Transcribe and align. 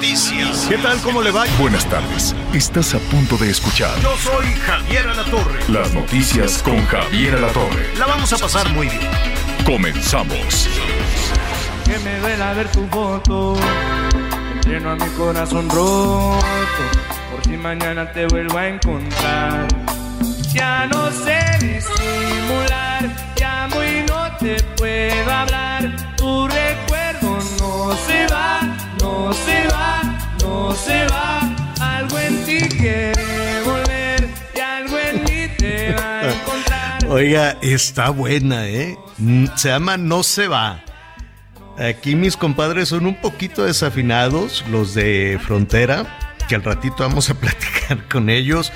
noticias. 0.00 0.66
¿Qué 0.66 0.78
tal? 0.78 0.98
¿Cómo 1.02 1.20
le 1.20 1.30
va? 1.30 1.44
Buenas 1.58 1.84
tardes. 1.84 2.34
Estás 2.54 2.94
a 2.94 2.98
punto 2.98 3.36
de 3.36 3.50
escuchar 3.50 3.90
Yo 4.00 4.16
soy 4.16 4.46
Javier 4.66 5.06
Alatorre. 5.06 5.60
las 5.68 5.92
noticias 5.92 6.62
con 6.62 6.82
Javier 6.86 7.34
Alatorre. 7.34 7.94
La 7.98 8.06
vamos 8.06 8.32
a 8.32 8.38
pasar 8.38 8.66
muy 8.70 8.88
bien. 8.88 9.10
Comenzamos. 9.66 10.70
que 11.84 11.98
me 11.98 12.18
duela 12.18 12.54
ver 12.54 12.72
tu 12.72 12.86
foto. 12.88 13.56
Lleno 14.64 14.92
a 14.92 14.96
mi 14.96 15.06
corazón 15.18 15.68
roto. 15.68 16.40
Por 17.30 17.44
si 17.44 17.58
mañana 17.58 18.10
te 18.10 18.26
vuelvo 18.26 18.56
a 18.56 18.68
encontrar. 18.68 19.68
Ya 20.50 20.86
no 20.86 21.10
sé 21.10 21.44
disimular. 21.60 23.04
Llamo 23.38 23.82
y 23.84 24.02
no 24.08 24.36
te 24.38 24.62
puedo 24.78 25.30
hablar. 25.30 25.94
Tu 26.16 26.48
no 30.70 30.76
se 30.76 31.06
va. 31.08 31.40
Algo 31.80 32.18
en 32.18 32.44
ti 32.44 32.58
quiere 32.68 33.62
volver. 33.64 34.28
Y 34.54 34.60
algo 34.60 34.98
en 34.98 35.24
mí 35.24 35.48
te 35.58 35.92
va 35.94 36.20
a 36.20 36.32
encontrar. 36.32 37.06
Oiga, 37.08 37.56
está 37.60 38.10
buena, 38.10 38.68
¿eh? 38.68 38.96
Mm, 39.18 39.46
Se 39.56 39.68
llama 39.68 39.96
No 39.96 40.22
se 40.22 40.46
va. 40.46 40.84
Aquí 41.76 42.14
mis 42.14 42.36
compadres 42.36 42.90
son 42.90 43.06
un 43.06 43.20
poquito 43.20 43.64
desafinados, 43.64 44.64
los 44.70 44.94
de 44.94 45.40
Frontera, 45.44 46.06
que 46.48 46.54
al 46.54 46.62
ratito 46.62 46.96
vamos 46.98 47.30
a 47.30 47.34
platicar 47.40 48.06
con 48.08 48.30
ellos. 48.30 48.72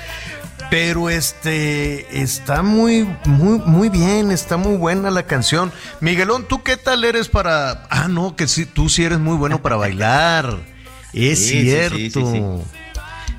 Pero 0.71 1.09
este 1.09 2.21
está 2.21 2.61
muy, 2.63 3.07
muy, 3.25 3.59
muy 3.59 3.87
bien, 3.89 4.31
está 4.31 4.57
muy 4.57 4.75
buena 4.75 5.11
la 5.11 5.23
canción. 5.23 5.71
Miguelón, 6.01 6.45
¿tú 6.45 6.61
qué 6.63 6.75
tal 6.75 7.05
eres 7.05 7.29
para.? 7.29 7.87
Ah, 7.89 8.07
no, 8.09 8.35
que 8.35 8.47
sí, 8.47 8.65
tú 8.65 8.89
sí 8.89 9.03
eres 9.03 9.19
muy 9.19 9.37
bueno 9.37 9.61
para 9.61 9.75
bailar. 9.75 10.74
Es 11.15 11.39
Sí, 11.39 11.61
cierto. 11.61 11.95
sí, 11.97 12.09
sí, 12.11 12.41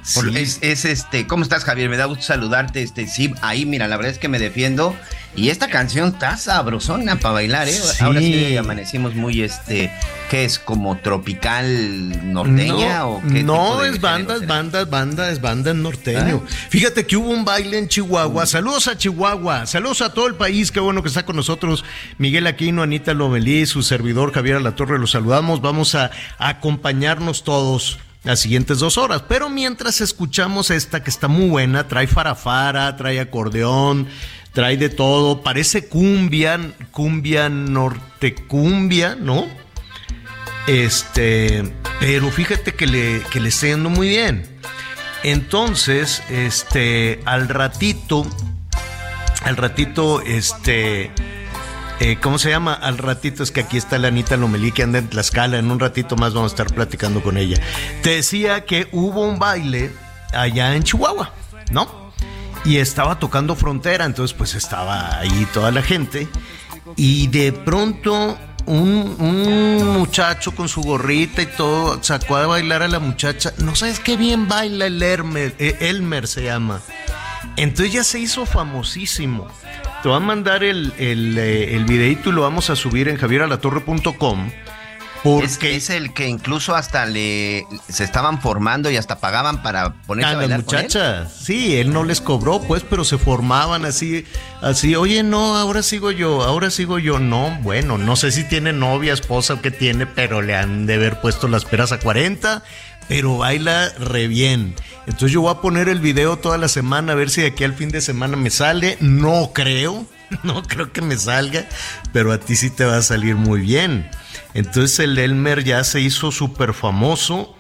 sí. 0.07 0.21
Es, 0.37 0.59
es, 0.63 0.85
este, 0.85 1.27
¿cómo 1.27 1.43
estás, 1.43 1.65
Javier? 1.65 1.89
Me 1.89 1.97
da 1.97 2.05
gusto 2.07 2.25
saludarte. 2.25 2.83
Este, 2.83 3.07
sí, 3.07 3.35
ahí, 3.43 3.67
mira, 3.67 3.89
la 3.89 3.97
verdad 3.97 4.13
es 4.13 4.19
que 4.19 4.29
me 4.29 4.39
defiendo. 4.39 4.95
Y 5.35 5.51
esta 5.51 5.69
canción 5.69 6.09
está 6.15 6.39
sabrosona 6.39 7.17
para 7.17 7.35
bailar, 7.35 7.69
¿eh? 7.69 7.73
Sí. 7.73 8.03
Ahora 8.03 8.21
sí 8.21 8.57
amanecimos 8.57 9.15
muy, 9.15 9.43
este, 9.43 9.93
¿qué 10.31 10.47
es? 10.47 10.59
¿Como 10.59 10.97
tropical 10.97 12.33
norteña 12.33 13.01
no, 13.01 13.11
o 13.11 13.23
qué? 13.23 13.43
no, 13.43 13.85
es 13.85 14.01
banda, 14.01 14.37
es 14.37 14.47
banda, 14.47 14.81
es 14.81 14.89
banda, 14.89 15.31
es 15.31 15.41
banda 15.43 15.73
en 15.73 15.83
norteño. 15.83 16.43
Fíjate 16.71 17.07
que 17.07 17.19
hubo 17.19 17.29
un 17.29 17.45
baile 17.45 17.79
en 17.79 17.89
Chihuahua. 17.89 18.47
Saludos 18.47 18.89
a 18.89 18.97
Chihuahua, 18.97 19.67
saludos 19.67 20.01
a 20.01 20.15
todo 20.15 20.27
el 20.27 20.37
país. 20.37 20.73
Qué 20.73 20.81
bueno 20.81 21.03
que 21.03 21.09
está 21.09 21.27
con 21.27 21.37
nosotros 21.37 21.85
Miguel 22.17 22.47
Aquino, 22.47 22.83
Anita 22.83 23.13
Lomelí, 23.13 23.67
su 23.67 23.83
servidor 23.83 24.33
Javier 24.33 24.57
Alatorre. 24.57 24.99
Los 24.99 25.11
saludamos. 25.11 25.61
Vamos 25.61 25.95
a, 25.95 26.11
a 26.39 26.49
acompañarnos 26.49 27.45
todos 27.45 27.99
las 28.27 28.41
siguientes 28.41 28.81
dos 28.81 28.99
horas. 28.99 29.23
Pero 29.29 29.49
mientras 29.49 30.03
escuchamos 30.03 30.71
esta 30.71 31.03
que 31.03 31.11
está 31.11 31.29
muy 31.29 31.49
buena, 31.49 31.89
trae 31.89 32.07
farafara, 32.07 32.95
trae 32.97 33.21
acordeón, 33.21 34.09
trae 34.53 34.77
de 34.77 34.91
todo. 34.91 35.43
Parece 35.43 35.89
cumbia, 35.89 36.61
cumbia 36.91 37.49
nortecumbia, 37.49 39.15
¿no? 39.15 39.47
Este, 40.67 41.73
pero 42.01 42.31
fíjate 42.31 42.75
que 42.75 42.87
le, 42.87 43.23
que 43.31 43.41
le 43.41 43.51
yendo 43.51 43.89
muy 43.89 44.09
bien. 44.09 44.45
Entonces, 45.23 46.23
este, 46.29 47.21
al 47.25 47.49
ratito, 47.49 48.27
al 49.45 49.57
ratito, 49.57 50.21
este, 50.21 51.13
eh, 52.01 52.19
¿cómo 52.21 52.39
se 52.39 52.51
llama? 52.51 52.75
Al 52.75 52.99
ratito 52.99 53.43
es 53.43 53.51
que 53.51 53.61
aquí 53.61 53.77
está 53.77 53.99
la 53.99 54.09
Anita 54.09 54.37
Lomelí 54.37 54.73
que 54.73 54.83
anda 54.83 54.99
en 54.99 55.09
Tlaxcala. 55.09 55.59
En 55.59 55.71
un 55.71 55.81
ratito 55.81 56.17
más 56.17 56.35
vamos 56.35 56.53
a 56.53 56.55
estar 56.55 56.75
platicando 56.75 57.23
con 57.23 57.37
ella. 57.37 57.61
Te 58.03 58.11
decía 58.11 58.65
que 58.65 58.89
hubo 58.93 59.23
un 59.23 59.39
baile 59.39 59.93
allá 60.33 60.75
en 60.75 60.83
Chihuahua, 60.83 61.33
¿no? 61.71 62.13
Y 62.65 62.79
estaba 62.79 63.19
tocando 63.19 63.55
frontera, 63.55 64.05
entonces 64.05 64.37
pues 64.37 64.55
estaba 64.55 65.19
ahí 65.19 65.47
toda 65.55 65.71
la 65.71 65.83
gente. 65.83 66.29
Y 66.97 67.29
de 67.29 67.53
pronto 67.53 68.37
un, 68.67 69.17
un 69.19 69.99
muchacho 69.99 70.55
con 70.55 70.69
su 70.69 70.83
gorrita 70.83 71.43
y 71.43 71.47
todo 71.47 72.03
sacó 72.03 72.37
a 72.37 72.47
bailar 72.47 72.83
a 72.83 72.89
la 72.89 72.99
muchacha. 72.99 73.53
No 73.59 73.75
sabes 73.75 74.01
qué 74.01 74.17
bien 74.17 74.49
baila 74.49 74.87
el 74.87 75.03
Elmer, 75.03 75.55
eh, 75.59 75.77
Elmer 75.81 76.27
se 76.27 76.45
llama. 76.45 76.81
Entonces 77.57 77.93
ya 77.93 78.05
se 78.05 78.19
hizo 78.19 78.45
famosísimo. 78.45 79.49
Te 80.03 80.09
voy 80.09 80.17
a 80.17 80.21
mandar 80.21 80.63
el, 80.63 80.93
el, 80.99 81.39
eh, 81.39 81.75
el 81.75 81.85
videito 81.85 82.29
y 82.29 82.33
lo 82.33 82.43
vamos 82.43 82.71
a 82.71 82.77
subir 82.77 83.09
en 83.09 83.17
javieralatorre.com. 83.17 84.51
Es, 85.27 85.53
Porque 85.53 85.77
es 85.77 85.91
el 85.91 86.15
que 86.15 86.29
incluso 86.29 86.75
hasta 86.75 87.05
le 87.07 87.67
se 87.89 88.05
estaban 88.05 88.41
formando 88.41 88.91
y 88.91 88.97
hasta 88.97 89.19
pagaban 89.19 89.63
para 89.63 89.95
ponerse 90.03 90.29
a 90.29 90.31
a 90.31 90.33
las 90.35 90.41
bailar 90.41 90.61
muchachas, 90.61 91.33
sí, 91.33 91.77
él 91.77 91.93
no 91.93 92.05
les 92.05 92.21
cobró, 92.21 92.61
pues, 92.61 92.85
pero 92.89 93.05
se 93.05 93.19
formaban 93.19 93.85
así, 93.85 94.25
así, 94.63 94.95
oye, 94.95 95.23
no, 95.23 95.57
ahora 95.57 95.83
sigo 95.83 96.11
yo, 96.11 96.43
ahora 96.43 96.71
sigo 96.71 96.99
yo, 96.99 97.19
no, 97.19 97.59
bueno, 97.63 97.99
no 97.99 98.17
sé 98.17 98.31
si 98.31 98.45
tiene 98.45 98.73
novia, 98.73 99.13
esposa 99.13 99.55
o 99.55 99.63
qué 99.63 99.71
tiene, 99.71 100.07
pero 100.07 100.43
le 100.43 100.55
han 100.55 100.87
de 100.87 100.95
haber 100.95 101.21
puesto 101.21 101.49
las 101.49 101.65
peras 101.65 101.93
a 101.93 101.99
40, 101.99 102.63
pero 103.09 103.39
baila 103.39 103.91
re 103.99 104.29
bien. 104.29 104.75
Entonces 105.07 105.33
yo 105.33 105.43
voy 105.43 105.53
a 105.53 105.61
poner 105.61 105.89
el 105.89 106.01
video 106.01 106.37
toda 106.37 106.59
la 106.59 106.69
semana, 106.69 107.13
a 107.13 107.17
ver 107.17 107.31
si 107.31 107.41
de 107.41 107.49
aquí 107.49 107.65
al 107.65 107.75
fin 107.75 107.91
de 107.91 108.01
semana 108.01 108.37
me 108.37 108.51
sale, 108.51 108.97
no 109.01 109.51
creo, 109.53 110.07
no 110.43 110.63
creo 110.63 110.93
que 110.93 111.03
me 111.03 111.17
salga, 111.17 111.67
pero 112.13 112.33
a 112.33 112.39
ti 112.39 112.57
sí 112.57 112.71
te 112.71 112.85
va 112.85 112.97
a 112.97 113.03
salir 113.03 113.37
muy 113.37 113.61
bien. 113.61 114.09
Entonces 114.55 114.99
el 115.01 115.19
Elmer 115.19 115.65
ya 115.65 115.85
se 115.85 116.01
hizo 116.01 116.33
súper 116.33 116.73
famoso. 116.73 117.57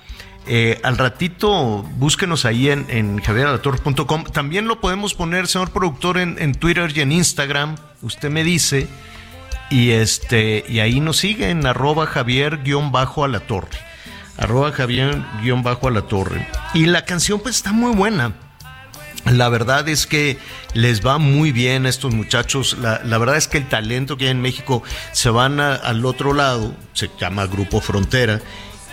Eh, 0.49 0.81
al 0.85 0.97
ratito, 0.97 1.83
búsquenos 1.97 2.45
ahí 2.45 2.71
en, 2.71 2.87
en 2.89 3.19
javieralatorre.com. 3.19 4.25
También 4.25 4.69
lo 4.69 4.81
podemos 4.81 5.15
poner, 5.15 5.49
señor 5.49 5.71
productor, 5.71 6.19
en, 6.19 6.55
Twitter 6.55 6.93
y 6.95 7.01
en 7.01 7.13
Instagram. 7.13 7.77
Usted 8.03 8.31
me 8.31 8.45
dice. 8.45 8.89
Y 9.69 9.91
este, 9.91 10.65
y 10.69 10.79
ahí 10.79 11.01
nos 11.01 11.17
sigue 11.17 11.51
en 11.51 11.67
arroba 11.67 12.07
Javier-Alatorre. 12.07 13.79
Arroba 14.39 14.71
Javier-Alatorre. 14.71 16.47
Y 16.75 16.87
la 16.87 17.05
canción 17.05 17.41
pues 17.41 17.57
está 17.57 17.73
muy 17.73 17.93
buena. 17.97 18.33
La 19.33 19.49
verdad 19.49 19.89
es 19.89 20.07
que 20.07 20.39
les 20.73 21.05
va 21.05 21.19
muy 21.19 21.51
bien 21.51 21.85
a 21.85 21.89
estos 21.89 22.15
muchachos. 22.15 22.77
La, 22.81 23.19
verdad 23.19 23.37
es 23.37 23.49
que 23.49 23.59
el 23.59 23.69
talento 23.69 24.17
que 24.17 24.27
hay 24.27 24.31
en 24.31 24.41
México 24.41 24.83
se 25.13 25.31
van 25.31 25.59
al 25.61 26.05
otro 26.05 26.33
lado, 26.33 26.75
se 26.93 27.11
llama 27.19 27.47
Grupo 27.47 27.81
Frontera, 27.81 28.41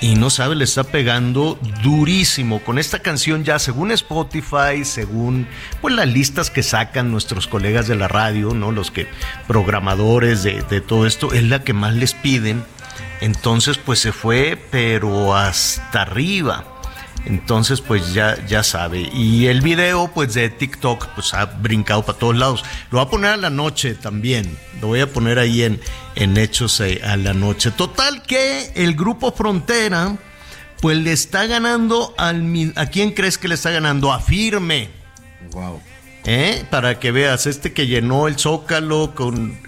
y 0.01 0.15
no 0.15 0.29
sabe, 0.29 0.55
le 0.55 0.63
está 0.63 0.83
pegando 0.83 1.57
durísimo 1.81 2.59
con 2.63 2.77
esta 2.77 2.99
canción 2.99 3.45
ya 3.45 3.57
según 3.57 3.91
Spotify, 3.91 4.83
según 4.83 5.47
pues 5.81 5.93
las 5.93 6.07
listas 6.07 6.49
que 6.49 6.63
sacan 6.63 7.11
nuestros 7.11 7.47
colegas 7.47 7.87
de 7.87 7.95
la 7.95 8.07
radio, 8.07 8.53
¿no? 8.53 8.71
Los 8.71 8.91
que 8.91 9.07
programadores 9.47 10.43
de 10.43 10.81
todo 10.81 11.05
esto, 11.05 11.31
es 11.31 11.43
la 11.43 11.63
que 11.63 11.73
más 11.73 11.93
les 11.93 12.15
piden. 12.15 12.65
Entonces 13.21 13.77
pues 13.77 13.99
se 13.99 14.11
fue, 14.11 14.61
pero 14.71 15.35
hasta 15.35 16.01
arriba. 16.01 16.72
Entonces, 17.25 17.79
pues 17.79 18.13
ya, 18.13 18.37
ya 18.47 18.63
sabe. 18.63 19.09
Y 19.13 19.47
el 19.47 19.61
video, 19.61 20.11
pues 20.13 20.33
de 20.33 20.49
TikTok, 20.49 21.07
pues 21.15 21.33
ha 21.33 21.45
brincado 21.45 22.03
para 22.03 22.17
todos 22.17 22.35
lados. 22.35 22.63
Lo 22.91 22.99
voy 22.99 23.07
a 23.07 23.09
poner 23.09 23.31
a 23.31 23.37
la 23.37 23.49
noche 23.49 23.95
también. 23.95 24.57
Lo 24.81 24.87
voy 24.87 24.99
a 24.99 25.11
poner 25.11 25.39
ahí 25.39 25.63
en, 25.63 25.79
en 26.15 26.37
Hechos 26.37 26.79
eh, 26.81 27.01
a 27.03 27.15
la 27.15 27.33
noche. 27.33 27.71
Total 27.71 28.23
que 28.23 28.71
el 28.75 28.95
grupo 28.95 29.31
Frontera, 29.31 30.17
pues 30.81 30.97
le 30.97 31.13
está 31.13 31.45
ganando 31.45 32.13
al... 32.17 32.73
¿A 32.75 32.87
quién 32.87 33.11
crees 33.11 33.37
que 33.37 33.47
le 33.47 33.55
está 33.55 33.71
ganando? 33.71 34.11
A 34.11 34.19
Firme. 34.19 34.89
Wow. 35.51 35.81
¿Eh? 36.25 36.65
Para 36.69 36.99
que 36.99 37.11
veas, 37.11 37.47
este 37.47 37.73
que 37.73 37.87
llenó 37.87 38.27
el 38.27 38.37
Zócalo 38.37 39.15
con... 39.15 39.59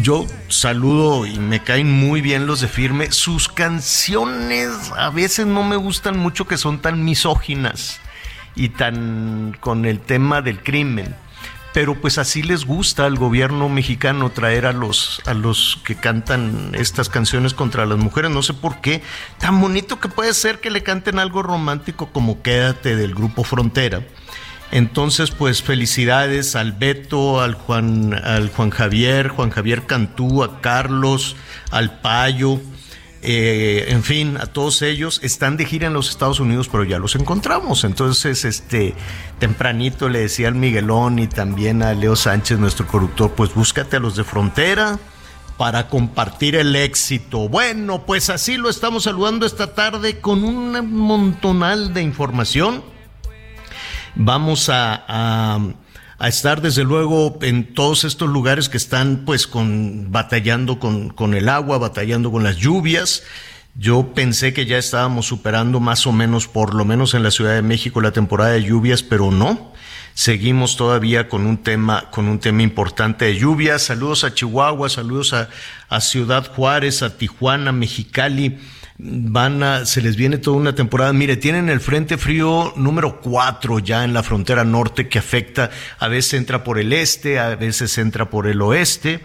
Yo 0.00 0.26
saludo 0.48 1.26
y 1.26 1.38
me 1.38 1.62
caen 1.62 1.90
muy 1.90 2.20
bien 2.20 2.46
los 2.46 2.60
de 2.60 2.68
firme. 2.68 3.12
Sus 3.12 3.48
canciones 3.48 4.70
a 4.96 5.10
veces 5.10 5.46
no 5.46 5.62
me 5.62 5.76
gustan 5.76 6.18
mucho 6.18 6.46
que 6.46 6.56
son 6.56 6.80
tan 6.80 7.04
misóginas 7.04 8.00
y 8.54 8.70
tan 8.70 9.56
con 9.60 9.84
el 9.84 10.00
tema 10.00 10.40
del 10.40 10.62
crimen. 10.62 11.14
pero 11.72 11.94
pues 11.94 12.18
así 12.18 12.42
les 12.42 12.66
gusta 12.66 13.06
al 13.06 13.16
gobierno 13.16 13.68
mexicano 13.70 14.30
traer 14.30 14.66
a 14.66 14.72
los 14.72 15.22
a 15.24 15.32
los 15.32 15.78
que 15.84 15.94
cantan 15.94 16.72
estas 16.74 17.08
canciones 17.08 17.54
contra 17.54 17.86
las 17.86 17.98
mujeres, 17.98 18.30
no 18.30 18.42
sé 18.42 18.52
por 18.52 18.82
qué, 18.82 19.02
tan 19.38 19.58
bonito 19.58 19.98
que 19.98 20.08
puede 20.08 20.34
ser 20.34 20.60
que 20.60 20.70
le 20.70 20.82
canten 20.82 21.18
algo 21.18 21.42
romántico 21.42 22.10
como 22.12 22.42
Quédate 22.42 22.94
del 22.94 23.14
grupo 23.14 23.42
Frontera. 23.42 24.02
Entonces, 24.72 25.30
pues 25.30 25.62
felicidades 25.62 26.56
al 26.56 26.72
Beto, 26.72 27.40
al 27.40 27.54
Juan, 27.54 28.14
al 28.14 28.48
Juan 28.48 28.70
Javier, 28.70 29.28
Juan 29.28 29.50
Javier 29.50 29.86
Cantú, 29.86 30.42
a 30.42 30.60
Carlos, 30.60 31.36
al 31.70 32.00
Payo, 32.00 32.58
eh, 33.24 33.84
en 33.88 34.02
fin, 34.02 34.36
a 34.36 34.46
todos 34.46 34.82
ellos 34.82 35.20
están 35.22 35.56
de 35.56 35.64
gira 35.64 35.86
en 35.86 35.92
los 35.92 36.10
Estados 36.10 36.40
Unidos, 36.40 36.68
pero 36.68 36.82
ya 36.82 36.98
los 36.98 37.14
encontramos. 37.14 37.84
Entonces, 37.84 38.44
este, 38.44 38.94
tempranito 39.38 40.08
le 40.08 40.20
decía 40.20 40.48
al 40.48 40.56
Miguelón 40.56 41.20
y 41.20 41.28
también 41.28 41.84
a 41.84 41.94
Leo 41.94 42.16
Sánchez, 42.16 42.58
nuestro 42.58 42.86
productor, 42.86 43.32
pues 43.32 43.54
búscate 43.54 43.96
a 43.96 44.00
los 44.00 44.16
de 44.16 44.24
frontera 44.24 44.98
para 45.56 45.88
compartir 45.88 46.56
el 46.56 46.74
éxito. 46.74 47.48
Bueno, 47.48 48.04
pues 48.04 48.28
así 48.28 48.56
lo 48.56 48.68
estamos 48.68 49.04
saludando 49.04 49.46
esta 49.46 49.72
tarde 49.72 50.18
con 50.18 50.42
un 50.42 50.92
montonal 50.92 51.94
de 51.94 52.02
información. 52.02 52.82
Vamos 54.14 54.68
a 54.68 55.58
estar 56.28 56.60
desde 56.60 56.84
luego 56.84 57.38
en 57.42 57.74
todos 57.74 58.04
estos 58.04 58.28
lugares 58.28 58.68
que 58.68 58.76
están 58.76 59.22
pues 59.24 59.46
con 59.46 60.12
batallando 60.12 60.78
con, 60.78 61.10
con 61.10 61.34
el 61.34 61.48
agua, 61.48 61.78
batallando 61.78 62.30
con 62.30 62.44
las 62.44 62.56
lluvias. 62.56 63.24
Yo 63.74 64.12
pensé 64.14 64.52
que 64.52 64.66
ya 64.66 64.76
estábamos 64.76 65.26
superando 65.26 65.80
más 65.80 66.06
o 66.06 66.12
menos, 66.12 66.46
por 66.46 66.74
lo 66.74 66.84
menos 66.84 67.14
en 67.14 67.22
la 67.22 67.30
Ciudad 67.30 67.54
de 67.54 67.62
México, 67.62 68.00
la 68.00 68.12
temporada 68.12 68.52
de 68.52 68.62
lluvias, 68.62 69.02
pero 69.02 69.30
no. 69.30 69.72
Seguimos 70.14 70.76
todavía 70.76 71.28
con 71.28 71.46
un 71.46 71.56
tema, 71.56 72.10
con 72.10 72.28
un 72.28 72.38
tema 72.38 72.62
importante 72.62 73.24
de 73.24 73.38
lluvias. 73.38 73.82
Saludos 73.82 74.24
a 74.24 74.34
Chihuahua, 74.34 74.90
saludos 74.90 75.32
a, 75.32 75.48
a 75.88 76.00
Ciudad 76.02 76.52
Juárez, 76.54 77.02
a 77.02 77.16
Tijuana, 77.16 77.72
Mexicali 77.72 78.58
van 79.04 79.62
a, 79.62 79.84
se 79.84 80.00
les 80.00 80.16
viene 80.16 80.38
toda 80.38 80.56
una 80.56 80.74
temporada. 80.74 81.12
Mire, 81.12 81.36
tienen 81.36 81.68
el 81.68 81.80
frente 81.80 82.16
frío 82.16 82.72
número 82.76 83.20
4 83.20 83.80
ya 83.80 84.04
en 84.04 84.14
la 84.14 84.22
frontera 84.22 84.64
norte 84.64 85.08
que 85.08 85.18
afecta, 85.18 85.70
a 85.98 86.08
veces 86.08 86.34
entra 86.34 86.62
por 86.62 86.78
el 86.78 86.92
este, 86.92 87.38
a 87.40 87.56
veces 87.56 87.98
entra 87.98 88.30
por 88.30 88.46
el 88.46 88.62
oeste, 88.62 89.20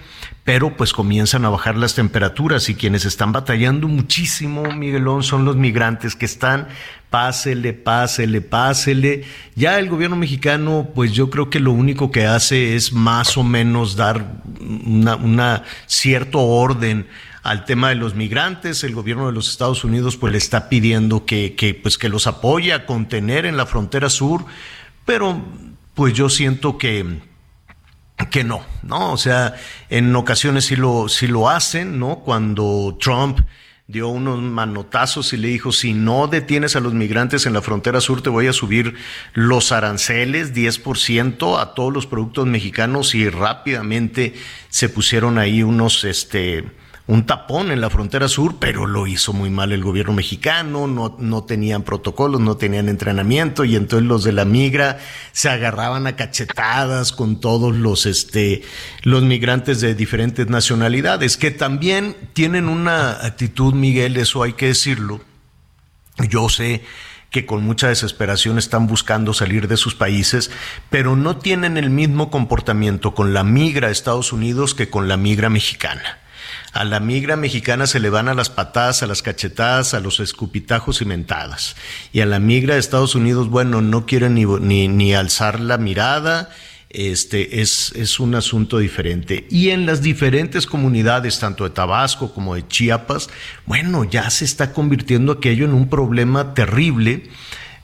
pero 0.48 0.78
pues 0.78 0.94
comienzan 0.94 1.44
a 1.44 1.50
bajar 1.50 1.76
las 1.76 1.94
temperaturas 1.94 2.70
y 2.70 2.76
quienes 2.76 3.04
están 3.04 3.34
batallando 3.34 3.90
muchísimo, 3.90 4.64
Miguelón, 4.72 5.22
son 5.22 5.44
los 5.44 5.58
migrantes 5.58 6.16
que 6.16 6.24
están 6.24 6.70
pásele, 7.10 7.74
pásele, 7.74 8.40
pásele. 8.40 9.26
Ya 9.56 9.78
el 9.78 9.90
gobierno 9.90 10.16
mexicano, 10.16 10.88
pues 10.96 11.12
yo 11.12 11.30
creo 11.30 11.50
que 11.50 11.60
lo 11.60 11.74
único 11.74 12.12
que 12.12 12.28
hace 12.28 12.78
es 12.78 12.94
más 12.94 13.36
o 13.36 13.44
menos 13.44 13.98
dar 13.98 14.42
una, 14.62 15.64
cierto 15.86 16.40
orden 16.40 17.08
al 17.44 17.66
tema 17.66 17.90
de 17.90 17.96
los 17.96 18.16
migrantes. 18.16 18.86
El 18.86 18.96
gobierno 18.96 19.28
de 19.28 19.34
los 19.34 19.50
Estados 19.50 19.84
Unidos 19.84 20.16
pues 20.16 20.32
le 20.32 20.38
está 20.38 20.70
pidiendo 20.70 21.26
que, 21.26 21.56
que, 21.56 21.74
pues, 21.74 21.98
que 21.98 22.08
los 22.08 22.26
apoye 22.26 22.72
a 22.72 22.86
contener 22.86 23.46
en 23.46 23.58
la 23.58 23.66
frontera 23.66 24.10
sur, 24.10 24.46
pero 25.04 25.42
pues 25.94 26.14
yo 26.14 26.30
siento 26.30 26.78
que 26.78 27.20
que 28.26 28.44
no, 28.44 28.66
¿no? 28.84 29.14
O 29.14 29.18
sea, 29.18 29.56
en 29.90 30.16
ocasiones 30.16 30.66
sí 30.66 30.76
lo, 30.76 31.08
sí 31.08 31.28
lo 31.28 31.50
hacen, 31.50 32.00
¿no? 32.00 32.20
Cuando 32.20 32.98
Trump 33.00 33.40
dio 33.88 34.10
unos 34.10 34.42
manotazos 34.42 35.32
y 35.32 35.38
le 35.38 35.48
dijo, 35.48 35.72
si 35.72 35.94
no 35.94 36.28
detienes 36.28 36.76
a 36.76 36.82
los 36.82 36.94
migrantes 36.94 37.46
en 37.46 37.54
la 37.54 37.62
frontera 37.62 38.02
sur, 38.02 38.22
te 38.22 38.30
voy 38.30 38.48
a 38.48 38.54
subir 38.54 38.96
los 39.34 39.72
aranceles 39.72 40.54
10% 40.54 41.60
a 41.60 41.74
todos 41.74 41.94
los 41.94 42.06
productos 42.06 42.48
mexicanos 42.48 43.16
y 43.16 43.30
rápidamente 43.30 44.34
se 44.70 44.90
pusieron 44.90 45.38
ahí 45.38 45.64
unos, 45.64 46.04
este, 46.04 46.66
un 47.08 47.26
tapón 47.26 47.72
en 47.72 47.80
la 47.80 47.90
frontera 47.90 48.28
sur, 48.28 48.58
pero 48.60 48.86
lo 48.86 49.08
hizo 49.08 49.32
muy 49.32 49.50
mal 49.50 49.72
el 49.72 49.82
gobierno 49.82 50.12
mexicano, 50.12 50.88
no, 50.88 51.16
no 51.18 51.46
tenían 51.46 51.84
protocolos, 51.84 52.42
no 52.42 52.58
tenían 52.58 52.90
entrenamiento 52.90 53.64
y 53.64 53.78
entonces 53.78 54.08
los 54.08 54.26
de 54.26 54.34
la 54.34 54.44
migra 54.44 55.00
se 55.32 55.48
agarraban 55.48 56.06
a 56.06 56.18
cachetadas 56.18 57.14
con 57.14 57.40
todos 57.40 57.74
los, 57.74 58.06
este, 58.06 58.62
los 59.04 59.24
migrantes 59.24 59.80
de 59.80 59.96
diferentes 59.96 60.50
nacionalidades, 60.50 61.38
que 61.38 61.52
también 61.52 62.16
tienen 62.34 62.68
una 62.68 63.26
actitud, 63.26 63.74
Miguel, 63.74 64.18
eso 64.18 64.44
hay 64.44 64.54
que 64.54 64.68
decirlo. 64.68 65.22
Yo 66.30 66.50
sé 66.50 66.84
que 67.30 67.46
con 67.46 67.64
mucha 67.64 67.88
desesperación 67.88 68.58
están 68.58 68.88
buscando 68.88 69.34
salir 69.34 69.70
de 69.70 69.78
sus 69.78 69.96
países, 69.96 70.52
pero 70.90 71.16
no 71.16 71.38
tienen 71.38 71.78
el 71.78 71.90
mismo 71.90 72.30
comportamiento 72.30 73.14
con 73.14 73.34
la 73.34 73.46
migra 73.46 73.88
a 73.88 73.92
Estados 73.92 74.34
Unidos 74.34 74.76
que 74.76 74.90
con 74.90 75.08
la 75.08 75.16
migra 75.16 75.50
mexicana. 75.50 76.20
A 76.74 76.84
la 76.84 77.00
migra 77.00 77.36
mexicana 77.36 77.88
se 77.88 78.00
le 78.00 78.10
van 78.10 78.28
a 78.28 78.34
las 78.34 78.50
patadas, 78.50 79.02
a 79.02 79.08
las 79.08 79.22
cachetadas, 79.22 79.94
a 79.94 80.00
los 80.00 80.20
escupitajos 80.20 81.02
y 81.02 81.06
mentadas. 81.06 81.76
Y 82.14 82.22
a 82.22 82.26
la 82.26 82.40
migra 82.40 82.74
de 82.76 82.80
Estados 82.80 83.16
Unidos, 83.16 83.50
bueno, 83.50 83.82
no 83.82 84.06
quieren 84.06 84.36
ni, 84.36 84.46
ni, 84.46 84.88
ni 84.88 85.14
alzar 85.14 85.60
la 85.60 85.78
mirada, 85.78 86.50
este 86.90 87.62
es, 87.62 87.92
es, 87.96 88.20
un 88.20 88.36
asunto 88.36 88.78
diferente. 88.78 89.46
Y 89.50 89.70
en 89.70 89.86
las 89.86 90.02
diferentes 90.02 90.66
comunidades, 90.66 91.40
tanto 91.40 91.66
de 91.66 91.72
Tabasco 91.72 92.34
como 92.34 92.56
de 92.56 92.68
Chiapas, 92.68 93.30
bueno, 93.66 94.04
ya 94.06 94.30
se 94.30 94.46
está 94.46 94.72
convirtiendo 94.72 95.34
aquello 95.34 95.66
en 95.66 95.74
un 95.74 95.90
problema 95.90 96.54
terrible. 96.54 97.30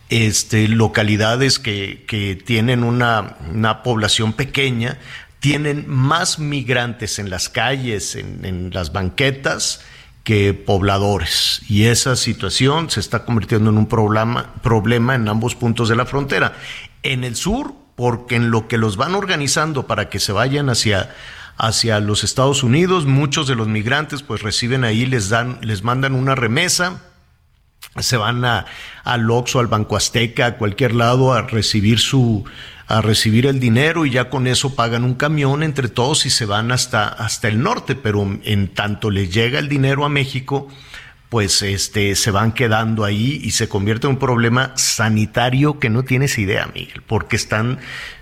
Este, 0.10 0.68
localidades 0.68 1.58
que, 1.58 2.06
que 2.08 2.36
tienen 2.36 2.84
una, 2.84 3.38
una 3.52 3.82
población 3.82 4.34
pequeña, 4.34 5.00
tienen 5.44 5.84
más 5.90 6.40
migrantes 6.40 7.19
en 7.19 7.30
las 7.30 7.50
calles, 7.50 8.16
en, 8.16 8.69
las 8.72 8.94
banquetas, 8.94 9.81
que 10.24 10.54
pobladores. 10.54 11.63
Y 11.68 11.88
esa 11.88 12.16
situación 12.16 12.90
se 12.90 13.01
está 13.01 13.25
convirtiendo 13.25 13.69
en 13.69 13.78
un 13.78 13.88
problema, 13.88 14.54
problema 14.63 15.16
en 15.16 15.28
ambos 15.28 15.56
puntos 15.56 15.90
de 15.90 15.98
la 15.98 16.06
frontera. 16.06 16.54
En 17.04 17.25
el 17.25 17.36
sur, 17.36 17.74
porque 17.98 18.38
en 18.38 18.51
lo 18.51 18.69
que 18.69 18.78
los 18.78 18.95
van 18.95 19.16
organizando 19.16 19.86
para 19.86 20.07
que 20.07 20.22
se 20.22 20.31
vayan 20.31 20.69
hacia, 20.69 21.13
hacia 21.57 22.00
los 22.00 22.24
Estados 22.24 22.63
Unidos, 22.63 23.06
muchos 23.06 23.46
de 23.46 23.56
los 23.56 23.68
migrantes 23.68 24.24
pues 24.24 24.44
reciben 24.44 24.86
ahí, 24.86 25.06
les 25.06 25.28
dan, 25.28 25.60
les 25.62 25.84
mandan 25.84 26.16
una 26.16 26.36
remesa, 26.36 27.01
se 28.00 28.18
van 28.18 28.44
a, 28.45 28.66
al 29.04 29.30
Oxxo, 29.30 29.60
al 29.60 29.68
Banco 29.68 29.95
Azteca, 29.95 30.45
a 30.45 30.57
cualquier 30.57 30.95
lado 30.95 31.34
a 31.34 31.44
recibir 31.44 32.00
su, 32.00 32.44
a 32.88 33.01
recibir 33.01 33.45
el 33.45 33.60
dinero 33.60 34.06
y 34.06 34.12
ya 34.12 34.30
con 34.30 34.48
eso 34.48 34.75
pagan 34.75 35.04
un 35.04 35.13
camión 35.16 35.63
entre 35.63 35.88
todos 35.88 36.25
y 36.25 36.30
se 36.30 36.45
van 36.45 36.72
hasta, 36.72 37.07
hasta 37.07 37.48
el 37.48 37.62
norte, 37.62 37.95
pero 37.95 38.28
en 38.44 38.68
tanto 38.68 39.10
les 39.10 39.34
llega 39.34 39.60
el 39.60 39.69
dinero 39.69 40.06
a 40.06 40.10
México, 40.10 40.68
pues 41.30 41.62
este, 41.62 42.16
se 42.16 42.32
van 42.32 42.51
quedando 42.51 43.06
ahí 43.06 43.39
y 43.44 43.51
se 43.51 43.68
convierte 43.68 44.08
en 44.08 44.13
un 44.13 44.20
problema 44.20 44.72
sanitario 44.75 45.79
que 45.79 45.89
no 45.89 46.03
tienes 46.03 46.38
idea, 46.38 46.70
Miguel, 46.74 47.01
porque 47.08 47.36
están 47.36 47.79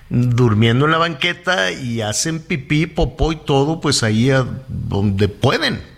durmiendo 0.09 0.85
en 0.85 0.91
la 0.91 0.97
banqueta 0.97 1.71
y 1.71 2.01
hacen 2.01 2.39
pipí, 2.39 2.85
popó 2.85 3.31
y 3.31 3.37
todo, 3.37 3.79
pues 3.79 4.03
ahí 4.03 4.29
donde 4.67 5.27
pueden. 5.27 5.90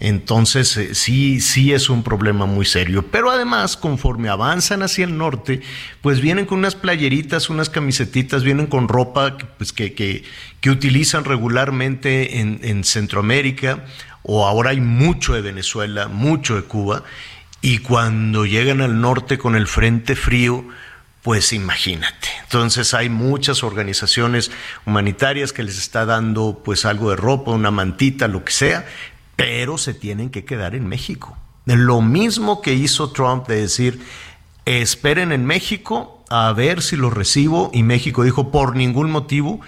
Entonces, 0.00 0.74
eh, 0.78 0.94
sí, 0.94 1.40
sí 1.40 1.74
es 1.74 1.90
un 1.90 2.02
problema 2.02 2.46
muy 2.46 2.64
serio. 2.64 3.04
Pero 3.10 3.30
además, 3.30 3.76
conforme 3.76 4.30
avanzan 4.30 4.82
hacia 4.82 5.04
el 5.04 5.16
norte, 5.18 5.60
pues 6.00 6.22
vienen 6.22 6.46
con 6.46 6.58
unas 6.58 6.74
playeritas, 6.74 7.50
unas 7.50 7.68
camisetitas, 7.68 8.42
vienen 8.42 8.66
con 8.66 8.88
ropa 8.88 9.36
pues, 9.58 9.74
que, 9.74 9.92
que, 9.92 10.24
que 10.62 10.70
utilizan 10.70 11.24
regularmente 11.26 12.40
en, 12.40 12.60
en 12.62 12.82
Centroamérica, 12.82 13.84
o 14.22 14.46
ahora 14.46 14.70
hay 14.70 14.80
mucho 14.80 15.34
de 15.34 15.42
Venezuela, 15.42 16.08
mucho 16.08 16.56
de 16.56 16.62
Cuba, 16.62 17.04
y 17.60 17.78
cuando 17.78 18.46
llegan 18.46 18.80
al 18.80 19.02
norte 19.02 19.36
con 19.36 19.54
el 19.54 19.66
frente 19.66 20.16
frío, 20.16 20.64
pues 21.22 21.52
imagínate. 21.52 22.28
Entonces 22.44 22.94
hay 22.94 23.10
muchas 23.10 23.62
organizaciones 23.62 24.50
humanitarias 24.86 25.52
que 25.52 25.62
les 25.62 25.76
está 25.76 26.06
dando 26.06 26.62
pues 26.64 26.86
algo 26.86 27.10
de 27.10 27.16
ropa, 27.16 27.50
una 27.50 27.70
mantita, 27.70 28.28
lo 28.28 28.42
que 28.44 28.52
sea, 28.52 28.86
pero 29.40 29.78
se 29.78 29.94
tienen 29.94 30.28
que 30.28 30.44
quedar 30.44 30.74
en 30.74 30.86
México. 30.86 31.34
Lo 31.64 32.02
mismo 32.02 32.60
que 32.60 32.74
hizo 32.74 33.10
Trump 33.10 33.48
de 33.48 33.62
decir, 33.62 34.00
esperen 34.66 35.32
en 35.32 35.46
México 35.46 36.22
a 36.28 36.52
ver 36.52 36.82
si 36.82 36.96
lo 36.96 37.08
recibo 37.08 37.70
y 37.72 37.82
México 37.82 38.22
dijo 38.22 38.50
por 38.50 38.76
ningún 38.76 39.10
motivo. 39.10 39.60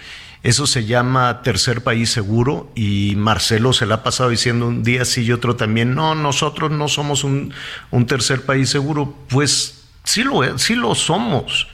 Eso 0.43 0.67
se 0.67 0.85
llama 0.85 1.41
tercer 1.41 1.83
país 1.83 2.11
seguro 2.11 2.69
y 2.75 3.15
Marcelo 3.17 3.73
se 3.73 3.87
la 3.87 3.95
ha 3.95 4.03
pasado 4.03 4.29
diciendo 4.29 4.67
un 4.67 4.83
día 4.83 5.05
sí 5.05 5.23
y 5.23 5.31
otro 5.31 5.55
también, 5.55 5.95
no, 5.95 6.13
nosotros 6.13 6.69
no 6.69 6.87
somos 6.87 7.23
un, 7.23 7.51
un 7.89 8.05
tercer 8.05 8.45
país 8.45 8.69
seguro. 8.69 9.15
Pues 9.29 9.85
sí 10.03 10.23
lo, 10.23 10.59
sí 10.59 10.75
lo 10.75 10.93
somos 10.93 11.67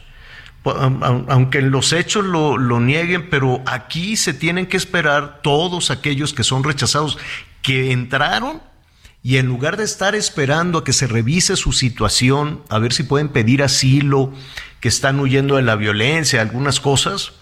aunque 0.63 1.59
en 1.59 1.71
los 1.71 1.93
hechos 1.93 2.25
lo, 2.25 2.57
lo, 2.57 2.79
nieguen, 2.79 3.29
pero 3.29 3.61
aquí 3.65 4.17
se 4.17 4.33
tienen 4.33 4.67
que 4.67 4.77
esperar 4.77 5.39
todos 5.41 5.89
aquellos 5.89 6.33
que 6.33 6.43
son 6.43 6.63
rechazados 6.63 7.17
que 7.61 7.91
entraron 7.91 8.61
y 9.21 9.37
en 9.37 9.47
lugar 9.47 9.77
de 9.77 9.83
estar 9.83 10.15
esperando 10.15 10.79
a 10.79 10.83
que 10.83 10.93
se 10.93 11.07
revise 11.07 11.55
su 11.55 11.73
situación, 11.73 12.63
a 12.69 12.79
ver 12.79 12.93
si 12.93 13.03
pueden 13.03 13.29
pedir 13.29 13.63
asilo, 13.63 14.33
que 14.79 14.87
están 14.87 15.19
huyendo 15.19 15.57
de 15.57 15.63
la 15.63 15.75
violencia, 15.75 16.41
algunas 16.41 16.79
cosas, 16.79 17.33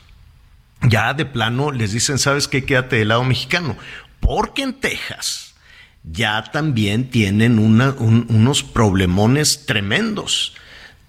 ya 0.82 1.14
de 1.14 1.26
plano 1.26 1.72
les 1.72 1.92
dicen, 1.92 2.18
¿sabes 2.18 2.48
qué? 2.48 2.66
Quédate 2.66 2.98
del 2.98 3.10
lado 3.10 3.24
mexicano. 3.24 3.78
Porque 4.20 4.64
en 4.64 4.74
Texas 4.74 5.54
ya 6.04 6.44
también 6.52 7.10
tienen 7.10 7.60
unos 7.60 8.64
problemones 8.64 9.66
tremendos. 9.66 10.56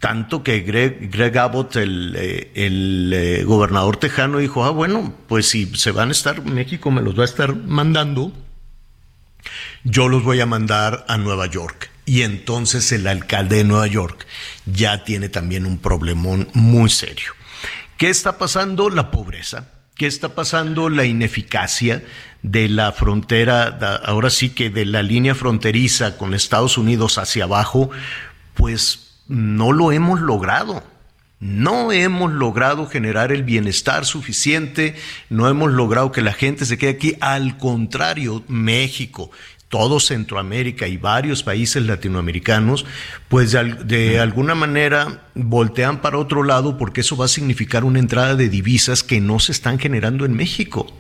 Tanto 0.01 0.45
que 0.45 0.61
Greg, 0.61 1.39
Abbott, 1.39 1.77
el, 1.77 2.15
eh, 2.17 2.53
eh, 2.55 3.45
gobernador 3.45 3.97
tejano, 3.97 4.39
dijo, 4.39 4.65
ah, 4.65 4.71
bueno, 4.71 5.13
pues 5.27 5.49
si 5.49 5.67
se 5.77 5.91
van 5.91 6.11
a 6.11 6.13
estar, 6.13 6.45
México 6.45 6.91
me 6.91 7.03
los 7.03 7.19
va 7.19 7.23
a 7.23 7.27
estar 7.27 7.57
mandando, 7.57 8.33
yo 9.85 10.09
los 10.09 10.23
voy 10.23 10.41
a 10.41 10.47
mandar 10.47 11.05
a 11.09 11.17
Nueva 11.17 11.47
York. 11.47 11.91
Y 12.05 12.23
entonces 12.23 12.91
el 12.93 13.07
alcalde 13.07 13.57
de 13.57 13.65
Nueva 13.65 13.87
York 13.87 14.27
ya 14.65 15.05
tiene 15.05 15.29
también 15.29 15.67
un 15.67 15.79
problemón 15.79 16.49
muy 16.55 16.89
serio. 16.89 17.33
¿Qué 17.99 18.09
está 18.09 18.39
pasando? 18.39 18.89
La 18.91 19.11
pobreza. 19.11 19.69
¿Qué 19.95 20.07
está 20.07 20.35
pasando? 20.35 20.89
La 20.89 21.05
ineficacia 21.05 22.05
de 22.43 22.69
la 22.69 22.93
frontera, 22.93 23.67
ahora 24.05 24.31
sí 24.31 24.51
que 24.51 24.71
de 24.71 24.87
la 24.87 25.03
línea 25.03 25.35
fronteriza 25.35 26.17
con 26.17 26.35
Estados 26.35 26.79
Unidos 26.79 27.19
hacia 27.19 27.45
abajo, 27.45 27.91
pues 28.55 29.17
no 29.27 29.73
lo 29.73 29.93
hemos 29.93 30.21
logrado. 30.21 30.85
No 31.41 31.93
hemos 31.93 32.33
logrado 32.33 32.87
generar 32.87 33.31
el 33.31 33.45
bienestar 33.45 34.05
suficiente, 34.05 34.97
no 35.31 35.49
hemos 35.49 35.71
logrado 35.71 36.11
que 36.11 36.23
la 36.23 36.33
gente 36.33 36.65
se 36.65 36.79
quede 36.79 36.91
aquí. 36.91 37.17
Al 37.21 37.59
contrario, 37.59 38.43
México, 38.49 39.31
todo 39.69 40.01
Centroamérica 40.01 40.87
y 40.89 40.97
varios 40.97 41.43
países 41.43 41.85
latinoamericanos, 41.85 42.87
pues 43.29 43.53
de, 43.53 44.19
alguna 44.21 44.55
manera 44.55 45.25
voltean 45.35 46.01
para 46.01 46.19
otro 46.19 46.43
lado 46.43 46.79
porque 46.79 47.03
eso 47.03 47.17
va 47.17 47.27
a 47.27 47.29
significar 47.29 47.85
una 47.85 47.99
entrada 47.99 48.35
de 48.35 48.49
divisas 48.49 49.03
que 49.03 49.21
no 49.21 49.39
se 49.39 49.53
están 49.53 49.79
generando 49.79 50.25
en 50.25 50.35
México. 50.35 50.93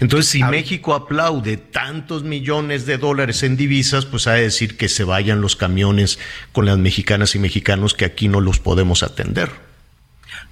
Entonces, 0.00 0.28
si 0.28 0.42
México 0.42 0.94
aplaude 0.94 1.56
tantos 1.56 2.24
millones 2.24 2.86
de 2.86 2.98
dólares 2.98 3.44
en 3.44 3.56
divisas, 3.56 4.04
pues 4.04 4.26
ha 4.26 4.32
de 4.32 4.42
decir 4.42 4.76
que 4.76 4.88
se 4.88 5.04
vayan 5.04 5.40
los 5.40 5.54
camiones 5.54 6.18
con 6.50 6.66
las 6.66 6.76
mexicanas 6.78 7.36
y 7.36 7.38
mexicanos 7.38 7.94
que 7.94 8.04
aquí 8.04 8.26
no 8.26 8.40
los 8.40 8.58
podemos 8.58 9.04
atender. 9.04 9.69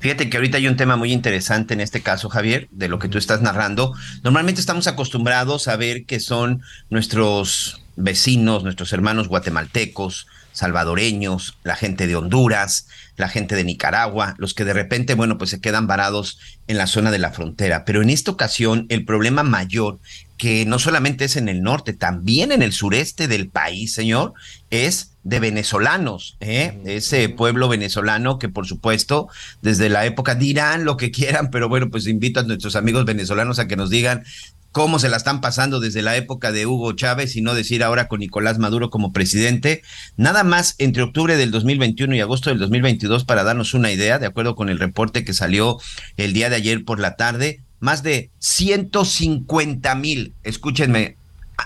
Fíjate 0.01 0.31
que 0.31 0.37
ahorita 0.37 0.59
hay 0.59 0.69
un 0.69 0.77
tema 0.77 0.97
muy 0.97 1.13
interesante 1.13 1.75
en 1.75 1.81
este 1.81 2.03
caso, 2.03 2.29
Javier, 2.29 2.69
de 2.71 2.89
lo 2.89 2.99
que 2.99 3.09
tú 3.09 3.19
estás 3.19 3.43
narrando. 3.43 3.95
Normalmente 4.23 4.61
estamos 4.61 4.87
acostumbrados 4.87 5.67
a 5.67 5.77
ver 5.77 6.05
que 6.05 6.21
son 6.21 6.63
nuestros 6.89 7.83
vecinos, 7.97 8.63
nuestros 8.63 8.93
hermanos 8.93 9.27
guatemaltecos, 9.27 10.29
salvadoreños, 10.53 11.59
la 11.65 11.75
gente 11.75 12.07
de 12.07 12.15
Honduras, 12.15 12.87
la 13.17 13.29
gente 13.29 13.57
de 13.57 13.65
Nicaragua, 13.65 14.35
los 14.39 14.55
que 14.55 14.65
de 14.65 14.73
repente, 14.73 15.15
bueno, 15.15 15.37
pues 15.37 15.51
se 15.51 15.61
quedan 15.61 15.87
varados 15.89 16.39
en 16.69 16.79
la 16.79 16.87
zona 16.87 17.11
de 17.11 17.19
la 17.19 17.33
frontera. 17.33 17.85
Pero 17.85 18.01
en 18.01 18.11
esta 18.11 18.31
ocasión, 18.31 18.87
el 18.89 19.05
problema 19.05 19.43
mayor, 19.43 19.99
que 20.39 20.65
no 20.65 20.79
solamente 20.79 21.25
es 21.25 21.37
en 21.37 21.49
el 21.49 21.63
norte, 21.63 21.93
también 21.93 22.53
en 22.53 22.63
el 22.63 22.73
sureste 22.73 23.29
del 23.29 23.49
país, 23.49 23.93
señor, 23.93 24.35
es 24.71 25.17
de 25.25 25.41
venezolanos, 25.41 26.37
¿eh? 26.41 26.79
ese 26.87 27.29
pueblo 27.29 27.69
venezolano 27.69 28.39
que 28.39 28.49
por 28.49 28.67
supuesto 28.67 29.29
desde 29.61 29.91
la 29.91 30.07
época 30.07 30.37
dirán 30.37 30.85
lo 30.85 30.97
que 30.97 31.11
quieran, 31.13 31.51
pero 31.51 31.69
bueno, 31.69 31.91
pues 31.91 32.07
invito 32.07 32.41
a 32.41 32.45
nuestros 32.45 32.77
amigos 32.77 33.05
venezolanos 33.05 33.59
a 33.59 33.67
que 33.67 33.77
nos 33.77 33.91
digan 33.91 34.25
cómo 34.71 34.99
se 34.99 35.09
la 35.09 35.17
están 35.17 35.41
pasando 35.41 35.81
desde 35.81 36.03
la 36.03 36.17
época 36.17 36.53
de 36.53 36.67
Hugo 36.67 36.93
Chávez 36.93 37.35
y 37.37 37.41
no 37.41 37.55
decir 37.55 37.83
ahora 37.83 38.07
con 38.07 38.21
Nicolás 38.21 38.59
Maduro 38.59 38.91
como 38.91 39.13
presidente. 39.13 39.83
Nada 40.17 40.45
más 40.45 40.77
entre 40.79 41.03
octubre 41.03 41.37
del 41.37 41.51
2021 41.51 42.15
y 42.15 42.21
agosto 42.21 42.51
del 42.51 42.59
2022 42.59 43.25
para 43.25 43.43
darnos 43.43 43.75
una 43.75 43.91
idea, 43.91 44.19
de 44.19 44.27
acuerdo 44.27 44.55
con 44.55 44.69
el 44.69 44.79
reporte 44.79 45.25
que 45.25 45.35
salió 45.35 45.79
el 46.17 46.33
día 46.33 46.49
de 46.51 46.57
ayer 46.57 46.85
por 46.85 47.01
la 47.01 47.17
tarde, 47.17 47.63
más 47.81 48.03
de 48.03 48.31
150 48.39 49.95
mil, 49.95 50.35
escúchenme, 50.43 51.17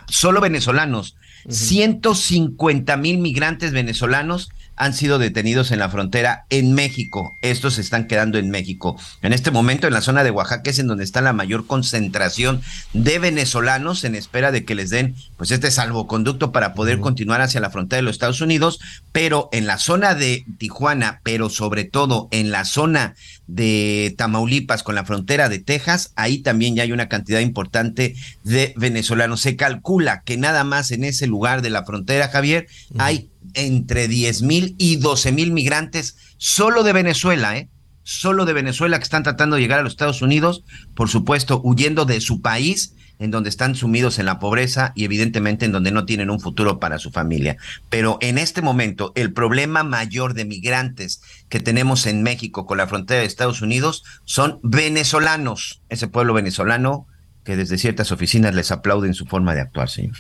solo 0.09 0.41
venezolanos 0.41 1.17
150 1.49 2.97
mil 2.97 3.19
migrantes 3.19 3.73
venezolanos 3.73 4.51
han 4.77 4.95
sido 4.95 5.19
detenidos 5.19 5.71
en 5.71 5.79
la 5.79 5.89
frontera 5.89 6.47
en 6.51 6.73
México. 6.75 7.37
Estos 7.43 7.75
se 7.75 7.81
están 7.81 8.07
quedando 8.07 8.39
en 8.39 8.51
México. 8.51 8.97
En 9.23 9.33
este 9.33 9.51
momento, 9.51 9.87
en 9.87 9.93
la 9.93 10.01
zona 10.01 10.25
de 10.25 10.31
Oaxaca 10.31 10.71
es 10.71 10.79
en 10.79 10.87
donde 10.87 11.05
está 11.05 11.21
la 11.21 11.33
mayor 11.33 11.67
concentración 11.67 12.63
de 12.93 13.19
venezolanos 13.19 14.05
en 14.05 14.15
espera 14.15 14.53
de 14.53 14.65
que 14.65 14.75
les 14.75 14.91
den 14.91 15.15
pues 15.37 15.51
este 15.51 15.71
salvoconducto 15.71 16.53
para 16.53 16.75
poder 16.75 17.01
continuar 17.01 17.41
hacia 17.41 17.61
la 17.61 17.71
frontera 17.71 17.99
de 17.99 18.03
los 18.03 18.15
Estados 18.15 18.41
Unidos. 18.41 18.81
Pero 19.13 19.49
en 19.53 19.67
la 19.67 19.79
zona 19.79 20.15
de 20.15 20.45
Tijuana, 20.59 21.21
pero 21.23 21.51
sobre 21.51 21.85
todo 21.85 22.29
en 22.31 22.51
la 22.51 22.65
zona 22.65 23.15
de 23.47 24.15
Tamaulipas 24.17 24.83
con 24.83 24.95
la 24.95 25.05
frontera 25.05 25.49
de 25.49 25.59
Texas, 25.59 26.13
ahí 26.17 26.39
también 26.39 26.77
ya 26.77 26.85
hay 26.85 26.93
una 26.93 27.09
cantidad 27.09 27.41
importante 27.41 28.15
de 28.45 28.73
venezolanos. 28.77 29.41
Se 29.41 29.57
calcula 29.57 30.23
que 30.23 30.37
nada 30.37 30.65
más 30.65 30.91
en 30.91 31.05
ese 31.05 31.27
lugar 31.27 31.63
de 31.63 31.71
la 31.71 31.85
frontera, 31.85 32.29
Javier, 32.29 32.67
hay 32.99 33.29
entre 33.55 34.09
10 34.09 34.43
mil 34.43 34.75
y 34.79 34.97
12 34.97 35.33
mil 35.33 35.53
migrantes 35.53 36.17
solo 36.39 36.83
de 36.83 36.93
Venezuela, 36.93 37.57
¿eh? 37.57 37.69
Solo 38.05 38.45
de 38.45 38.53
Venezuela 38.53 38.99
que 38.99 39.05
están 39.05 39.23
tratando 39.23 39.57
de 39.57 39.63
llegar 39.63 39.79
a 39.79 39.83
los 39.83 39.93
Estados 39.93 40.23
Unidos, 40.23 40.65
por 40.95 41.09
supuesto, 41.09 41.61
huyendo 41.63 42.05
de 42.05 42.21
su 42.21 42.41
país, 42.41 42.95
en 43.19 43.31
donde 43.31 43.49
están 43.49 43.77
sumidos 43.77 44.19
en 44.19 44.27
la 44.27 44.41
pobreza 44.41 44.93
y 44.97 45.05
evidentemente 45.05 45.65
en 45.65 45.71
donde 45.71 45.93
no 45.93 46.05
tienen 46.05 46.29
un 46.29 46.41
futuro 46.41 46.81
para 46.81 46.99
su 46.99 47.13
familia. 47.13 47.57
Pero 47.89 48.19
en 48.21 48.37
este 48.37 48.63
momento, 48.63 49.13
el 49.15 49.33
problema 49.33 49.85
mayor 49.85 50.35
de 50.35 50.45
migrantes 50.45 51.23
que 51.49 51.61
tenemos 51.61 52.07
en 52.07 52.25
México 52.25 52.67
con 52.67 52.79
la 52.79 52.89
frontera 52.89 53.21
de 53.21 53.27
Estados 53.27 53.63
Unidos 53.63 54.03
son 54.25 54.59
venezolanos. 54.65 55.83
Ese 55.89 56.09
pueblo 56.09 56.35
venezolano 56.35 57.07
que 57.45 57.57
desde 57.57 57.79
ciertas 57.79 58.13
oficinas 58.13 58.55
les 58.55 58.71
aplauden 58.71 59.15
su 59.15 59.27
forma 59.27 59.55
de 59.55 59.63
actuar, 59.63 59.89
señor. 59.89 60.17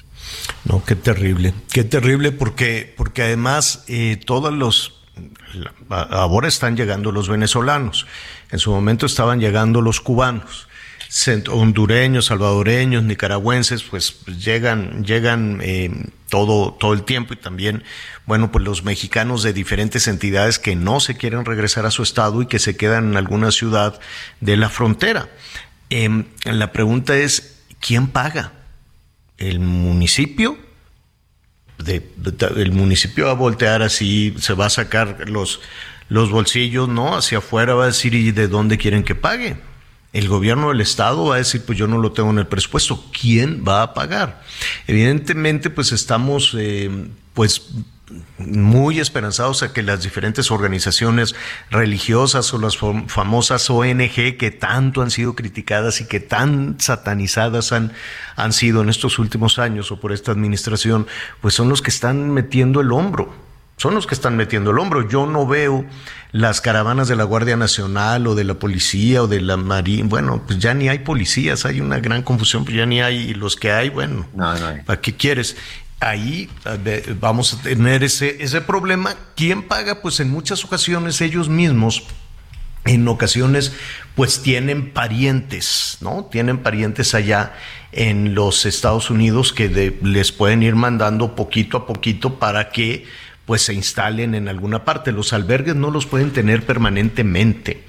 No, 0.64 0.84
qué 0.84 0.96
terrible, 0.96 1.54
qué 1.72 1.84
terrible 1.84 2.32
porque, 2.32 2.92
porque 2.96 3.22
además 3.22 3.84
eh, 3.86 4.20
todos 4.24 4.52
los, 4.52 5.02
ahora 5.88 6.48
están 6.48 6.76
llegando 6.76 7.12
los 7.12 7.28
venezolanos, 7.28 8.06
en 8.50 8.58
su 8.58 8.72
momento 8.72 9.06
estaban 9.06 9.40
llegando 9.40 9.80
los 9.80 10.00
cubanos, 10.00 10.68
hondureños, 11.50 12.26
salvadoreños, 12.26 13.04
nicaragüenses, 13.04 13.82
pues 13.82 14.24
llegan, 14.26 15.04
llegan 15.04 15.60
eh, 15.62 15.90
todo, 16.28 16.72
todo 16.72 16.94
el 16.94 17.02
tiempo 17.02 17.34
y 17.34 17.36
también, 17.36 17.84
bueno, 18.26 18.50
pues 18.50 18.64
los 18.64 18.82
mexicanos 18.82 19.42
de 19.42 19.52
diferentes 19.52 20.08
entidades 20.08 20.58
que 20.58 20.74
no 20.74 21.00
se 21.00 21.16
quieren 21.16 21.44
regresar 21.44 21.84
a 21.84 21.90
su 21.90 22.02
estado 22.02 22.40
y 22.42 22.46
que 22.46 22.58
se 22.58 22.76
quedan 22.76 23.10
en 23.10 23.16
alguna 23.16 23.52
ciudad 23.52 24.00
de 24.40 24.56
la 24.56 24.70
frontera. 24.70 25.28
Em, 25.94 26.24
la 26.44 26.72
pregunta 26.72 27.18
es, 27.18 27.60
¿quién 27.78 28.06
paga? 28.06 28.54
¿El 29.36 29.60
municipio? 29.60 30.56
el 31.84 32.72
municipio 32.72 33.26
va 33.26 33.32
a 33.32 33.34
voltear 33.34 33.82
así, 33.82 34.34
se 34.38 34.54
va 34.54 34.66
a 34.66 34.70
sacar 34.70 35.28
los, 35.28 35.60
los 36.08 36.30
bolsillos, 36.30 36.88
¿no? 36.88 37.14
Hacia 37.14 37.38
afuera 37.38 37.74
va 37.74 37.84
a 37.84 37.86
decir, 37.88 38.14
¿y 38.14 38.30
de 38.30 38.48
dónde 38.48 38.78
quieren 38.78 39.02
que 39.02 39.14
pague? 39.14 39.56
El 40.14 40.28
gobierno 40.28 40.70
del 40.70 40.80
estado 40.80 41.26
va 41.26 41.34
a 41.34 41.38
decir, 41.38 41.62
pues 41.66 41.76
yo 41.76 41.86
no 41.86 41.98
lo 41.98 42.12
tengo 42.12 42.30
en 42.30 42.38
el 42.38 42.46
presupuesto. 42.46 43.04
¿Quién 43.12 43.62
va 43.68 43.82
a 43.82 43.92
pagar? 43.92 44.42
Evidentemente, 44.86 45.68
pues 45.68 45.92
estamos, 45.92 46.56
eh, 46.56 46.88
pues 47.34 47.68
muy 48.38 49.00
esperanzados 49.00 49.62
a 49.62 49.72
que 49.72 49.82
las 49.82 50.02
diferentes 50.02 50.50
organizaciones 50.50 51.34
religiosas 51.70 52.52
o 52.52 52.58
las 52.58 52.76
famosas 52.78 53.68
ONG 53.70 54.36
que 54.38 54.50
tanto 54.50 55.02
han 55.02 55.10
sido 55.10 55.34
criticadas 55.34 56.00
y 56.00 56.06
que 56.06 56.20
tan 56.20 56.76
satanizadas 56.78 57.72
han, 57.72 57.92
han 58.36 58.52
sido 58.52 58.82
en 58.82 58.88
estos 58.88 59.18
últimos 59.18 59.58
años 59.58 59.92
o 59.92 60.00
por 60.00 60.12
esta 60.12 60.32
administración, 60.32 61.06
pues 61.40 61.54
son 61.54 61.68
los 61.68 61.82
que 61.82 61.90
están 61.90 62.30
metiendo 62.30 62.80
el 62.80 62.92
hombro, 62.92 63.32
son 63.76 63.94
los 63.94 64.06
que 64.06 64.14
están 64.14 64.36
metiendo 64.36 64.70
el 64.70 64.78
hombro. 64.78 65.08
Yo 65.08 65.26
no 65.26 65.46
veo 65.46 65.84
las 66.30 66.60
caravanas 66.60 67.08
de 67.08 67.16
la 67.16 67.24
Guardia 67.24 67.56
Nacional 67.56 68.26
o 68.26 68.34
de 68.34 68.44
la 68.44 68.54
policía 68.54 69.22
o 69.22 69.26
de 69.26 69.40
la 69.40 69.56
Marina. 69.56 70.06
Bueno, 70.08 70.42
pues 70.46 70.58
ya 70.58 70.72
ni 70.72 70.88
hay 70.88 71.00
policías, 71.00 71.66
hay 71.66 71.80
una 71.80 71.98
gran 71.98 72.22
confusión, 72.22 72.64
pues 72.64 72.76
ya 72.76 72.86
ni 72.86 73.02
hay, 73.02 73.16
y 73.16 73.34
los 73.34 73.56
que 73.56 73.72
hay, 73.72 73.90
bueno, 73.90 74.26
¿para 74.86 75.00
qué 75.00 75.16
quieres? 75.16 75.56
Ahí 76.02 76.50
vamos 77.20 77.54
a 77.54 77.62
tener 77.62 78.02
ese, 78.02 78.42
ese 78.42 78.60
problema. 78.60 79.14
¿Quién 79.36 79.62
paga? 79.62 80.02
Pues 80.02 80.20
en 80.20 80.30
muchas 80.30 80.64
ocasiones 80.64 81.20
ellos 81.20 81.48
mismos 81.48 82.04
en 82.84 83.06
ocasiones 83.06 83.72
pues 84.16 84.42
tienen 84.42 84.90
parientes, 84.90 85.98
¿no? 86.00 86.28
Tienen 86.30 86.58
parientes 86.58 87.14
allá 87.14 87.54
en 87.92 88.34
los 88.34 88.66
Estados 88.66 89.10
Unidos 89.10 89.52
que 89.52 89.96
les 90.02 90.32
pueden 90.32 90.62
ir 90.62 90.74
mandando 90.74 91.36
poquito 91.36 91.76
a 91.76 91.86
poquito 91.86 92.38
para 92.38 92.70
que 92.70 93.06
pues 93.46 93.62
se 93.62 93.74
instalen 93.74 94.34
en 94.34 94.48
alguna 94.48 94.84
parte. 94.84 95.12
Los 95.12 95.32
albergues 95.32 95.74
no 95.74 95.90
los 95.90 96.06
pueden 96.06 96.30
tener 96.30 96.64
permanentemente. 96.64 97.84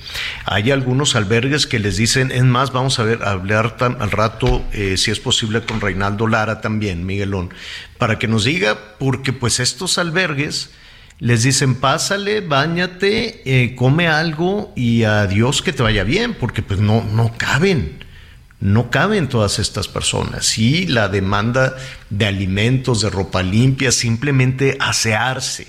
Hay 0.46 0.72
algunos 0.72 1.16
albergues 1.16 1.68
que 1.68 1.80
les 1.80 1.98
dicen, 1.98 2.32
es 2.32 2.44
más, 2.44 2.72
vamos 2.72 3.00
a 3.00 3.04
ver, 3.04 3.24
hablar 3.24 3.76
al 3.80 4.12
rato, 4.12 4.64
eh, 4.74 4.98
si 4.98 5.12
es 5.12 5.20
posible, 5.20 5.62
con 5.62 5.82
Reinaldo 5.82 6.28
Lara 6.28 6.62
también, 6.62 7.06
Miguelón, 7.06 7.54
para 7.98 8.20
que 8.20 8.28
nos 8.28 8.46
diga, 8.46 8.78
porque 9.00 9.34
pues 9.34 9.60
estos 9.60 9.98
albergues 9.98 10.72
les 11.20 11.44
dicen, 11.44 11.76
pásale, 11.76 12.42
bañate, 12.42 13.42
eh, 13.46 13.76
come 13.76 14.08
algo 14.08 14.74
y 14.76 15.04
adiós 15.04 15.62
que 15.62 15.72
te 15.72 15.84
vaya 15.84 16.04
bien, 16.04 16.34
porque 16.34 16.62
pues 16.62 16.80
no, 16.80 17.04
no 17.04 17.32
caben 17.38 18.04
no 18.64 18.90
caben 18.90 19.28
todas 19.28 19.60
estas 19.60 19.90
personas. 19.90 20.58
Y 20.58 20.88
la 20.88 21.10
demanda 21.10 21.76
de 22.10 22.28
alimentos, 22.28 23.02
de 23.02 23.10
ropa 23.10 23.44
limpia, 23.44 23.92
simplemente 23.92 24.78
asearse, 24.80 25.68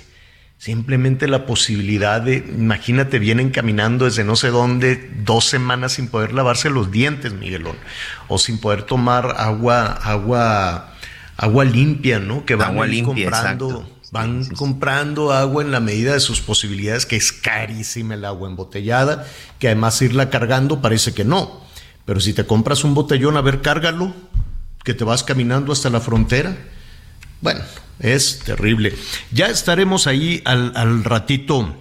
simplemente 0.59 1.27
la 1.27 1.45
posibilidad 1.45 2.23
de, 2.23 2.37
imagínate, 2.37 3.19
vienen 3.19 3.51
caminando 3.51 4.05
desde 4.05 4.23
no 4.23 4.37
sé 4.37 4.51
dónde 4.51 5.11
dos 5.25 5.45
semanas 5.45 5.95
sin 5.95 6.07
poder 6.07 6.33
lavarse 6.33 6.71
los 6.71 6.93
dientes, 6.93 7.33
Miguelón, 7.33 7.75
o 8.29 8.39
sin 8.39 8.59
poder 8.59 8.85
tomar 8.85 9.35
agua, 9.39 9.87
agua, 9.87 10.95
agua 11.37 11.65
limpia, 11.65 12.21
¿no? 12.21 12.47
Que 12.47 12.55
van 12.55 12.77
comprando. 13.03 13.91
Van 14.13 14.45
comprando 14.51 15.33
agua 15.33 15.65
en 15.65 15.73
la 15.73 15.81
medida 15.81 16.13
de 16.13 16.21
sus 16.21 16.41
posibilidades, 16.41 17.07
que 17.07 17.17
es 17.17 17.33
carísima 17.33 18.15
el 18.15 18.25
agua 18.25 18.49
embotellada, 18.49 19.27
que 19.59 19.67
además 19.67 20.01
irla 20.01 20.31
cargando 20.31 20.81
parece 20.81 21.13
que 21.13 21.25
no. 21.25 21.64
Pero 22.05 22.21
si 22.21 22.33
te 22.33 22.47
compras 22.47 22.85
un 22.85 22.95
botellón, 22.95 23.37
a 23.37 23.41
ver, 23.41 23.63
cárgalo, 23.63 24.15
que 24.85 24.95
te 24.95 25.05
vas 25.05 25.25
caminando 25.25 25.73
hasta 25.73 25.91
la 25.91 26.01
frontera. 26.01 26.57
Bueno, 27.41 27.61
es 27.99 28.41
terrible. 28.41 28.95
Ya 29.33 29.47
estaremos 29.47 30.07
ahí 30.07 30.43
al, 30.45 31.05
ratito 31.05 31.75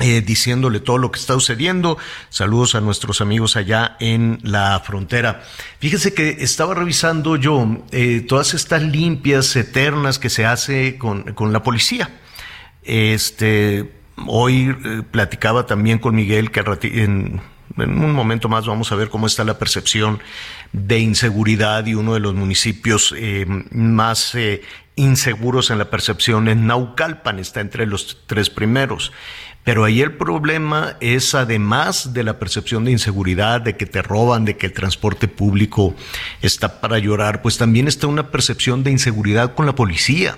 eh, 0.00 0.20
diciéndole 0.20 0.80
todo 0.80 0.98
lo 0.98 1.12
que 1.12 1.20
está 1.20 1.34
sucediendo. 1.34 1.96
Saludos 2.30 2.74
a 2.74 2.80
nuestros 2.80 3.20
amigos 3.20 3.56
allá 3.56 3.96
en 4.00 4.40
la 4.42 4.80
frontera. 4.80 5.44
Fíjese 5.78 6.12
que 6.14 6.36
estaba 6.40 6.74
revisando 6.74 7.36
yo 7.36 7.84
eh, 7.92 8.24
todas 8.28 8.54
estas 8.54 8.82
limpias 8.82 9.54
eternas 9.54 10.18
que 10.18 10.30
se 10.30 10.44
hace 10.44 10.98
con, 10.98 11.34
con 11.34 11.52
la 11.52 11.62
policía. 11.62 12.10
Este, 12.82 13.92
hoy 14.26 14.76
eh, 14.84 15.02
platicaba 15.10 15.66
también 15.66 15.98
con 15.98 16.14
Miguel 16.14 16.50
que 16.50 16.62
en 16.82 17.40
en 17.76 18.02
un 18.02 18.12
momento 18.12 18.48
más 18.48 18.66
vamos 18.66 18.92
a 18.92 18.96
ver 18.96 19.08
cómo 19.08 19.26
está 19.26 19.44
la 19.44 19.58
percepción 19.58 20.20
de 20.72 20.98
inseguridad 20.98 21.86
y 21.86 21.94
uno 21.94 22.14
de 22.14 22.20
los 22.20 22.34
municipios 22.34 23.14
eh, 23.16 23.46
más 23.70 24.34
eh, 24.34 24.62
inseguros 24.96 25.70
en 25.70 25.78
la 25.78 25.90
percepción 25.90 26.48
es 26.48 26.56
Naucalpan, 26.56 27.38
está 27.38 27.60
entre 27.60 27.86
los 27.86 28.22
tres 28.26 28.50
primeros. 28.50 29.12
Pero 29.64 29.84
ahí 29.84 30.02
el 30.02 30.12
problema 30.12 30.96
es, 31.00 31.34
además 31.34 32.12
de 32.12 32.22
la 32.22 32.38
percepción 32.38 32.84
de 32.84 32.92
inseguridad, 32.92 33.62
de 33.62 33.76
que 33.76 33.86
te 33.86 34.02
roban, 34.02 34.44
de 34.44 34.58
que 34.58 34.66
el 34.66 34.74
transporte 34.74 35.26
público 35.26 35.94
está 36.42 36.82
para 36.82 36.98
llorar, 36.98 37.40
pues 37.40 37.56
también 37.56 37.88
está 37.88 38.06
una 38.06 38.30
percepción 38.30 38.84
de 38.84 38.90
inseguridad 38.90 39.54
con 39.54 39.64
la 39.64 39.74
policía. 39.74 40.36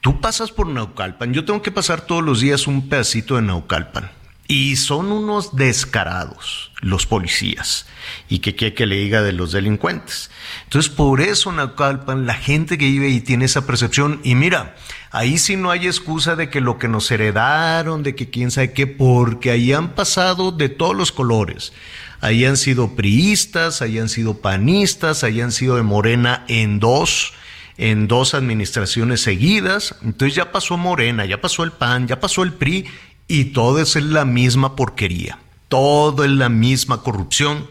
Tú 0.00 0.20
pasas 0.20 0.50
por 0.50 0.66
Naucalpan, 0.66 1.32
yo 1.32 1.44
tengo 1.44 1.62
que 1.62 1.70
pasar 1.70 2.00
todos 2.00 2.24
los 2.24 2.40
días 2.40 2.66
un 2.66 2.88
pedacito 2.88 3.36
de 3.36 3.42
Naucalpan 3.42 4.19
y 4.50 4.74
son 4.74 5.12
unos 5.12 5.54
descarados 5.54 6.72
los 6.80 7.06
policías. 7.06 7.86
Y 8.28 8.40
que 8.40 8.56
quiere 8.56 8.74
que 8.74 8.84
le 8.84 8.96
diga 8.96 9.22
de 9.22 9.32
los 9.32 9.52
delincuentes. 9.52 10.28
Entonces, 10.64 10.90
por 10.90 11.20
eso 11.20 11.52
Naucalpan, 11.52 12.26
la 12.26 12.34
gente 12.34 12.76
que 12.76 12.86
vive 12.86 13.06
ahí 13.06 13.20
tiene 13.20 13.44
esa 13.44 13.64
percepción. 13.64 14.20
Y 14.24 14.34
mira, 14.34 14.74
ahí 15.12 15.38
sí 15.38 15.54
no 15.54 15.70
hay 15.70 15.86
excusa 15.86 16.34
de 16.34 16.50
que 16.50 16.60
lo 16.60 16.78
que 16.78 16.88
nos 16.88 17.08
heredaron, 17.12 18.02
de 18.02 18.16
que 18.16 18.28
quién 18.28 18.50
sabe 18.50 18.72
qué, 18.72 18.88
porque 18.88 19.52
ahí 19.52 19.72
han 19.72 19.90
pasado 19.94 20.50
de 20.50 20.68
todos 20.68 20.96
los 20.96 21.12
colores. 21.12 21.72
Ahí 22.20 22.44
han 22.44 22.56
sido 22.56 22.96
priistas, 22.96 23.82
ahí 23.82 24.00
han 24.00 24.08
sido 24.08 24.38
panistas, 24.38 25.22
ahí 25.22 25.40
han 25.40 25.52
sido 25.52 25.76
de 25.76 25.84
Morena 25.84 26.44
en 26.48 26.80
dos 26.80 27.34
en 27.80 28.08
dos 28.08 28.34
administraciones 28.34 29.22
seguidas. 29.22 29.94
Entonces 30.02 30.34
ya 30.34 30.52
pasó 30.52 30.76
Morena, 30.76 31.24
ya 31.24 31.40
pasó 31.40 31.64
el 31.64 31.72
PAN, 31.72 32.08
ya 32.08 32.20
pasó 32.20 32.42
el 32.42 32.52
PRI 32.52 32.86
y 33.30 33.44
todo 33.44 33.80
es 33.80 33.94
la 33.94 34.24
misma 34.24 34.74
porquería, 34.74 35.38
todo 35.68 36.24
es 36.24 36.32
la 36.32 36.48
misma 36.48 37.04
corrupción, 37.04 37.70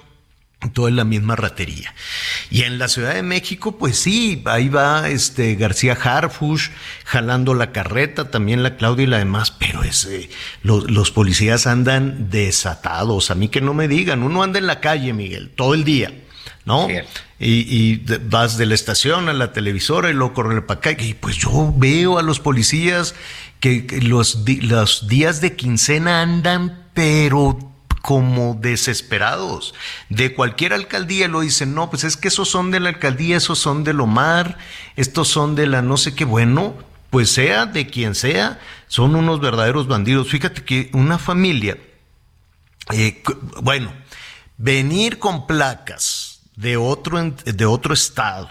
todo 0.72 0.88
es 0.88 0.94
la 0.94 1.04
misma 1.04 1.36
ratería. 1.36 1.94
Y 2.50 2.62
en 2.62 2.80
la 2.80 2.88
Ciudad 2.88 3.14
de 3.14 3.24
México, 3.24 3.78
pues 3.78 4.00
sí, 4.00 4.42
ahí 4.46 4.70
va 4.70 5.10
este 5.10 5.56
García 5.56 5.98
Harfush 6.02 6.70
jalando 7.04 7.54
la 7.56 7.74
carreta, 7.74 8.32
también 8.32 8.64
la 8.64 8.78
Claudia 8.78 9.04
y 9.04 9.08
la 9.08 9.18
demás, 9.18 9.52
pero 9.52 9.84
ese, 9.84 10.30
los, 10.64 10.90
los 10.90 11.12
policías 11.12 11.68
andan 11.68 12.30
desatados. 12.30 13.30
A 13.30 13.36
mí 13.36 13.50
que 13.50 13.60
no 13.60 13.74
me 13.74 13.90
digan, 13.90 14.24
uno 14.24 14.44
anda 14.44 14.60
en 14.60 14.68
la 14.68 14.80
calle, 14.80 15.12
Miguel, 15.12 15.50
todo 15.50 15.74
el 15.74 15.84
día. 15.84 16.14
¿No? 16.66 16.88
Y, 17.40 17.98
vas 18.30 18.58
de 18.58 18.66
la 18.66 18.76
estación 18.76 19.30
a 19.30 19.34
la 19.34 19.54
televisora 19.54 20.10
y 20.10 20.14
luego 20.14 20.34
corre 20.34 20.62
para 20.62 20.80
acá. 20.80 20.92
Y 20.92 21.14
pues 21.14 21.38
yo 21.38 21.74
veo 21.76 22.18
a 22.18 22.22
los 22.22 22.40
policías 22.40 23.16
que, 23.60 23.86
los, 24.02 24.44
los 24.62 25.08
días 25.08 25.42
de 25.42 25.56
quincena 25.56 26.22
andan, 26.22 26.88
pero 26.94 27.58
como 28.02 28.58
desesperados. 28.60 29.74
De 30.10 30.34
cualquier 30.34 30.74
alcaldía 30.74 31.28
lo 31.28 31.42
dicen, 31.42 31.76
no, 31.76 31.90
pues 31.90 32.04
es 32.04 32.18
que 32.18 32.30
esos 32.30 32.50
son 32.50 32.72
de 32.72 32.80
la 32.80 32.90
alcaldía, 32.90 33.38
esos 33.38 33.60
son 33.60 33.84
del 33.84 34.00
Omar, 34.00 34.58
estos 34.96 35.28
son 35.28 35.56
de 35.56 35.68
la 35.68 35.82
no 35.82 35.98
sé 35.98 36.16
qué, 36.16 36.26
bueno, 36.26 36.76
pues 37.10 37.32
sea 37.32 37.66
de 37.66 37.88
quien 37.88 38.16
sea, 38.16 38.60
son 38.88 39.16
unos 39.16 39.40
verdaderos 39.42 39.88
bandidos. 39.88 40.30
Fíjate 40.30 40.64
que 40.64 40.90
una 40.94 41.18
familia, 41.18 41.78
eh, 42.92 43.22
bueno, 43.62 43.92
venir 44.58 45.20
con 45.20 45.48
placas 45.48 46.29
de 46.60 46.76
otro, 46.76 47.22
de 47.46 47.66
otro 47.66 47.94
estado, 47.94 48.50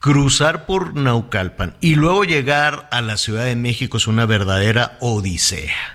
cruzar 0.00 0.66
por 0.66 0.96
Naucalpan 0.96 1.76
y 1.80 1.94
luego 1.94 2.24
llegar 2.24 2.88
a 2.90 3.00
la 3.00 3.16
Ciudad 3.16 3.44
de 3.44 3.54
México 3.54 3.96
es 3.96 4.08
una 4.08 4.26
verdadera 4.26 4.98
odisea. 5.00 5.94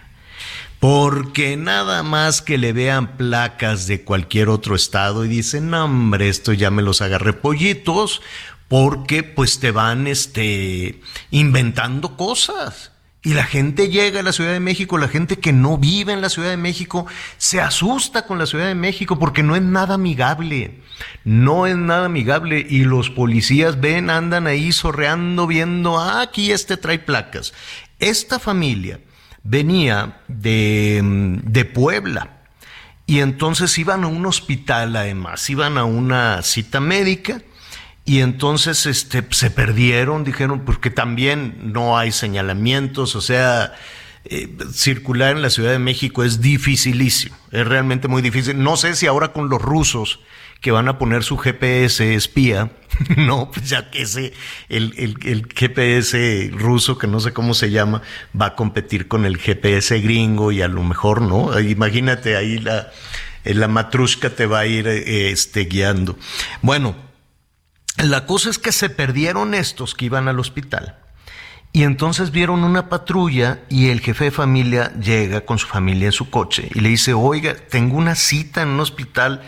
Porque 0.80 1.58
nada 1.58 2.02
más 2.02 2.42
que 2.42 2.58
le 2.58 2.74
vean 2.74 3.18
placas 3.18 3.88
de 3.88 4.04
cualquier 4.04 4.50
otro 4.50 4.74
estado 4.74 5.26
y 5.26 5.28
dicen, 5.28 5.72
hombre, 5.74 6.30
esto 6.30 6.54
ya 6.54 6.72
me 6.72 6.82
los 6.82 7.02
agarré 7.02 7.34
pollitos, 7.34 8.22
porque 8.68 9.22
pues 9.22 9.60
te 9.60 9.72
van 9.72 10.08
este, 10.08 11.02
inventando 11.30 12.16
cosas. 12.16 12.94
Y 13.24 13.36
la 13.36 13.44
gente 13.44 13.90
llega 13.90 14.22
a 14.22 14.24
la 14.24 14.34
Ciudad 14.34 14.52
de 14.52 14.60
México, 14.60 14.98
la 14.98 15.08
gente 15.08 15.38
que 15.38 15.54
no 15.54 15.78
vive 15.78 16.12
en 16.12 16.22
la 16.22 16.30
Ciudad 16.30 16.50
de 16.50 16.58
México, 16.58 17.06
se 17.38 17.62
asusta 17.62 18.26
con 18.26 18.40
la 18.40 18.48
Ciudad 18.48 18.66
de 18.66 18.74
México 18.74 19.20
porque 19.20 19.44
no 19.44 19.56
es 19.56 19.62
nada 19.62 19.94
amigable. 19.94 20.82
No 21.24 21.68
es 21.68 21.76
nada 21.76 22.06
amigable. 22.06 22.66
Y 22.68 22.84
los 22.84 23.12
policías 23.12 23.80
ven, 23.80 24.10
andan 24.10 24.48
ahí 24.48 24.72
sorreando, 24.72 25.46
viendo, 25.46 26.00
ah, 26.00 26.22
aquí 26.22 26.52
este 26.52 26.78
trae 26.78 26.98
placas. 26.98 27.54
Esta 28.00 28.40
familia 28.40 29.00
venía 29.44 30.22
de, 30.28 31.02
de 31.44 31.66
Puebla. 31.66 32.40
Y 33.06 33.20
entonces 33.20 33.78
iban 33.78 34.04
a 34.04 34.08
un 34.08 34.26
hospital 34.26 34.96
además, 34.96 35.48
iban 35.50 35.78
a 35.78 35.84
una 35.84 36.42
cita 36.42 36.80
médica 36.80 37.42
y 38.06 38.22
entonces 38.22 38.86
este, 38.86 39.26
se 39.32 39.52
perdieron, 39.52 40.24
dijeron, 40.24 40.62
porque 40.66 40.90
también 40.90 41.72
no 41.74 41.98
hay 41.98 42.12
señalamientos, 42.12 43.16
o 43.16 43.22
sea, 43.22 43.74
eh, 44.26 44.56
circular 44.74 45.36
en 45.36 45.42
la 45.42 45.50
Ciudad 45.50 45.72
de 45.72 45.80
México 45.80 46.24
es 46.24 46.42
dificilísimo, 46.42 47.36
es 47.52 47.68
realmente 47.68 48.08
muy 48.08 48.22
difícil. 48.22 48.62
No 48.62 48.76
sé 48.76 48.96
si 48.96 49.08
ahora 49.08 49.34
con 49.34 49.50
los 49.50 49.62
rusos 49.62 50.20
que 50.62 50.72
van 50.72 50.88
a 50.88 50.98
poner 50.98 51.24
su 51.24 51.38
GPS 51.38 52.14
espía, 52.14 52.72
no, 53.18 53.52
pues 53.52 53.70
ya 53.70 53.90
que 53.90 54.04
ese, 54.04 54.34
el, 54.70 54.94
el, 54.98 55.18
el, 55.24 55.48
GPS 55.48 56.52
ruso, 56.54 56.98
que 56.98 57.08
no 57.08 57.20
sé 57.20 57.34
cómo 57.34 57.54
se 57.54 57.72
llama, 57.72 58.02
va 58.40 58.48
a 58.48 58.56
competir 58.56 59.08
con 59.08 59.26
el 59.26 59.38
GPS 59.38 60.00
gringo 60.02 60.52
y 60.52 60.62
a 60.62 60.68
lo 60.68 60.84
mejor, 60.84 61.22
¿no? 61.22 61.60
Imagínate 61.60 62.36
ahí 62.36 62.60
la, 62.60 62.92
la 63.44 63.68
matrushka 63.68 64.32
te 64.32 64.46
va 64.46 64.60
a 64.60 64.66
ir 64.68 64.88
eh, 64.88 65.32
este, 65.32 65.66
guiando. 65.66 66.18
Bueno, 66.62 66.96
la 67.98 68.26
cosa 68.26 68.50
es 68.50 68.58
que 68.58 68.72
se 68.72 68.90
perdieron 68.90 69.54
estos 69.54 69.96
que 69.96 70.06
iban 70.06 70.28
al 70.28 70.40
hospital. 70.40 70.98
Y 71.74 71.84
entonces 71.84 72.32
vieron 72.32 72.64
una 72.64 72.90
patrulla 72.90 73.62
y 73.70 73.90
el 73.90 74.02
jefe 74.02 74.26
de 74.26 74.32
familia 74.32 74.92
llega 75.00 75.42
con 75.42 75.58
su 75.58 75.68
familia 75.68 76.08
en 76.08 76.12
su 76.12 76.30
coche 76.30 76.70
y 76.74 76.82
le 76.82 76.90
dice, 76.90 77.14
oiga, 77.14 77.56
tengo 77.56 77.98
una 77.98 78.16
cita 78.16 78.62
en 78.62 78.70
un 78.70 78.82
hospital, 78.82 79.42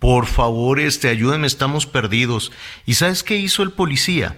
por 0.00 0.26
favor, 0.26 0.80
este, 0.80 1.08
ayúdenme, 1.08 1.46
estamos 1.46 1.86
perdidos. 1.86 2.50
¿Y 2.84 2.94
sabes 2.94 3.22
qué 3.22 3.36
hizo 3.36 3.62
el 3.62 3.72
policía? 3.72 4.36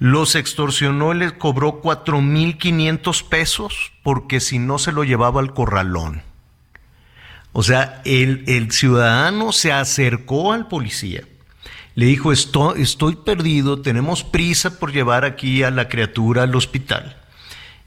Los 0.00 0.34
extorsionó 0.34 1.14
y 1.14 1.18
les 1.18 1.32
cobró 1.32 1.80
cuatro 1.80 2.20
mil 2.20 2.58
quinientos 2.58 3.22
pesos 3.22 3.92
porque 4.02 4.40
si 4.40 4.58
no 4.58 4.78
se 4.78 4.90
lo 4.90 5.04
llevaba 5.04 5.40
al 5.40 5.54
corralón. 5.54 6.22
O 7.52 7.62
sea, 7.62 8.02
el, 8.04 8.42
el 8.48 8.72
ciudadano 8.72 9.52
se 9.52 9.72
acercó 9.72 10.52
al 10.52 10.66
policía 10.66 11.22
le 11.94 12.06
dijo, 12.06 12.32
estoy, 12.32 13.16
perdido, 13.16 13.80
tenemos 13.80 14.24
prisa 14.24 14.78
por 14.78 14.92
llevar 14.92 15.24
aquí 15.24 15.62
a 15.62 15.70
la 15.70 15.88
criatura 15.88 16.44
al 16.44 16.54
hospital. 16.54 17.18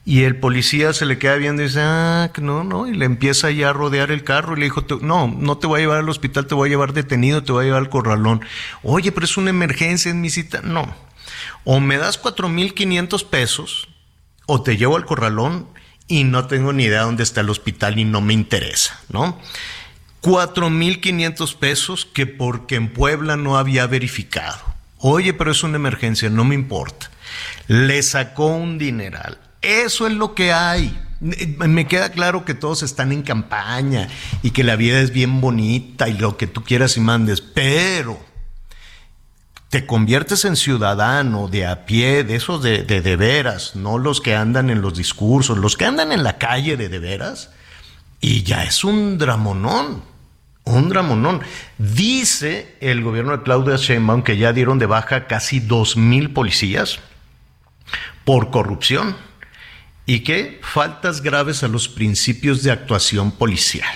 Y 0.07 0.23
el 0.23 0.39
policía 0.39 0.93
se 0.93 1.07
le 1.07 1.17
queda 1.17 1.35
viendo 1.35 1.63
y 1.63 1.65
dice, 1.65 1.81
ah, 1.81 2.31
no, 2.39 2.63
no, 2.63 2.85
y 2.85 2.93
le 2.93 3.05
empieza 3.05 3.49
ya 3.49 3.71
a 3.71 3.73
rodear 3.73 4.11
el 4.11 4.23
carro 4.23 4.55
y 4.55 4.59
le 4.59 4.65
dijo, 4.65 4.85
no, 5.01 5.27
no 5.27 5.57
te 5.57 5.65
voy 5.65 5.79
a 5.79 5.83
llevar 5.83 5.97
al 5.97 6.09
hospital, 6.09 6.45
te 6.45 6.53
voy 6.53 6.69
a 6.69 6.69
llevar 6.69 6.93
detenido, 6.93 7.43
te 7.43 7.51
voy 7.51 7.63
a 7.63 7.65
llevar 7.65 7.81
al 7.81 7.89
corralón. 7.89 8.41
Oye, 8.83 9.11
pero 9.11 9.25
es 9.25 9.37
una 9.37 9.49
emergencia 9.49 10.11
en 10.11 10.21
mi 10.21 10.29
cita. 10.29 10.61
No. 10.61 10.95
O 11.63 11.79
me 11.79 11.97
das 11.97 12.19
cuatro 12.19 12.47
mil 12.49 12.75
quinientos 12.75 13.23
pesos 13.23 13.87
o 14.45 14.61
te 14.61 14.77
llevo 14.77 14.95
al 14.95 15.05
corralón 15.05 15.67
y 16.07 16.23
no 16.23 16.45
tengo 16.45 16.71
ni 16.71 16.83
idea 16.83 17.01
dónde 17.01 17.23
está 17.23 17.41
el 17.41 17.49
hospital 17.49 17.97
y 17.97 18.05
no 18.05 18.21
me 18.21 18.33
interesa, 18.33 18.99
¿no? 19.09 19.39
4.500 20.25 21.55
pesos 21.55 22.07
que 22.11 22.25
porque 22.25 22.73
en 22.73 22.91
Puebla 22.91 23.37
no 23.37 23.59
había 23.59 23.85
verificado. 23.85 24.57
Oye, 24.97 25.35
pero 25.35 25.51
es 25.51 25.61
una 25.61 25.75
emergencia, 25.75 26.31
no 26.31 26.43
me 26.43 26.55
importa. 26.55 27.11
Le 27.67 28.01
sacó 28.01 28.47
un 28.47 28.79
dineral. 28.79 29.37
Eso 29.61 30.07
es 30.07 30.13
lo 30.13 30.33
que 30.33 30.51
hay. 30.51 30.99
Me 31.19 31.87
queda 31.87 32.09
claro 32.09 32.43
que 32.43 32.55
todos 32.55 32.81
están 32.81 33.11
en 33.11 33.21
campaña 33.21 34.07
y 34.41 34.49
que 34.49 34.63
la 34.63 34.75
vida 34.75 34.99
es 34.99 35.11
bien 35.11 35.41
bonita 35.41 36.09
y 36.09 36.13
lo 36.13 36.37
que 36.37 36.47
tú 36.47 36.63
quieras 36.63 36.97
y 36.97 37.01
mandes, 37.01 37.41
pero 37.41 38.19
te 39.69 39.85
conviertes 39.85 40.43
en 40.45 40.55
ciudadano 40.55 41.49
de 41.49 41.67
a 41.67 41.85
pie, 41.85 42.23
de 42.23 42.35
esos 42.35 42.63
de, 42.63 42.81
de, 42.81 43.15
veras, 43.15 43.75
no 43.75 43.99
los 43.99 44.21
que 44.21 44.35
andan 44.35 44.71
en 44.71 44.81
los 44.81 44.97
discursos, 44.97 45.59
los 45.59 45.77
que 45.77 45.85
andan 45.85 46.11
en 46.11 46.23
la 46.23 46.39
calle 46.39 46.77
de 46.77 46.89
de 46.89 46.97
veras, 46.97 47.51
y 48.21 48.41
ya 48.41 48.63
es 48.63 48.83
un 48.83 49.19
dramonón, 49.19 50.14
un 50.65 50.89
dramonón. 50.89 51.41
Dice 51.77 52.75
el 52.81 53.01
gobierno 53.03 53.37
de 53.37 53.43
Claudia 53.43 53.77
Sheinbaum 53.77 54.23
que 54.23 54.37
ya 54.37 54.51
dieron 54.51 54.79
de 54.79 54.85
baja 54.85 55.27
casi 55.27 55.59
dos 55.59 55.95
mil 55.95 56.31
policías 56.31 56.99
por 58.25 58.51
corrupción 58.51 59.15
y 60.05 60.19
que 60.19 60.59
faltas 60.61 61.21
graves 61.21 61.63
a 61.63 61.67
los 61.67 61.87
principios 61.87 62.63
de 62.63 62.71
actuación 62.71 63.31
policial. 63.31 63.87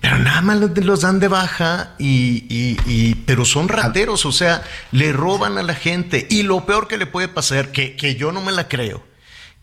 Pero 0.00 0.18
nada 0.18 0.42
más 0.42 0.58
los 0.58 1.00
dan 1.00 1.20
de 1.20 1.28
baja 1.28 1.94
y, 1.98 3.14
pero 3.26 3.44
son 3.44 3.68
rateros, 3.68 4.26
o 4.26 4.32
sea, 4.32 4.62
le 4.92 5.12
roban 5.12 5.56
a 5.58 5.62
la 5.62 5.74
gente. 5.74 6.26
Y 6.30 6.42
lo 6.42 6.66
peor 6.66 6.86
que 6.86 6.98
le 6.98 7.06
puede 7.06 7.28
pasar, 7.28 7.72
que, 7.72 7.96
que 7.96 8.14
yo 8.14 8.30
no 8.30 8.42
me 8.42 8.52
la 8.52 8.68
creo, 8.68 9.05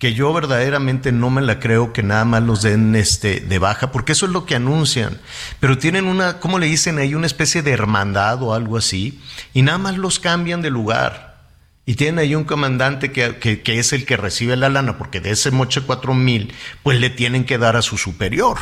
que 0.03 0.13
yo 0.13 0.33
verdaderamente 0.33 1.13
no 1.13 1.29
me 1.29 1.41
la 1.41 1.61
creo 1.61 1.93
que 1.93 2.03
nada 2.03 2.25
más 2.25 2.43
los 2.43 2.61
den 2.61 2.93
este, 2.93 3.39
de 3.39 3.57
baja, 3.57 3.93
porque 3.93 4.11
eso 4.11 4.25
es 4.25 4.33
lo 4.33 4.45
que 4.45 4.55
anuncian. 4.55 5.17
Pero 5.61 5.77
tienen 5.77 6.07
una, 6.07 6.41
¿cómo 6.41 6.59
le 6.59 6.65
dicen 6.65 6.97
ahí? 6.97 7.15
Una 7.15 7.25
especie 7.25 7.61
de 7.61 7.71
hermandad 7.71 8.43
o 8.43 8.53
algo 8.53 8.75
así, 8.75 9.21
y 9.53 9.61
nada 9.61 9.77
más 9.77 9.97
los 9.97 10.19
cambian 10.19 10.61
de 10.61 10.71
lugar. 10.71 11.45
Y 11.85 11.95
tienen 11.95 12.19
ahí 12.19 12.35
un 12.35 12.43
comandante 12.43 13.13
que, 13.13 13.37
que, 13.37 13.79
es 13.79 13.93
el 13.93 14.05
que 14.05 14.17
recibe 14.17 14.57
la 14.57 14.67
lana, 14.67 14.97
porque 14.97 15.21
de 15.21 15.31
ese 15.31 15.51
moche 15.51 15.79
cuatro 15.79 16.13
mil, 16.13 16.53
pues 16.83 16.99
le 16.99 17.09
tienen 17.09 17.45
que 17.45 17.57
dar 17.57 17.77
a 17.77 17.81
su 17.81 17.97
superior. 17.97 18.57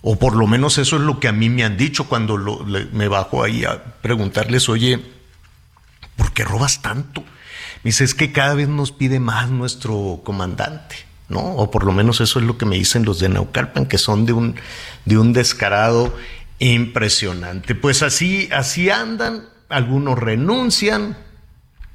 O 0.00 0.18
por 0.18 0.34
lo 0.34 0.46
menos 0.46 0.78
eso 0.78 0.96
es 0.96 1.02
lo 1.02 1.20
que 1.20 1.28
a 1.28 1.32
mí 1.32 1.50
me 1.50 1.64
han 1.64 1.76
dicho 1.76 2.08
cuando 2.08 2.38
me 2.90 3.08
bajo 3.08 3.44
ahí 3.44 3.66
a 3.66 3.84
preguntarles, 4.00 4.70
oye, 4.70 4.98
¿por 6.16 6.32
qué 6.32 6.42
robas 6.42 6.80
tanto? 6.80 7.22
Dice, 7.84 8.04
es 8.04 8.14
que 8.14 8.32
cada 8.32 8.54
vez 8.54 8.68
nos 8.68 8.90
pide 8.90 9.20
más 9.20 9.50
nuestro 9.50 10.22
comandante, 10.24 10.96
¿no? 11.28 11.40
O 11.40 11.70
por 11.70 11.84
lo 11.84 11.92
menos 11.92 12.20
eso 12.20 12.38
es 12.40 12.44
lo 12.44 12.58
que 12.58 12.66
me 12.66 12.76
dicen 12.76 13.04
los 13.04 13.20
de 13.20 13.28
Naucalpan, 13.28 13.86
que 13.86 13.98
son 13.98 14.26
de 14.26 14.32
un, 14.32 14.56
de 15.04 15.18
un 15.18 15.32
descarado 15.32 16.16
impresionante. 16.58 17.74
Pues 17.74 18.02
así, 18.02 18.48
así 18.52 18.90
andan, 18.90 19.44
algunos 19.68 20.18
renuncian. 20.18 21.16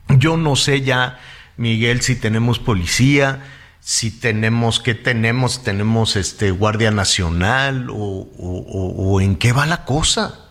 Yo 0.09 0.37
no 0.37 0.55
sé 0.55 0.81
ya, 0.81 1.19
Miguel, 1.57 2.01
si 2.01 2.15
tenemos 2.15 2.59
policía 2.59 3.41
si 3.89 4.11
tenemos, 4.11 4.79
¿qué 4.79 4.93
tenemos? 4.93 5.63
¿Tenemos 5.63 6.15
este 6.15 6.51
Guardia 6.51 6.91
Nacional 6.91 7.87
o, 7.89 9.19
en 9.21 9.35
qué 9.35 9.51
va 9.51 9.65
la 9.65 9.85
cosa? 9.85 10.47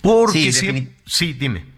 Porque 0.00 0.52
sí, 0.52 0.94
sí, 1.04 1.32
dime. 1.34 1.73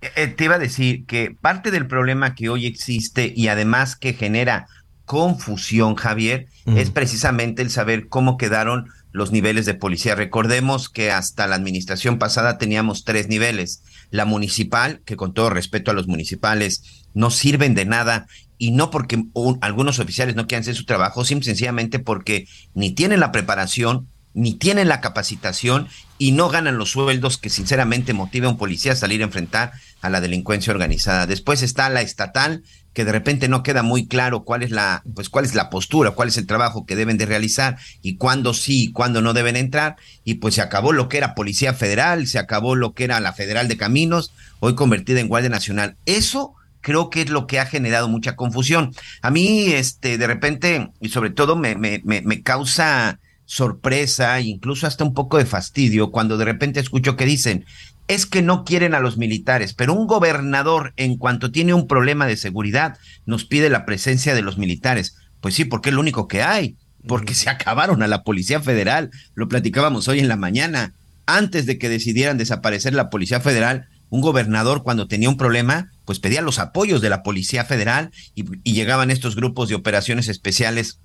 Eh, 0.00 0.28
te 0.28 0.44
iba 0.44 0.54
a 0.54 0.60
decir 0.60 1.06
que 1.06 1.34
parte 1.40 1.70
del 1.70 1.86
problema 1.86 2.34
que 2.34 2.48
hoy 2.48 2.66
existe 2.66 3.32
y 3.34 3.48
además 3.48 3.96
que 3.96 4.14
genera 4.14 4.68
confusión, 5.04 5.94
Javier, 5.94 6.48
es 6.66 6.90
precisamente 6.90 7.62
el 7.62 7.70
saber 7.70 8.08
cómo 8.08 8.36
quedaron 8.36 8.90
los 9.10 9.32
niveles 9.32 9.64
de 9.64 9.74
policía. 9.74 10.14
Recordemos 10.14 10.90
que 10.90 11.10
hasta 11.10 11.46
la 11.46 11.56
administración 11.56 12.18
pasada 12.18 12.58
teníamos 12.58 13.04
tres 13.04 13.28
niveles. 13.28 13.82
La 14.10 14.26
municipal, 14.26 15.00
que 15.06 15.16
con 15.16 15.32
todo 15.32 15.48
respeto 15.48 15.90
a 15.90 15.94
los 15.94 16.08
municipales, 16.08 17.06
no 17.14 17.30
sirven 17.30 17.74
de 17.74 17.86
nada 17.86 18.26
y 18.58 18.72
no 18.72 18.90
porque 18.90 19.24
algunos 19.62 19.98
oficiales 19.98 20.36
no 20.36 20.46
quieran 20.46 20.62
hacer 20.62 20.74
su 20.74 20.84
trabajo, 20.84 21.24
sino 21.24 21.42
sencillamente 21.42 21.98
porque 21.98 22.46
ni 22.74 22.92
tienen 22.92 23.20
la 23.20 23.32
preparación, 23.32 24.08
ni 24.34 24.54
tienen 24.54 24.88
la 24.88 25.00
capacitación 25.00 25.88
y 26.18 26.32
no 26.32 26.48
ganan 26.48 26.76
los 26.76 26.90
sueldos 26.90 27.38
que 27.38 27.50
sinceramente 27.50 28.12
motiva 28.12 28.46
a 28.46 28.50
un 28.50 28.58
policía 28.58 28.92
a 28.92 28.96
salir 28.96 29.22
a 29.22 29.24
enfrentar 29.24 29.72
a 30.00 30.10
la 30.10 30.20
delincuencia 30.20 30.72
organizada. 30.72 31.26
Después 31.26 31.62
está 31.62 31.88
la 31.88 32.02
estatal, 32.02 32.62
que 32.92 33.04
de 33.04 33.12
repente 33.12 33.48
no 33.48 33.62
queda 33.62 33.82
muy 33.82 34.06
claro 34.06 34.44
cuál 34.44 34.62
es 34.62 34.70
la, 34.70 35.02
pues 35.14 35.28
cuál 35.28 35.44
es 35.44 35.54
la 35.54 35.70
postura, 35.70 36.12
cuál 36.12 36.28
es 36.28 36.36
el 36.36 36.46
trabajo 36.46 36.84
que 36.84 36.96
deben 36.96 37.16
de 37.16 37.26
realizar 37.26 37.78
y 38.02 38.16
cuándo 38.16 38.54
sí 38.54 38.84
y 38.84 38.92
cuándo 38.92 39.22
no 39.22 39.34
deben 39.34 39.56
entrar. 39.56 39.96
Y 40.24 40.34
pues 40.34 40.54
se 40.54 40.62
acabó 40.62 40.92
lo 40.92 41.08
que 41.08 41.18
era 41.18 41.34
Policía 41.34 41.74
Federal, 41.74 42.26
se 42.26 42.38
acabó 42.38 42.74
lo 42.74 42.94
que 42.94 43.04
era 43.04 43.20
la 43.20 43.32
Federal 43.32 43.68
de 43.68 43.76
Caminos, 43.76 44.32
hoy 44.60 44.74
convertida 44.74 45.20
en 45.20 45.28
Guardia 45.28 45.50
Nacional. 45.50 45.96
Eso 46.06 46.54
creo 46.80 47.10
que 47.10 47.22
es 47.22 47.30
lo 47.30 47.46
que 47.46 47.60
ha 47.60 47.66
generado 47.66 48.08
mucha 48.08 48.36
confusión. 48.36 48.94
A 49.22 49.30
mí, 49.30 49.72
este, 49.72 50.18
de 50.18 50.26
repente, 50.26 50.90
y 51.00 51.10
sobre 51.10 51.30
todo 51.30 51.56
me, 51.56 51.76
me, 51.76 52.02
me, 52.04 52.42
causa 52.42 53.20
sorpresa, 53.44 54.40
incluso 54.40 54.86
hasta 54.86 55.04
un 55.04 55.14
poco 55.14 55.38
de 55.38 55.46
fastidio, 55.46 56.10
cuando 56.10 56.36
de 56.36 56.44
repente 56.44 56.80
escucho 56.80 57.16
que 57.16 57.26
dicen, 57.26 57.64
es 58.08 58.26
que 58.26 58.42
no 58.42 58.64
quieren 58.64 58.94
a 58.94 59.00
los 59.00 59.18
militares, 59.18 59.74
pero 59.74 59.92
un 59.92 60.06
gobernador, 60.06 60.94
en 60.96 61.16
cuanto 61.16 61.52
tiene 61.52 61.74
un 61.74 61.86
problema 61.86 62.26
de 62.26 62.36
seguridad, 62.36 62.98
nos 63.26 63.44
pide 63.44 63.68
la 63.70 63.84
presencia 63.84 64.34
de 64.34 64.42
los 64.42 64.58
militares. 64.58 65.16
Pues 65.40 65.54
sí, 65.54 65.64
porque 65.64 65.90
es 65.90 65.94
lo 65.94 66.00
único 66.00 66.26
que 66.26 66.42
hay, 66.42 66.76
porque 67.06 67.34
se 67.34 67.50
acabaron 67.50 68.02
a 68.02 68.08
la 68.08 68.24
Policía 68.24 68.60
Federal, 68.60 69.10
lo 69.34 69.46
platicábamos 69.46 70.08
hoy 70.08 70.20
en 70.20 70.28
la 70.28 70.36
mañana, 70.36 70.94
antes 71.26 71.66
de 71.66 71.78
que 71.78 71.90
decidieran 71.90 72.38
desaparecer 72.38 72.94
la 72.94 73.10
Policía 73.10 73.40
Federal, 73.40 73.88
un 74.10 74.22
gobernador 74.22 74.82
cuando 74.82 75.06
tenía 75.06 75.28
un 75.28 75.36
problema, 75.36 75.92
pues 76.06 76.18
pedía 76.18 76.40
los 76.40 76.58
apoyos 76.58 77.02
de 77.02 77.10
la 77.10 77.22
Policía 77.22 77.64
Federal 77.64 78.10
y, 78.34 78.72
llegaban 78.72 79.10
estos 79.10 79.36
grupos 79.36 79.68
de 79.68 79.74
operaciones 79.74 80.28
especiales 80.28 81.00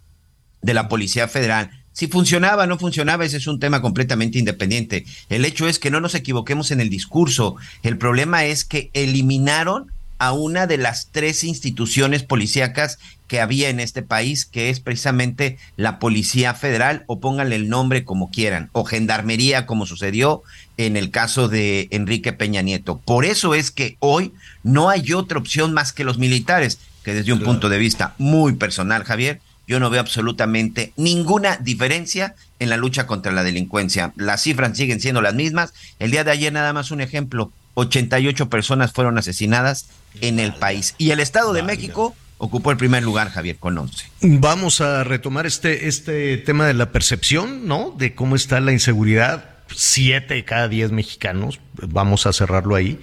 de 0.62 0.74
la 0.74 0.88
Policía 0.88 1.28
Federal. 1.28 1.72
Si 1.94 2.08
funcionaba 2.08 2.64
o 2.64 2.68
no 2.68 2.80
funcionaba, 2.80 3.24
ese 3.24 3.38
es 3.38 3.48
un 3.48 3.60
tema 3.60 3.82
completamente 3.82 4.40
independiente. 4.40 5.06
El 5.30 5.46
hecho 5.46 5.68
es 5.68 5.78
que 5.78 5.92
no 5.92 6.02
nos 6.02 6.16
equivoquemos 6.16 6.72
en 6.72 6.82
el 6.82 6.90
discurso. 6.90 7.56
El 7.84 7.98
problema 7.98 8.46
es 8.46 8.66
que 8.66 8.90
eliminaron 8.94 9.92
a 10.18 10.32
una 10.32 10.68
de 10.68 10.78
las 10.78 11.10
tres 11.12 11.44
instituciones 11.44 12.24
policíacas 12.24 12.98
que 13.28 13.42
había 13.42 13.70
en 13.70 13.80
este 13.80 14.02
país, 14.04 14.46
que 14.46 14.70
es 14.70 14.80
precisamente 14.80 15.58
la 15.76 16.00
Policía 16.00 16.54
Federal, 16.54 17.04
o 17.08 17.20
pónganle 17.20 17.58
el 17.58 17.70
nombre 17.70 18.06
como 18.06 18.32
quieran, 18.32 18.70
o 18.72 18.86
Gendarmería, 18.86 19.66
como 19.66 19.86
sucedió 19.86 20.44
en 20.78 20.98
el 20.98 21.12
caso 21.12 21.48
de 21.48 21.88
Enrique 21.92 22.34
Peña 22.34 22.62
Nieto. 22.62 23.00
Por 23.04 23.26
eso 23.26 23.54
es 23.54 23.70
que 23.70 23.98
hoy 24.00 24.34
no 24.64 24.90
hay 24.90 25.14
otra 25.14 25.40
opción 25.40 25.74
más 25.74 25.94
que 25.94 26.04
los 26.04 26.18
militares, 26.18 26.80
que 27.04 27.14
desde 27.14 27.34
un 27.34 27.42
punto 27.42 27.70
de 27.70 27.78
vista 27.78 28.16
muy 28.18 28.54
personal, 28.54 29.04
Javier, 29.04 29.42
yo 29.68 29.80
no 29.80 29.90
veo 29.90 30.02
absolutamente 30.02 30.94
ninguna 30.98 31.58
diferencia 31.58 32.36
en 32.60 32.70
la 32.70 32.78
lucha 32.78 33.08
contra 33.08 33.32
la 33.32 33.44
delincuencia. 33.44 34.14
Las 34.16 34.44
cifras 34.44 34.78
siguen 34.78 35.00
siendo 35.00 35.22
las 35.22 35.34
mismas. 35.34 35.74
El 36.00 36.12
día 36.12 36.24
de 36.24 36.32
ayer 36.32 36.52
nada 36.52 36.74
más 36.74 36.92
un 36.92 37.02
ejemplo, 37.02 37.52
88 37.76 38.50
personas 38.50 38.92
fueron 38.92 39.18
asesinadas 39.18 39.88
en 40.22 40.40
el 40.40 40.54
país. 40.54 40.96
Y 40.98 41.12
el 41.12 41.20
Estado 41.20 41.54
de 41.54 41.64
México 41.64 42.16
ocupó 42.38 42.72
el 42.72 42.78
primer 42.78 43.04
lugar, 43.04 43.30
Javier, 43.30 43.58
con 43.58 43.78
11. 43.78 44.06
Vamos 44.22 44.82
a 44.82 45.04
retomar 45.04 45.46
este, 45.46 45.88
este 45.88 46.38
tema 46.38 46.68
de 46.68 46.74
la 46.74 46.92
percepción, 46.92 47.68
¿no? 47.68 47.96
De 47.98 48.16
cómo 48.16 48.36
está 48.36 48.60
la 48.60 48.74
inseguridad. 48.74 49.50
Siete 49.76 50.36
de 50.36 50.46
cada 50.46 50.68
diez 50.68 50.92
mexicanos, 50.92 51.60
vamos 51.74 52.28
a 52.28 52.34
cerrarlo 52.34 52.76
ahí, 52.76 53.00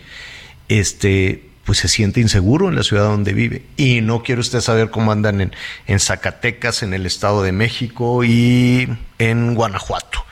este, 0.69 1.50
pues 1.65 1.79
se 1.79 1.89
siente 1.89 2.21
inseguro 2.21 2.69
en 2.69 2.77
la 2.77 2.83
ciudad 2.83 3.05
donde 3.05 3.33
vive. 3.33 3.65
Y 3.77 4.01
no 4.01 4.23
quiere 4.23 4.41
usted 4.41 4.61
saber 4.61 4.91
cómo 4.91 5.13
andan 5.13 5.41
en, 5.41 5.53
en 5.87 6.01
Zacatecas, 6.01 6.83
en 6.83 6.95
el 6.95 7.07
Estado 7.07 7.43
de 7.43 7.53
México 7.53 8.25
y 8.25 8.89
en 9.19 9.55
Guanajuato. 9.55 10.25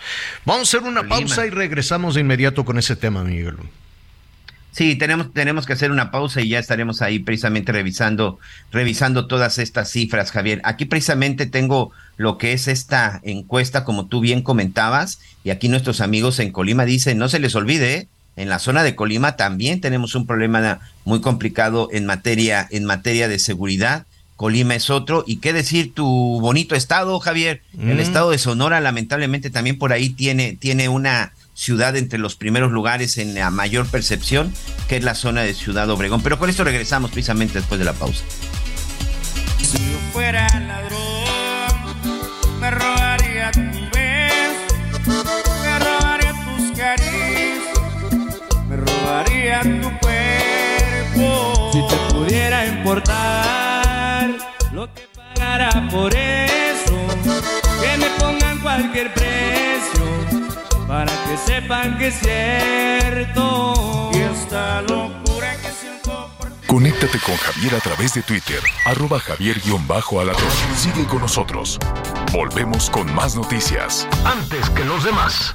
Vamos 0.44 0.72
a 0.74 0.78
hacer 0.78 0.88
una 0.88 1.06
pausa 1.06 1.46
y 1.46 1.50
regresamos 1.50 2.14
de 2.14 2.22
inmediato 2.22 2.64
con 2.64 2.78
ese 2.78 2.96
tema, 2.96 3.24
Miguel. 3.24 3.56
Sí, 4.78 4.94
tenemos, 4.96 5.32
tenemos 5.32 5.66
que 5.66 5.72
hacer 5.72 5.90
una 5.90 6.10
pausa 6.10 6.40
y 6.40 6.50
ya 6.50 6.58
estaremos 6.58 7.02
ahí 7.02 7.18
precisamente 7.18 7.72
revisando, 7.72 8.38
revisando 8.70 9.26
todas 9.26 9.58
estas 9.58 9.90
cifras, 9.90 10.30
Javier. 10.30 10.60
Aquí 10.62 10.84
precisamente 10.84 11.46
tengo 11.46 11.90
lo 12.16 12.38
que 12.38 12.52
es 12.52 12.68
esta 12.68 13.20
encuesta, 13.24 13.82
como 13.82 14.06
tú 14.06 14.20
bien 14.20 14.42
comentabas, 14.42 15.20
y 15.42 15.50
aquí 15.50 15.68
nuestros 15.68 16.00
amigos 16.00 16.38
en 16.38 16.52
Colima 16.52 16.84
dicen, 16.84 17.18
no 17.18 17.28
se 17.28 17.40
les 17.40 17.56
olvide, 17.56 17.94
¿eh? 17.94 18.08
En 18.38 18.48
la 18.48 18.60
zona 18.60 18.84
de 18.84 18.94
Colima 18.94 19.36
también 19.36 19.80
tenemos 19.80 20.14
un 20.14 20.26
problema 20.26 20.78
muy 21.04 21.20
complicado 21.20 21.88
en 21.92 22.06
materia, 22.06 22.66
en 22.70 22.84
materia 22.84 23.26
de 23.26 23.40
seguridad. 23.40 24.06
Colima 24.36 24.76
es 24.76 24.90
otro. 24.90 25.24
Y 25.26 25.38
qué 25.38 25.52
decir 25.52 25.92
tu 25.92 26.06
bonito 26.40 26.76
estado, 26.76 27.18
Javier. 27.18 27.62
El 27.76 27.98
estado 27.98 28.30
de 28.30 28.38
Sonora, 28.38 28.80
lamentablemente, 28.80 29.50
también 29.50 29.76
por 29.76 29.92
ahí 29.92 30.10
tiene, 30.10 30.56
tiene 30.56 30.88
una 30.88 31.32
ciudad 31.54 31.96
entre 31.96 32.20
los 32.20 32.36
primeros 32.36 32.70
lugares 32.70 33.18
en 33.18 33.34
la 33.34 33.50
mayor 33.50 33.88
percepción, 33.88 34.52
que 34.86 34.96
es 34.96 35.02
la 35.02 35.16
zona 35.16 35.42
de 35.42 35.54
Ciudad 35.54 35.90
Obregón. 35.90 36.22
Pero 36.22 36.38
con 36.38 36.48
esto 36.48 36.62
regresamos 36.62 37.10
precisamente 37.10 37.58
después 37.58 37.80
de 37.80 37.84
la 37.84 37.94
pausa. 37.94 38.22
Si 39.60 39.78
yo 39.78 39.98
fuera 40.12 40.46
ladrón, 40.60 40.97
robaría 49.48 49.80
tu 49.80 49.98
cuerpo. 49.98 51.70
Si 51.72 51.86
te 51.86 51.96
pudiera 52.14 52.66
importar 52.66 54.30
lo 54.72 54.92
que 54.94 55.08
pagara 55.14 55.88
por 55.90 56.14
eso, 56.14 57.06
que 57.80 57.96
me 57.98 58.10
pongan 58.18 58.58
cualquier 58.60 59.12
precio 59.14 60.04
para 60.86 61.12
que 61.24 61.36
sepan 61.36 61.98
que 61.98 62.08
es 62.08 62.18
cierto. 62.20 64.10
Y 64.14 64.18
esta 64.18 64.82
locura 64.82 65.56
que 65.56 65.70
siento 65.70 66.30
por 66.38 66.48
ti. 66.48 66.66
Conéctate 66.66 67.18
con 67.20 67.36
Javier 67.36 67.74
a 67.74 67.80
través 67.80 68.14
de 68.14 68.22
Twitter, 68.22 68.60
arroba 68.84 69.18
javier-alatón. 69.20 70.50
Sigue 70.76 71.06
con 71.06 71.20
nosotros. 71.20 71.78
Volvemos 72.32 72.90
con 72.90 73.12
más 73.14 73.34
noticias. 73.34 74.06
Antes 74.24 74.68
que 74.70 74.84
los 74.84 75.04
demás. 75.04 75.54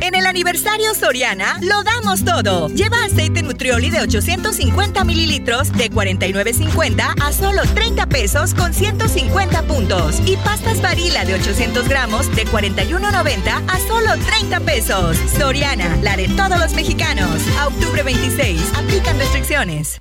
En 0.00 0.14
el 0.14 0.26
aniversario 0.26 0.94
Soriana 0.94 1.58
lo 1.62 1.82
damos 1.82 2.24
todo. 2.24 2.68
Lleva 2.68 3.04
aceite 3.04 3.42
Nutrioli 3.42 3.90
de 3.90 4.00
850 4.00 5.04
mililitros 5.04 5.72
de 5.72 5.90
49.50 5.90 7.14
a 7.22 7.32
solo 7.32 7.62
30 7.74 8.06
pesos 8.06 8.54
con 8.54 8.74
150 8.74 9.62
puntos. 9.62 10.20
Y 10.26 10.36
pastas 10.36 10.82
varila 10.82 11.24
de 11.24 11.34
800 11.34 11.88
gramos 11.88 12.34
de 12.36 12.46
41.90 12.46 13.62
a 13.68 13.78
solo 13.88 14.10
30 14.26 14.60
pesos. 14.60 15.16
Soriana, 15.38 15.96
la 16.02 16.16
de 16.16 16.28
todos 16.28 16.58
los 16.58 16.74
mexicanos. 16.74 17.40
A 17.58 17.68
octubre 17.68 18.02
26. 18.02 18.60
Aplican 18.76 19.18
restricciones. 19.18 20.00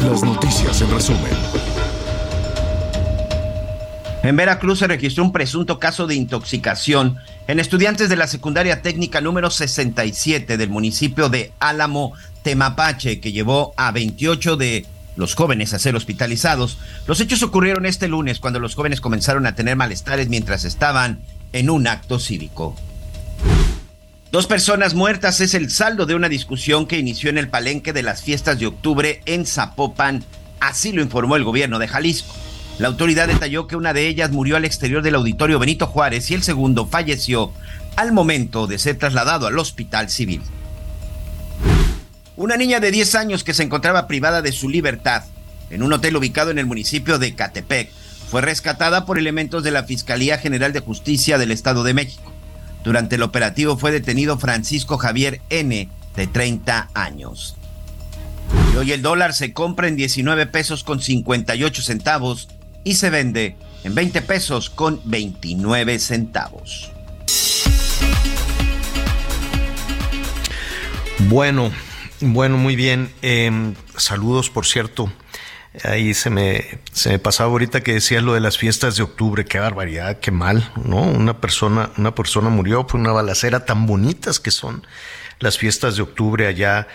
Las 0.00 0.22
noticias 0.22 0.80
en 0.80 0.90
resumen. 0.90 1.77
En 4.28 4.36
Veracruz 4.36 4.80
se 4.80 4.86
registró 4.86 5.24
un 5.24 5.32
presunto 5.32 5.78
caso 5.78 6.06
de 6.06 6.14
intoxicación 6.14 7.16
en 7.46 7.60
estudiantes 7.60 8.10
de 8.10 8.16
la 8.16 8.26
secundaria 8.26 8.82
técnica 8.82 9.22
número 9.22 9.48
67 9.48 10.58
del 10.58 10.68
municipio 10.68 11.30
de 11.30 11.50
Álamo, 11.60 12.12
Temapache, 12.42 13.20
que 13.20 13.32
llevó 13.32 13.72
a 13.78 13.90
28 13.90 14.58
de 14.58 14.84
los 15.16 15.34
jóvenes 15.34 15.72
a 15.72 15.78
ser 15.78 15.96
hospitalizados. 15.96 16.76
Los 17.06 17.22
hechos 17.22 17.42
ocurrieron 17.42 17.86
este 17.86 18.06
lunes 18.06 18.38
cuando 18.38 18.60
los 18.60 18.74
jóvenes 18.74 19.00
comenzaron 19.00 19.46
a 19.46 19.54
tener 19.54 19.76
malestares 19.76 20.28
mientras 20.28 20.66
estaban 20.66 21.20
en 21.54 21.70
un 21.70 21.86
acto 21.86 22.18
cívico. 22.18 22.76
Dos 24.30 24.46
personas 24.46 24.92
muertas 24.92 25.40
es 25.40 25.54
el 25.54 25.70
saldo 25.70 26.04
de 26.04 26.14
una 26.14 26.28
discusión 26.28 26.84
que 26.86 26.98
inició 26.98 27.30
en 27.30 27.38
el 27.38 27.48
palenque 27.48 27.94
de 27.94 28.02
las 28.02 28.20
fiestas 28.20 28.58
de 28.58 28.66
octubre 28.66 29.22
en 29.24 29.46
Zapopan, 29.46 30.22
así 30.60 30.92
lo 30.92 31.00
informó 31.00 31.36
el 31.36 31.44
gobierno 31.44 31.78
de 31.78 31.88
Jalisco. 31.88 32.34
La 32.78 32.86
autoridad 32.86 33.26
detalló 33.26 33.66
que 33.66 33.74
una 33.74 33.92
de 33.92 34.06
ellas 34.06 34.30
murió 34.30 34.56
al 34.56 34.64
exterior 34.64 35.02
del 35.02 35.16
auditorio 35.16 35.58
Benito 35.58 35.88
Juárez 35.88 36.30
y 36.30 36.34
el 36.34 36.44
segundo 36.44 36.86
falleció 36.86 37.52
al 37.96 38.12
momento 38.12 38.68
de 38.68 38.78
ser 38.78 38.96
trasladado 38.96 39.48
al 39.48 39.58
hospital 39.58 40.08
civil. 40.08 40.40
Una 42.36 42.56
niña 42.56 42.78
de 42.78 42.92
10 42.92 43.16
años 43.16 43.42
que 43.42 43.52
se 43.52 43.64
encontraba 43.64 44.06
privada 44.06 44.42
de 44.42 44.52
su 44.52 44.68
libertad 44.68 45.24
en 45.70 45.82
un 45.82 45.92
hotel 45.92 46.16
ubicado 46.16 46.52
en 46.52 46.58
el 46.58 46.66
municipio 46.66 47.18
de 47.18 47.34
Catepec 47.34 47.90
fue 48.30 48.42
rescatada 48.42 49.06
por 49.06 49.18
elementos 49.18 49.64
de 49.64 49.72
la 49.72 49.82
Fiscalía 49.82 50.38
General 50.38 50.72
de 50.72 50.80
Justicia 50.80 51.36
del 51.36 51.50
Estado 51.50 51.82
de 51.82 51.94
México. 51.94 52.32
Durante 52.84 53.16
el 53.16 53.22
operativo 53.22 53.76
fue 53.76 53.90
detenido 53.90 54.38
Francisco 54.38 54.98
Javier 54.98 55.40
N., 55.50 55.88
de 56.14 56.26
30 56.26 56.90
años. 56.94 57.56
Y 58.72 58.76
hoy 58.76 58.92
el 58.92 59.02
dólar 59.02 59.34
se 59.34 59.52
compra 59.52 59.88
en 59.88 59.96
19 59.96 60.46
pesos 60.46 60.84
con 60.84 61.00
58 61.00 61.82
centavos 61.82 62.48
y 62.88 62.94
se 62.94 63.10
vende 63.10 63.54
en 63.84 63.94
20 63.94 64.22
pesos 64.22 64.70
con 64.70 65.02
29 65.04 65.98
centavos. 65.98 66.90
Bueno, 71.18 71.70
bueno, 72.20 72.56
muy 72.56 72.76
bien. 72.76 73.12
Eh, 73.20 73.74
saludos, 73.98 74.48
por 74.48 74.64
cierto. 74.64 75.12
Ahí 75.84 76.14
se 76.14 76.30
me, 76.30 76.64
se 76.90 77.10
me 77.10 77.18
pasaba 77.18 77.50
ahorita 77.50 77.82
que 77.82 77.92
decías 77.92 78.22
lo 78.22 78.32
de 78.32 78.40
las 78.40 78.56
fiestas 78.56 78.96
de 78.96 79.02
octubre, 79.02 79.44
qué 79.44 79.58
barbaridad, 79.58 80.18
qué 80.20 80.30
mal, 80.30 80.72
¿no? 80.82 81.02
Una 81.02 81.42
persona, 81.42 81.90
una 81.98 82.14
persona 82.14 82.48
murió 82.48 82.86
por 82.86 82.98
una 82.98 83.12
balacera 83.12 83.66
tan 83.66 83.84
bonitas 83.84 84.40
que 84.40 84.50
son 84.50 84.86
las 85.40 85.58
fiestas 85.58 85.96
de 85.96 86.02
octubre 86.02 86.46
allá 86.46 86.88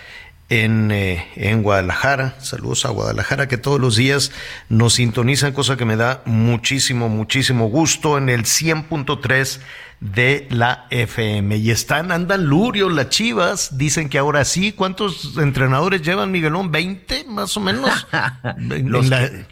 en, 0.61 0.91
eh, 0.91 1.27
en 1.35 1.63
Guadalajara. 1.63 2.35
Saludos 2.39 2.85
a 2.85 2.89
Guadalajara 2.89 3.47
que 3.47 3.57
todos 3.57 3.79
los 3.79 3.95
días 3.95 4.31
nos 4.69 4.93
sintonizan, 4.93 5.53
cosa 5.53 5.77
que 5.77 5.85
me 5.85 5.95
da 5.95 6.21
muchísimo, 6.25 7.09
muchísimo 7.09 7.67
gusto 7.69 8.17
en 8.17 8.29
el 8.29 8.43
100.3 8.43 9.59
de 9.99 10.47
la 10.49 10.85
FM. 10.89 11.55
Y 11.57 11.71
están, 11.71 12.11
andan 12.11 12.45
Lurio, 12.45 12.89
las 12.89 13.09
Chivas, 13.09 13.77
dicen 13.77 14.09
que 14.09 14.17
ahora 14.17 14.43
sí. 14.45 14.71
¿Cuántos 14.73 15.37
entrenadores 15.37 16.01
llevan, 16.01 16.31
Miguelón? 16.31 16.71
¿20 16.71 17.25
más 17.27 17.55
o 17.57 17.59
menos? 17.61 17.89
Los 18.57 19.07
la- 19.09 19.29
que- 19.29 19.45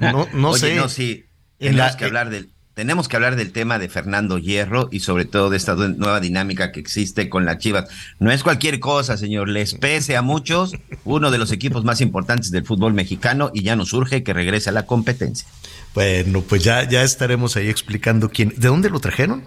no 0.00 0.26
no 0.32 0.50
Oye, 0.52 0.60
sé. 0.60 0.74
no, 0.76 0.88
sí. 0.88 1.24
En 1.58 1.72
Tenemos 1.72 1.90
la- 1.92 1.96
que 1.96 2.04
hablar 2.04 2.30
del 2.30 2.50
tenemos 2.78 3.08
que 3.08 3.16
hablar 3.16 3.34
del 3.34 3.50
tema 3.50 3.80
de 3.80 3.88
Fernando 3.88 4.38
Hierro 4.38 4.88
y 4.92 5.00
sobre 5.00 5.24
todo 5.24 5.50
de 5.50 5.56
esta 5.56 5.74
nueva 5.74 6.20
dinámica 6.20 6.70
que 6.70 6.78
existe 6.78 7.28
con 7.28 7.44
las 7.44 7.58
Chivas. 7.58 7.88
No 8.20 8.30
es 8.30 8.44
cualquier 8.44 8.78
cosa, 8.78 9.16
señor. 9.16 9.48
Les 9.48 9.74
pese 9.74 10.16
a 10.16 10.22
muchos, 10.22 10.76
uno 11.04 11.32
de 11.32 11.38
los 11.38 11.50
equipos 11.50 11.82
más 11.82 12.00
importantes 12.00 12.52
del 12.52 12.64
fútbol 12.64 12.94
mexicano 12.94 13.50
y 13.52 13.64
ya 13.64 13.74
nos 13.74 13.92
urge 13.94 14.22
que 14.22 14.32
regrese 14.32 14.70
a 14.70 14.72
la 14.72 14.86
competencia. 14.86 15.44
Bueno, 15.92 16.40
pues 16.48 16.62
ya, 16.62 16.88
ya 16.88 17.02
estaremos 17.02 17.56
ahí 17.56 17.68
explicando 17.68 18.28
quién. 18.28 18.54
¿De 18.56 18.68
dónde 18.68 18.90
lo 18.90 19.00
trajeron? 19.00 19.42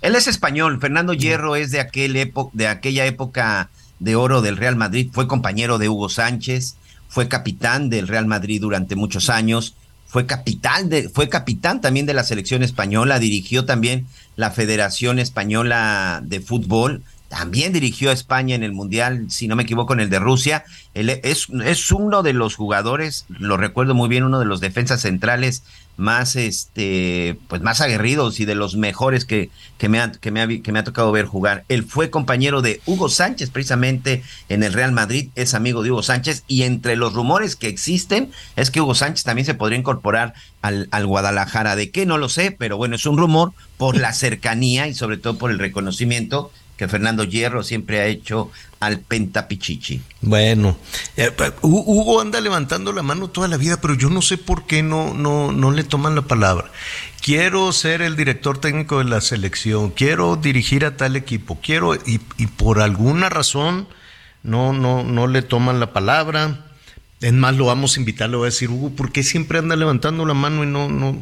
Él 0.00 0.14
es 0.14 0.28
español. 0.28 0.78
Fernando 0.80 1.14
Hierro 1.14 1.56
es 1.56 1.72
de, 1.72 1.80
aquel 1.80 2.14
epo- 2.14 2.50
de 2.52 2.68
aquella 2.68 3.06
época 3.06 3.70
de 3.98 4.14
oro 4.14 4.40
del 4.40 4.56
Real 4.56 4.76
Madrid. 4.76 5.08
Fue 5.12 5.26
compañero 5.26 5.78
de 5.78 5.88
Hugo 5.88 6.08
Sánchez, 6.08 6.76
fue 7.08 7.26
capitán 7.26 7.90
del 7.90 8.06
Real 8.06 8.26
Madrid 8.26 8.60
durante 8.60 8.94
muchos 8.94 9.30
años, 9.30 9.74
fue 10.16 10.24
capitán, 10.24 10.88
de, 10.88 11.10
fue 11.10 11.28
capitán 11.28 11.82
también 11.82 12.06
de 12.06 12.14
la 12.14 12.24
selección 12.24 12.62
española, 12.62 13.18
dirigió 13.18 13.66
también 13.66 14.06
la 14.34 14.50
Federación 14.50 15.18
Española 15.18 16.22
de 16.24 16.40
Fútbol. 16.40 17.02
También 17.28 17.72
dirigió 17.72 18.10
a 18.10 18.12
España 18.12 18.54
en 18.54 18.62
el 18.62 18.72
Mundial, 18.72 19.26
si 19.30 19.48
no 19.48 19.56
me 19.56 19.64
equivoco, 19.64 19.92
en 19.92 20.00
el 20.00 20.10
de 20.10 20.20
Rusia. 20.20 20.64
Él 20.94 21.10
es, 21.10 21.48
uno 21.90 22.22
de 22.22 22.32
los 22.32 22.54
jugadores, 22.54 23.26
lo 23.28 23.56
recuerdo 23.56 23.94
muy 23.94 24.08
bien, 24.08 24.22
uno 24.22 24.38
de 24.38 24.44
los 24.44 24.60
defensas 24.60 25.02
centrales 25.02 25.64
más 25.98 26.36
este 26.36 27.38
pues 27.48 27.62
más 27.62 27.80
aguerridos 27.80 28.38
y 28.38 28.44
de 28.44 28.54
los 28.54 28.76
mejores 28.76 29.24
que, 29.24 29.48
que, 29.78 29.88
me 29.88 29.98
ha, 29.98 30.12
que, 30.12 30.30
me 30.30 30.78
ha, 30.78 30.84
tocado 30.84 31.10
ver 31.10 31.24
jugar. 31.24 31.64
Él 31.68 31.84
fue 31.84 32.10
compañero 32.10 32.60
de 32.60 32.82
Hugo 32.84 33.08
Sánchez 33.08 33.48
precisamente 33.48 34.22
en 34.50 34.62
el 34.62 34.74
Real 34.74 34.92
Madrid, 34.92 35.30
es 35.36 35.54
amigo 35.54 35.82
de 35.82 35.90
Hugo 35.90 36.02
Sánchez 36.02 36.44
y 36.46 36.62
entre 36.62 36.96
los 36.96 37.14
rumores 37.14 37.56
que 37.56 37.68
existen 37.68 38.30
es 38.56 38.70
que 38.70 38.82
Hugo 38.82 38.94
Sánchez 38.94 39.24
también 39.24 39.46
se 39.46 39.54
podría 39.54 39.78
incorporar 39.78 40.34
al 40.60 41.06
Guadalajara. 41.06 41.76
¿De 41.76 41.90
qué? 41.90 42.06
No 42.06 42.18
lo 42.18 42.28
sé, 42.28 42.50
pero 42.50 42.76
bueno, 42.76 42.96
es 42.96 43.06
un 43.06 43.16
rumor 43.16 43.52
por 43.78 43.96
la 43.96 44.12
cercanía 44.12 44.88
y 44.88 44.94
sobre 44.94 45.16
todo 45.16 45.38
por 45.38 45.50
el 45.50 45.58
reconocimiento 45.58 46.50
que 46.76 46.88
Fernando 46.88 47.24
Hierro 47.24 47.62
siempre 47.62 48.00
ha 48.00 48.06
hecho 48.06 48.50
al 48.80 49.00
Pentapichichi. 49.00 50.02
Bueno, 50.20 50.76
eh, 51.16 51.30
Hugo 51.62 52.20
anda 52.20 52.40
levantando 52.40 52.92
la 52.92 53.02
mano 53.02 53.28
toda 53.28 53.48
la 53.48 53.56
vida, 53.56 53.80
pero 53.80 53.94
yo 53.94 54.10
no 54.10 54.22
sé 54.22 54.36
por 54.36 54.66
qué 54.66 54.82
no, 54.82 55.14
no, 55.14 55.52
no 55.52 55.70
le 55.70 55.84
toman 55.84 56.14
la 56.14 56.22
palabra. 56.22 56.70
Quiero 57.22 57.72
ser 57.72 58.02
el 58.02 58.16
director 58.16 58.58
técnico 58.58 58.98
de 58.98 59.04
la 59.04 59.20
selección, 59.20 59.90
quiero 59.90 60.36
dirigir 60.36 60.84
a 60.84 60.96
tal 60.96 61.16
equipo, 61.16 61.58
quiero, 61.62 61.94
y, 61.94 62.20
y 62.36 62.46
por 62.46 62.80
alguna 62.80 63.28
razón 63.28 63.88
no, 64.42 64.72
no, 64.72 65.02
no 65.02 65.26
le 65.26 65.42
toman 65.42 65.80
la 65.80 65.92
palabra. 65.92 66.62
Es 67.20 67.32
más, 67.32 67.56
lo 67.56 67.66
vamos 67.66 67.96
a 67.96 68.00
invitar, 68.00 68.28
le 68.28 68.36
voy 68.36 68.44
a 68.44 68.52
decir, 68.52 68.68
Hugo, 68.68 68.90
¿por 68.90 69.10
qué 69.10 69.22
siempre 69.22 69.58
anda 69.58 69.74
levantando 69.74 70.26
la 70.26 70.34
mano 70.34 70.62
y 70.62 70.66
no, 70.66 70.88
no, 70.88 71.18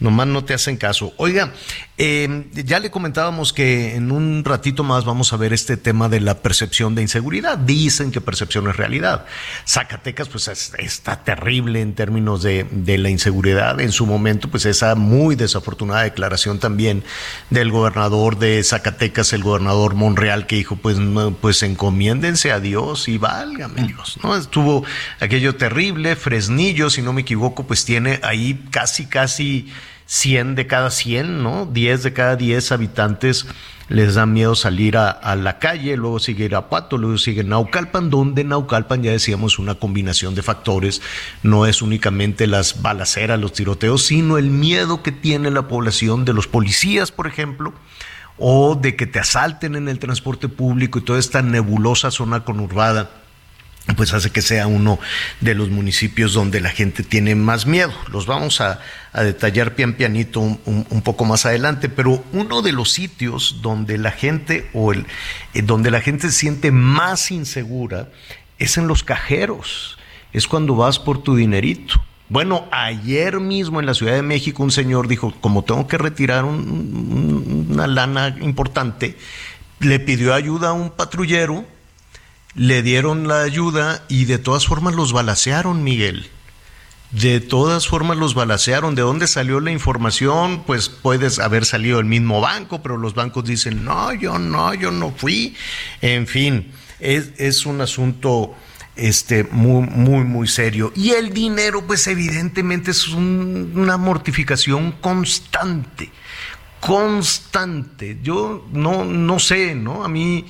nomás 0.00 0.26
no 0.26 0.44
te 0.44 0.54
hacen 0.54 0.76
caso? 0.76 1.12
Oiga, 1.16 1.52
Eh, 2.02 2.46
ya 2.54 2.80
le 2.80 2.90
comentábamos 2.90 3.52
que 3.52 3.94
en 3.94 4.10
un 4.10 4.42
ratito 4.42 4.82
más 4.82 5.04
vamos 5.04 5.34
a 5.34 5.36
ver 5.36 5.52
este 5.52 5.76
tema 5.76 6.08
de 6.08 6.20
la 6.20 6.38
percepción 6.38 6.94
de 6.94 7.02
inseguridad. 7.02 7.58
Dicen 7.58 8.10
que 8.10 8.22
percepción 8.22 8.66
es 8.68 8.76
realidad. 8.78 9.26
Zacatecas, 9.68 10.30
pues 10.30 10.48
está 10.48 11.24
terrible 11.24 11.82
en 11.82 11.92
términos 11.94 12.42
de, 12.42 12.66
de, 12.70 12.96
la 12.96 13.10
inseguridad. 13.10 13.78
En 13.82 13.92
su 13.92 14.06
momento, 14.06 14.48
pues 14.48 14.64
esa 14.64 14.94
muy 14.94 15.36
desafortunada 15.36 16.04
declaración 16.04 16.58
también 16.58 17.04
del 17.50 17.70
gobernador 17.70 18.38
de 18.38 18.64
Zacatecas, 18.64 19.34
el 19.34 19.42
gobernador 19.42 19.94
Monreal, 19.94 20.46
que 20.46 20.56
dijo, 20.56 20.76
pues, 20.76 20.96
pues 21.42 21.62
encomiéndense 21.62 22.50
a 22.50 22.60
Dios 22.60 23.08
y 23.08 23.18
válgame 23.18 23.88
Dios. 23.88 24.18
¿no? 24.22 24.36
Estuvo 24.36 24.86
aquello 25.20 25.56
terrible. 25.56 26.16
Fresnillo, 26.16 26.88
si 26.88 27.02
no 27.02 27.12
me 27.12 27.20
equivoco, 27.20 27.66
pues 27.66 27.84
tiene 27.84 28.20
ahí 28.22 28.58
casi, 28.70 29.04
casi 29.04 29.70
100 30.10 30.56
de 30.56 30.66
cada 30.66 30.90
100, 30.90 31.40
¿no? 31.40 31.66
10 31.66 32.02
de 32.02 32.12
cada 32.12 32.34
10 32.34 32.72
habitantes 32.72 33.46
les 33.86 34.16
da 34.16 34.26
miedo 34.26 34.56
salir 34.56 34.96
a, 34.96 35.36
la 35.36 35.60
calle, 35.60 35.96
luego 35.96 36.18
sigue 36.18 36.46
Irapuato, 36.46 36.98
luego 36.98 37.16
sigue 37.16 37.44
Naucalpan, 37.44 38.10
donde 38.10 38.42
Naucalpan 38.42 39.04
ya 39.04 39.12
decíamos 39.12 39.60
una 39.60 39.76
combinación 39.76 40.34
de 40.34 40.42
factores, 40.42 41.00
no 41.44 41.64
es 41.64 41.80
únicamente 41.80 42.48
las 42.48 42.82
balaceras, 42.82 43.38
los 43.38 43.52
tiroteos, 43.52 44.02
sino 44.02 44.36
el 44.36 44.50
miedo 44.50 45.04
que 45.04 45.12
tiene 45.12 45.52
la 45.52 45.68
población 45.68 46.24
de 46.24 46.32
los 46.32 46.48
policías, 46.48 47.12
por 47.12 47.28
ejemplo, 47.28 47.72
o 48.36 48.74
de 48.74 48.96
que 48.96 49.06
te 49.06 49.20
asalten 49.20 49.76
en 49.76 49.88
el 49.88 50.00
transporte 50.00 50.48
público 50.48 50.98
y 50.98 51.02
toda 51.02 51.20
esta 51.20 51.40
nebulosa 51.40 52.10
zona 52.10 52.42
conurbada 52.44 53.10
pues 53.96 54.12
hace 54.12 54.30
que 54.30 54.42
sea 54.42 54.66
uno 54.66 54.98
de 55.40 55.54
los 55.54 55.70
municipios 55.70 56.32
donde 56.32 56.60
la 56.60 56.70
gente 56.70 57.02
tiene 57.02 57.34
más 57.34 57.66
miedo. 57.66 57.92
Los 58.10 58.26
vamos 58.26 58.60
a, 58.60 58.80
detallar 59.14 59.74
pian 59.74 59.94
pianito 59.94 60.40
un, 60.40 61.02
poco 61.02 61.24
más 61.24 61.46
adelante, 61.46 61.88
pero 61.88 62.22
uno 62.32 62.62
de 62.62 62.72
los 62.72 62.92
sitios 62.92 63.58
donde 63.62 63.98
la 63.98 64.12
gente 64.12 64.70
o 64.72 64.92
el 64.92 65.06
eh, 65.54 65.62
donde 65.62 65.90
la 65.90 66.00
gente 66.00 66.30
se 66.30 66.38
siente 66.38 66.70
más 66.70 67.30
insegura 67.30 68.08
es 68.58 68.76
en 68.76 68.86
los 68.86 69.02
cajeros. 69.02 69.98
Es 70.32 70.46
cuando 70.46 70.76
vas 70.76 70.98
por 70.98 71.22
tu 71.22 71.34
dinerito. 71.34 71.94
Bueno, 72.28 72.68
ayer 72.70 73.40
mismo 73.40 73.80
en 73.80 73.86
la 73.86 73.94
Ciudad 73.94 74.14
de 74.14 74.22
México 74.22 74.62
un 74.62 74.70
señor 74.70 75.08
dijo, 75.08 75.34
como 75.40 75.64
tengo 75.64 75.88
que 75.88 75.98
retirar 75.98 76.44
una 76.44 77.88
lana 77.88 78.36
importante, 78.40 79.16
le 79.80 79.98
pidió 79.98 80.32
ayuda 80.32 80.68
a 80.68 80.72
un 80.72 80.90
patrullero 80.90 81.64
le 82.54 82.82
dieron 82.82 83.28
la 83.28 83.42
ayuda 83.42 84.04
y 84.08 84.24
de 84.24 84.38
todas 84.38 84.66
formas 84.66 84.94
los 84.94 85.12
balacearon, 85.12 85.84
Miguel. 85.84 86.30
De 87.12 87.40
todas 87.40 87.88
formas 87.88 88.18
los 88.18 88.34
balacearon. 88.34 88.94
¿De 88.94 89.02
dónde 89.02 89.26
salió 89.26 89.60
la 89.60 89.72
información? 89.72 90.62
Pues 90.64 90.88
puedes 90.88 91.38
haber 91.40 91.64
salido 91.64 91.96
del 91.96 92.06
mismo 92.06 92.40
banco, 92.40 92.82
pero 92.82 92.96
los 92.96 93.14
bancos 93.14 93.44
dicen, 93.44 93.84
no, 93.84 94.12
yo 94.14 94.38
no, 94.38 94.74
yo 94.74 94.92
no 94.92 95.10
fui. 95.10 95.56
En 96.02 96.26
fin, 96.28 96.72
es, 97.00 97.66
un 97.66 97.80
asunto 97.80 98.54
este, 98.94 99.42
muy, 99.44 99.88
muy, 99.88 100.24
muy 100.24 100.46
serio. 100.46 100.92
Y 100.94 101.10
el 101.10 101.34
dinero, 101.34 101.84
pues 101.84 102.06
evidentemente 102.06 102.92
es 102.92 103.08
una 103.08 103.96
mortificación 103.96 104.92
constante, 104.92 106.12
constante. 106.78 108.18
Yo 108.22 108.68
no, 108.72 109.04
no 109.04 109.40
sé, 109.40 109.74
¿no? 109.74 110.04
A 110.04 110.08
mí 110.08 110.46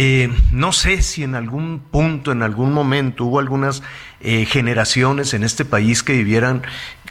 eh, 0.00 0.30
no 0.52 0.70
sé 0.70 1.02
si 1.02 1.24
en 1.24 1.34
algún 1.34 1.80
punto, 1.80 2.30
en 2.30 2.44
algún 2.44 2.72
momento, 2.72 3.24
hubo 3.24 3.40
algunas 3.40 3.82
eh, 4.20 4.46
generaciones 4.46 5.34
en 5.34 5.42
este 5.42 5.64
país 5.64 6.04
que 6.04 6.12
vivieran 6.12 6.62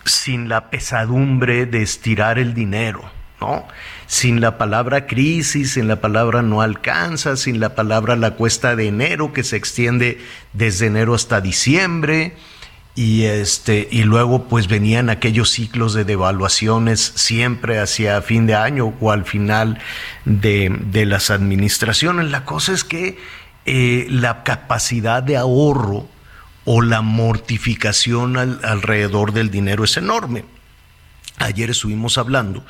sin 0.06 0.48
la 0.48 0.70
pesadumbre 0.70 1.66
de 1.66 1.82
estirar 1.82 2.40
el 2.40 2.54
dinero, 2.54 3.04
¿no? 3.42 3.68
Sin 4.06 4.40
la 4.40 4.58
palabra 4.58 5.06
crisis, 5.06 5.74
sin 5.74 5.90
la 5.90 6.00
palabra 6.00 6.44
no 6.44 6.62
alcanza, 6.62 7.36
sin 7.36 7.60
la 7.60 7.76
palabra 7.76 8.16
la 8.16 8.36
cuesta 8.36 8.78
de 8.78 8.88
enero 8.88 9.34
que 9.34 9.44
se 9.44 9.58
extiende 9.58 10.22
desde 10.54 10.86
enero 10.86 11.14
hasta 11.14 11.42
diciembre, 11.42 12.38
y 12.98 13.26
este 13.26 13.88
y 13.92 14.02
luego 14.04 14.46
pues 14.46 14.68
venían 14.68 15.12
aquellos 15.12 15.52
ciclos 15.52 15.94
de 15.94 16.04
devaluaciones 16.04 17.00
siempre 17.14 17.80
hacia 17.80 18.24
fin 18.24 18.48
de 18.48 18.56
año 18.56 18.96
o 19.00 19.12
al 19.12 19.24
final 19.24 19.78
de, 20.26 21.06
las 21.06 21.30
administraciones. 21.30 22.32
La 22.32 22.44
cosa 22.44 22.74
es 22.74 22.84
que 22.84 23.20
eh, 23.66 24.08
la 24.10 24.42
capacidad 24.42 25.22
de 25.22 25.38
ahorro 25.38 26.10
o 26.66 26.82
la 26.82 27.02
mortificación 27.04 28.36
alrededor 28.36 29.32
del 29.32 29.52
dinero 29.52 29.84
es 29.84 29.96
enorme. 29.96 30.44
Ayer 31.38 31.70
estuvimos 31.70 32.18
hablando 32.18 32.66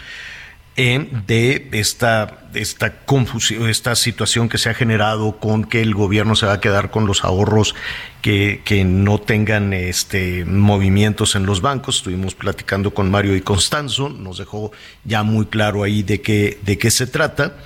de 0.77 1.69
esta, 1.71 2.45
esta 2.53 2.99
confusión, 2.99 3.67
esta 3.67 3.95
situación 3.95 4.47
que 4.47 4.59
se 4.59 4.69
ha 4.69 4.75
generado 4.75 5.39
con 5.39 5.63
que 5.63 5.81
el 5.81 5.95
gobierno 5.95 6.35
se 6.35 6.45
va 6.45 6.53
a 6.53 6.61
quedar 6.61 6.91
con 6.91 7.07
los 7.07 7.23
ahorros 7.23 7.73
que, 8.21 8.61
que 8.63 8.83
no 8.83 9.17
tengan 9.17 9.73
este, 9.73 10.45
movimientos 10.45 11.35
en 11.35 11.47
los 11.47 11.61
bancos. 11.61 11.97
Estuvimos 11.97 12.35
platicando 12.35 12.93
con 12.93 13.09
Mario 13.09 13.35
y 13.35 13.41
Constanzo, 13.41 14.09
nos 14.09 14.37
dejó 14.37 14.71
ya 15.03 15.23
muy 15.23 15.47
claro 15.47 15.81
ahí 15.81 16.03
de 16.03 16.21
qué, 16.21 16.59
de 16.61 16.77
qué 16.77 16.91
se 16.91 17.07
trata. 17.07 17.57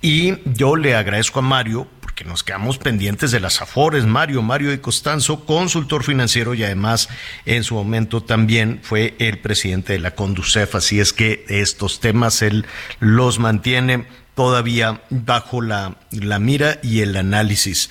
Y 0.00 0.34
yo 0.44 0.76
le 0.76 0.94
agradezco 0.94 1.40
a 1.40 1.42
Mario 1.42 1.88
que 2.14 2.24
nos 2.24 2.42
quedamos 2.42 2.78
pendientes 2.78 3.30
de 3.30 3.40
las 3.40 3.60
Afores. 3.60 4.06
Mario, 4.06 4.42
Mario 4.42 4.70
de 4.70 4.80
Costanzo, 4.80 5.44
consultor 5.44 6.04
financiero 6.04 6.54
y 6.54 6.62
además 6.62 7.08
en 7.44 7.64
su 7.64 7.74
momento 7.74 8.22
también 8.22 8.80
fue 8.82 9.14
el 9.18 9.38
presidente 9.38 9.94
de 9.94 9.98
la 9.98 10.14
Conducef, 10.14 10.74
así 10.74 11.00
es 11.00 11.12
que 11.12 11.44
estos 11.48 12.00
temas 12.00 12.42
él 12.42 12.66
los 13.00 13.38
mantiene 13.38 14.06
todavía 14.34 15.02
bajo 15.10 15.60
la, 15.60 15.96
la 16.10 16.38
mira 16.38 16.78
y 16.82 17.00
el 17.00 17.16
análisis. 17.16 17.90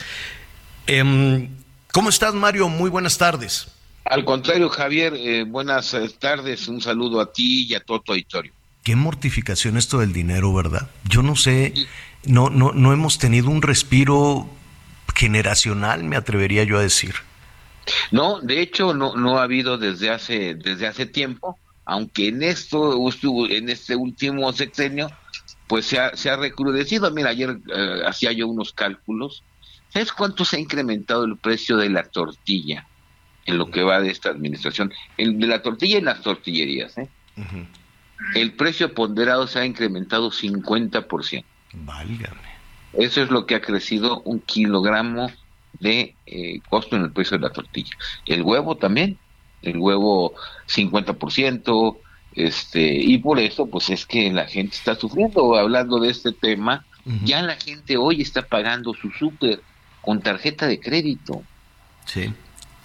Em, 0.88 1.49
¿Cómo 1.91 2.09
estás, 2.09 2.33
Mario? 2.33 2.69
Muy 2.69 2.89
buenas 2.89 3.17
tardes. 3.17 3.67
Al 4.05 4.25
contrario, 4.25 4.69
Javier, 4.69 5.13
eh, 5.15 5.43
buenas 5.43 5.93
eh, 5.93 6.09
tardes, 6.19 6.67
un 6.67 6.81
saludo 6.81 7.21
a 7.21 7.31
ti 7.31 7.67
y 7.69 7.75
a 7.75 7.79
todo 7.79 8.01
tu 8.01 8.12
auditorio. 8.12 8.51
Qué 8.83 8.97
mortificación 8.97 9.77
esto 9.77 9.99
del 9.99 10.12
dinero, 10.12 10.53
¿verdad? 10.53 10.89
Yo 11.05 11.23
no 11.23 11.38
sé 11.38 11.73
no, 12.25 12.49
no, 12.49 12.71
no 12.71 12.93
hemos 12.93 13.17
tenido 13.17 13.49
un 13.49 13.62
respiro 13.62 14.49
generacional, 15.15 16.03
me 16.03 16.15
atrevería 16.15 16.63
yo 16.63 16.77
a 16.77 16.81
decir. 16.81 17.15
No, 18.12 18.39
de 18.39 18.62
hecho 18.62 18.93
no, 18.93 19.15
no 19.15 19.39
ha 19.39 19.43
habido 19.43 19.77
desde 19.77 20.09
hace, 20.09 20.55
desde 20.55 20.88
hace 20.88 21.05
tiempo, 21.05 21.57
aunque 21.86 22.29
en 22.29 22.43
esto, 22.43 22.97
en 23.49 23.69
este 23.69 23.95
último 23.95 24.51
sexenio, 24.53 25.09
pues 25.67 25.86
se 25.86 25.99
ha, 25.99 26.15
se 26.15 26.29
ha 26.29 26.38
recrudecido. 26.38 27.09
Mira, 27.12 27.29
ayer 27.29 27.57
eh, 27.75 28.01
hacía 28.05 28.31
yo 28.31 28.47
unos 28.47 28.73
cálculos. 28.73 29.43
¿Sabes 29.89 30.12
cuánto 30.12 30.45
se 30.45 30.57
ha 30.57 30.59
incrementado 30.59 31.25
el 31.25 31.38
precio 31.38 31.77
de 31.77 31.89
la 31.89 32.03
tortilla 32.03 32.88
en 33.45 33.57
lo 33.57 33.69
que 33.69 33.83
va 33.83 33.99
de 33.99 34.09
esta 34.09 34.29
administración? 34.29 34.93
El 35.17 35.39
de 35.39 35.47
la 35.47 35.62
tortilla 35.62 35.97
y 35.97 36.01
las 36.01 36.21
tortillerías. 36.21 36.97
¿eh? 36.97 37.09
El 38.36 38.53
precio 38.53 38.93
ponderado 38.93 39.47
se 39.47 39.59
ha 39.59 39.65
incrementado 39.65 40.31
50%. 40.31 41.43
Válgame. 41.73 42.53
Eso 42.93 43.21
es 43.23 43.29
lo 43.29 43.45
que 43.45 43.55
ha 43.55 43.62
crecido 43.62 44.21
un 44.21 44.39
kilogramo 44.39 45.31
de 45.79 46.15
eh, 46.25 46.59
costo 46.69 46.95
en 46.95 47.03
el 47.03 47.12
precio 47.12 47.38
de 47.38 47.43
la 47.43 47.53
tortilla. 47.53 47.95
El 48.25 48.43
huevo 48.43 48.77
también, 48.77 49.17
el 49.63 49.77
huevo 49.77 50.36
50%, 50.67 51.97
este, 52.36 52.93
y 52.93 53.17
por 53.19 53.39
eso 53.39 53.67
pues 53.67 53.89
es 53.89 54.05
que 54.05 54.31
la 54.31 54.45
gente 54.45 54.75
está 54.75 54.95
sufriendo. 54.95 55.55
Hablando 55.55 55.99
de 55.99 56.09
este 56.09 56.31
tema, 56.31 56.86
ya 57.23 57.41
la 57.41 57.55
gente 57.55 57.97
hoy 57.97 58.21
está 58.21 58.43
pagando 58.43 58.93
su 58.93 59.12
súper 59.12 59.62
con 60.01 60.21
tarjeta 60.21 60.67
de 60.67 60.79
crédito. 60.79 61.43
Sí, 62.05 62.33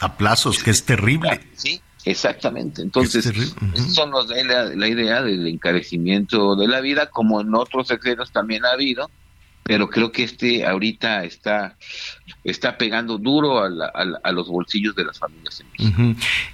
a 0.00 0.16
plazos, 0.16 0.62
que 0.62 0.70
es 0.70 0.84
terrible. 0.84 1.40
Sí, 1.54 1.80
exactamente. 2.10 2.82
Entonces, 2.82 3.26
eso 3.74 4.06
nos 4.06 4.28
da 4.28 4.36
la, 4.74 4.88
idea 4.88 5.22
del 5.22 5.46
encarecimiento 5.46 6.56
de 6.56 6.68
la 6.68 6.80
vida, 6.80 7.10
como 7.10 7.40
en 7.40 7.54
otros 7.54 7.88
secretos 7.88 8.32
también 8.32 8.64
ha 8.64 8.70
habido, 8.70 9.10
pero 9.62 9.88
creo 9.90 10.10
que 10.10 10.24
este 10.24 10.66
ahorita 10.66 11.24
está, 11.24 11.76
está 12.44 12.78
pegando 12.78 13.18
duro 13.18 13.62
a, 13.62 14.32
los 14.32 14.48
bolsillos 14.48 14.94
de 14.94 15.04
las 15.04 15.18
familias 15.18 15.62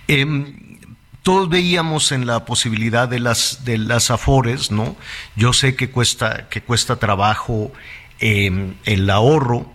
em, 0.08 0.78
todos 1.22 1.48
veíamos 1.48 2.12
en 2.12 2.26
la 2.26 2.44
posibilidad 2.44 3.08
de 3.08 3.20
las 3.20 3.64
de 3.64 3.78
las 3.78 4.10
afores, 4.10 4.70
¿no? 4.70 4.96
Yo 5.36 5.52
sé 5.52 5.74
que 5.74 5.90
cuesta 5.90 6.48
que 6.48 6.60
cuesta 6.60 6.96
trabajo 6.96 7.72
em, 8.18 8.74
el 8.84 9.08
ahorro, 9.08 9.72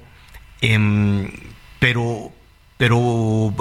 em, 0.61 1.31
pero 1.79 2.33
pero 2.79 3.53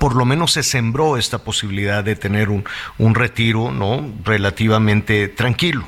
por 0.00 0.16
lo 0.16 0.24
menos 0.24 0.54
se 0.54 0.64
sembró 0.64 1.16
esta 1.16 1.38
posibilidad 1.38 2.02
de 2.02 2.16
tener 2.16 2.48
un, 2.48 2.64
un 2.98 3.14
retiro 3.14 3.70
¿no? 3.70 4.12
relativamente 4.24 5.28
tranquilo. 5.28 5.86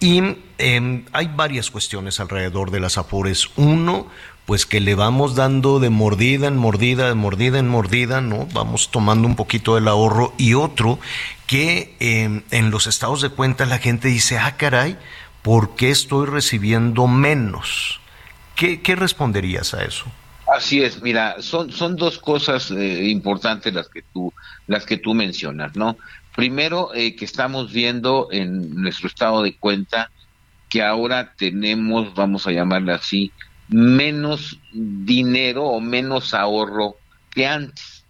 Y 0.00 0.36
em, 0.58 1.04
hay 1.12 1.28
varias 1.28 1.70
cuestiones 1.70 2.18
alrededor 2.18 2.72
de 2.72 2.80
las 2.80 2.98
Afores. 2.98 3.50
Uno, 3.54 4.08
pues 4.46 4.66
que 4.66 4.80
le 4.80 4.96
vamos 4.96 5.36
dando 5.36 5.78
de 5.78 5.90
mordida 5.90 6.48
en 6.48 6.56
mordida, 6.56 7.06
de 7.06 7.14
mordida 7.14 7.60
en 7.60 7.68
mordida, 7.68 8.20
¿no? 8.20 8.48
Vamos 8.52 8.90
tomando 8.90 9.28
un 9.28 9.36
poquito 9.36 9.76
del 9.76 9.86
ahorro 9.86 10.34
y 10.38 10.54
otro 10.54 10.98
que 11.46 11.94
em, 12.00 12.42
en 12.50 12.72
los 12.72 12.88
estados 12.88 13.22
de 13.22 13.28
cuenta 13.28 13.64
la 13.64 13.78
gente 13.78 14.08
dice, 14.08 14.38
ah, 14.38 14.56
caray, 14.56 14.98
¿por 15.42 15.76
qué 15.76 15.90
estoy 15.90 16.26
recibiendo 16.26 17.06
menos? 17.06 18.00
¿Qué, 18.56 18.80
qué 18.82 18.96
responderías 18.96 19.72
a 19.72 19.84
eso? 19.84 20.06
Así 20.48 20.82
es, 20.82 21.02
mira, 21.02 21.42
son, 21.42 21.70
son 21.70 21.96
dos 21.96 22.18
cosas 22.18 22.70
eh, 22.70 23.08
importantes 23.08 23.74
las 23.74 23.88
que 23.88 24.02
tú, 24.02 24.32
las 24.66 24.86
que 24.86 24.96
tú 24.96 25.12
mencionas, 25.12 25.76
¿no? 25.76 25.98
Primero, 26.34 26.94
eh, 26.94 27.16
que 27.16 27.26
estamos 27.26 27.70
viendo 27.70 28.28
en 28.30 28.74
nuestro 28.74 29.08
estado 29.08 29.42
de 29.42 29.56
cuenta 29.56 30.10
que 30.70 30.82
ahora 30.82 31.34
tenemos, 31.36 32.14
vamos 32.14 32.46
a 32.46 32.52
llamarle 32.52 32.92
así, 32.92 33.32
menos 33.68 34.58
dinero 34.72 35.64
o 35.64 35.80
menos 35.80 36.32
ahorro 36.32 36.96
que 37.30 37.46
antes. 37.46 38.04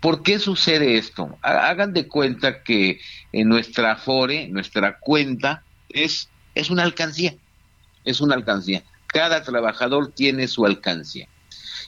¿Por 0.00 0.24
qué 0.24 0.40
sucede 0.40 0.98
esto? 0.98 1.38
Hagan 1.42 1.92
de 1.92 2.08
cuenta 2.08 2.64
que 2.64 3.00
en 3.30 3.48
nuestra 3.48 3.92
Afore, 3.92 4.48
nuestra 4.48 4.98
cuenta, 4.98 5.62
es, 5.88 6.28
es 6.56 6.70
una 6.70 6.82
alcancía. 6.82 7.36
Es 8.04 8.20
una 8.20 8.34
alcancía. 8.34 8.82
Cada 9.06 9.44
trabajador 9.44 10.10
tiene 10.12 10.48
su 10.48 10.66
alcancía. 10.66 11.28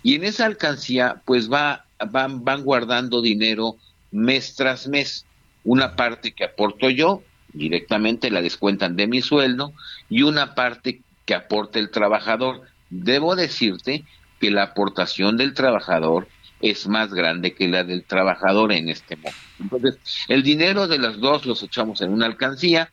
Y 0.05 0.15
en 0.15 0.25
esa 0.25 0.45
alcancía, 0.45 1.23
pues 1.25 1.51
va, 1.51 1.87
van, 2.11 2.45
van 2.45 2.63
guardando 2.63 3.23
dinero 3.23 3.77
mes 4.13 4.55
tras 4.55 4.87
mes. 4.87 5.25
Una 5.65 5.97
parte 5.97 6.33
que 6.33 6.45
aporto 6.45 6.91
yo, 6.91 7.23
directamente 7.55 8.31
la 8.31 8.43
descuentan 8.43 8.97
de 8.97 9.07
mi 9.07 9.23
sueldo, 9.23 9.73
y 10.11 10.23
una 10.23 10.55
parte 10.55 11.01
que 11.25 11.35
aporta 11.35 11.79
el 11.79 11.91
trabajador. 11.91 12.61
Debo 12.91 13.35
decirte 13.35 14.05
que 14.41 14.51
la 14.51 14.65
aportación 14.65 15.39
del 15.39 15.55
trabajador 15.55 16.29
es 16.61 16.87
más 16.87 17.13
grande 17.15 17.55
que 17.55 17.67
la 17.67 17.83
del 17.83 18.05
trabajador 18.05 18.73
en 18.73 18.91
este 18.91 19.17
momento. 19.17 19.41
Entonces, 19.59 19.99
el 20.29 20.43
dinero 20.43 20.87
de 20.87 20.99
las 20.99 21.19
dos 21.19 21.47
los 21.47 21.63
echamos 21.63 22.03
en 22.03 22.13
una 22.13 22.27
alcancía 22.27 22.93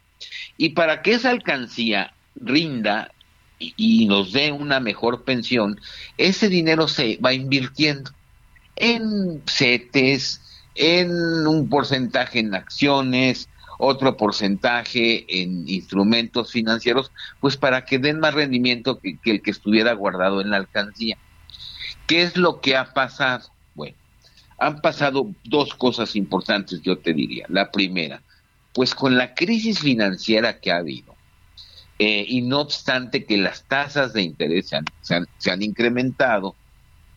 y 0.56 0.70
para 0.70 1.02
que 1.02 1.12
esa 1.12 1.30
alcancía 1.30 2.14
rinda 2.36 3.12
y, 3.62 4.06
nos 4.06 4.32
dé 4.34 4.52
una 4.52 4.80
mejor 4.80 5.24
pensión, 5.24 5.80
ese 6.18 6.50
dinero 6.50 6.88
se 6.88 7.18
va 7.24 7.34
invirtiendo 7.34 8.12
en 8.76 9.44
CETES, 9.48 10.42
en 10.76 11.12
un 11.46 11.70
porcentaje 11.70 12.40
en 12.40 12.56
acciones, 12.56 13.50
otro 13.78 14.18
porcentaje 14.18 15.26
en 15.42 15.68
instrumentos 15.68 16.52
financieros, 16.52 17.12
pues 17.40 17.58
para 17.58 17.86
que 17.86 18.00
den 18.00 18.20
más 18.20 18.34
rendimiento 18.34 19.00
que, 19.00 19.18
que, 19.18 19.32
el 19.32 19.42
que 19.42 19.52
estuviera 19.52 19.94
guardado 19.94 20.42
en 20.42 20.50
la 20.50 20.58
alcancía. 20.58 21.18
¿Qué 22.08 22.24
es 22.24 22.38
lo 22.38 22.62
que 22.62 22.76
ha 22.76 22.94
pasado? 22.94 23.50
Bueno, 23.76 23.96
han 24.58 24.82
pasado 24.82 25.32
dos 25.44 25.74
cosas 25.74 26.16
importantes, 26.16 26.82
yo 26.82 26.98
te 26.98 27.14
diría. 27.14 27.46
La 27.50 27.72
primera, 27.72 28.22
pues 28.74 28.96
con 28.96 29.18
la 29.18 29.34
crisis 29.34 29.80
financiera 29.80 30.60
que 30.60 30.72
ha 30.72 30.78
habido, 30.78 31.11
eh, 32.04 32.26
y 32.28 32.42
no 32.42 32.62
obstante 32.62 33.26
que 33.26 33.38
las 33.38 33.64
tasas 33.68 34.14
de 34.14 34.24
interés 34.24 34.70
se 34.70 34.76
han, 34.76 35.28
se 35.38 35.52
han, 35.52 35.62
incrementado, 35.62 36.56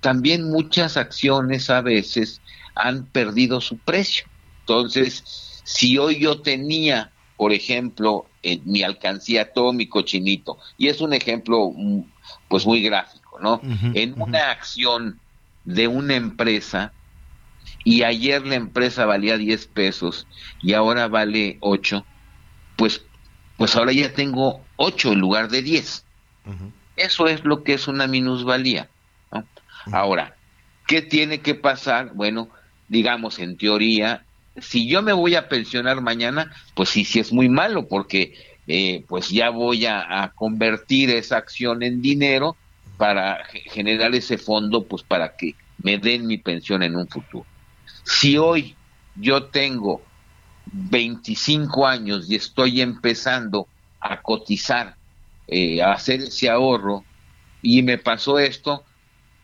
también 0.01 0.51
muchas 0.51 0.99
acciones 0.99 1.71
a 1.71 1.81
veces 1.81 2.43
han 2.75 3.07
perdido 3.07 3.63
su 3.63 3.79
precio. 3.79 4.27
Entonces, 4.61 5.63
si 5.65 5.97
hoy 5.97 6.19
yo 6.19 6.43
tenía, 6.43 7.11
por 7.39 7.55
ejemplo, 7.55 8.27
en 8.43 8.61
mi 8.67 8.83
alcancía 8.83 9.55
todo 9.55 9.73
mi 9.73 9.89
cochinito, 9.89 10.59
y 10.77 10.89
es 10.89 11.01
un 11.01 11.15
ejemplo 11.15 11.73
mm, 11.75 12.03
pues 12.49 12.67
muy 12.67 12.83
gráfico, 12.83 13.41
¿no? 13.41 13.63
en 13.95 14.21
una 14.21 14.51
acción 14.51 15.19
de 15.65 15.89
una 15.89 16.15
empresa, 16.15 16.93
y 17.85 18.03
ayer 18.03 18.47
la 18.47 18.57
empresa 18.57 19.07
valía 19.07 19.39
10 19.39 19.67
pesos 19.69 20.27
y 20.61 20.75
ahora 20.75 21.09
vale 21.09 21.57
8, 21.63 22.05
pues 22.77 23.07
pues 23.57 23.77
ahora 23.77 23.93
ya 23.93 24.13
tengo 24.13 24.61
8 24.77 25.13
en 25.13 25.19
lugar 25.21 25.49
de 25.49 25.63
10. 25.63 26.05
Eso 26.97 27.27
es 27.27 27.45
lo 27.45 27.63
que 27.63 27.75
es 27.75 27.89
una 27.89 28.07
minusvalía. 28.07 28.89
Ahora, 29.93 30.37
¿qué 30.87 31.03
tiene 31.03 31.41
que 31.41 31.55
pasar? 31.55 32.13
Bueno, 32.15 32.49
digamos 32.89 33.39
en 33.39 33.57
teoría, 33.57 34.25
si 34.57 34.89
yo 34.89 35.03
me 35.03 35.13
voy 35.13 35.35
a 35.35 35.49
pensionar 35.49 36.01
mañana, 36.01 36.53
pues 36.75 36.89
sí, 36.91 37.05
sí 37.05 37.21
es 37.21 37.33
muy 37.33 37.49
malo 37.49 37.89
porque 37.89 38.35
eh, 38.67 39.05
pues 39.09 39.29
ya 39.29 39.51
voy 39.51 39.87
a, 39.87 40.33
convertir 40.35 41.11
esa 41.11 41.37
acción 41.37 41.83
en 41.83 42.01
dinero 42.01 42.57
para 42.97 43.45
generar 43.67 44.15
ese 44.15 44.39
fondo, 44.39 44.85
pues 44.85 45.03
para 45.03 45.37
que 45.37 45.55
me 45.83 45.99
den 45.99 46.27
mi 46.27 46.39
pensión 46.39 46.83
en 46.83 46.97
un 46.97 47.09
futuro. 47.09 47.45
Si 48.05 48.39
hoy 48.39 48.77
yo 49.17 49.45
tengo 49.45 50.03
25 50.73 51.87
años 51.87 52.27
y 52.29 52.37
estoy 52.37 52.81
empezando 52.81 53.69
a 54.01 54.21
cotizar, 54.21 54.97
eh, 55.47 55.83
a 55.83 55.93
hacer 55.93 56.21
ese 56.21 56.49
ahorro, 56.49 57.05
y 57.63 57.83
me 57.83 57.99
pasó 57.99 58.39
esto, 58.39 58.85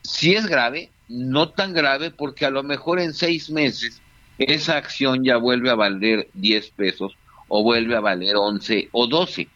si 0.02 0.34
es 0.34 0.46
grave, 0.46 0.90
no 1.08 1.50
tan 1.50 1.72
grave, 1.72 2.10
porque 2.10 2.46
a 2.46 2.50
lo 2.50 2.62
mejor 2.62 3.00
en 3.00 3.14
seis 3.14 3.50
meses 3.50 4.00
esa 4.38 4.76
acción 4.76 5.24
ya 5.24 5.36
vuelve 5.36 5.70
a 5.70 5.74
valer 5.74 6.28
10 6.34 6.70
pesos 6.70 7.12
o 7.48 7.62
vuelve 7.62 7.96
a 7.96 8.00
valer 8.00 8.36
11 8.36 8.88
o 8.92 9.06
12. 9.06 9.48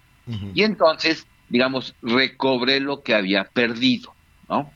Y 0.54 0.62
entonces, 0.62 1.26
digamos, 1.48 1.94
recobré 2.02 2.80
lo 2.80 3.02
que 3.02 3.14
había 3.14 3.44
perdido, 3.44 4.14
¿no? 4.48 4.70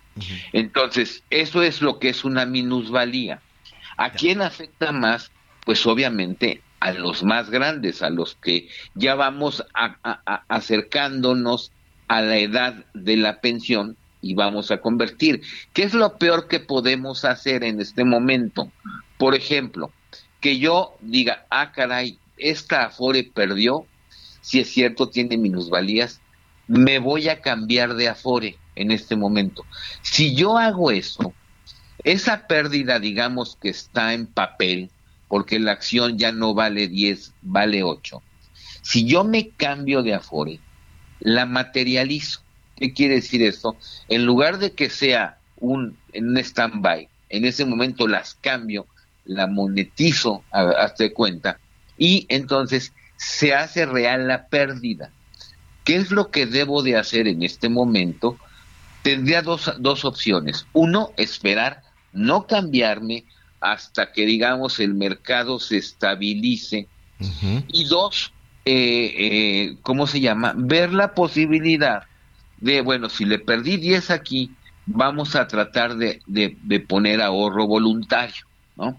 Entonces, 0.52 1.22
eso 1.30 1.62
es 1.62 1.80
lo 1.80 1.98
que 1.98 2.10
es 2.10 2.24
una 2.24 2.44
minusvalía. 2.44 3.40
¿A 3.96 4.10
quién 4.10 4.42
afecta 4.42 4.92
más? 4.92 5.30
Pues 5.64 5.86
obviamente 5.86 6.62
a 6.80 6.92
los 6.92 7.22
más 7.24 7.50
grandes, 7.50 8.02
a 8.02 8.10
los 8.10 8.36
que 8.36 8.68
ya 8.94 9.14
vamos 9.14 9.64
acercándonos 10.48 11.72
a 12.06 12.22
la 12.22 12.38
edad 12.38 12.84
de 12.94 13.16
la 13.16 13.40
pensión 13.40 13.96
y 14.20 14.34
vamos 14.34 14.70
a 14.70 14.80
convertir. 14.80 15.42
¿Qué 15.72 15.82
es 15.82 15.94
lo 15.94 16.18
peor 16.18 16.48
que 16.48 16.60
podemos 16.60 17.24
hacer 17.24 17.64
en 17.64 17.80
este 17.80 18.04
momento? 18.04 18.70
Por 19.18 19.34
ejemplo, 19.34 19.92
que 20.40 20.58
yo 20.58 20.96
diga, 21.00 21.46
ah, 21.50 21.72
caray, 21.72 22.18
esta 22.36 22.86
Afore 22.86 23.24
perdió, 23.24 23.86
si 24.40 24.60
es 24.60 24.68
cierto, 24.68 25.08
tiene 25.08 25.36
minusvalías, 25.36 26.20
me 26.66 26.98
voy 26.98 27.28
a 27.28 27.40
cambiar 27.40 27.94
de 27.94 28.08
Afore 28.08 28.58
en 28.76 28.90
este 28.90 29.16
momento. 29.16 29.64
Si 30.02 30.34
yo 30.34 30.58
hago 30.58 30.90
eso, 30.90 31.32
esa 32.04 32.46
pérdida, 32.46 33.00
digamos, 33.00 33.56
que 33.60 33.70
está 33.70 34.14
en 34.14 34.26
papel, 34.26 34.90
porque 35.28 35.58
la 35.58 35.72
acción 35.72 36.18
ya 36.18 36.32
no 36.32 36.54
vale 36.54 36.88
10, 36.88 37.34
vale 37.42 37.82
8. 37.82 38.22
Si 38.82 39.04
yo 39.06 39.24
me 39.24 39.50
cambio 39.50 40.02
de 40.02 40.14
Afore, 40.14 40.60
la 41.20 41.46
materializo. 41.46 42.40
¿Qué 42.76 42.92
quiere 42.92 43.16
decir 43.16 43.42
esto? 43.42 43.76
En 44.08 44.24
lugar 44.24 44.58
de 44.58 44.72
que 44.72 44.88
sea 44.88 45.38
un, 45.58 45.96
en 46.12 46.28
un 46.28 46.38
stand-by, 46.38 47.08
en 47.28 47.44
ese 47.44 47.64
momento 47.64 48.06
las 48.06 48.34
cambio, 48.34 48.86
la 49.24 49.46
monetizo 49.46 50.42
hasta 50.50 51.12
cuenta 51.12 51.58
y 51.98 52.24
entonces 52.30 52.92
se 53.16 53.54
hace 53.54 53.84
real 53.84 54.28
la 54.28 54.46
pérdida. 54.46 55.10
¿Qué 55.84 55.96
es 55.96 56.10
lo 56.10 56.30
que 56.30 56.46
debo 56.46 56.82
de 56.82 56.96
hacer 56.96 57.28
en 57.28 57.42
este 57.42 57.68
momento? 57.68 58.38
Tendría 59.02 59.42
dos, 59.42 59.72
dos 59.78 60.04
opciones. 60.04 60.66
Uno, 60.72 61.10
esperar, 61.16 61.82
no 62.12 62.46
cambiarme 62.46 63.24
hasta 63.60 64.12
que, 64.12 64.26
digamos, 64.26 64.80
el 64.80 64.94
mercado 64.94 65.58
se 65.58 65.78
estabilice. 65.78 66.86
Y 67.68 67.84
dos, 67.84 68.32
eh, 68.64 69.14
eh, 69.18 69.76
¿cómo 69.82 70.06
se 70.06 70.20
llama? 70.20 70.54
Ver 70.56 70.92
la 70.92 71.14
posibilidad 71.14 72.04
de, 72.58 72.80
bueno, 72.80 73.08
si 73.08 73.24
le 73.24 73.38
perdí 73.38 73.76
10 73.76 74.10
aquí, 74.10 74.52
vamos 74.86 75.34
a 75.34 75.48
tratar 75.48 75.96
de, 75.96 76.20
de 76.26 76.80
poner 76.80 77.20
ahorro 77.20 77.66
voluntario, 77.66 78.46
¿no? 78.76 78.96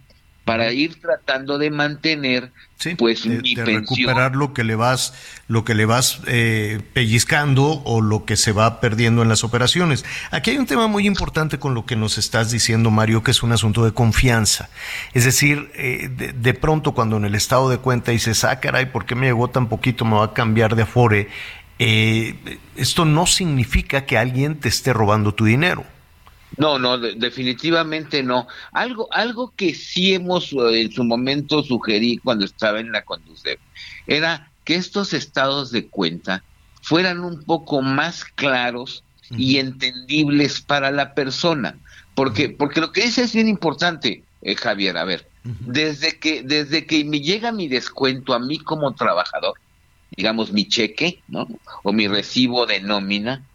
Para 0.49 0.73
ir 0.73 0.99
tratando 0.99 1.59
de 1.59 1.69
mantener 1.69 2.51
pues 2.97 3.23
de, 3.23 3.39
mi 3.39 3.53
recuperar 3.53 4.35
lo 4.35 4.51
que 4.51 4.63
le 4.63 4.73
vas 4.73 5.13
lo 5.47 5.63
que 5.63 5.75
le 5.75 5.85
vas 5.85 6.21
eh, 6.25 6.81
pellizcando 6.93 7.83
o 7.85 8.01
lo 8.01 8.25
que 8.25 8.35
se 8.35 8.51
va 8.51 8.81
perdiendo 8.81 9.21
en 9.21 9.29
las 9.29 9.43
operaciones. 9.43 10.05
Aquí 10.31 10.49
hay 10.49 10.57
un 10.57 10.65
tema 10.65 10.87
muy 10.87 11.05
importante 11.05 11.59
con 11.59 11.75
lo 11.75 11.85
que 11.85 11.95
nos 11.95 12.17
estás 12.17 12.49
diciendo 12.49 12.89
Mario 12.89 13.21
que 13.21 13.29
es 13.29 13.43
un 13.43 13.51
asunto 13.51 13.85
de 13.85 13.91
confianza. 13.91 14.71
Es 15.13 15.23
decir 15.23 15.69
eh, 15.75 16.09
de, 16.35 16.53
pronto 16.55 16.93
cuando 16.93 17.17
en 17.17 17.25
el 17.25 17.35
estado 17.35 17.69
de 17.69 17.77
cuenta 17.77 18.11
dices 18.11 18.43
ah 18.43 18.59
caray 18.59 18.87
por 18.87 19.05
qué 19.05 19.13
me 19.13 19.27
llegó 19.27 19.51
tan 19.51 19.69
poquito 19.69 20.03
me 20.03 20.15
va 20.15 20.25
a 20.25 20.33
cambiar 20.33 20.75
de 20.75 20.81
afore 20.81 21.29
eh, 21.77 22.57
esto 22.75 23.05
no 23.05 23.27
significa 23.27 24.07
que 24.07 24.17
alguien 24.17 24.59
te 24.59 24.67
esté 24.67 24.93
robando 24.93 25.35
tu 25.35 25.45
dinero 25.45 25.85
no, 26.57 26.79
no, 26.79 26.97
definitivamente 26.97 28.23
no. 28.23 28.47
Algo, 28.71 29.07
algo 29.11 29.53
que 29.55 29.73
sí 29.73 30.13
hemos 30.13 30.51
eh, 30.53 30.81
en 30.81 30.91
su 30.91 31.03
momento 31.03 31.63
sugerí 31.63 32.17
cuando 32.17 32.45
estaba 32.45 32.79
en 32.79 32.91
la 32.91 33.03
conducción 33.03 33.57
era 34.07 34.51
que 34.63 34.75
estos 34.75 35.13
estados 35.13 35.71
de 35.71 35.87
cuenta 35.87 36.43
fueran 36.81 37.23
un 37.23 37.43
poco 37.43 37.81
más 37.81 38.25
claros 38.25 39.03
y 39.31 39.57
entendibles 39.57 40.61
para 40.61 40.91
la 40.91 41.13
persona. 41.13 41.77
Porque, 42.15 42.49
porque 42.49 42.81
lo 42.81 42.91
que 42.91 43.03
dice 43.03 43.23
es 43.23 43.33
bien 43.33 43.47
importante, 43.47 44.23
eh, 44.41 44.55
Javier, 44.55 44.97
a 44.97 45.05
ver, 45.05 45.27
desde 45.43 46.19
que, 46.19 46.41
desde 46.43 46.85
que 46.85 47.03
me 47.05 47.21
llega 47.21 47.51
mi 47.51 47.67
descuento 47.67 48.33
a 48.33 48.39
mí 48.39 48.59
como 48.59 48.93
trabajador, 48.93 49.53
digamos 50.15 50.51
mi 50.51 50.67
cheque, 50.67 51.21
¿no? 51.27 51.47
O 51.83 51.93
mi 51.93 52.07
recibo 52.07 52.65
de 52.65 52.81
nómina, 52.81 53.45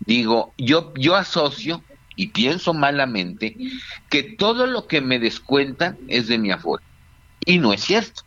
digo, 0.00 0.54
yo, 0.56 0.92
yo 0.94 1.16
asocio 1.16 1.82
y 2.18 2.26
pienso 2.26 2.74
malamente 2.74 3.56
que 4.10 4.24
todo 4.24 4.66
lo 4.66 4.88
que 4.88 5.00
me 5.00 5.20
descuentan 5.20 5.96
es 6.08 6.26
de 6.26 6.36
mi 6.36 6.50
aforo. 6.50 6.82
Y 7.46 7.58
no 7.58 7.72
es 7.72 7.80
cierto. 7.80 8.22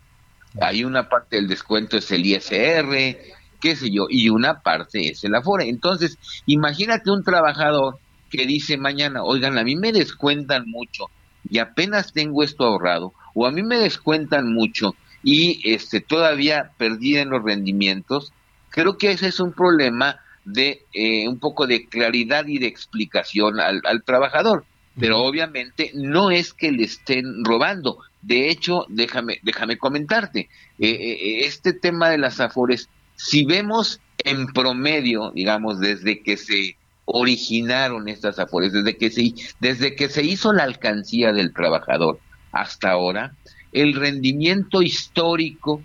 Hay 0.62 0.82
una 0.82 1.10
parte 1.10 1.36
del 1.36 1.46
descuento 1.46 1.98
es 1.98 2.10
el 2.10 2.24
ISR, 2.24 3.18
qué 3.60 3.76
sé 3.76 3.90
yo, 3.90 4.06
y 4.08 4.30
una 4.30 4.62
parte 4.62 5.10
es 5.10 5.22
el 5.24 5.34
aforo. 5.34 5.62
Entonces, 5.62 6.16
imagínate 6.46 7.10
un 7.10 7.22
trabajador 7.22 7.98
que 8.30 8.46
dice 8.46 8.78
mañana, 8.78 9.22
oigan, 9.22 9.58
a 9.58 9.62
mí 9.62 9.76
me 9.76 9.92
descuentan 9.92 10.64
mucho 10.66 11.10
y 11.50 11.58
apenas 11.58 12.14
tengo 12.14 12.42
esto 12.42 12.64
ahorrado, 12.64 13.12
o 13.34 13.46
a 13.46 13.50
mí 13.50 13.62
me 13.62 13.76
descuentan 13.76 14.54
mucho 14.54 14.94
y 15.22 15.60
este 15.70 16.00
todavía 16.00 16.70
perdí 16.78 17.18
en 17.18 17.28
los 17.28 17.44
rendimientos, 17.44 18.32
creo 18.70 18.96
que 18.96 19.10
ese 19.10 19.28
es 19.28 19.38
un 19.38 19.52
problema 19.52 20.18
de 20.44 20.84
eh, 20.92 21.28
un 21.28 21.38
poco 21.38 21.66
de 21.66 21.86
claridad 21.86 22.46
y 22.46 22.58
de 22.58 22.66
explicación 22.66 23.60
al, 23.60 24.02
trabajador. 24.04 24.64
Pero 24.98 25.20
obviamente 25.20 25.90
no 25.94 26.30
es 26.30 26.52
que 26.52 26.70
le 26.70 26.84
estén 26.84 27.44
robando. 27.44 27.98
De 28.20 28.50
hecho, 28.50 28.84
déjame, 28.88 29.38
déjame 29.42 29.78
comentarte, 29.78 30.50
eh, 30.78 30.90
eh, 30.90 31.46
este 31.46 31.72
tema 31.72 32.10
de 32.10 32.18
las 32.18 32.40
afores, 32.40 32.88
si 33.16 33.44
vemos 33.44 34.00
en 34.18 34.46
promedio, 34.48 35.32
digamos, 35.34 35.80
desde 35.80 36.22
que 36.22 36.36
se 36.36 36.76
originaron 37.06 38.08
estas 38.08 38.38
afores, 38.38 38.72
desde 38.72 38.96
que 38.96 39.10
se, 39.10 39.32
desde 39.60 39.96
que 39.96 40.08
se 40.08 40.22
hizo 40.22 40.52
la 40.52 40.64
alcancía 40.64 41.32
del 41.32 41.52
trabajador 41.52 42.20
hasta 42.52 42.90
ahora, 42.90 43.34
el 43.72 43.94
rendimiento 43.94 44.82
histórico 44.82 45.82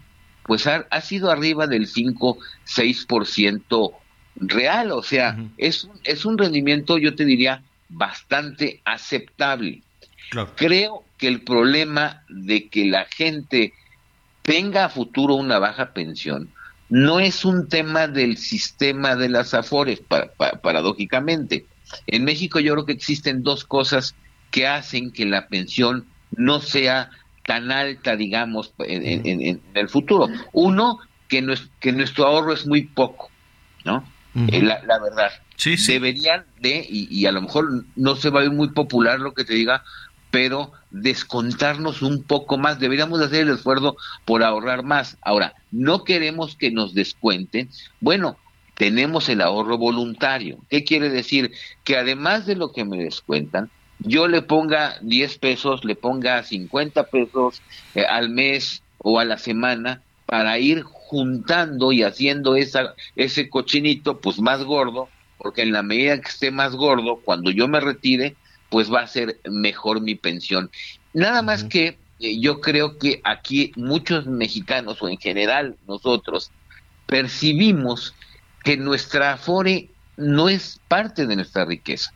pues 0.47 0.65
ha, 0.65 1.01
sido 1.01 1.29
arriba 1.29 1.67
del 1.67 1.87
5-6% 1.87 3.91
real, 4.39 4.91
o 4.91 5.03
sea, 5.03 5.37
es, 5.57 5.83
un, 5.83 5.99
es 6.03 6.25
un 6.25 6.37
rendimiento, 6.37 6.97
yo 6.97 7.15
te 7.15 7.25
diría, 7.25 7.63
bastante 7.89 8.81
aceptable. 8.85 9.81
Creo 10.55 11.03
que 11.17 11.27
el 11.27 11.41
problema 11.41 12.23
de 12.29 12.67
que 12.67 12.85
la 12.85 13.05
gente 13.05 13.73
tenga 14.41 14.85
a 14.85 14.89
futuro 14.89 15.35
una 15.35 15.59
baja 15.59 15.93
pensión 15.93 16.49
no 16.89 17.19
es 17.19 17.43
un 17.43 17.67
tema 17.67 18.07
del 18.07 18.37
sistema 18.37 19.15
de 19.15 19.29
las 19.29 19.53
afores, 19.53 20.01
paradójicamente. 20.61 21.65
En 22.07 22.23
México 22.23 22.59
yo 22.59 22.73
creo 22.73 22.85
que 22.85 22.93
existen 22.93 23.43
dos 23.43 23.65
cosas 23.65 24.15
que 24.51 24.67
hacen 24.67 25.11
que 25.11 25.25
la 25.25 25.47
pensión 25.47 26.05
no 26.31 26.61
sea 26.61 27.09
tan 27.45 27.71
alta, 27.71 28.15
digamos, 28.15 28.73
en, 28.79 29.61
el 29.73 29.89
futuro. 29.89 30.27
Uno, 30.53 30.99
que, 31.27 31.45
que 31.79 31.91
nuestro 31.91 32.25
ahorro 32.25 32.53
es 32.53 32.65
muy 32.65 32.83
poco, 32.83 33.29
¿no? 33.83 34.05
Eh, 34.35 34.61
la, 34.61 34.99
verdad. 34.99 35.31
Deberían 35.87 36.45
de, 36.59 36.85
y, 36.87 37.07
y, 37.09 37.25
a 37.25 37.31
lo 37.31 37.41
mejor 37.41 37.85
no 37.95 38.15
se 38.15 38.29
va 38.29 38.41
a 38.41 38.43
ir 38.43 38.51
muy 38.51 38.69
popular 38.69 39.19
lo 39.19 39.33
que 39.33 39.43
te 39.43 39.55
diga, 39.55 39.83
pero 40.29 40.71
descontarnos 40.91 42.01
un 42.01 42.23
poco 42.23 42.57
más. 42.57 42.79
Deberíamos 42.79 43.21
hacer 43.21 43.43
el 43.43 43.55
esfuerzo 43.55 43.97
por 44.25 44.43
ahorrar 44.43 44.83
más. 44.83 45.17
Ahora, 45.21 45.55
no 45.71 46.03
queremos 46.03 46.55
que 46.55 46.71
nos 46.71 46.93
descuenten. 46.93 47.69
Bueno, 47.99 48.37
tenemos 48.75 49.29
el 49.29 49.41
ahorro 49.41 49.77
voluntario. 49.77 50.59
¿Qué 50.69 50.83
quiere 50.83 51.09
decir? 51.09 51.51
Que 51.83 51.97
además 51.97 52.45
de 52.45 52.55
lo 52.55 52.71
que 52.71 52.85
me 52.85 52.97
descuentan, 52.97 53.71
yo 53.99 54.27
le 54.27 54.43
ponga 54.43 54.97
10 55.01 55.39
pesos, 55.39 55.83
le 55.83 55.95
ponga 55.95 56.43
50 56.43 57.03
pesos 57.05 57.61
eh, 57.95 58.05
al 58.05 58.29
mes 58.29 58.83
o 58.99 59.19
a 59.19 59.25
la 59.25 59.37
semana 59.37 60.01
para 60.27 60.59
ir 60.59 60.83
juntando 60.83 61.91
y 61.91 62.03
haciendo 62.03 62.55
esa, 62.55 62.93
ese 63.15 63.49
cochinito 63.49 64.19
pues 64.19 64.39
más 64.39 64.63
gordo, 64.63 65.09
porque 65.37 65.63
en 65.63 65.71
la 65.71 65.81
medida 65.81 66.19
que 66.19 66.29
esté 66.29 66.51
más 66.51 66.75
gordo, 66.75 67.21
cuando 67.23 67.49
yo 67.49 67.67
me 67.67 67.79
retire, 67.79 68.35
pues 68.69 68.93
va 68.93 69.01
a 69.01 69.07
ser 69.07 69.39
mejor 69.49 70.01
mi 70.01 70.15
pensión. 70.15 70.69
Nada 71.13 71.41
más 71.41 71.63
que 71.63 71.97
eh, 72.19 72.39
yo 72.39 72.59
creo 72.59 72.97
que 72.97 73.21
aquí 73.23 73.71
muchos 73.75 74.25
mexicanos 74.27 75.01
o 75.01 75.07
en 75.07 75.17
general 75.17 75.77
nosotros 75.87 76.51
percibimos 77.05 78.13
que 78.63 78.75
nuestra 78.75 79.33
Afore 79.33 79.89
no 80.17 80.49
es 80.49 80.81
parte 80.87 81.25
de 81.25 81.37
nuestra 81.37 81.63
riqueza. 81.63 82.11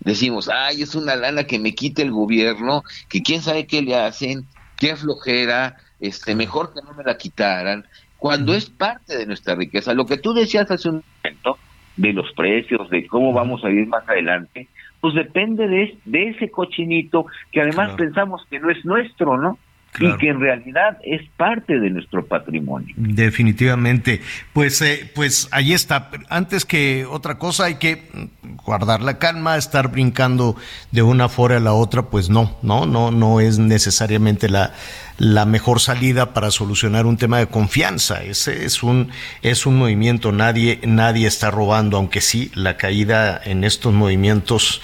Decimos, 0.00 0.48
ay, 0.48 0.82
es 0.82 0.94
una 0.94 1.16
lana 1.16 1.44
que 1.44 1.58
me 1.58 1.74
quite 1.74 2.02
el 2.02 2.10
gobierno, 2.10 2.82
que 3.08 3.20
quién 3.20 3.42
sabe 3.42 3.66
qué 3.66 3.82
le 3.82 3.94
hacen, 3.94 4.48
qué 4.78 4.96
flojera, 4.96 5.76
este, 6.02 6.34
mejor 6.34 6.74
que 6.74 6.82
no 6.82 6.92
me 6.94 7.04
la 7.04 7.16
quitaran, 7.16 7.86
cuando 8.18 8.52
es 8.54 8.68
parte 8.68 9.16
de 9.16 9.26
nuestra 9.26 9.54
riqueza. 9.54 9.94
Lo 9.94 10.04
que 10.04 10.18
tú 10.18 10.34
decías 10.34 10.70
hace 10.70 10.88
un 10.88 11.02
momento, 11.22 11.58
de 11.96 12.12
los 12.12 12.32
precios, 12.32 12.90
de 12.90 13.06
cómo 13.06 13.32
vamos 13.32 13.64
a 13.64 13.70
ir 13.70 13.86
más 13.86 14.06
adelante, 14.08 14.68
pues 15.00 15.14
depende 15.14 15.68
de, 15.68 15.98
de 16.04 16.28
ese 16.30 16.50
cochinito 16.50 17.26
que 17.50 17.60
además 17.60 17.94
pensamos 17.94 18.44
que 18.50 18.58
no 18.60 18.70
es 18.70 18.84
nuestro, 18.84 19.36
¿no? 19.36 19.58
Y 19.98 20.16
que 20.16 20.28
en 20.28 20.40
realidad 20.40 20.98
es 21.02 21.22
parte 21.36 21.78
de 21.78 21.90
nuestro 21.90 22.24
patrimonio. 22.24 22.94
Definitivamente. 22.96 24.20
Pues, 24.52 24.80
eh, 24.80 25.10
pues 25.14 25.48
ahí 25.50 25.72
está. 25.72 26.10
Antes 26.28 26.64
que 26.64 27.04
otra 27.04 27.38
cosa, 27.38 27.64
hay 27.64 27.74
que 27.74 28.30
guardar 28.64 29.02
la 29.02 29.18
calma, 29.18 29.56
estar 29.56 29.88
brincando 29.88 30.56
de 30.92 31.02
una 31.02 31.28
fuera 31.28 31.58
a 31.58 31.60
la 31.60 31.72
otra, 31.72 32.02
pues 32.02 32.30
no, 32.30 32.56
no, 32.62 32.86
no, 32.86 33.10
no 33.10 33.40
es 33.40 33.58
necesariamente 33.58 34.48
la, 34.48 34.72
la 35.18 35.44
mejor 35.44 35.80
salida 35.80 36.32
para 36.32 36.50
solucionar 36.50 37.06
un 37.06 37.16
tema 37.16 37.38
de 37.38 37.46
confianza. 37.46 38.22
Ese 38.22 38.64
es 38.64 38.82
un, 38.82 39.10
es 39.42 39.66
un 39.66 39.76
movimiento, 39.76 40.32
nadie, 40.32 40.80
nadie 40.84 41.26
está 41.26 41.50
robando, 41.50 41.96
aunque 41.96 42.20
sí 42.20 42.50
la 42.54 42.76
caída 42.76 43.40
en 43.44 43.64
estos 43.64 43.92
movimientos 43.92 44.80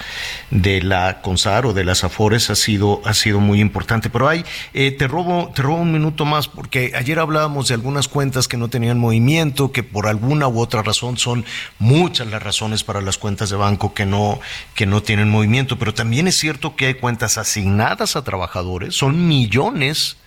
de 0.51 0.81
la 0.81 1.21
CONSAR 1.21 1.65
o 1.65 1.73
de 1.73 1.83
las 1.83 2.03
AFORES 2.03 2.49
ha 2.49 2.55
sido, 2.55 3.01
ha 3.05 3.13
sido 3.13 3.39
muy 3.39 3.59
importante. 3.59 4.09
Pero 4.09 4.27
hay, 4.27 4.45
eh, 4.73 4.91
te 4.99 5.07
robo, 5.07 5.49
te 5.55 5.61
robo 5.61 5.77
un 5.77 5.93
minuto 5.93 6.25
más, 6.25 6.49
porque 6.49 6.91
ayer 6.93 7.19
hablábamos 7.19 7.69
de 7.69 7.73
algunas 7.73 8.09
cuentas 8.09 8.49
que 8.49 8.57
no 8.57 8.67
tenían 8.67 8.99
movimiento, 8.99 9.71
que 9.71 9.81
por 9.81 10.07
alguna 10.07 10.49
u 10.49 10.59
otra 10.59 10.83
razón 10.83 11.17
son 11.17 11.45
muchas 11.79 12.27
las 12.27 12.43
razones 12.43 12.83
para 12.83 12.99
las 12.99 13.17
cuentas 13.17 13.49
de 13.49 13.55
banco 13.55 13.93
que 13.93 14.05
no, 14.05 14.39
que 14.75 14.85
no 14.85 15.01
tienen 15.01 15.29
movimiento, 15.29 15.79
pero 15.79 15.93
también 15.93 16.27
es 16.27 16.35
cierto 16.35 16.75
que 16.75 16.87
hay 16.87 16.93
cuentas 16.95 17.37
asignadas 17.37 18.17
a 18.17 18.25
trabajadores, 18.25 18.93
son 18.93 19.25
millones. 19.27 20.21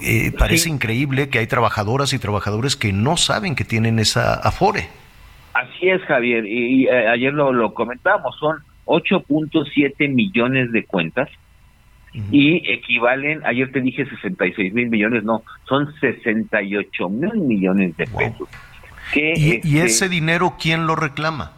Eh, 0.00 0.30
parece 0.38 0.68
increíble 0.68 1.28
que 1.28 1.40
hay 1.40 1.48
trabajadoras 1.48 2.12
y 2.12 2.20
trabajadores 2.20 2.76
que 2.76 2.92
no 2.92 3.16
saben 3.16 3.56
que 3.56 3.64
tienen 3.64 3.98
esa 3.98 4.34
afore. 4.34 4.88
Así 5.54 5.88
es, 5.88 6.00
Javier, 6.02 6.46
y, 6.46 6.86
eh, 6.86 7.08
ayer 7.08 7.32
lo, 7.32 7.52
lo 7.52 7.74
comentamos, 7.74 8.36
son 8.38 8.58
8.7 8.84 10.08
millones 10.08 10.70
de 10.70 10.84
cuentas 10.84 11.28
y 12.30 12.72
equivalen, 12.72 13.42
ayer 13.44 13.70
te 13.72 13.80
dije 13.80 14.06
66 14.06 14.72
mil 14.72 14.88
millones, 14.88 15.24
no, 15.24 15.42
son 15.68 15.92
68 16.00 17.08
mil 17.08 17.34
millones 17.34 17.96
de 17.96 18.06
pesos. 18.06 18.48
¿Y, 19.14 19.56
este 19.56 19.84
ese 19.84 20.08
dinero 20.08 20.54
quién 20.60 20.86
lo 20.86 20.96
reclama? 20.96 21.52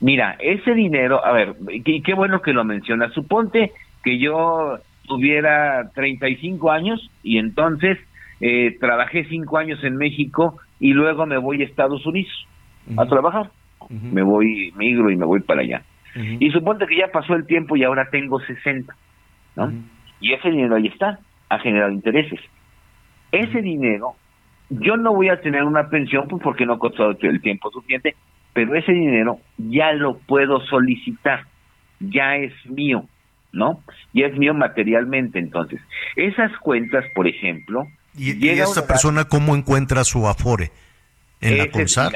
Mira, 0.00 0.36
ese 0.40 0.74
dinero, 0.74 1.24
a 1.24 1.32
ver, 1.32 1.54
y 1.70 2.02
qué 2.02 2.14
bueno 2.14 2.42
que 2.42 2.52
lo 2.52 2.64
mencionas, 2.64 3.12
suponte 3.12 3.72
que 4.02 4.18
yo 4.18 4.78
tuviera 5.06 5.90
35 5.94 6.70
años 6.70 7.10
y 7.22 7.38
entonces 7.38 7.98
eh, 8.40 8.76
trabajé 8.80 9.24
5 9.24 9.58
años 9.58 9.82
en 9.84 9.96
México 9.96 10.58
y 10.80 10.92
luego 10.92 11.26
me 11.26 11.38
voy 11.38 11.62
a 11.62 11.64
Estados 11.64 12.04
Unidos 12.06 12.46
a 12.96 13.06
trabajar. 13.06 13.50
Me 13.88 14.22
voy, 14.22 14.72
migro 14.76 15.10
y 15.10 15.16
me 15.16 15.24
voy 15.24 15.40
para 15.40 15.60
allá. 15.60 15.82
Y 16.14 16.50
suponte 16.50 16.86
que 16.86 16.96
ya 16.96 17.08
pasó 17.08 17.34
el 17.34 17.46
tiempo 17.46 17.76
y 17.76 17.84
ahora 17.84 18.08
tengo 18.10 18.40
60, 18.40 18.94
¿no? 19.56 19.72
Y 20.20 20.32
ese 20.32 20.50
dinero 20.50 20.76
ahí 20.76 20.86
está, 20.86 21.18
ha 21.48 21.58
generado 21.58 21.92
intereses. 21.92 22.40
Ese 23.30 23.62
dinero, 23.62 24.14
yo 24.68 24.96
no 24.96 25.14
voy 25.14 25.28
a 25.28 25.40
tener 25.40 25.64
una 25.64 25.88
pensión 25.88 26.28
pues, 26.28 26.42
porque 26.42 26.66
no 26.66 26.74
ha 26.74 26.78
costado 26.78 27.16
el 27.20 27.40
tiempo 27.40 27.70
suficiente, 27.70 28.14
pero 28.52 28.74
ese 28.74 28.92
dinero 28.92 29.38
ya 29.56 29.92
lo 29.92 30.18
puedo 30.18 30.60
solicitar, 30.66 31.46
ya 32.00 32.36
es 32.36 32.52
mío. 32.66 33.06
¿no? 33.52 33.82
Y 34.12 34.22
es 34.24 34.36
mío 34.36 34.54
materialmente, 34.54 35.38
entonces. 35.38 35.80
Esas 36.16 36.56
cuentas, 36.58 37.04
por 37.14 37.28
ejemplo... 37.28 37.86
¿Y, 38.16 38.48
esta 38.48 38.86
persona 38.86 39.24
cómo 39.24 39.56
encuentra 39.56 40.04
su 40.04 40.26
Afore? 40.26 40.70
¿En 41.40 41.58
la 41.58 41.70
CONSAR? 41.70 42.12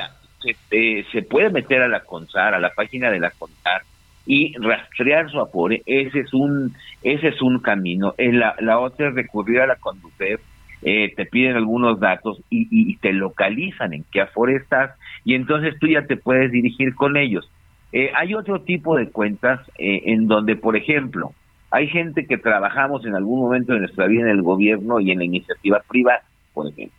Eh, 0.70 1.04
se, 1.10 1.22
puede 1.22 1.50
meter 1.50 1.82
a 1.82 1.88
la 1.88 2.00
CONSAR, 2.00 2.54
a 2.54 2.60
la 2.60 2.74
página 2.74 3.10
de 3.10 3.18
la 3.18 3.30
CONSAR, 3.30 3.82
y 4.26 4.54
rastrear 4.58 5.30
su 5.30 5.40
Afore. 5.40 5.82
Ese 5.86 6.20
es 6.20 6.34
un, 6.34 6.74
ese 7.02 7.28
es 7.28 7.40
un 7.40 7.60
camino. 7.60 8.14
la, 8.18 8.56
la 8.60 8.78
otra 8.78 9.08
es 9.08 9.14
recurrir 9.14 9.60
a 9.60 9.66
la 9.66 9.76
Conducef, 9.76 10.40
eh, 10.82 11.12
te 11.16 11.24
piden 11.26 11.56
algunos 11.56 11.98
datos 12.00 12.42
y, 12.50 12.68
y, 12.70 12.96
te 12.96 13.12
localizan 13.12 13.94
en 13.94 14.04
qué 14.12 14.20
Afore 14.20 14.56
estás, 14.56 14.90
y 15.24 15.34
entonces 15.34 15.74
tú 15.80 15.86
ya 15.86 16.06
te 16.06 16.16
puedes 16.16 16.52
dirigir 16.52 16.94
con 16.94 17.16
ellos. 17.16 17.50
Eh, 17.92 18.10
hay 18.14 18.34
otro 18.34 18.60
tipo 18.60 18.96
de 18.96 19.08
cuentas 19.08 19.60
eh, 19.78 20.02
en 20.06 20.28
donde, 20.28 20.56
por 20.56 20.76
ejemplo, 20.76 21.32
hay 21.70 21.88
gente 21.88 22.26
que 22.26 22.36
trabajamos 22.36 23.06
en 23.06 23.14
algún 23.14 23.40
momento 23.40 23.72
de 23.72 23.80
nuestra 23.80 24.06
vida 24.06 24.22
en 24.22 24.28
el 24.28 24.42
gobierno 24.42 25.00
y 25.00 25.10
en 25.10 25.18
la 25.18 25.24
iniciativa 25.24 25.82
privada, 25.88 26.22
por 26.52 26.68
ejemplo. 26.68 26.96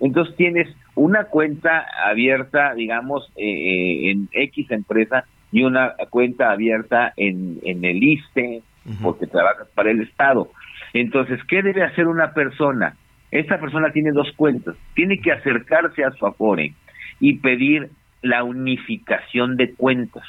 Entonces 0.00 0.36
tienes 0.36 0.68
una 0.94 1.24
cuenta 1.24 1.86
abierta, 2.04 2.74
digamos, 2.74 3.30
eh, 3.36 4.10
en 4.10 4.28
X 4.32 4.70
empresa 4.70 5.24
y 5.54 5.62
una 5.62 5.94
cuenta 6.10 6.50
abierta 6.50 7.12
en, 7.16 7.60
en 7.62 7.84
el 7.84 8.02
ISTE, 8.02 8.62
porque 9.00 9.28
trabajas 9.28 9.68
para 9.72 9.92
el 9.92 10.02
Estado. 10.02 10.48
Entonces, 10.92 11.40
¿qué 11.44 11.62
debe 11.62 11.84
hacer 11.84 12.08
una 12.08 12.32
persona? 12.32 12.96
Esta 13.30 13.60
persona 13.60 13.92
tiene 13.92 14.10
dos 14.10 14.32
cuentas. 14.34 14.74
Tiene 14.94 15.20
que 15.20 15.30
acercarse 15.30 16.02
a 16.02 16.10
su 16.10 16.26
Afore 16.26 16.74
y 17.20 17.38
pedir 17.38 17.90
la 18.20 18.42
unificación 18.42 19.56
de 19.56 19.72
cuentas. 19.74 20.24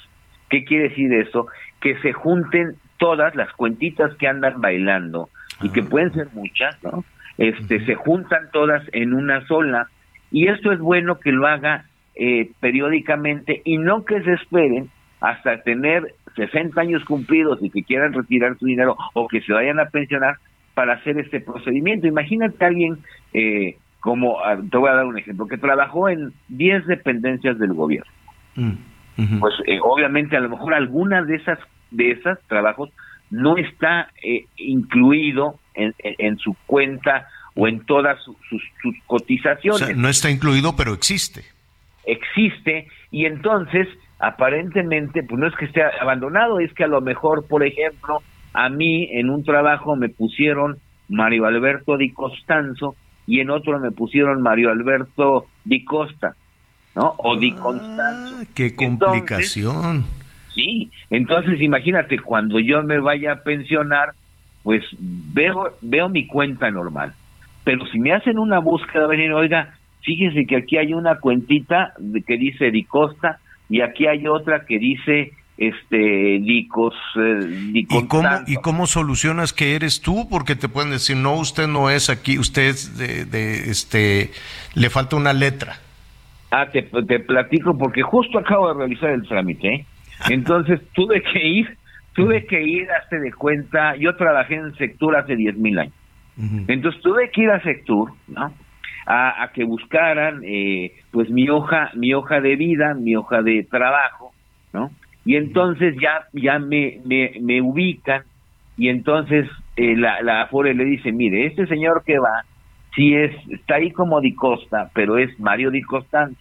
¿Qué 0.47 0.63
quiere 0.63 0.89
decir 0.89 1.11
eso? 1.11 1.47
Que 1.82 1.97
se 2.01 2.13
junten 2.13 2.76
todas 2.99 3.34
las 3.34 3.51
cuentitas 3.53 4.15
que 4.17 4.28
andan 4.28 4.61
bailando 4.61 5.30
y 5.63 5.69
que 5.69 5.82
pueden 5.82 6.13
ser 6.13 6.28
muchas, 6.34 6.78
¿no? 6.84 7.03
Este, 7.39 7.84
se 7.84 7.95
juntan 7.95 8.51
todas 8.53 8.84
en 8.91 9.15
una 9.15 9.43
sola 9.47 9.88
y 10.30 10.49
esto 10.49 10.71
es 10.71 10.80
bueno 10.80 11.19
que 11.19 11.32
lo 11.32 11.47
haga 11.47 11.86
eh, 12.13 12.51
periódicamente 12.59 13.63
y 13.65 13.80
no 13.80 14.05
que 14.05 14.21
se 14.21 14.34
esperen 14.34 14.91
hasta 15.22 15.61
tener 15.63 16.13
60 16.36 16.80
años 16.80 17.03
cumplidos 17.05 17.59
y 17.61 17.70
que 17.70 17.84
quieran 17.84 18.13
retirar 18.13 18.57
su 18.57 18.66
dinero 18.66 18.97
o 19.13 19.28
que 19.28 19.41
se 19.41 19.53
vayan 19.53 19.80
a 19.80 19.89
pensionar 19.89 20.38
para 20.74 20.93
hacer 20.93 21.18
este 21.18 21.39
procedimiento. 21.39 22.07
Imagínate 22.07 22.63
a 22.63 22.68
alguien 22.68 22.99
eh, 23.34 23.78
como, 24.01 24.39
ah, 24.39 24.57
te 24.70 24.78
voy 24.78 24.89
a 24.89 24.95
dar 24.95 25.05
un 25.05 25.18
ejemplo, 25.18 25.47
que 25.47 25.57
trabajó 25.57 26.09
en 26.09 26.34
10 26.49 26.86
dependencias 26.86 27.57
del 27.57 27.74
gobierno. 27.74 28.11
Mm, 28.55 29.39
pues 29.39 29.55
eh, 29.66 29.80
obviamente 29.82 30.38
a 30.38 30.41
lo 30.41 30.49
mejor 30.49 30.74
alguna 30.74 31.24
de 31.24 31.38
esas 31.38 31.57
de 31.91 32.11
esos 32.11 32.38
trabajos 32.47 32.89
no 33.30 33.57
está 33.57 34.09
eh, 34.24 34.45
incluido 34.57 35.59
en, 35.74 35.93
en, 35.97 36.38
su 36.38 36.55
cuenta 36.66 37.28
o 37.53 37.68
en 37.68 37.86
todas 37.86 38.22
sus, 38.24 38.36
sus, 38.49 38.95
cotizaciones. 39.07 39.95
no 39.97 40.09
está 40.09 40.30
incluido, 40.30 40.76
pero 40.76 40.93
existe. 40.93 41.43
Existe 42.05 42.88
y 43.11 43.26
entonces 43.26 43.88
aparentemente 44.20 45.24
pues 45.24 45.39
no 45.39 45.47
es 45.47 45.55
que 45.55 45.66
esté 45.66 45.82
abandonado, 45.84 46.59
es 46.59 46.74
que 46.74 46.84
a 46.84 46.88
lo 46.88 47.01
mejor, 47.01 47.47
por 47.47 47.66
ejemplo, 47.66 48.22
a 48.53 48.70
mí 48.70 49.09
en 49.11 49.30
un 49.30 49.43
trabajo 49.43 49.95
me 49.95 50.09
pusieron 50.09 50.78
Mario 51.09 51.45
Alberto 51.45 51.97
Di 51.97 52.11
Costanzo 52.11 52.95
y 53.28 53.39
en 53.39 53.49
otro 53.49 53.80
me 53.80 53.91
pusieron 53.91 54.41
Mario 54.41 54.72
Alberto 54.72 55.47
Di 55.63 55.84
Costa, 55.84 56.36
¿no? 56.95 57.16
O 57.18 57.36
Di 57.38 57.53
ah, 57.57 57.61
Constanzo. 57.61 58.36
¡Qué 58.53 58.76
complicación! 58.76 60.05
sí, 60.53 60.89
entonces 61.09 61.59
imagínate, 61.61 62.18
cuando 62.20 62.59
yo 62.59 62.82
me 62.82 62.99
vaya 62.99 63.34
a 63.34 63.43
pensionar, 63.43 64.13
pues 64.63 64.84
veo, 64.99 65.76
veo 65.82 66.07
mi 66.07 66.26
cuenta 66.26 66.72
normal. 66.72 67.13
Pero 67.66 67.86
si 67.88 67.99
me 67.99 68.13
hacen 68.13 68.39
una 68.39 68.59
búsqueda, 68.59 69.05
venir, 69.05 69.34
oiga, 69.34 69.76
fíjese 70.01 70.45
que 70.45 70.55
aquí 70.55 70.78
hay 70.78 70.93
una 70.93 71.20
cuentita 71.20 71.93
que 72.26 72.38
dice 72.38 72.72
Di 72.72 72.84
Costa 72.84 73.39
y 73.70 73.82
aquí 73.82 74.07
hay 74.07 74.28
otra 74.28 74.66
que 74.66 74.80
dice 74.80 75.34
este 75.57 76.39
Dicos, 76.41 76.93
eh, 77.16 77.72
¿Y 77.74 77.86
cómo, 77.86 78.30
¿Y 78.45 78.55
cómo 78.57 78.88
solucionas 78.88 79.53
que 79.53 79.76
eres 79.76 80.01
tú? 80.01 80.28
Porque 80.30 80.55
te 80.55 80.68
pueden 80.68 80.91
decir, 80.91 81.16
no, 81.16 81.36
usted 81.36 81.68
no 81.68 81.89
es 81.89 82.09
aquí, 82.09 82.38
usted 82.38 82.76
de, 82.97 83.70
este, 83.70 84.32
le 84.74 84.89
falta 84.89 85.16
una 85.16 85.34
letra. 85.34 85.78
Ah, 86.51 86.68
te, 86.72 86.84
te, 86.84 87.20
platico 87.20 87.78
porque 87.78 88.01
justo 88.01 88.38
acabo 88.38 88.68
de 88.74 88.80
realizar 88.80 89.11
el 89.11 89.28
trámite, 89.28 89.68
¿eh? 89.68 89.86
entonces 90.30 90.82
tuve 90.93 91.22
que 91.22 91.47
ir, 91.47 91.78
tuve 92.13 92.45
que 92.45 92.61
ir, 92.61 92.88
hazte 92.91 93.20
de 93.20 93.32
cuenta, 93.32 93.95
yo 93.95 94.16
trabajé 94.16 94.55
en 94.55 94.76
Sectur 94.76 95.16
hace 95.16 95.36
10 95.36 95.57
mil 95.57 95.80
años, 95.80 95.93
entonces 96.68 97.01
tuve 97.01 97.32
que 97.32 97.43
ir 97.43 97.49
a 97.49 97.61
Sectur, 97.61 98.11
¿no? 98.28 98.53
A, 99.08 99.51
que 99.53 99.64
buscaran, 99.64 100.41
eh, 100.43 100.93
pues 101.12 101.30
mi 101.30 101.47
hoja, 101.47 101.91
mi 101.93 102.14
hoja 102.16 102.41
de 102.41 102.56
vida, 102.56 102.95
mi 102.95 103.16
hoja 103.16 103.43
de 103.43 103.64
trabajo, 103.70 104.34
¿no? 104.74 104.89
y 105.26 105.36
entonces 105.36 105.95
ya 105.99 106.28
ya 106.34 106.60
me, 106.60 106.99
me, 107.03 107.62
ubican 107.62 108.24
y 108.78 108.89
entonces 108.89 109.49
eh, 109.76 109.95
la, 109.97 110.22
la 110.22 110.43
Afore 110.43 110.74
le 110.74 110.86
dice, 110.86 111.12
mire, 111.12 111.47
este 111.47 111.66
señor 111.68 112.03
que 112.06 112.20
va, 112.20 112.45
sí 112.95 113.14
es, 113.14 113.36
está 113.49 113.76
ahí 113.76 113.91
como 113.91 114.22
Di 114.22 114.36
Costa, 114.36 114.89
pero 114.93 115.18
es 115.18 115.38
Mario 115.39 115.72
Di 115.72 115.82
Costanzo. 115.82 116.39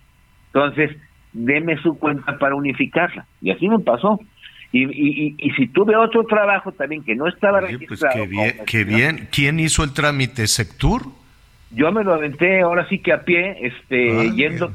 Entonces, 0.52 0.96
deme 1.32 1.76
su 1.82 1.98
cuenta 1.98 2.38
para 2.38 2.54
unificarla. 2.54 3.26
Y 3.40 3.50
así 3.50 3.68
me 3.68 3.78
pasó. 3.80 4.20
Y, 4.72 4.84
y, 4.84 5.34
y, 5.38 5.50
si 5.52 5.68
tuve 5.68 5.96
otro 5.96 6.24
trabajo 6.24 6.72
también 6.72 7.04
que 7.04 7.14
no 7.14 7.28
estaba 7.28 7.60
pues 7.60 7.72
registrado. 7.72 8.14
qué 8.14 8.26
bien, 8.26 8.54
qué 8.66 8.84
bien. 8.84 9.28
¿Quién 9.30 9.60
hizo 9.60 9.84
el 9.84 9.92
trámite? 9.92 10.46
¿Sectur? 10.48 11.02
Yo 11.74 11.92
me 11.92 12.04
lo 12.04 12.14
aventé 12.14 12.60
ahora 12.60 12.88
sí 12.88 12.98
que 12.98 13.12
a 13.12 13.24
pie, 13.24 13.58
este, 13.60 14.28
ah, 14.28 14.32
yendo, 14.34 14.72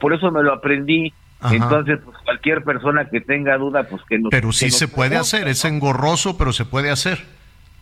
por 0.00 0.12
eso 0.12 0.30
me 0.30 0.42
lo 0.42 0.52
aprendí 0.52 1.12
entonces, 1.52 2.00
pues 2.04 2.16
cualquier 2.24 2.62
persona 2.62 3.04
que 3.06 3.20
tenga 3.20 3.56
duda, 3.58 3.84
pues 3.84 4.02
que 4.08 4.18
no. 4.18 4.30
Pero 4.30 4.52
sí 4.52 4.70
se 4.70 4.88
puede 4.88 5.16
hacer, 5.16 5.48
es 5.48 5.64
engorroso, 5.64 6.38
pero 6.38 6.52
se 6.52 6.64
puede 6.64 6.90
hacer. 6.90 7.18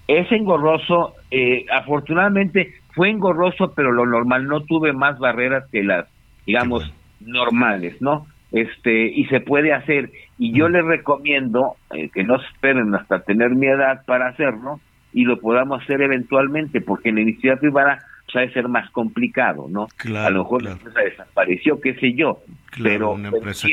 Es 0.09 0.31
engorroso, 0.33 1.15
eh, 1.31 1.65
afortunadamente 1.73 2.75
fue 2.95 3.11
engorroso, 3.11 3.73
pero 3.75 3.93
lo 3.93 4.05
normal, 4.05 4.47
no 4.47 4.63
tuve 4.63 4.93
más 4.93 5.19
barreras 5.19 5.65
que 5.71 5.83
las, 5.85 6.07
digamos, 6.45 6.93
normales, 7.21 8.01
¿no? 8.03 8.27
Este, 8.51 9.07
y 9.07 9.27
se 9.27 9.41
puede 9.41 9.73
hacer. 9.73 10.11
Y 10.39 10.53
yo 10.53 10.69
les 10.69 10.85
recomiendo 10.85 11.77
eh, 11.95 12.11
que 12.13 12.25
no 12.25 12.37
esperen 12.37 12.95
hasta 12.95 13.21
tener 13.21 13.51
mi 13.51 13.69
edad 13.69 14.05
para 14.05 14.29
hacerlo 14.29 14.81
y 15.15 15.25
lo 15.25 15.39
podamos 15.39 15.83
hacer 15.83 16.03
eventualmente, 16.03 16.81
porque 16.81 17.11
en 17.11 17.15
la 17.15 17.21
iniciativa 17.23 17.57
privada 17.57 17.99
pues, 18.33 18.53
ser 18.53 18.69
más 18.69 18.91
complicado, 18.91 19.67
¿no? 19.69 19.89
a 20.17 20.31
lo 20.31 20.45
mejor 20.45 20.63
la 20.63 20.73
empresa 20.73 21.01
desapareció, 21.01 21.81
qué 21.81 21.95
sé 21.95 22.15
yo, 22.15 22.43
pero, 22.83 23.13
una 23.13 23.29
empresa 23.29 23.69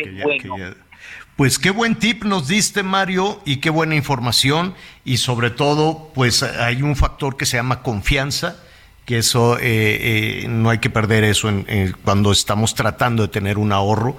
Pues 1.36 1.58
qué 1.60 1.72
buen 1.72 1.96
tip 1.96 2.24
nos 2.24 2.48
diste, 2.48 2.84
Mario, 2.84 3.42
y 3.46 3.58
qué 3.58 3.70
buena 3.70 3.96
información, 3.96 4.76
y 5.06 5.18
sobre 5.18 5.50
todo, 5.50 6.12
pues 6.14 6.44
hay 6.44 6.82
un 6.82 6.96
factor 6.96 7.38
que 7.38 7.46
se 7.46 7.58
llama 7.58 7.82
confianza, 7.82 8.64
que 9.06 9.18
eso 9.18 9.58
eh, 9.58 10.44
eh, 10.44 10.48
no 10.50 10.70
hay 10.70 10.78
que 10.78 10.90
perder 10.90 11.24
eso 11.24 11.50
en, 11.50 11.96
cuando 12.04 12.32
estamos 12.32 12.76
tratando 12.76 13.24
de 13.24 13.30
tener 13.30 13.58
un 13.58 13.72
ahorro 13.72 14.18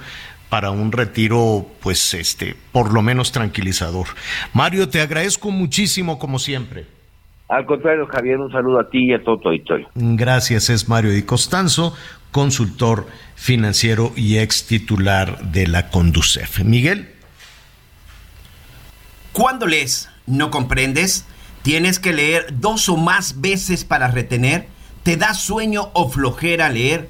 para 0.49 0.73
un 0.73 0.91
retiro, 0.91 1.65
pues 1.81 2.13
este, 2.15 2.57
por 2.73 2.93
lo 2.93 3.01
menos 3.03 3.31
tranquilizador. 3.31 4.09
Mario, 4.53 4.89
te 4.89 5.01
agradezco 5.01 5.53
muchísimo 5.53 6.19
como 6.19 6.41
siempre. 6.41 6.87
Al 7.51 7.67
contrario, 7.67 8.07
Javier, 8.07 8.39
un 8.39 8.53
saludo 8.53 8.79
a 8.79 8.89
ti 8.89 9.11
y 9.11 9.13
a 9.13 9.25
todo 9.25 9.39
tu 9.39 9.49
auditorio. 9.49 9.89
Gracias, 9.97 10.71
es 10.71 10.89
Mario 10.89 11.11
Di 11.11 11.23
Costanzo, 11.23 11.97
consultor 12.31 13.09
financiero 13.35 14.13
y 14.15 14.39
ex 14.39 14.69
titular 14.69 15.41
de 15.51 15.67
la 15.67 15.91
Conducef. 15.91 16.61
Miguel. 16.61 17.09
Cuando 19.33 19.67
lees, 19.67 20.09
no 20.27 20.53
comprendes, 20.53 21.27
tienes 21.63 21.99
que 21.99 22.13
leer 22.13 22.47
dos 22.61 22.89
o 22.89 22.97
más 22.97 23.41
veces 23.41 23.85
para 23.85 24.07
retener, 24.07 24.69
te 25.03 25.17
da 25.17 25.35
sueño 25.35 25.91
o 25.93 26.09
flojera 26.09 26.69
leer. 26.69 27.09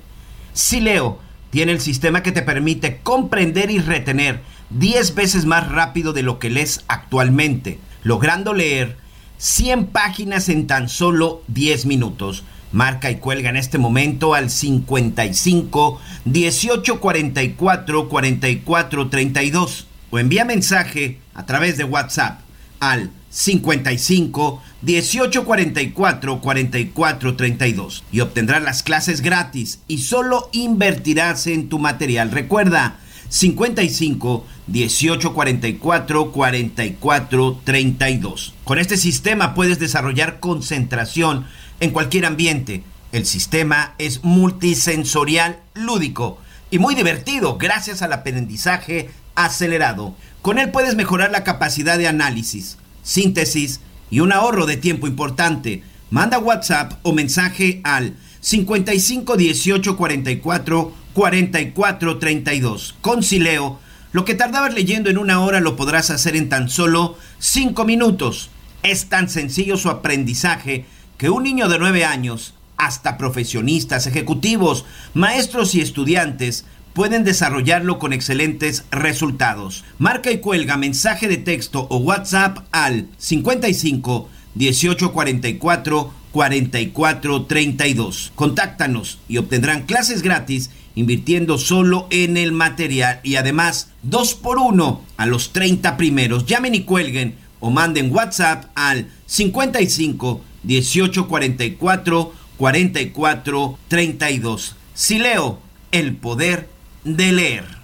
Si 0.55 0.80
leo, 0.80 1.18
tiene 1.51 1.72
el 1.72 1.80
sistema 1.80 2.22
que 2.22 2.32
te 2.32 2.41
permite 2.41 3.01
comprender 3.03 3.70
y 3.70 3.78
retener 3.78 4.41
10 4.70 5.14
veces 5.14 5.45
más 5.45 5.70
rápido 5.70 6.14
de 6.14 6.22
lo 6.22 6.38
que 6.38 6.49
lees 6.49 6.82
actualmente, 6.88 7.78
logrando 8.05 8.55
leer 8.55 8.97
100 9.41 9.86
páginas 9.86 10.51
en 10.51 10.66
tan 10.66 10.91
solo 10.91 11.43
10 11.49 11.86
minutos. 11.86 12.45
Marca 12.72 13.11
y 13.11 13.16
cuelga 13.16 13.49
en 13.49 13.57
este 13.57 13.78
momento 13.78 14.34
al 14.34 14.51
55 14.51 15.99
18 16.26 17.01
44 17.01 18.09
44 18.09 19.09
32 19.09 19.86
o 20.11 20.18
envía 20.18 20.45
mensaje 20.45 21.18
a 21.34 21.47
través 21.47 21.78
de 21.78 21.84
WhatsApp 21.84 22.41
al 22.80 23.11
55 23.30 24.62
18 24.82 25.45
44 25.45 26.41
44 26.41 27.36
32 27.36 28.05
y 28.12 28.20
obtendrás 28.20 28.62
las 28.62 28.82
clases 28.82 29.22
gratis 29.22 29.80
y 29.88 29.99
solo 29.99 30.51
invertirás 30.53 31.47
en 31.47 31.70
tu 31.70 31.78
material. 31.78 32.30
Recuerda 32.30 32.99
55 33.30 34.45
18 34.66 35.32
44 35.32 36.30
44 36.30 37.61
32. 37.64 38.55
Con 38.71 38.79
este 38.79 38.97
sistema 38.97 39.53
puedes 39.53 39.81
desarrollar 39.81 40.39
concentración 40.39 41.45
en 41.81 41.91
cualquier 41.91 42.25
ambiente. 42.25 42.85
El 43.11 43.27
sistema 43.27 43.97
es 43.99 44.23
multisensorial, 44.23 45.59
lúdico 45.75 46.39
y 46.71 46.79
muy 46.79 46.95
divertido 46.95 47.59
gracias 47.59 48.01
al 48.01 48.12
aprendizaje 48.12 49.11
acelerado. 49.35 50.14
Con 50.41 50.61
él 50.61 50.71
puedes 50.71 50.95
mejorar 50.95 51.33
la 51.33 51.43
capacidad 51.43 51.99
de 51.99 52.07
análisis, 52.07 52.79
síntesis 53.03 53.81
y 54.09 54.21
un 54.21 54.33
ahorro 54.33 54.66
de 54.66 54.77
tiempo 54.77 55.09
importante. 55.09 55.83
Manda 56.11 56.39
WhatsApp 56.39 56.93
o 57.03 57.12
mensaje 57.12 57.81
al 57.83 58.14
55 58.39 59.37
18 59.37 59.97
44 59.97 60.95
4432. 61.12 62.95
Con 63.01 63.25
Sileo 63.25 63.81
Lo 64.12 64.25
que 64.25 64.37
tardabas 64.37 64.75
leyendo 64.75 65.11
en 65.11 65.18
una 65.18 65.41
hora 65.41 65.59
lo 65.59 65.75
podrás 65.75 66.11
hacer 66.11 66.37
en 66.37 66.49
tan 66.49 66.68
solo 66.68 67.18
cinco 67.41 67.85
minutos. 67.85 68.49
Es 68.83 69.09
tan 69.09 69.28
sencillo 69.28 69.76
su 69.76 69.91
aprendizaje 69.91 70.87
que 71.18 71.28
un 71.28 71.43
niño 71.43 71.68
de 71.68 71.78
nueve 71.78 72.05
años, 72.05 72.55
hasta 72.78 73.18
profesionistas, 73.18 74.07
ejecutivos, 74.07 74.87
maestros 75.12 75.74
y 75.74 75.83
estudiantes 75.83 76.64
pueden 76.95 77.24
desarrollarlo 77.24 77.99
con 77.99 78.14
excelentes 78.14 78.85
resultados. 78.91 79.85
Marca 79.99 80.31
y 80.31 80.39
cuelga 80.39 80.78
mensaje 80.78 81.28
de 81.28 81.37
texto 81.37 81.87
o 81.91 81.99
WhatsApp 81.99 82.61
al 82.72 83.07
55 83.18 84.31
1844 84.55 86.14
4432. 86.33 88.33
Contáctanos 88.35 89.18
y 89.28 89.37
obtendrán 89.37 89.83
clases 89.83 90.22
gratis 90.22 90.70
invirtiendo 90.95 91.59
solo 91.59 92.07
en 92.11 92.37
el 92.37 92.53
material 92.53 93.20
y 93.22 93.37
además 93.37 93.91
2 94.03 94.35
por 94.35 94.59
1 94.59 95.03
a 95.16 95.26
los 95.26 95.53
30 95.53 95.97
primeros. 95.97 96.47
Llamen 96.47 96.74
y 96.74 96.85
cuelguen 96.85 97.37
o 97.61 97.70
manden 97.70 98.12
WhatsApp 98.14 98.64
al 98.74 99.08
55 99.26 100.40
18 100.62 101.28
44 101.28 102.32
44 102.56 103.78
32. 103.88 104.76
Sileo, 104.94 105.61
el 105.92 106.16
poder 106.16 106.68
de 107.04 107.32
leer. 107.32 107.80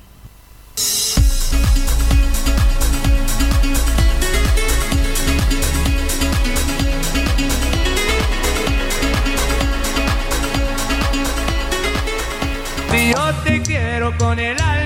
Yo 13.13 13.35
te 13.45 13.63
quiero 13.63 14.17
con 14.19 14.39
el 14.39 14.61
alma, 14.61 14.86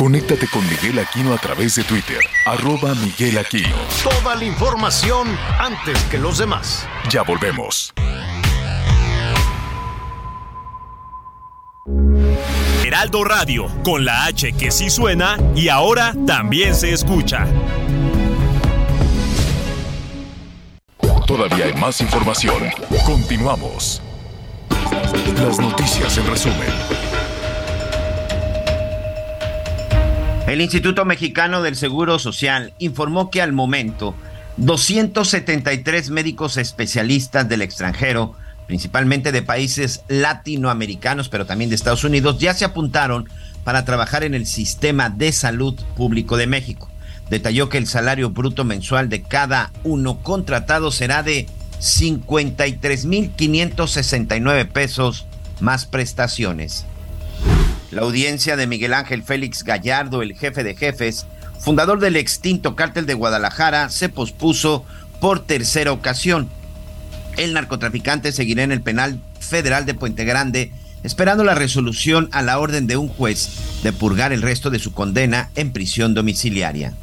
Conéctate 0.00 0.48
con 0.48 0.66
Miguel 0.66 0.98
Aquino 0.98 1.34
a 1.34 1.36
través 1.36 1.74
de 1.74 1.84
Twitter, 1.84 2.20
arroba 2.46 2.94
Miguel 2.94 3.36
Aquino. 3.36 3.76
Toda 4.02 4.34
la 4.34 4.44
información 4.44 5.28
antes 5.58 6.02
que 6.04 6.16
los 6.16 6.38
demás. 6.38 6.88
Ya 7.10 7.20
volvemos. 7.20 7.92
Heraldo 12.82 13.24
Radio, 13.24 13.66
con 13.84 14.06
la 14.06 14.24
H 14.24 14.54
que 14.54 14.70
sí 14.70 14.88
suena 14.88 15.36
y 15.54 15.68
ahora 15.68 16.14
también 16.26 16.74
se 16.74 16.94
escucha. 16.94 17.46
Todavía 21.26 21.66
hay 21.66 21.74
más 21.74 22.00
información. 22.00 22.70
Continuamos. 23.04 24.00
Las 25.36 25.58
noticias 25.58 26.16
en 26.16 26.26
resumen. 26.26 27.09
El 30.50 30.60
Instituto 30.60 31.04
Mexicano 31.04 31.62
del 31.62 31.76
Seguro 31.76 32.18
Social 32.18 32.74
informó 32.80 33.30
que 33.30 33.40
al 33.40 33.52
momento 33.52 34.16
273 34.56 36.10
médicos 36.10 36.56
especialistas 36.56 37.48
del 37.48 37.62
extranjero, 37.62 38.34
principalmente 38.66 39.30
de 39.30 39.42
países 39.42 40.02
latinoamericanos, 40.08 41.28
pero 41.28 41.46
también 41.46 41.70
de 41.70 41.76
Estados 41.76 42.02
Unidos, 42.02 42.40
ya 42.40 42.52
se 42.52 42.64
apuntaron 42.64 43.28
para 43.62 43.84
trabajar 43.84 44.24
en 44.24 44.34
el 44.34 44.44
sistema 44.44 45.08
de 45.08 45.30
salud 45.30 45.80
público 45.96 46.36
de 46.36 46.48
México. 46.48 46.90
Detalló 47.30 47.68
que 47.68 47.78
el 47.78 47.86
salario 47.86 48.30
bruto 48.30 48.64
mensual 48.64 49.08
de 49.08 49.22
cada 49.22 49.70
uno 49.84 50.18
contratado 50.18 50.90
será 50.90 51.22
de 51.22 51.46
53.569 51.78 54.66
pesos 54.66 55.26
más 55.60 55.86
prestaciones. 55.86 56.86
La 57.90 58.02
audiencia 58.02 58.56
de 58.56 58.68
Miguel 58.68 58.94
Ángel 58.94 59.24
Félix 59.24 59.64
Gallardo, 59.64 60.22
el 60.22 60.36
jefe 60.36 60.62
de 60.62 60.76
jefes, 60.76 61.26
fundador 61.58 61.98
del 61.98 62.14
extinto 62.14 62.76
cártel 62.76 63.04
de 63.04 63.14
Guadalajara, 63.14 63.88
se 63.90 64.08
pospuso 64.08 64.84
por 65.20 65.44
tercera 65.44 65.90
ocasión. 65.90 66.48
El 67.36 67.52
narcotraficante 67.52 68.30
seguirá 68.30 68.62
en 68.62 68.70
el 68.70 68.80
penal 68.80 69.20
federal 69.40 69.86
de 69.86 69.94
Puente 69.94 70.24
Grande, 70.24 70.72
esperando 71.02 71.42
la 71.42 71.56
resolución 71.56 72.28
a 72.30 72.42
la 72.42 72.60
orden 72.60 72.86
de 72.86 72.96
un 72.96 73.08
juez 73.08 73.48
de 73.82 73.92
purgar 73.92 74.32
el 74.32 74.42
resto 74.42 74.70
de 74.70 74.78
su 74.78 74.92
condena 74.92 75.50
en 75.56 75.72
prisión 75.72 76.14
domiciliaria. 76.14 76.94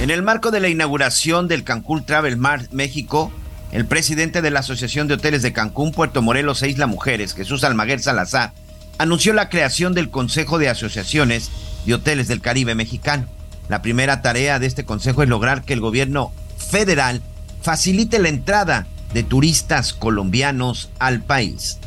En 0.00 0.08
el 0.10 0.22
marco 0.22 0.50
de 0.50 0.60
la 0.60 0.68
inauguración 0.68 1.48
del 1.48 1.64
Cancún 1.64 2.06
Travel 2.06 2.38
Mart 2.38 2.72
México, 2.72 3.30
el 3.72 3.84
presidente 3.84 4.40
de 4.40 4.50
la 4.50 4.60
Asociación 4.60 5.06
de 5.06 5.14
Hoteles 5.14 5.42
de 5.42 5.52
Cancún, 5.52 5.92
Puerto 5.92 6.22
Morelos 6.22 6.62
e 6.62 6.70
Isla 6.70 6.86
Mujeres, 6.86 7.34
Jesús 7.34 7.62
Almaguer 7.62 8.00
Salazar, 8.00 8.52
anunció 9.00 9.32
la 9.32 9.48
creación 9.48 9.94
del 9.94 10.10
Consejo 10.10 10.58
de 10.58 10.68
Asociaciones 10.68 11.50
de 11.86 11.94
Hoteles 11.94 12.28
del 12.28 12.42
Caribe 12.42 12.74
Mexicano. 12.74 13.26
La 13.70 13.80
primera 13.80 14.20
tarea 14.20 14.58
de 14.58 14.66
este 14.66 14.84
consejo 14.84 15.22
es 15.22 15.28
lograr 15.30 15.62
que 15.62 15.72
el 15.72 15.80
gobierno 15.80 16.34
federal 16.58 17.22
facilite 17.62 18.18
la 18.18 18.28
entrada 18.28 18.86
de 19.14 19.22
turistas 19.22 19.94
colombianos 19.94 20.90
al 20.98 21.22
país. 21.22 21.78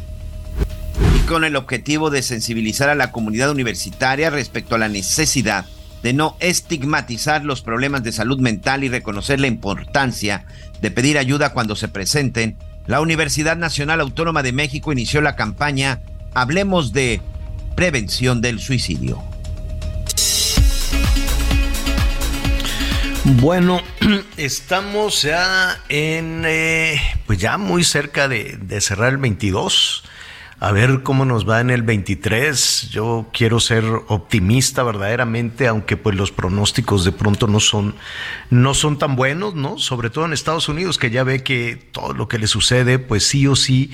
Y 1.16 1.20
con 1.28 1.44
el 1.44 1.56
objetivo 1.56 2.10
de 2.10 2.24
sensibilizar 2.24 2.90
a 2.90 2.96
la 2.96 3.12
comunidad 3.12 3.52
universitaria 3.52 4.32
respecto 4.32 4.74
a 4.74 4.80
la 4.80 4.90
necesidad 4.90 5.66
de 6.02 6.14
no 6.14 6.36
estigmatizar 6.40 7.46
los 7.46 7.62
problemas 7.62 8.02
de 8.02 8.12
salud 8.12 8.40
mental 8.40 8.84
y 8.84 8.90
reconocer 8.90 9.40
la 9.40 9.46
importancia 9.46 10.48
de 10.82 10.90
pedir 10.90 11.20
ayuda 11.20 11.54
cuando 11.54 11.76
se 11.76 11.90
presenten, 11.90 12.58
la 12.88 13.02
Universidad 13.02 13.56
Nacional 13.56 14.02
Autónoma 14.02 14.42
de 14.42 14.52
México 14.52 14.92
inició 14.92 15.22
la 15.22 15.36
campaña 15.36 16.02
hablemos 16.34 16.94
de 16.94 17.22
prevención 17.76 18.42
del 18.42 18.60
suicidio. 18.60 19.22
Bueno, 23.26 23.82
estamos 24.38 25.22
ya 25.22 25.80
en, 25.88 26.44
eh, 26.46 27.00
pues 27.26 27.40
ya 27.40 27.58
muy 27.58 27.84
cerca 27.84 28.28
de, 28.28 28.58
de, 28.62 28.82
cerrar 28.82 29.14
el 29.14 29.18
22. 29.18 30.04
A 30.60 30.72
ver 30.72 31.04
cómo 31.04 31.26
nos 31.26 31.48
va 31.48 31.62
en 31.62 31.70
el 31.70 31.84
23. 31.84 32.90
Yo 32.90 33.28
quiero 33.34 33.60
ser 33.60 33.84
optimista 34.08 34.84
verdaderamente, 34.84 35.68
aunque 35.68 35.98
pues 35.98 36.16
los 36.16 36.32
pronósticos 36.32 37.06
de 37.06 37.12
pronto 37.12 37.48
no 37.48 37.60
son, 37.60 37.96
no 38.50 38.74
son 38.74 38.98
tan 38.98 39.16
buenos, 39.16 39.56
¿no? 39.56 39.78
Sobre 39.78 40.10
todo 40.10 40.26
en 40.26 40.34
Estados 40.34 40.70
Unidos, 40.70 40.98
que 40.98 41.10
ya 41.10 41.24
ve 41.24 41.44
que 41.44 41.76
todo 41.76 42.14
lo 42.14 42.28
que 42.28 42.40
le 42.40 42.48
sucede, 42.48 43.00
pues 43.00 43.26
sí 43.26 43.48
o 43.48 43.56
sí, 43.56 43.92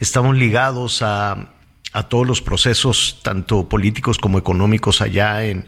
estamos 0.00 0.36
ligados 0.36 1.02
a, 1.02 1.48
a 1.92 2.08
todos 2.08 2.26
los 2.26 2.40
procesos, 2.40 3.20
tanto 3.22 3.68
políticos 3.68 4.18
como 4.18 4.38
económicos 4.38 5.00
allá 5.00 5.44
en, 5.44 5.66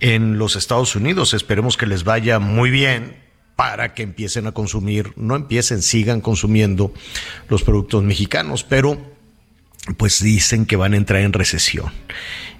en 0.00 0.38
los 0.38 0.56
Estados 0.56 0.94
Unidos. 0.96 1.34
Esperemos 1.34 1.76
que 1.76 1.86
les 1.86 2.04
vaya 2.04 2.38
muy 2.38 2.70
bien 2.70 3.16
para 3.56 3.94
que 3.94 4.02
empiecen 4.02 4.46
a 4.46 4.52
consumir, 4.52 5.12
no 5.16 5.34
empiecen, 5.34 5.82
sigan 5.82 6.20
consumiendo 6.20 6.92
los 7.48 7.62
productos 7.62 8.04
mexicanos, 8.04 8.64
pero 8.64 9.00
pues 9.96 10.22
dicen 10.22 10.66
que 10.66 10.76
van 10.76 10.92
a 10.94 10.96
entrar 10.96 11.22
en 11.22 11.32
recesión. 11.32 11.92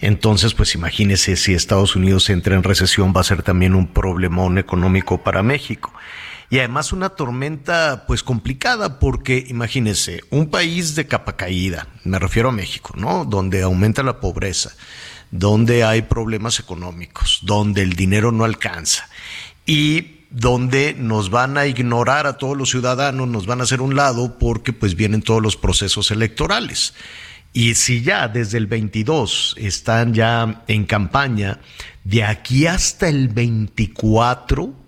Entonces, 0.00 0.54
pues 0.54 0.74
imagínese 0.74 1.36
si 1.36 1.54
Estados 1.54 1.96
Unidos 1.96 2.30
entra 2.30 2.54
en 2.54 2.62
recesión, 2.62 3.12
va 3.14 3.20
a 3.20 3.24
ser 3.24 3.42
también 3.42 3.74
un 3.74 3.88
problemón 3.88 4.58
económico 4.58 5.22
para 5.22 5.42
México 5.42 5.92
y 6.50 6.58
además 6.58 6.92
una 6.92 7.10
tormenta 7.10 8.04
pues 8.06 8.22
complicada 8.22 8.98
porque 8.98 9.44
imagínense, 9.48 10.22
un 10.30 10.48
país 10.48 10.94
de 10.94 11.06
capa 11.06 11.36
caída, 11.36 11.88
me 12.04 12.18
refiero 12.18 12.50
a 12.50 12.52
México, 12.52 12.94
¿no? 12.96 13.24
Donde 13.24 13.62
aumenta 13.62 14.02
la 14.02 14.20
pobreza, 14.20 14.74
donde 15.30 15.84
hay 15.84 16.02
problemas 16.02 16.60
económicos, 16.60 17.40
donde 17.42 17.82
el 17.82 17.94
dinero 17.94 18.32
no 18.32 18.44
alcanza 18.44 19.08
y 19.64 20.16
donde 20.30 20.94
nos 20.94 21.30
van 21.30 21.56
a 21.56 21.66
ignorar 21.66 22.26
a 22.26 22.36
todos 22.36 22.56
los 22.56 22.70
ciudadanos, 22.70 23.28
nos 23.28 23.46
van 23.46 23.60
a 23.60 23.64
hacer 23.64 23.80
un 23.80 23.96
lado 23.96 24.38
porque 24.38 24.72
pues 24.72 24.94
vienen 24.94 25.22
todos 25.22 25.42
los 25.42 25.56
procesos 25.56 26.10
electorales. 26.10 26.94
Y 27.52 27.74
si 27.74 28.02
ya 28.02 28.28
desde 28.28 28.58
el 28.58 28.66
22 28.66 29.54
están 29.58 30.12
ya 30.12 30.62
en 30.68 30.84
campaña, 30.84 31.60
de 32.04 32.22
aquí 32.22 32.66
hasta 32.66 33.08
el 33.08 33.28
24, 33.28 34.85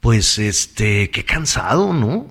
pues 0.00 0.38
este, 0.38 1.10
qué 1.10 1.24
cansado, 1.24 1.92
¿no? 1.92 2.26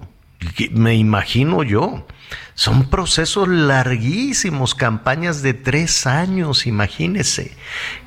Me 0.71 0.95
imagino 0.95 1.63
yo. 1.63 2.05
Son 2.53 2.89
procesos 2.89 3.47
larguísimos, 3.47 4.75
campañas 4.75 5.41
de 5.41 5.53
tres 5.53 6.05
años, 6.05 6.67
imagínese. 6.67 7.55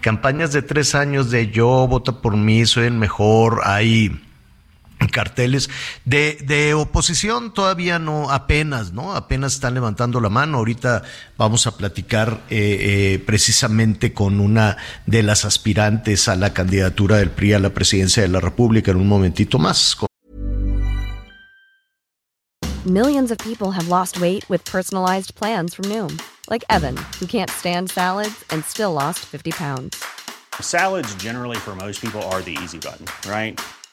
Campañas 0.00 0.52
de 0.52 0.62
tres 0.62 0.94
años 0.94 1.30
de 1.30 1.50
yo, 1.50 1.86
vota 1.88 2.20
por 2.20 2.36
mí, 2.36 2.66
soy 2.66 2.86
el 2.86 2.94
mejor, 2.94 3.62
hay 3.64 4.20
carteles 5.08 5.70
de, 6.04 6.38
de, 6.44 6.74
oposición 6.74 7.52
todavía 7.54 7.98
no 7.98 8.30
apenas 8.30 8.92
no 8.92 9.14
apenas 9.14 9.54
están 9.54 9.74
levantando 9.74 10.20
la 10.20 10.28
mano. 10.28 10.58
Ahorita 10.58 11.02
vamos 11.36 11.66
a 11.66 11.76
platicar 11.76 12.42
eh, 12.50 13.14
eh, 13.14 13.22
precisamente 13.24 14.12
con 14.12 14.40
una 14.40 14.76
de 15.06 15.22
las 15.22 15.44
aspirantes 15.44 16.28
a 16.28 16.36
la 16.36 16.52
candidatura 16.52 17.16
del 17.16 17.30
PRI 17.30 17.54
a 17.54 17.58
la 17.58 17.70
presidencia 17.70 18.22
de 18.22 18.28
la 18.28 18.40
República 18.40 18.90
en 18.90 18.98
un 18.98 19.08
momentito 19.08 19.58
más. 19.58 19.96
Millions 22.84 23.30
of 23.30 23.38
people 23.38 23.70
have 23.70 23.88
lost 23.88 24.20
weight 24.20 24.44
with 24.48 24.64
personalized 24.64 25.36
plans 25.36 25.74
from 25.74 25.84
Noom 25.84 26.20
like 26.50 26.64
Evan 26.68 26.96
who 27.18 27.26
can't 27.26 27.50
stand 27.50 27.90
salads 27.90 28.44
and 28.50 28.64
still 28.64 28.92
lost 28.92 29.20
50 29.20 29.52
pounds. 29.52 30.04
Salads 30.60 31.14
generally 31.14 31.56
for 31.56 31.76
most 31.76 32.00
people 32.00 32.20
are 32.22 32.42
the 32.42 32.56
easy 32.62 32.78
button 32.78 33.06
right 33.30 33.60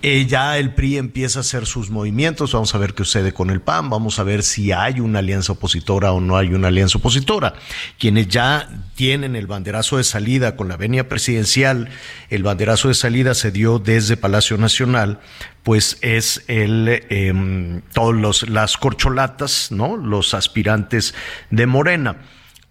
Eh, 0.00 0.26
ya 0.26 0.58
el 0.58 0.74
PRI 0.74 0.96
empieza 0.96 1.40
a 1.40 1.42
hacer 1.42 1.66
sus 1.66 1.90
movimientos, 1.90 2.52
vamos 2.52 2.72
a 2.72 2.78
ver 2.78 2.94
qué 2.94 3.04
sucede 3.04 3.32
con 3.32 3.50
el 3.50 3.60
PAN, 3.60 3.90
vamos 3.90 4.20
a 4.20 4.22
ver 4.22 4.44
si 4.44 4.70
hay 4.70 5.00
una 5.00 5.18
alianza 5.18 5.52
opositora 5.52 6.12
o 6.12 6.20
no 6.20 6.36
hay 6.36 6.54
una 6.54 6.68
alianza 6.68 6.98
opositora. 6.98 7.54
Quienes 7.98 8.28
ya 8.28 8.68
tienen 8.94 9.34
el 9.34 9.48
banderazo 9.48 9.96
de 9.96 10.04
salida 10.04 10.54
con 10.54 10.68
la 10.68 10.76
venia 10.76 11.08
presidencial, 11.08 11.88
el 12.30 12.44
banderazo 12.44 12.86
de 12.86 12.94
salida 12.94 13.34
se 13.34 13.50
dio 13.50 13.80
desde 13.80 14.16
Palacio 14.16 14.56
Nacional, 14.56 15.18
pues 15.64 15.98
es 16.00 16.44
el 16.46 16.86
eh, 16.88 17.80
todos 17.92 18.48
las 18.48 18.76
corcholatas, 18.76 19.72
¿no? 19.72 19.96
Los 19.96 20.32
aspirantes 20.32 21.12
de 21.50 21.66
Morena. 21.66 22.18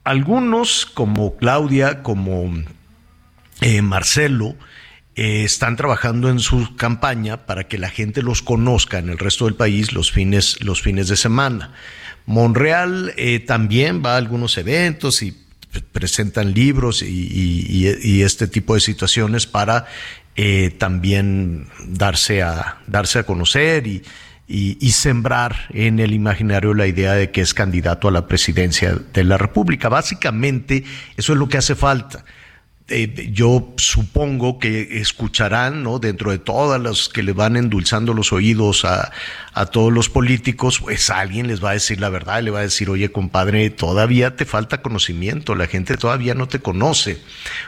Algunos, 0.05 0.85
como 0.85 1.35
Claudia, 1.35 2.03
como 2.03 2.53
eh, 3.59 3.81
Marcelo, 3.81 4.55
eh, 5.17 5.43
están 5.43 5.75
trabajando 5.77 6.29
en 6.29 6.39
su 6.39 6.75
campaña 6.75 7.47
para 7.47 7.63
que 7.63 7.79
la 7.79 7.89
gente 7.89 8.21
los 8.21 8.43
conozca 8.43 8.99
en 8.99 9.09
el 9.09 9.17
resto 9.17 9.45
del 9.45 9.55
país 9.55 9.91
los 9.91 10.11
fines, 10.11 10.63
los 10.63 10.83
fines 10.83 11.07
de 11.07 11.17
semana. 11.17 11.73
Monreal 12.27 13.15
eh, 13.17 13.39
también 13.39 14.03
va 14.05 14.13
a 14.13 14.17
algunos 14.17 14.59
eventos 14.59 15.23
y 15.23 15.35
presentan 15.91 16.53
libros 16.53 17.01
y, 17.01 18.21
este 18.21 18.47
tipo 18.47 18.75
de 18.75 18.79
situaciones 18.79 19.47
para 19.47 19.87
eh, 20.35 20.69
también 20.77 21.65
darse 21.87 22.43
a, 22.43 22.77
darse 22.85 23.17
a 23.17 23.23
conocer 23.23 23.87
y, 23.87 24.03
y, 24.47 24.91
sembrar 24.91 25.55
en 25.73 25.99
el 25.99 26.13
imaginario 26.13 26.75
la 26.75 26.85
idea 26.85 27.13
de 27.13 27.31
que 27.31 27.41
es 27.41 27.55
candidato 27.55 28.07
a 28.07 28.11
la 28.11 28.27
presidencia 28.27 28.95
de 29.13 29.23
la 29.23 29.39
República. 29.39 29.89
Básicamente, 29.89 30.83
eso 31.17 31.33
es 31.33 31.39
lo 31.39 31.49
que 31.49 31.57
hace 31.57 31.73
falta. 31.73 32.23
Eh, 32.89 33.31
yo 33.33 33.73
supongo 33.75 34.59
que 34.59 35.01
escucharán, 35.01 35.83
¿no? 35.83 35.99
Dentro 35.99 36.31
de 36.31 36.39
todas 36.39 36.81
las 36.81 37.09
que 37.09 37.21
le 37.21 37.33
van 37.33 37.57
endulzando 37.57 38.13
los 38.13 38.31
oídos 38.31 38.85
a, 38.85 39.11
a 39.57 39.65
todos 39.65 39.91
los 39.91 40.07
políticos, 40.07 40.79
pues 40.79 41.09
alguien 41.09 41.47
les 41.47 41.63
va 41.63 41.71
a 41.71 41.73
decir 41.73 41.99
la 41.99 42.09
verdad, 42.09 42.41
le 42.43 42.51
va 42.51 42.59
a 42.59 42.61
decir, 42.61 42.89
oye, 42.89 43.11
compadre, 43.11 43.69
todavía 43.71 44.35
te 44.35 44.45
falta 44.45 44.81
conocimiento, 44.81 45.53
la 45.55 45.67
gente 45.67 45.97
todavía 45.97 46.33
no 46.33 46.47
te 46.47 46.59
conoce. 46.59 47.19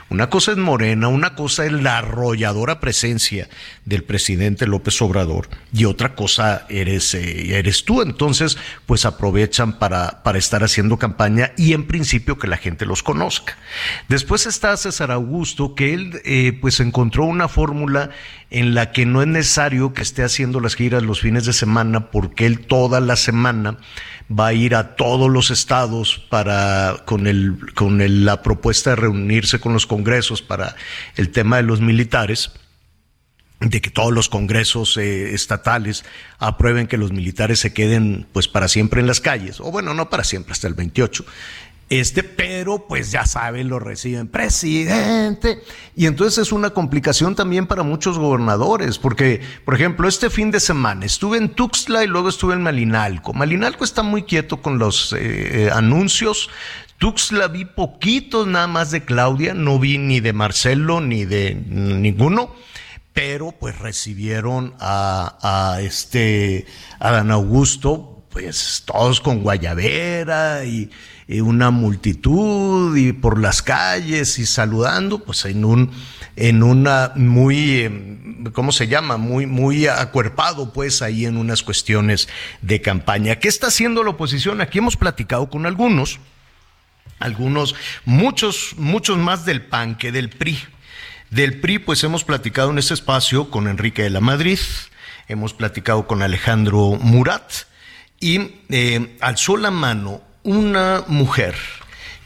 Una 0.08 0.30
cosa 0.30 0.52
es 0.52 0.56
Morena, 0.56 1.08
una 1.08 1.34
cosa 1.34 1.66
es 1.66 1.72
la 1.72 1.98
arrolladora 1.98 2.80
presencia 2.80 3.48
del 3.84 4.04
presidente 4.04 4.66
López 4.66 5.02
Obrador 5.02 5.48
y 5.72 5.84
otra 5.84 6.14
cosa 6.14 6.64
eres, 6.70 7.12
eh, 7.14 7.58
eres 7.58 7.84
tú. 7.84 8.00
Entonces, 8.02 8.56
pues 8.86 9.04
aprovechan 9.04 9.78
para, 9.78 10.22
para 10.22 10.38
estar 10.38 10.64
haciendo 10.64 10.96
campaña 10.96 11.52
y 11.58 11.72
en 11.72 11.86
principio 11.86 12.38
que 12.38 12.48
la 12.48 12.56
gente 12.56 12.86
los 12.86 13.02
conozca. 13.02 13.58
Después 14.08 14.46
está 14.46 14.76
César 14.76 15.09
Augusto, 15.10 15.74
que 15.74 15.94
él 15.94 16.20
eh, 16.24 16.56
pues 16.60 16.80
encontró 16.80 17.24
una 17.24 17.48
fórmula 17.48 18.10
en 18.50 18.74
la 18.74 18.92
que 18.92 19.06
no 19.06 19.22
es 19.22 19.28
necesario 19.28 19.92
que 19.92 20.02
esté 20.02 20.22
haciendo 20.22 20.60
las 20.60 20.74
giras 20.74 21.02
los 21.02 21.20
fines 21.20 21.44
de 21.46 21.52
semana, 21.52 22.10
porque 22.10 22.46
él 22.46 22.66
toda 22.66 23.00
la 23.00 23.16
semana 23.16 23.78
va 24.30 24.48
a 24.48 24.52
ir 24.52 24.74
a 24.74 24.96
todos 24.96 25.30
los 25.30 25.50
estados 25.50 26.18
para 26.28 27.02
con 27.04 27.26
el 27.26 27.56
con 27.74 28.24
la 28.24 28.42
propuesta 28.42 28.90
de 28.90 28.96
reunirse 28.96 29.58
con 29.58 29.72
los 29.72 29.86
congresos 29.86 30.42
para 30.42 30.76
el 31.16 31.30
tema 31.30 31.56
de 31.56 31.64
los 31.64 31.80
militares 31.80 32.52
de 33.60 33.80
que 33.82 33.90
todos 33.90 34.12
los 34.12 34.28
congresos 34.28 34.96
eh, 34.96 35.34
estatales 35.34 36.04
aprueben 36.38 36.86
que 36.86 36.96
los 36.96 37.12
militares 37.12 37.60
se 37.60 37.74
queden 37.74 38.26
pues 38.32 38.48
para 38.48 38.68
siempre 38.68 39.00
en 39.00 39.06
las 39.06 39.20
calles, 39.20 39.60
o 39.60 39.70
bueno, 39.70 39.92
no 39.92 40.08
para 40.08 40.24
siempre, 40.24 40.52
hasta 40.52 40.66
el 40.66 40.74
28. 40.74 41.24
Este, 41.90 42.22
pero 42.22 42.86
pues 42.86 43.10
ya 43.10 43.26
saben, 43.26 43.68
lo 43.68 43.80
reciben 43.80 44.28
presidente. 44.28 45.60
Y 45.96 46.06
entonces 46.06 46.46
es 46.46 46.52
una 46.52 46.70
complicación 46.70 47.34
también 47.34 47.66
para 47.66 47.82
muchos 47.82 48.16
gobernadores, 48.16 48.96
porque, 48.96 49.40
por 49.64 49.74
ejemplo, 49.74 50.08
este 50.08 50.30
fin 50.30 50.52
de 50.52 50.60
semana 50.60 51.04
estuve 51.04 51.38
en 51.38 51.48
Tuxtla 51.48 52.04
y 52.04 52.06
luego 52.06 52.28
estuve 52.28 52.54
en 52.54 52.62
Malinalco. 52.62 53.32
Malinalco 53.32 53.82
está 53.82 54.04
muy 54.04 54.22
quieto 54.22 54.62
con 54.62 54.78
los 54.78 55.12
eh, 55.14 55.18
eh, 55.66 55.70
anuncios. 55.72 56.48
Tuxtla 56.98 57.48
vi 57.48 57.64
poquitos 57.64 58.46
nada 58.46 58.68
más 58.68 58.92
de 58.92 59.04
Claudia, 59.04 59.52
no 59.52 59.80
vi 59.80 59.98
ni 59.98 60.20
de 60.20 60.32
Marcelo 60.32 61.00
ni 61.00 61.24
de 61.24 61.56
ninguno 61.56 62.54
pero 63.12 63.50
pues 63.50 63.76
recibieron 63.80 64.74
a, 64.78 65.36
a 65.42 65.80
este 65.80 66.64
a 67.00 67.10
Dan 67.10 67.32
Augusto 67.32 68.20
pues 68.30 68.84
todos 68.86 69.20
con 69.20 69.42
guayabera 69.42 70.64
y, 70.64 70.90
una 71.38 71.70
multitud 71.70 72.96
y 72.96 73.12
por 73.12 73.38
las 73.38 73.62
calles 73.62 74.40
y 74.40 74.46
saludando, 74.46 75.20
pues 75.20 75.44
en 75.44 75.64
un, 75.64 75.92
en 76.34 76.64
una 76.64 77.12
muy, 77.14 77.82
em, 77.82 78.44
¿cómo 78.52 78.72
se 78.72 78.88
llama? 78.88 79.16
Muy, 79.16 79.46
muy 79.46 79.86
acuerpado, 79.86 80.72
pues 80.72 81.02
ahí 81.02 81.26
en 81.26 81.36
unas 81.36 81.62
cuestiones 81.62 82.28
de 82.62 82.80
campaña. 82.80 83.36
¿Qué 83.36 83.46
está 83.46 83.68
haciendo 83.68 84.02
la 84.02 84.10
oposición? 84.10 84.60
Aquí 84.60 84.78
hemos 84.78 84.96
platicado 84.96 85.48
con 85.48 85.66
algunos, 85.66 86.18
algunos, 87.20 87.76
muchos, 88.04 88.74
muchos 88.76 89.16
más 89.16 89.44
del 89.44 89.62
PAN 89.62 89.96
que 89.96 90.10
del 90.10 90.30
PRI. 90.30 90.58
Del 91.30 91.60
PRI, 91.60 91.78
pues 91.78 92.02
hemos 92.02 92.24
platicado 92.24 92.70
en 92.70 92.78
ese 92.78 92.94
espacio 92.94 93.50
con 93.50 93.68
Enrique 93.68 94.02
de 94.02 94.10
la 94.10 94.20
Madrid, 94.20 94.58
hemos 95.28 95.54
platicado 95.54 96.08
con 96.08 96.22
Alejandro 96.22 96.98
Murat 97.00 97.52
y 98.18 98.50
eh, 98.68 99.16
alzó 99.20 99.56
la 99.56 99.70
mano 99.70 100.22
una 100.42 101.04
mujer 101.06 101.54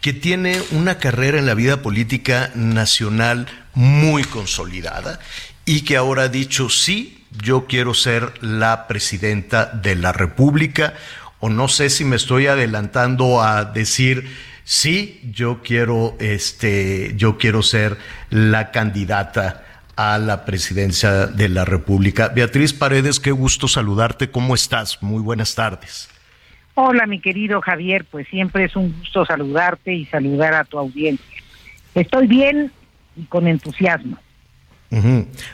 que 0.00 0.12
tiene 0.12 0.60
una 0.72 0.98
carrera 0.98 1.38
en 1.38 1.46
la 1.46 1.54
vida 1.54 1.82
política 1.82 2.50
nacional 2.54 3.46
muy 3.74 4.24
consolidada 4.24 5.18
y 5.64 5.80
que 5.80 5.96
ahora 5.96 6.24
ha 6.24 6.28
dicho, 6.28 6.68
sí, 6.68 7.24
yo 7.42 7.66
quiero 7.66 7.94
ser 7.94 8.32
la 8.42 8.86
presidenta 8.86 9.66
de 9.66 9.96
la 9.96 10.12
República, 10.12 10.94
o 11.40 11.48
no 11.48 11.68
sé 11.68 11.90
si 11.90 12.04
me 12.04 12.16
estoy 12.16 12.46
adelantando 12.46 13.42
a 13.42 13.64
decir, 13.64 14.30
sí, 14.64 15.20
yo 15.32 15.62
quiero, 15.62 16.16
este, 16.20 17.14
yo 17.16 17.38
quiero 17.38 17.62
ser 17.62 17.98
la 18.30 18.70
candidata 18.70 19.64
a 19.96 20.18
la 20.18 20.44
presidencia 20.44 21.26
de 21.26 21.48
la 21.48 21.64
República. 21.64 22.28
Beatriz 22.28 22.72
Paredes, 22.72 23.20
qué 23.20 23.30
gusto 23.30 23.68
saludarte, 23.68 24.30
¿cómo 24.30 24.54
estás? 24.54 25.02
Muy 25.02 25.22
buenas 25.22 25.54
tardes. 25.54 26.08
Hola, 26.76 27.06
mi 27.06 27.20
querido 27.20 27.60
Javier, 27.60 28.04
pues 28.04 28.26
siempre 28.28 28.64
es 28.64 28.74
un 28.74 28.92
gusto 28.98 29.24
saludarte 29.24 29.94
y 29.94 30.06
saludar 30.06 30.54
a 30.54 30.64
tu 30.64 30.78
audiencia. 30.78 31.24
Estoy 31.94 32.26
bien 32.26 32.72
y 33.16 33.24
con 33.24 33.46
entusiasmo. 33.46 34.18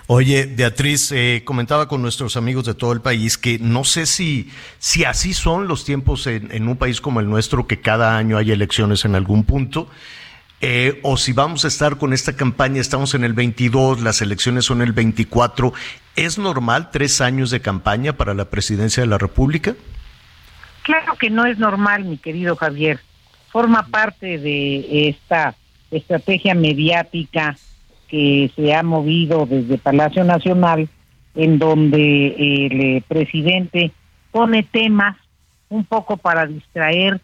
Oye, 0.07 0.47
Beatriz, 0.55 1.13
eh, 1.13 1.43
comentaba 1.47 1.89
con 1.89 2.03
nuestros 2.03 2.37
amigos 2.37 2.67
de 2.67 2.75
todo 2.75 2.93
el 2.93 3.01
país 3.01 3.39
que 3.39 3.59
no 3.59 3.85
sé 3.85 4.05
si, 4.05 4.51
si 4.79 5.05
así 5.05 5.33
son 5.33 5.67
los 5.67 5.87
tiempos 5.87 6.27
en, 6.27 6.69
un 6.69 6.77
país 6.77 7.01
como 7.01 7.21
el 7.21 7.29
nuestro, 7.29 7.67
que 7.67 7.81
cada 7.81 8.19
año 8.19 8.37
hay 8.37 8.51
elecciones 8.51 9.07
en 9.07 9.15
algún 9.15 9.45
punto, 9.45 9.89
eh, 10.61 11.01
o 11.03 11.17
si 11.17 11.33
vamos 11.33 11.65
a 11.65 11.69
estar 11.69 11.97
con 11.97 12.13
esta 12.13 12.37
campaña, 12.37 12.83
estamos 12.83 13.15
en 13.15 13.25
el 13.25 13.33
22, 13.33 14.03
las 14.03 14.21
elecciones 14.21 14.67
son 14.67 14.83
el 14.83 14.93
24. 14.93 15.73
¿Es 16.17 16.37
normal 16.37 16.91
tres 16.91 17.23
años 17.23 17.51
de 17.51 17.61
campaña 17.61 18.19
para 18.19 18.35
la 18.35 18.51
presidencia 18.51 19.03
de 19.03 19.07
la 19.07 19.17
República? 19.17 19.75
Claro 20.83 21.15
que 21.17 21.31
no 21.31 21.47
es 21.47 21.59
normal, 21.59 22.05
mi 22.05 22.17
querido 22.17 22.57
Javier. 22.57 23.01
Forma 23.51 23.87
parte 23.87 24.39
de 24.39 25.09
esta 25.09 25.55
estrategia 25.91 26.55
mediática 26.55 27.57
que 28.09 28.51
se 28.57 28.75
ha 28.75 28.83
movido 28.83 29.47
desde 29.47 29.79
Palacio 29.79 30.25
Nacional, 30.25 30.89
en 31.35 31.59
donde 31.59 32.29
el 32.29 32.81
eh, 32.81 33.05
presidente 33.07 33.93
pone 34.31 34.63
temas 34.63 35.17
un 35.69 35.85
poco 35.85 36.17
para 36.17 36.47
distraer 36.47 37.21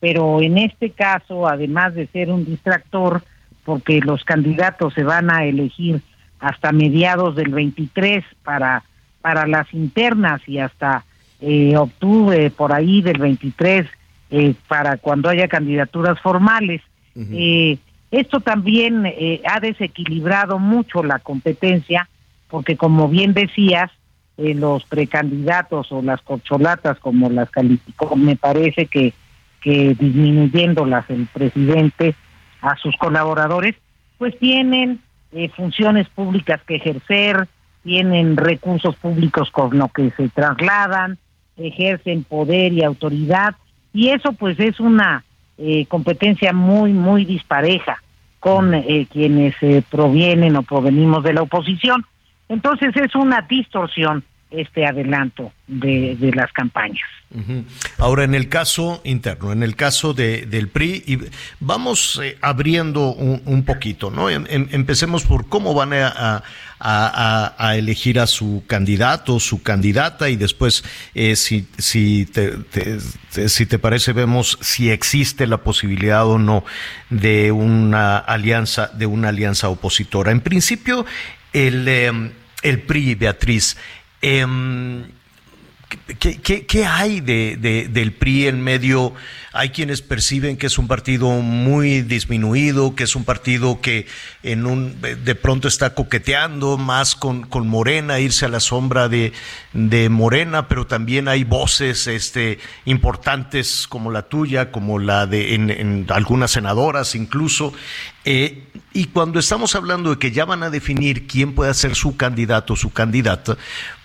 pero 0.00 0.40
en 0.40 0.58
este 0.58 0.90
caso, 0.90 1.48
además 1.48 1.94
de 1.94 2.06
ser 2.08 2.30
un 2.30 2.44
distractor, 2.44 3.22
porque 3.64 4.00
los 4.00 4.24
candidatos 4.24 4.94
se 4.94 5.02
van 5.02 5.30
a 5.30 5.44
elegir 5.44 6.00
hasta 6.38 6.72
mediados 6.72 7.34
del 7.34 7.50
23 7.50 8.24
para, 8.44 8.84
para 9.20 9.46
las 9.46 9.72
internas 9.74 10.40
y 10.46 10.58
hasta 10.58 11.04
eh, 11.40 11.76
octubre 11.76 12.50
por 12.50 12.72
ahí 12.72 13.02
del 13.02 13.18
23 13.18 13.86
eh, 14.30 14.54
para 14.66 14.96
cuando 14.96 15.28
haya 15.28 15.48
candidaturas 15.48 16.20
formales. 16.20 16.82
eh, 17.16 17.78
esto 18.10 18.40
también 18.40 19.04
eh, 19.04 19.42
ha 19.44 19.60
desequilibrado 19.60 20.58
mucho 20.58 21.02
la 21.02 21.18
competencia 21.18 22.08
porque 22.48 22.76
como 22.76 23.08
bien 23.08 23.34
decías, 23.34 23.90
eh, 24.36 24.54
los 24.54 24.84
precandidatos 24.84 25.92
o 25.92 26.02
las 26.02 26.22
corcholatas 26.22 26.98
como 26.98 27.28
las 27.30 27.50
calificó, 27.50 28.16
me 28.16 28.36
parece 28.36 28.86
que, 28.86 29.12
que 29.60 29.94
disminuyéndolas 29.98 31.08
el 31.10 31.26
presidente 31.26 32.14
a 32.60 32.76
sus 32.76 32.96
colaboradores, 32.96 33.76
pues 34.16 34.38
tienen 34.38 35.00
eh, 35.32 35.50
funciones 35.50 36.08
públicas 36.08 36.60
que 36.66 36.76
ejercer, 36.76 37.48
tienen 37.84 38.36
recursos 38.36 38.96
públicos 38.96 39.50
con 39.50 39.78
lo 39.78 39.88
que 39.88 40.10
se 40.16 40.28
trasladan, 40.28 41.18
ejercen 41.58 42.24
poder 42.24 42.72
y 42.72 42.82
autoridad, 42.84 43.54
y 43.92 44.08
eso 44.08 44.32
pues 44.32 44.58
es 44.60 44.80
una 44.80 45.24
eh, 45.58 45.86
competencia 45.86 46.52
muy, 46.52 46.92
muy 46.92 47.24
dispareja 47.24 48.02
con 48.40 48.72
eh, 48.74 49.06
quienes 49.12 49.54
eh, 49.60 49.82
provienen 49.90 50.56
o 50.56 50.62
provenimos 50.62 51.24
de 51.24 51.32
la 51.32 51.42
oposición. 51.42 52.04
Entonces 52.48 52.94
es 52.96 53.14
una 53.14 53.42
distorsión 53.42 54.22
este 54.50 54.86
adelanto 54.86 55.52
de, 55.66 56.16
de 56.16 56.32
las 56.32 56.50
campañas. 56.52 57.06
Ahora, 57.98 58.24
en 58.24 58.34
el 58.34 58.48
caso 58.48 59.02
interno, 59.04 59.52
en 59.52 59.62
el 59.62 59.76
caso 59.76 60.14
de, 60.14 60.46
del 60.46 60.68
PRI, 60.68 61.02
y 61.06 61.18
vamos 61.60 62.18
eh, 62.22 62.38
abriendo 62.40 63.12
un, 63.12 63.42
un 63.44 63.64
poquito, 63.64 64.10
¿no? 64.10 64.30
Em- 64.30 64.46
em- 64.48 64.68
empecemos 64.72 65.24
por 65.24 65.46
cómo 65.50 65.74
van 65.74 65.92
a, 65.92 66.08
a- 66.08 66.42
a- 66.80 67.54
a 67.58 67.76
elegir 67.76 68.20
a 68.20 68.26
su 68.26 68.62
candidato, 68.66 69.40
su 69.40 69.62
candidata, 69.62 70.28
y 70.28 70.36
después, 70.36 70.84
eh, 71.14 71.34
si, 71.36 71.66
si, 71.78 72.26
te- 72.26 72.54
si 73.48 73.66
te 73.66 73.78
parece, 73.78 74.12
vemos 74.12 74.58
si 74.60 74.90
existe 74.90 75.46
la 75.46 75.58
posibilidad 75.58 76.26
o 76.26 76.38
no 76.38 76.64
de 77.10 77.52
una 77.52 78.18
alianza, 78.18 78.88
de 78.94 79.06
una 79.06 79.28
alianza 79.30 79.68
opositora. 79.68 80.30
En 80.32 80.40
principio, 80.40 81.04
el, 81.52 81.86
em, 81.88 82.30
el 82.62 82.80
PRI, 82.82 83.14
Beatriz, 83.14 83.76
em, 84.22 85.04
¿Qué, 86.18 86.84
hay 86.86 87.20
de, 87.20 87.56
de- 87.58 87.88
del 87.88 88.12
PRI 88.12 88.48
en 88.48 88.62
medio? 88.62 89.14
Hay 89.52 89.70
quienes 89.70 90.02
perciben 90.02 90.58
que 90.58 90.66
es 90.66 90.76
un 90.78 90.86
partido 90.86 91.30
muy 91.30 92.02
disminuido, 92.02 92.94
que 92.94 93.04
es 93.04 93.16
un 93.16 93.24
partido 93.24 93.80
que 93.80 94.06
de 94.42 95.34
pronto 95.34 95.66
está 95.66 95.94
coqueteando 95.94 96.76
más 96.76 97.16
con, 97.16 97.48
Morena, 97.66 98.20
irse 98.20 98.44
a 98.44 98.48
la 98.48 98.60
sombra 98.60 99.08
de, 99.08 99.32
Morena, 100.10 100.68
pero 100.68 100.86
también 100.86 101.26
hay 101.26 101.44
voces 101.44 102.06
este, 102.06 102.58
importantes 102.84 103.86
como 103.88 104.10
la 104.10 104.22
tuya, 104.22 104.70
como 104.70 104.98
la 104.98 105.26
de 105.26 105.54
en, 105.54 106.06
algunas 106.10 106.50
senadoras 106.50 107.14
incluso. 107.14 107.72
Eh, 108.24 108.64
y 108.92 109.06
cuando 109.06 109.38
estamos 109.38 109.74
hablando 109.74 110.10
de 110.10 110.18
que 110.18 110.32
ya 110.32 110.44
van 110.44 110.62
a 110.62 110.70
definir 110.70 111.26
quién 111.26 111.54
puede 111.54 111.72
ser 111.72 111.94
su 111.94 112.16
candidato, 112.16 112.76
su 112.76 112.92
candidata, 112.92 113.56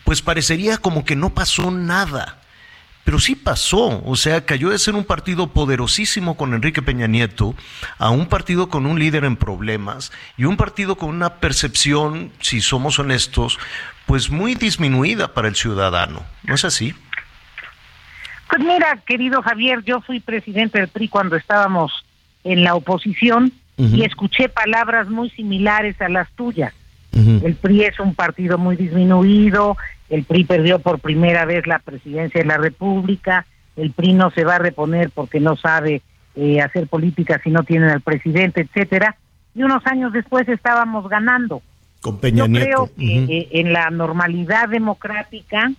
pues 0.04 0.22
parecería 0.22 0.78
como 0.78 1.06
que 1.06 1.16
no 1.16 1.34
pasó 1.34 1.72
nada. 1.72 2.40
Pero 3.04 3.20
sí 3.20 3.36
pasó, 3.36 4.02
o 4.06 4.16
sea, 4.16 4.46
cayó 4.46 4.70
de 4.70 4.80
ser 4.80 4.96
un 4.96 5.04
partido 5.04 5.48
poderosísimo 5.48 6.38
con 6.38 6.54
Enrique 6.54 6.82
Peña 6.82 7.06
Nieto 7.08 7.54
a 7.98 8.10
un 8.10 8.28
partido 8.28 8.70
con 8.70 8.86
un 8.86 8.98
líder 8.98 9.26
en 9.26 9.36
problemas 9.36 10.14
y 10.38 10.46
un 10.46 10.56
partido 10.56 10.96
con 10.96 11.10
una 11.10 11.36
percepción, 11.36 12.32
si 12.40 12.62
somos 12.62 13.00
honestos, 13.00 13.60
pues 14.06 14.30
muy 14.30 14.56
disminuida 14.56 15.34
para 15.34 15.50
el 15.50 15.56
ciudadano. 15.56 16.24
¿No 16.44 16.56
es 16.56 16.64
así? 16.64 16.96
Pues 18.50 18.62
mira, 18.62 18.98
querido 19.06 19.42
Javier, 19.42 19.84
yo 19.84 20.00
fui 20.00 20.22
presidente 20.22 20.80
del 20.80 20.88
PRI 20.88 21.10
cuando 21.10 21.36
estábamos 21.36 21.92
en 22.44 22.64
la 22.64 22.76
oposición 22.76 23.52
y 23.76 24.04
escuché 24.06 24.48
palabras 24.48 25.10
muy 25.10 25.30
similares 25.32 26.00
a 26.00 26.08
las 26.08 26.30
tuyas. 26.34 26.74
El 27.14 27.56
PRI 27.56 27.84
es 27.84 28.00
un 28.00 28.16
partido 28.16 28.58
muy 28.58 28.76
disminuido, 28.76 29.78
el 30.10 30.24
PRI 30.24 30.46
perdió 30.46 30.80
por 30.80 31.00
primera 31.00 31.46
vez 31.46 31.68
la 31.68 31.80
presidencia 31.80 32.42
de 32.42 32.48
la 32.48 32.58
República, 32.58 33.46
el 33.76 33.92
PRI 33.92 34.14
no 34.14 34.32
se 34.32 34.44
va 34.44 34.56
a 34.56 34.60
reponer 34.60 35.12
porque 35.12 35.40
no 35.40 35.56
sabe 35.56 36.02
eh, 36.36 36.62
hacer 36.62 36.88
política 36.88 37.40
si 37.44 37.52
no 37.52 37.64
tienen 37.64 37.90
al 37.90 38.02
presidente, 38.02 38.62
etcétera. 38.62 39.16
Y 39.54 39.62
unos 39.62 39.86
años 39.86 40.12
después 40.14 40.50
estábamos 40.50 41.08
ganando. 41.08 41.62
Con 42.02 42.20
Peña 42.20 42.40
Yo 42.40 42.48
Nieto. 42.48 42.66
creo 42.66 42.92
que 42.98 43.24
eh, 43.38 43.48
en 43.52 43.72
la 43.72 43.90
normalidad 43.90 44.70
democrática 44.70 45.72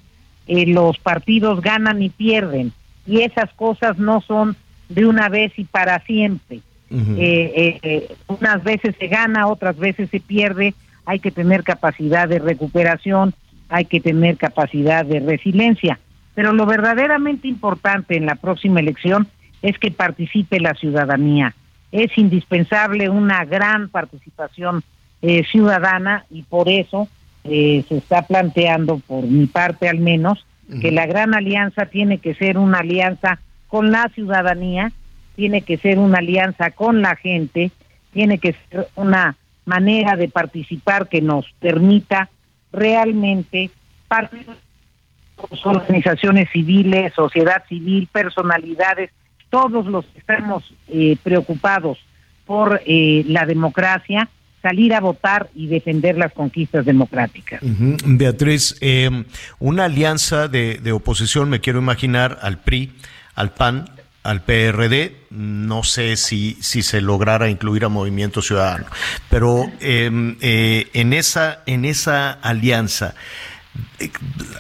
eh, 0.47 0.67
los 0.67 0.99
partidos 0.99 1.61
ganan 1.61 2.01
y 2.01 2.11
pierden 2.11 2.73
y 3.07 3.23
esas 3.23 3.53
cosas 3.55 3.99
no 3.99 4.21
son 4.21 4.57
de 4.89 5.05
una 5.05 5.29
vez 5.29 5.53
y 5.59 5.65
para 5.65 5.99
siempre. 6.05 6.61
Eh, 6.91 8.17
unas 8.29 8.63
veces 8.63 8.95
se 8.99 9.09
gana, 9.09 9.49
otras 9.49 9.77
veces 9.77 10.09
se 10.11 10.21
pierde. 10.21 10.75
Hay 11.07 11.19
que 11.19 11.31
tener 11.31 11.63
capacidad 11.63 12.29
de 12.29 12.39
recuperación, 12.39 13.35
hay 13.69 13.85
que 13.85 14.01
tener 14.01 14.37
capacidad 14.37 15.05
de 15.05 15.21
resiliencia. 15.21 15.99
Pero 16.35 16.53
lo 16.53 16.67
verdaderamente 16.67 17.49
importante 17.49 18.17
en 18.17 18.27
la 18.27 18.35
próxima 18.35 18.81
elección 18.81 19.29
es 19.63 19.79
que 19.79 19.91
participe 19.91 20.61
la 20.61 20.75
ciudadanía. 20.75 21.55
Es 21.93 22.17
indispensable 22.19 23.09
una 23.09 23.45
gran 23.45 23.89
participación 23.89 24.83
eh, 25.23 25.45
ciudadana 25.51 26.27
y 26.31 26.43
por 26.43 26.69
eso 26.69 27.09
eh, 27.45 27.85
se 27.89 27.99
está 27.99 28.23
planteando, 28.23 28.99
por 29.07 29.25
mi 29.25 29.47
parte 29.47 29.89
al 29.89 29.99
menos, 29.99 30.45
que 30.81 30.91
la 30.91 31.07
gran 31.07 31.35
alianza 31.35 31.87
tiene 31.87 32.19
que 32.19 32.35
ser 32.35 32.57
una 32.57 32.79
alianza 32.79 33.39
con 33.69 33.91
la 33.91 34.09
ciudadanía, 34.15 34.93
tiene 35.37 35.61
que 35.61 35.77
ser 35.77 35.99
una 35.99 36.19
alianza 36.19 36.71
con 36.71 37.03
la 37.03 37.17
gente, 37.17 37.71
tiene 38.13 38.39
que 38.39 38.55
ser 38.71 38.89
una 38.95 39.37
manera 39.65 40.17
de 40.17 40.29
participar 40.29 41.09
que 41.09 41.21
nos 41.21 41.47
permita 41.61 42.29
realmente 42.73 43.71
participar 44.09 44.57
organizaciones 45.65 46.49
civiles, 46.51 47.13
sociedad 47.15 47.65
civil, 47.69 48.09
personalidades, 48.11 49.11
todos 49.51 49.87
los 49.87 50.05
que 50.07 50.19
estamos 50.19 50.75
eh, 50.89 51.17
preocupados 51.23 51.99
por 52.47 52.81
eh, 52.87 53.25
la 53.27 53.47
democracia, 53.47 54.29
salir 54.63 54.95
a 54.95 55.01
votar 55.01 55.51
y 55.55 55.67
defender 55.67 56.17
las 56.17 56.33
conquistas 56.33 56.85
democráticas. 56.85 57.61
Beatriz, 57.63 58.77
eh, 58.81 59.25
una 59.59 59.85
alianza 59.85 60.49
de 60.49 60.93
oposición, 60.93 61.51
me 61.51 61.61
quiero 61.61 61.81
imaginar, 61.81 62.39
al 62.41 62.59
PRI, 62.59 62.93
al 63.35 63.53
PAN, 63.53 63.85
al 64.25 64.43
PRD, 64.43 65.27
no 65.31 65.85
sé 65.85 66.17
si, 66.17 66.57
si 66.61 66.83
se 66.83 67.03
lograra 67.03 67.51
incluir 67.51 67.85
a 67.85 67.91
Movimiento 67.91 68.41
Ciudadano, 68.41 68.87
pero 69.29 69.71
eh, 69.81 70.37
eh, 70.41 70.89
en, 70.95 71.13
esa, 71.13 71.61
en 71.67 71.85
esa 71.85 72.33
alianza, 72.33 73.15
eh, 73.99 74.11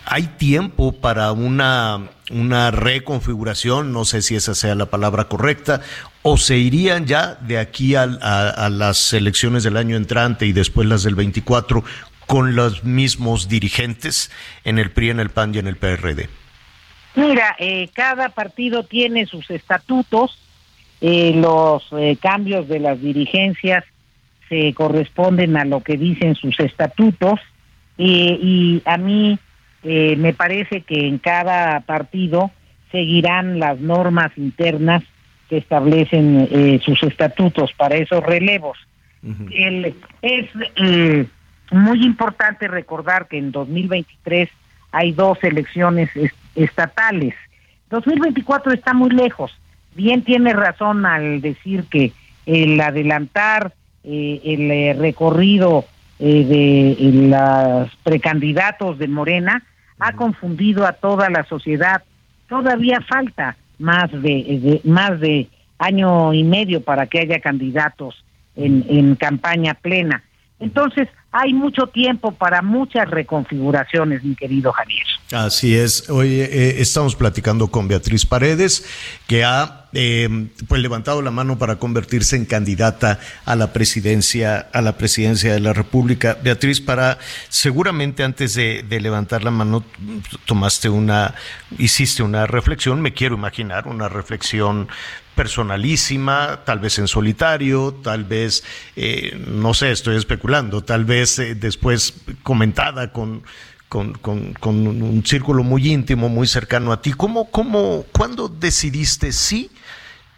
¿hay 0.04 0.24
tiempo 0.36 0.92
para 0.92 1.32
una, 1.32 2.10
una 2.30 2.70
reconfiguración? 2.70 3.90
No 3.90 4.04
sé 4.04 4.20
si 4.20 4.36
esa 4.36 4.54
sea 4.54 4.74
la 4.74 4.90
palabra 4.90 5.24
correcta, 5.24 5.80
o 6.20 6.36
se 6.36 6.58
irían 6.58 7.06
ya 7.06 7.34
de 7.40 7.58
aquí 7.58 7.94
a, 7.94 8.02
a 8.02 8.68
las 8.68 9.14
elecciones 9.14 9.62
del 9.62 9.78
año 9.78 9.96
entrante 9.96 10.44
y 10.44 10.52
después 10.52 10.86
las 10.86 11.04
del 11.04 11.14
24 11.14 11.82
con 12.26 12.54
los 12.54 12.84
mismos 12.84 13.48
dirigentes 13.48 14.30
en 14.64 14.78
el 14.78 14.90
PRI, 14.90 15.10
en 15.10 15.20
el 15.20 15.30
PAN 15.30 15.54
y 15.54 15.58
en 15.58 15.68
el 15.68 15.76
PRD. 15.76 16.28
Mira, 17.16 17.54
eh, 17.58 17.88
cada 17.92 18.30
partido 18.30 18.84
tiene 18.84 19.26
sus 19.26 19.50
estatutos, 19.50 20.38
eh, 21.00 21.32
los 21.34 21.86
eh, 21.92 22.16
cambios 22.20 22.66
de 22.68 22.80
las 22.80 23.00
dirigencias 23.00 23.84
se 24.48 24.72
corresponden 24.74 25.56
a 25.56 25.64
lo 25.64 25.80
que 25.80 25.96
dicen 25.96 26.34
sus 26.34 26.58
estatutos 26.60 27.40
y 27.96 28.82
a 28.84 28.96
mí 28.96 29.38
eh, 29.84 30.16
me 30.16 30.32
parece 30.32 30.80
que 30.82 31.06
en 31.06 31.18
cada 31.18 31.80
partido 31.80 32.50
seguirán 32.90 33.58
las 33.58 33.78
normas 33.80 34.32
internas 34.36 35.02
que 35.48 35.58
establecen 35.58 36.48
eh, 36.50 36.80
sus 36.84 37.02
estatutos 37.02 37.72
para 37.74 37.96
esos 37.96 38.22
relevos. 38.24 38.78
El- 39.52 39.94
es 40.22 40.46
eh, 40.76 41.26
muy 41.70 42.04
importante 42.04 42.66
recordar 42.68 43.26
que 43.28 43.38
en 43.38 43.52
2023 43.52 44.48
hay 44.92 45.12
dos 45.12 45.38
elecciones 45.42 46.10
es- 46.16 46.32
estatales. 46.54 47.34
2024 47.90 48.72
está 48.72 48.94
muy 48.94 49.10
lejos. 49.10 49.52
Bien 49.94 50.22
tiene 50.22 50.52
razón 50.52 51.06
al 51.06 51.40
decir 51.40 51.84
que 51.84 52.12
el 52.46 52.80
adelantar 52.80 53.72
eh, 54.02 54.40
el 54.44 54.70
eh, 54.70 54.94
recorrido 54.98 55.86
eh, 56.18 56.44
de 56.44 56.92
eh, 56.92 57.28
los 57.28 57.90
precandidatos 58.02 58.98
de 58.98 59.08
Morena 59.08 59.64
ha 59.98 60.12
confundido 60.12 60.86
a 60.86 60.92
toda 60.92 61.30
la 61.30 61.44
sociedad. 61.44 62.02
Todavía 62.48 63.00
falta 63.00 63.56
más 63.78 64.10
de, 64.12 64.80
más 64.84 65.18
de 65.20 65.48
año 65.78 66.32
y 66.32 66.44
medio 66.44 66.82
para 66.82 67.06
que 67.06 67.20
haya 67.20 67.40
candidatos 67.40 68.24
en, 68.56 68.84
en 68.88 69.16
campaña 69.16 69.74
plena. 69.74 70.22
Entonces, 70.60 71.08
hay 71.36 71.52
mucho 71.52 71.88
tiempo 71.88 72.30
para 72.30 72.62
muchas 72.62 73.10
reconfiguraciones, 73.10 74.22
mi 74.22 74.36
querido 74.36 74.72
Javier. 74.72 75.04
Así 75.32 75.76
es. 75.76 76.08
Hoy 76.08 76.40
eh, 76.40 76.80
estamos 76.80 77.16
platicando 77.16 77.66
con 77.66 77.88
Beatriz 77.88 78.24
Paredes, 78.24 78.86
que 79.26 79.42
ha 79.42 79.86
eh, 79.94 80.28
pues 80.68 80.80
levantado 80.80 81.22
la 81.22 81.32
mano 81.32 81.58
para 81.58 81.76
convertirse 81.76 82.36
en 82.36 82.44
candidata 82.44 83.18
a 83.46 83.56
la 83.56 83.72
presidencia, 83.72 84.68
a 84.72 84.80
la 84.80 84.96
presidencia 84.96 85.52
de 85.52 85.58
la 85.58 85.72
República. 85.72 86.38
Beatriz, 86.40 86.80
para 86.80 87.18
seguramente 87.48 88.22
antes 88.22 88.54
de, 88.54 88.84
de 88.88 89.00
levantar 89.00 89.42
la 89.42 89.50
mano 89.50 89.84
tomaste 90.46 90.88
una, 90.88 91.34
hiciste 91.78 92.22
una 92.22 92.46
reflexión, 92.46 93.00
me 93.00 93.12
quiero 93.12 93.34
imaginar, 93.34 93.88
una 93.88 94.08
reflexión 94.08 94.86
personalísima, 95.34 96.60
tal 96.64 96.78
vez 96.78 96.98
en 96.98 97.08
solitario, 97.08 97.94
tal 98.02 98.24
vez, 98.24 98.64
eh, 98.96 99.36
no 99.46 99.74
sé, 99.74 99.90
estoy 99.90 100.16
especulando, 100.16 100.82
tal 100.82 101.04
vez 101.04 101.38
eh, 101.38 101.54
después 101.54 102.24
comentada 102.42 103.12
con, 103.12 103.42
con, 103.88 104.12
con, 104.14 104.86
un 104.86 105.24
círculo 105.24 105.62
muy 105.62 105.88
íntimo, 105.92 106.28
muy 106.28 106.46
cercano 106.46 106.92
a 106.92 107.00
ti. 107.00 107.12
¿Cómo, 107.12 107.50
cómo, 107.50 108.04
cuándo 108.12 108.48
decidiste 108.48 109.32
sí? 109.32 109.70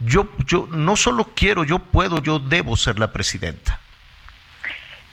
Yo, 0.00 0.28
yo 0.46 0.68
no 0.70 0.96
solo 0.96 1.30
quiero, 1.34 1.64
yo 1.64 1.78
puedo, 1.78 2.22
yo 2.22 2.38
debo 2.38 2.76
ser 2.76 2.98
la 2.98 3.12
presidenta. 3.12 3.80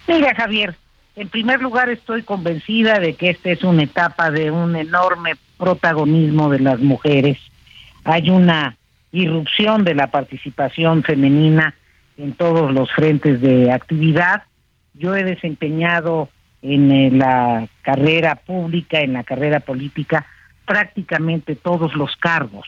Mira, 0.07 0.35
Javier, 0.35 0.75
en 1.15 1.29
primer 1.29 1.61
lugar 1.61 1.89
estoy 1.89 2.23
convencida 2.23 2.99
de 2.99 3.15
que 3.15 3.29
esta 3.29 3.51
es 3.51 3.63
una 3.63 3.83
etapa 3.83 4.31
de 4.31 4.51
un 4.51 4.75
enorme 4.75 5.35
protagonismo 5.57 6.49
de 6.49 6.59
las 6.59 6.79
mujeres. 6.79 7.37
Hay 8.03 8.29
una 8.29 8.75
irrupción 9.13 9.85
de 9.85 9.95
la 9.95 10.07
participación 10.07 11.03
femenina 11.03 11.75
en 12.17 12.33
todos 12.33 12.73
los 12.73 12.91
frentes 12.91 13.39
de 13.39 13.71
actividad. 13.71 14.43
Yo 14.93 15.15
he 15.15 15.23
desempeñado 15.23 16.29
en 16.61 16.91
eh, 16.91 17.11
la 17.11 17.67
carrera 17.83 18.35
pública, 18.35 19.01
en 19.01 19.13
la 19.13 19.23
carrera 19.23 19.59
política, 19.59 20.25
prácticamente 20.65 21.55
todos 21.55 21.95
los 21.95 22.15
cargos. 22.17 22.65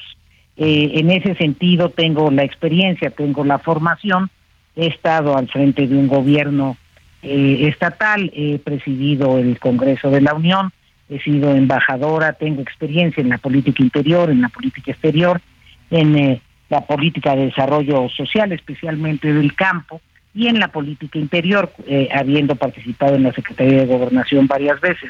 Eh, 0.55 0.91
en 0.95 1.11
ese 1.11 1.35
sentido 1.35 1.89
tengo 1.89 2.29
la 2.31 2.43
experiencia, 2.43 3.09
tengo 3.09 3.43
la 3.43 3.59
formación, 3.59 4.29
he 4.75 4.87
estado 4.87 5.37
al 5.37 5.49
frente 5.49 5.87
de 5.87 5.97
un 5.97 6.07
gobierno 6.07 6.77
eh, 7.23 7.67
estatal, 7.67 8.31
he 8.35 8.59
presidido 8.59 9.39
el 9.39 9.59
Congreso 9.59 10.11
de 10.11 10.21
la 10.21 10.33
Unión, 10.33 10.71
he 11.09 11.19
sido 11.19 11.55
embajadora, 11.55 12.33
tengo 12.33 12.61
experiencia 12.61 13.21
en 13.21 13.29
la 13.29 13.37
política 13.37 13.81
interior, 13.81 14.29
en 14.29 14.41
la 14.41 14.49
política 14.49 14.91
exterior, 14.91 15.41
en 15.89 16.17
eh, 16.17 16.41
la 16.69 16.81
política 16.81 17.35
de 17.35 17.47
desarrollo 17.47 18.09
social, 18.09 18.51
especialmente 18.51 19.33
del 19.33 19.55
campo, 19.55 20.01
y 20.33 20.47
en 20.47 20.59
la 20.59 20.67
política 20.67 21.17
interior, 21.17 21.71
eh, 21.87 22.09
habiendo 22.13 22.55
participado 22.55 23.15
en 23.15 23.23
la 23.23 23.33
Secretaría 23.33 23.79
de 23.79 23.85
Gobernación 23.85 24.47
varias 24.47 24.81
veces. 24.81 25.09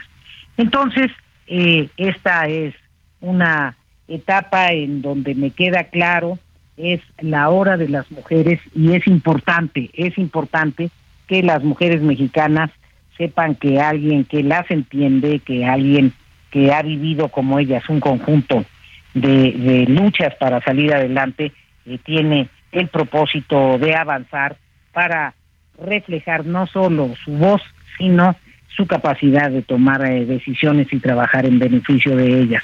Entonces, 0.57 1.11
eh, 1.47 1.89
esta 1.97 2.47
es 2.47 2.75
una 3.21 3.75
etapa 4.07 4.71
en 4.71 5.01
donde 5.01 5.33
me 5.33 5.49
queda 5.49 5.85
claro 5.85 6.37
es 6.77 7.01
la 7.19 7.49
hora 7.49 7.77
de 7.77 7.89
las 7.89 8.11
mujeres 8.11 8.59
y 8.75 8.93
es 8.93 9.07
importante, 9.07 9.89
es 9.93 10.17
importante 10.17 10.89
que 11.27 11.41
las 11.41 11.63
mujeres 11.63 12.01
mexicanas 12.01 12.69
sepan 13.17 13.55
que 13.55 13.79
alguien 13.79 14.25
que 14.25 14.43
las 14.43 14.69
entiende, 14.69 15.39
que 15.39 15.65
alguien 15.65 16.13
que 16.51 16.73
ha 16.73 16.81
vivido 16.81 17.29
como 17.29 17.59
ellas 17.59 17.87
un 17.89 17.99
conjunto 17.99 18.65
de, 19.15 19.85
luchas 19.87 20.35
para 20.35 20.61
salir 20.61 20.93
adelante, 20.93 21.51
eh, 21.85 21.97
tiene 22.03 22.49
el 22.71 22.87
propósito 22.89 23.79
de 23.79 23.95
avanzar 23.95 24.57
para 24.93 25.33
reflejar 25.81 26.45
no 26.45 26.67
solo 26.67 27.13
su 27.23 27.31
voz, 27.31 27.61
sino 27.97 28.35
su 28.75 28.85
capacidad 28.85 29.49
de 29.49 29.61
tomar 29.61 30.05
eh, 30.05 30.25
decisiones 30.25 30.91
y 30.91 30.99
trabajar 30.99 31.45
en 31.45 31.59
beneficio 31.59 32.15
de 32.15 32.41
ellas. 32.41 32.63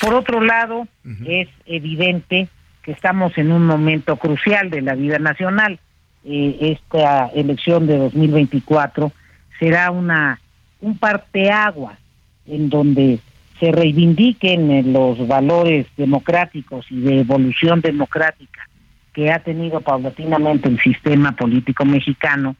Por 0.00 0.14
otro 0.14 0.40
lado, 0.40 0.86
es 1.26 1.48
evidente 1.66 2.48
que 2.82 2.92
estamos 2.92 3.36
en 3.36 3.50
un 3.50 3.66
momento 3.66 4.16
crucial 4.16 4.70
de 4.70 4.82
la 4.82 4.94
vida 4.94 5.18
nacional. 5.18 5.80
Eh, 6.24 6.56
esta 6.60 7.28
elección 7.34 7.86
de 7.86 7.96
2024 7.96 9.12
será 9.58 9.90
una 9.90 10.40
un 10.80 10.96
parteaguas 10.96 11.98
en 12.46 12.68
donde 12.68 13.18
se 13.60 13.72
reivindiquen 13.72 14.92
los 14.92 15.26
valores 15.26 15.86
democráticos 15.96 16.86
y 16.90 17.00
de 17.00 17.20
evolución 17.20 17.80
democrática 17.80 18.68
que 19.12 19.32
ha 19.32 19.40
tenido 19.40 19.80
paulatinamente 19.80 20.68
el 20.68 20.78
sistema 20.80 21.32
político 21.32 21.84
mexicano 21.84 22.54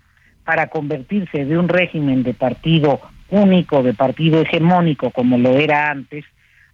para 0.44 0.68
convertirse 0.68 1.44
de 1.44 1.58
un 1.58 1.68
régimen 1.68 2.22
de 2.22 2.34
partido 2.34 3.00
único, 3.30 3.82
de 3.82 3.94
partido 3.94 4.40
hegemónico 4.40 5.10
como 5.10 5.38
lo 5.38 5.56
era 5.56 5.90
antes, 5.90 6.24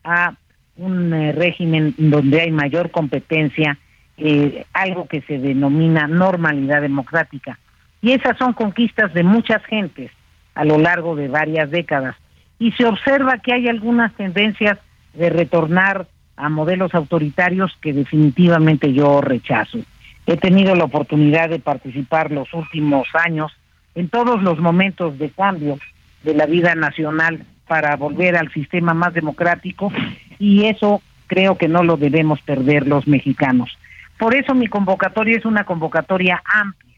a 0.04 0.34
un 0.76 1.12
eh, 1.12 1.32
régimen 1.32 1.94
donde 1.98 2.40
hay 2.40 2.50
mayor 2.50 2.90
competencia, 2.90 3.78
eh, 4.16 4.64
algo 4.72 5.06
que 5.06 5.20
se 5.22 5.38
denomina 5.38 6.06
normalidad 6.06 6.80
democrática. 6.80 7.58
Y 8.00 8.12
esas 8.12 8.38
son 8.38 8.52
conquistas 8.52 9.12
de 9.12 9.22
muchas 9.22 9.64
gentes 9.66 10.10
a 10.54 10.64
lo 10.64 10.78
largo 10.78 11.16
de 11.16 11.28
varias 11.28 11.70
décadas 11.70 12.16
y 12.58 12.72
se 12.72 12.86
observa 12.86 13.38
que 13.38 13.52
hay 13.52 13.68
algunas 13.68 14.12
tendencias 14.14 14.78
de 15.14 15.30
retornar 15.30 16.06
a 16.36 16.48
modelos 16.48 16.94
autoritarios 16.94 17.72
que 17.80 17.92
definitivamente 17.92 18.92
yo 18.92 19.20
rechazo. 19.20 19.78
He 20.26 20.36
tenido 20.36 20.74
la 20.74 20.84
oportunidad 20.84 21.50
de 21.50 21.58
participar 21.58 22.30
los 22.30 22.52
últimos 22.54 23.06
años 23.14 23.52
en 23.94 24.08
todos 24.08 24.42
los 24.42 24.58
momentos 24.58 25.18
de 25.18 25.30
cambio 25.30 25.78
de 26.22 26.34
la 26.34 26.46
vida 26.46 26.74
nacional 26.74 27.44
para 27.68 27.96
volver 27.96 28.36
al 28.36 28.52
sistema 28.52 28.94
más 28.94 29.14
democrático 29.14 29.92
y 30.38 30.64
eso 30.64 31.02
creo 31.26 31.56
que 31.56 31.68
no 31.68 31.82
lo 31.82 31.96
debemos 31.96 32.40
perder 32.42 32.86
los 32.86 33.06
mexicanos. 33.06 33.70
Por 34.18 34.34
eso 34.34 34.54
mi 34.54 34.66
convocatoria 34.66 35.36
es 35.36 35.44
una 35.44 35.64
convocatoria 35.64 36.42
amplia, 36.44 36.94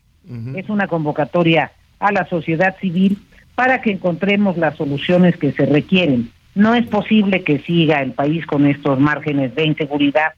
es 0.59 0.69
una 0.69 0.87
convocatoria 0.87 1.73
a 1.99 2.13
la 2.13 2.27
sociedad 2.27 2.77
civil 2.81 3.19
para 3.57 3.81
que 3.81 3.91
encontremos 3.91 4.57
las 4.57 4.77
soluciones 4.77 5.37
que 5.37 5.51
se 5.51 5.67
requieren. 5.67 6.31
No 6.55 6.75
es 6.75 6.87
posible 6.87 7.43
que 7.43 7.59
siga 7.61 8.01
el 8.01 8.13
país 8.13 8.47
con 8.47 8.67
estos 8.67 9.01
márgenes 9.01 9.55
de 9.57 9.65
inseguridad, 9.65 10.35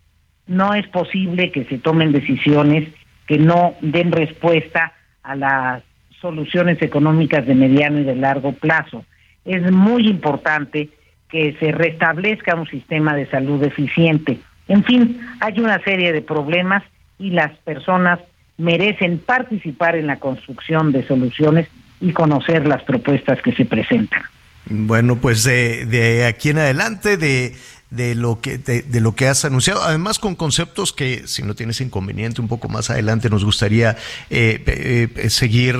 no 0.47 0.73
es 0.73 0.87
posible 0.89 1.53
que 1.53 1.65
se 1.67 1.79
tomen 1.79 2.13
decisiones 2.13 2.89
que 3.27 3.39
no 3.39 3.75
den 3.83 4.11
respuesta 4.11 4.95
a 5.23 5.37
las 5.37 5.83
soluciones 6.21 6.81
económicas 6.81 7.47
de 7.47 7.55
mediano 7.55 8.01
y 8.01 8.05
de 8.05 8.17
largo 8.17 8.53
plazo. 8.53 9.05
Es 9.45 9.71
muy 9.71 10.09
importante 10.09 10.89
que 11.29 11.55
se 11.61 11.73
restablezca 11.73 12.55
un 12.55 12.67
sistema 12.67 13.15
de 13.15 13.27
salud 13.27 13.63
eficiente. 13.63 14.39
En 14.67 14.83
fin, 14.85 15.21
hay 15.41 15.61
una 15.61 15.83
serie 15.85 16.13
de 16.13 16.23
problemas 16.23 16.83
y 17.19 17.31
las 17.31 17.57
personas 17.59 18.21
merecen 18.57 19.19
participar 19.19 19.97
en 19.97 20.07
la 20.07 20.17
construcción 20.17 20.93
de 20.93 21.07
soluciones 21.07 21.69
y 22.01 22.13
conocer 22.13 22.67
las 22.67 22.83
propuestas 22.85 23.41
que 23.43 23.53
se 23.53 23.65
presentan. 23.65 24.23
Bueno, 24.71 25.17
pues 25.17 25.45
de, 25.45 25.87
de 25.87 26.27
aquí 26.27 26.51
en 26.51 26.59
adelante, 26.59 27.17
de 27.17 27.55
de 27.91 28.15
lo 28.15 28.41
que 28.41 28.59
de, 28.59 29.01
lo 29.01 29.15
que 29.15 29.29
has 29.29 29.45
anunciado. 29.45 29.83
Además 29.83 30.19
con 30.19 30.35
conceptos 30.35 30.93
que 30.93 31.27
si 31.27 31.43
no 31.43 31.55
tienes 31.55 31.81
inconveniente 31.81 32.41
un 32.41 32.49
poco 32.49 32.69
más 32.69 32.91
adelante 32.91 33.31
nos 33.31 33.45
gustaría 33.45 33.97
eh, 34.29 35.09
eh, 35.17 35.31
seguir 35.31 35.77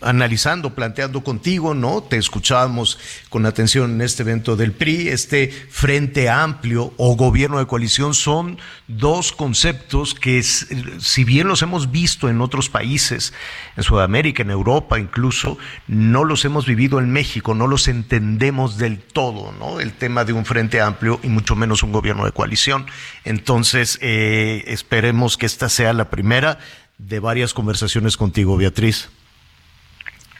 analizando 0.00 0.74
planteando 0.74 1.22
contigo 1.22 1.74
no 1.74 2.02
te 2.02 2.16
escuchábamos 2.16 2.98
con 3.28 3.44
atención 3.44 3.90
en 3.92 4.00
este 4.00 4.22
evento 4.22 4.56
del 4.56 4.72
PRI 4.72 5.08
este 5.08 5.50
frente 5.50 6.30
amplio 6.30 6.94
o 6.96 7.16
gobierno 7.16 7.58
de 7.58 7.66
coalición. 7.66 8.14
Son 8.14 8.58
dos 8.88 9.32
conceptos 9.32 10.14
que 10.14 10.42
si 10.42 11.24
bien 11.24 11.48
los 11.48 11.60
hemos 11.60 11.90
visto 11.90 12.30
en 12.30 12.40
otros 12.40 12.70
países 12.70 13.34
en 13.76 13.82
Sudamérica 13.82 14.42
en 14.42 14.50
Europa 14.50 14.98
incluso 14.98 15.58
no 15.86 16.24
los 16.24 16.44
hemos 16.46 16.64
vivido 16.66 16.98
en 16.98 17.10
México 17.10 17.54
no 17.54 17.66
los 17.66 17.88
entendemos 17.88 18.78
del 18.78 18.98
todo 18.98 19.52
no 19.58 19.80
el 19.80 19.92
tema 19.92 20.24
de 20.24 20.32
un 20.32 20.44
frente 20.44 20.80
amplio 20.80 21.09
y 21.22 21.28
mucho 21.28 21.56
menos 21.56 21.82
un 21.82 21.90
gobierno 21.90 22.24
de 22.24 22.32
coalición. 22.32 22.86
Entonces, 23.24 23.98
eh, 24.02 24.64
esperemos 24.66 25.36
que 25.36 25.46
esta 25.46 25.68
sea 25.68 25.92
la 25.92 26.10
primera 26.10 26.58
de 26.98 27.18
varias 27.18 27.54
conversaciones 27.54 28.16
contigo, 28.16 28.56
Beatriz. 28.56 29.08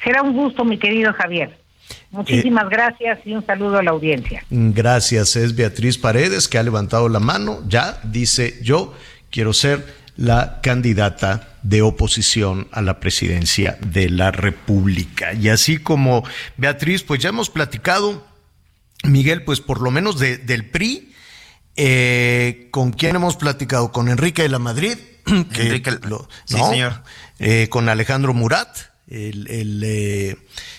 Será 0.04 0.22
un 0.22 0.34
gusto, 0.34 0.64
mi 0.64 0.78
querido 0.78 1.12
Javier. 1.14 1.58
Muchísimas 2.10 2.64
eh, 2.64 2.68
gracias 2.70 3.18
y 3.24 3.34
un 3.34 3.44
saludo 3.44 3.78
a 3.78 3.82
la 3.82 3.90
audiencia. 3.90 4.44
Gracias. 4.50 5.36
Es 5.36 5.56
Beatriz 5.56 5.98
Paredes 5.98 6.48
que 6.48 6.58
ha 6.58 6.62
levantado 6.62 7.08
la 7.08 7.20
mano. 7.20 7.60
Ya 7.66 8.00
dice 8.04 8.58
yo 8.62 8.94
quiero 9.30 9.52
ser 9.52 10.00
la 10.16 10.60
candidata 10.60 11.48
de 11.62 11.82
oposición 11.82 12.68
a 12.72 12.82
la 12.82 13.00
presidencia 13.00 13.78
de 13.80 14.10
la 14.10 14.30
República. 14.30 15.32
Y 15.32 15.48
así 15.48 15.78
como 15.78 16.24
Beatriz, 16.56 17.02
pues 17.02 17.20
ya 17.20 17.30
hemos 17.30 17.50
platicado 17.50 18.26
Miguel, 19.04 19.42
pues 19.44 19.60
por 19.60 19.80
lo 19.80 19.90
menos 19.90 20.18
del 20.18 20.66
PRI, 20.70 21.06
Eh, 21.76 22.68
¿Con 22.72 22.92
quién 22.92 23.16
hemos 23.16 23.36
platicado? 23.36 23.90
Con 23.92 24.08
Enrique 24.08 24.42
de 24.42 24.48
la 24.50 24.58
Madrid. 24.58 24.98
Que 25.54 25.62
Enrique, 25.62 25.92
lo- 26.08 26.28
sí, 26.44 26.56
¿no? 26.56 26.68
señor. 26.70 27.02
Eh, 27.38 27.68
con 27.70 27.88
Alejandro 27.88 28.34
Murat, 28.34 28.76
el, 29.08 29.46
el, 29.48 29.82
eh, 29.84 30.36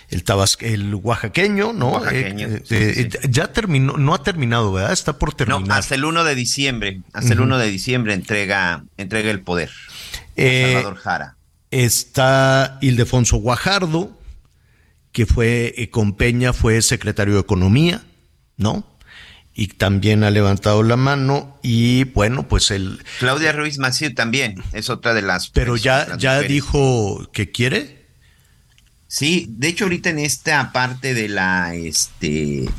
el, 0.10 0.24
tabas- 0.24 0.58
el 0.62 0.94
oaxaqueño, 0.94 1.74
¿no? 1.74 1.94
Oaxaqueño, 1.94 2.50
sí, 2.66 2.94
sí, 2.94 3.10
Ya 3.30 3.52
terminó, 3.52 3.98
no 3.98 4.14
ha 4.14 4.22
terminado, 4.22 4.72
¿verdad? 4.74 4.92
Está 4.92 5.18
por 5.18 5.34
terminar. 5.34 5.66
No, 5.68 5.74
hasta 5.74 5.96
el 5.96 6.06
1 6.06 6.24
de 6.24 6.36
diciembre, 6.36 7.02
hasta 7.14 7.34
el 7.34 7.40
Ujú. 7.40 7.48
1 7.48 7.58
de 7.58 7.68
diciembre 7.72 8.14
entrega, 8.14 8.84
entrega 8.98 9.32
el 9.32 9.42
poder. 9.42 9.72
Salvador 10.36 10.98
Jara. 10.98 11.36
Está 11.72 12.78
Ildefonso 12.82 13.38
Guajardo, 13.38 14.16
que 15.14 15.26
fue 15.26 15.90
con 15.92 16.14
Peña, 16.14 16.54
fue 16.54 16.82
secretario 16.82 17.34
de 17.36 17.40
Economía, 17.40 18.04
¿no? 18.62 18.88
Y 19.54 19.68
también 19.68 20.24
ha 20.24 20.32
levantado 20.32 20.82
la 20.82 20.96
mano 20.96 21.60
y 21.62 22.06
bueno, 22.06 22.48
pues 22.48 22.72
el... 22.72 23.04
Claudia 23.20 23.52
Ruiz 23.52 23.80
Massieu 23.80 24.14
también 24.14 24.56
es 24.72 24.90
otra 24.90 25.14
de 25.14 25.22
las. 25.22 25.50
Pero 25.50 25.76
ya, 25.76 26.16
ya 26.18 26.36
mujeres. 26.36 26.52
dijo 26.52 27.30
que 27.34 27.52
quiere. 27.52 28.06
Sí, 29.08 29.48
de 29.50 29.68
hecho 29.68 29.86
ahorita 29.86 30.10
en 30.10 30.20
esta 30.20 30.72
parte 30.72 31.14
de 31.14 31.28
la, 31.28 31.76
este, 31.76 32.70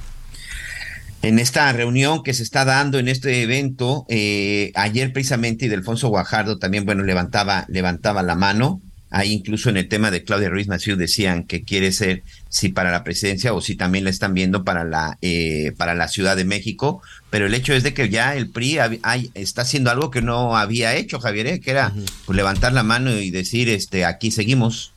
en 1.21 1.39
esta 1.39 1.71
reunión 1.73 2.23
que 2.23 2.33
se 2.33 2.43
está 2.43 2.65
dando 2.65 2.99
en 2.99 3.09
este 3.09 3.43
evento, 3.43 4.07
eh, 4.09 4.73
ayer 4.75 5.13
precisamente 5.13 5.67
Ildefonso 5.67 6.09
Guajardo 6.09 6.59
también, 6.59 6.87
bueno, 6.87 7.03
levantaba, 7.05 7.67
levantaba 7.69 8.23
la 8.23 8.35
mano. 8.35 8.81
Ahí 9.15 9.31
incluso 9.33 9.69
en 9.69 9.77
el 9.77 9.89
tema 9.89 10.11
de 10.11 10.25
Claudia 10.25 10.49
Ruiz 10.49 10.69
Massieu 10.69 10.97
decían 10.97 11.45
que 11.45 11.63
quiere 11.63 11.93
ser 11.93 12.23
si 12.49 12.71
para 12.71 12.91
la 12.91 13.05
presidencia 13.05 13.53
o 13.53 13.61
si 13.61 13.77
también 13.77 14.05
la 14.05 14.11
están 14.11 14.33
viendo 14.33 14.65
para 14.65 14.85
la 14.85 15.19
eh, 15.21 15.73
para 15.77 15.95
la 15.95 16.09
Ciudad 16.09 16.35
de 16.35 16.45
México. 16.47 17.03
Pero 17.31 17.47
el 17.47 17.55
hecho 17.55 17.75
es 17.75 17.83
de 17.83 17.93
que 17.95 18.09
ya 18.09 18.35
el 18.35 18.49
PRI 18.49 18.79
hay- 19.03 19.31
está 19.35 19.63
haciendo 19.63 19.91
algo 19.91 20.11
que 20.11 20.23
no 20.23 20.57
había 20.57 20.95
hecho, 20.97 21.21
Javier, 21.21 21.47
¿eh? 21.47 21.61
que 21.61 21.71
era 21.73 21.93
pues, 22.27 22.35
levantar 22.37 22.73
la 22.73 22.83
mano 22.83 23.13
y 23.19 23.31
decir, 23.31 23.69
este, 23.69 24.05
aquí 24.07 24.31
seguimos. 24.31 24.93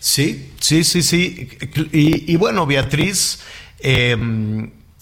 Sí, 0.00 0.50
sí, 0.60 0.84
sí, 0.84 1.02
sí. 1.02 1.48
Y, 1.92 2.32
y 2.32 2.36
bueno, 2.36 2.66
Beatriz, 2.66 3.38
eh, 3.80 4.16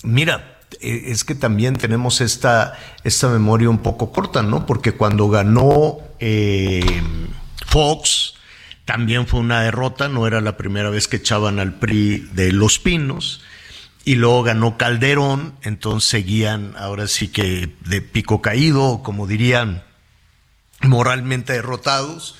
mira, 0.03 0.59
eh, 0.81 1.03
es 1.07 1.24
que 1.24 1.35
también 1.35 1.77
tenemos 1.77 2.20
esta, 2.20 2.78
esta 3.05 3.28
memoria 3.28 3.69
un 3.70 3.78
poco 3.78 4.12
corta, 4.12 4.43
¿no? 4.43 4.66
Porque 4.66 4.93
cuando 4.93 5.28
ganó 5.28 5.99
eh, 6.20 6.82
Fox, 7.75 8.35
también 8.85 9.27
fue 9.27 9.41
una 9.41 9.63
derrota, 9.63 10.07
no 10.07 10.29
era 10.29 10.41
la 10.41 10.57
primera 10.57 10.91
vez 10.91 11.09
que 11.09 11.17
echaban 11.17 11.59
al 11.59 11.75
PRI 11.75 12.19
de 12.33 12.53
Los 12.53 12.79
Pinos. 12.79 13.41
Y 14.05 14.15
luego 14.15 14.45
ganó 14.45 14.79
Calderón, 14.79 15.57
entonces 15.63 16.09
seguían 16.09 16.75
ahora 16.79 17.09
sí 17.09 17.27
que 17.27 17.75
de 17.81 18.01
pico 18.01 18.41
caído, 18.41 19.03
como 19.03 19.27
dirían, 19.27 19.83
moralmente 20.83 21.55
derrotados 21.55 22.37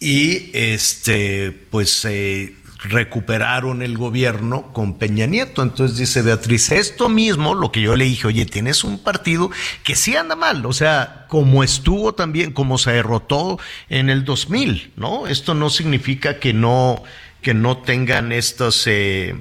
y 0.00 0.50
este 0.52 1.52
pues 1.70 2.04
eh, 2.04 2.56
recuperaron 2.78 3.82
el 3.82 3.96
gobierno 3.96 4.72
con 4.72 4.98
Peña 4.98 5.26
Nieto. 5.26 5.62
Entonces 5.62 5.96
dice 5.96 6.22
Beatriz, 6.22 6.70
esto 6.72 7.08
mismo, 7.08 7.54
lo 7.54 7.72
que 7.72 7.80
yo 7.80 7.96
le 7.96 8.04
dije, 8.04 8.26
oye, 8.26 8.46
tienes 8.46 8.84
un 8.84 8.98
partido 8.98 9.50
que 9.82 9.94
sí 9.96 10.16
anda 10.16 10.36
mal, 10.36 10.64
o 10.66 10.72
sea, 10.72 11.26
como 11.28 11.64
estuvo 11.64 12.14
también, 12.14 12.52
como 12.52 12.78
se 12.78 12.92
derrotó 12.92 13.58
en 13.88 14.10
el 14.10 14.24
2000, 14.24 14.92
¿no? 14.96 15.26
Esto 15.26 15.54
no 15.54 15.70
significa 15.70 16.38
que 16.38 16.52
no, 16.52 17.02
que 17.42 17.54
no 17.54 17.78
tengan 17.78 18.32
estos, 18.32 18.86
eh, 18.86 19.34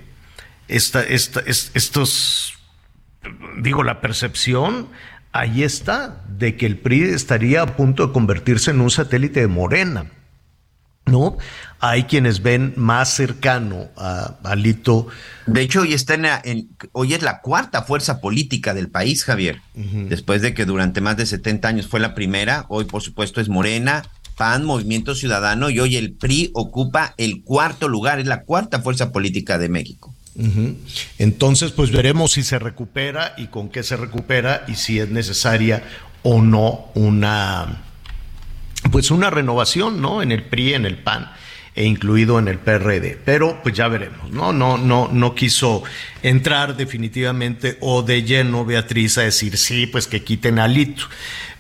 esta, 0.67 1.03
esta, 1.03 1.41
es- 1.41 1.71
estos, 1.73 2.53
digo, 3.57 3.83
la 3.83 4.01
percepción 4.01 4.87
ahí 5.31 5.63
está, 5.63 6.23
de 6.29 6.55
que 6.55 6.65
el 6.65 6.77
PRI 6.77 7.03
estaría 7.03 7.61
a 7.61 7.75
punto 7.75 8.07
de 8.07 8.13
convertirse 8.13 8.71
en 8.71 8.79
un 8.81 8.89
satélite 8.89 9.41
de 9.41 9.47
Morena. 9.47 10.05
¿No? 11.05 11.37
Hay 11.79 12.05
quienes 12.05 12.41
ven 12.41 12.73
más 12.77 13.09
cercano 13.13 13.89
a 13.95 14.37
Alito. 14.43 15.05
De 15.45 15.61
hecho, 15.61 15.81
hoy 15.81 15.93
está 15.93 16.15
en, 16.15 16.25
en- 16.43 16.69
hoy 16.93 17.13
es 17.13 17.21
la 17.21 17.41
cuarta 17.41 17.83
fuerza 17.83 18.19
política 18.21 18.73
del 18.73 18.89
país, 18.89 19.23
Javier. 19.23 19.61
Después 19.75 20.41
de 20.41 20.53
que 20.55 20.65
durante 20.65 21.01
más 21.01 21.15
de 21.17 21.27
70 21.27 21.67
años 21.67 21.87
fue 21.87 21.99
la 21.99 22.15
primera, 22.15 22.65
hoy 22.69 22.85
por 22.85 23.03
supuesto 23.03 23.39
es 23.39 23.49
Morena, 23.49 24.01
PAN, 24.35 24.65
Movimiento 24.65 25.13
Ciudadano 25.13 25.69
y 25.69 25.79
hoy 25.79 25.95
el 25.95 26.13
PRI 26.13 26.49
ocupa 26.55 27.13
el 27.17 27.43
cuarto 27.43 27.87
lugar, 27.87 28.19
es 28.19 28.25
la 28.25 28.41
cuarta 28.41 28.81
fuerza 28.81 29.11
política 29.11 29.57
de 29.59 29.69
México. 29.69 30.13
Entonces, 31.17 31.71
pues 31.71 31.91
veremos 31.91 32.31
si 32.33 32.43
se 32.43 32.59
recupera 32.59 33.33
y 33.37 33.47
con 33.47 33.69
qué 33.69 33.83
se 33.83 33.95
recupera 33.95 34.65
y 34.67 34.75
si 34.75 34.99
es 34.99 35.09
necesaria 35.09 35.83
o 36.23 36.41
no 36.41 36.87
una, 36.95 37.83
pues 38.91 39.11
una 39.11 39.29
renovación, 39.29 40.01
¿no? 40.01 40.21
En 40.21 40.31
el 40.31 40.43
PRI, 40.43 40.73
en 40.73 40.85
el 40.85 40.97
PAN 40.97 41.31
e 41.75 41.83
incluido 41.83 42.39
en 42.39 42.47
el 42.47 42.57
PRD. 42.57 43.19
Pero 43.25 43.59
pues 43.61 43.75
ya 43.75 43.87
veremos, 43.89 44.31
¿no? 44.31 44.53
No, 44.53 44.77
no, 44.77 45.09
no 45.11 45.35
quiso 45.35 45.83
entrar 46.23 46.77
definitivamente 46.77 47.77
o 47.81 48.01
de 48.01 48.23
lleno 48.23 48.63
Beatriz 48.63 49.17
a 49.17 49.23
decir 49.23 49.57
sí, 49.57 49.85
pues 49.85 50.07
que 50.07 50.23
quiten 50.23 50.57
a 50.57 50.67
Lito. 50.67 51.03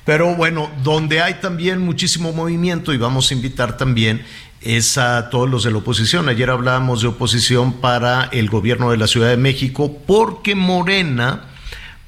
Pero 0.05 0.35
bueno, 0.35 0.71
donde 0.83 1.21
hay 1.21 1.35
también 1.35 1.79
muchísimo 1.79 2.31
movimiento 2.31 2.93
y 2.93 2.97
vamos 2.97 3.29
a 3.29 3.33
invitar 3.33 3.75
también 3.75 4.23
es 4.61 4.97
a 4.97 5.29
todos 5.29 5.49
los 5.49 5.63
de 5.63 5.71
la 5.71 5.77
oposición. 5.77 6.29
Ayer 6.29 6.49
hablábamos 6.49 7.01
de 7.01 7.07
oposición 7.07 7.73
para 7.73 8.29
el 8.31 8.49
gobierno 8.49 8.91
de 8.91 8.97
la 8.97 9.07
Ciudad 9.07 9.29
de 9.29 9.37
México 9.37 9.99
porque 10.07 10.55
Morena, 10.55 11.49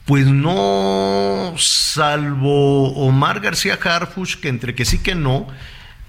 pues 0.07 0.25
no, 0.25 1.53
salvo 1.57 2.93
Omar 2.93 3.41
García 3.41 3.77
Harfush, 3.81 4.37
que 4.37 4.47
entre 4.47 4.73
que 4.73 4.85
sí 4.85 4.99
que 4.99 5.15
no, 5.15 5.47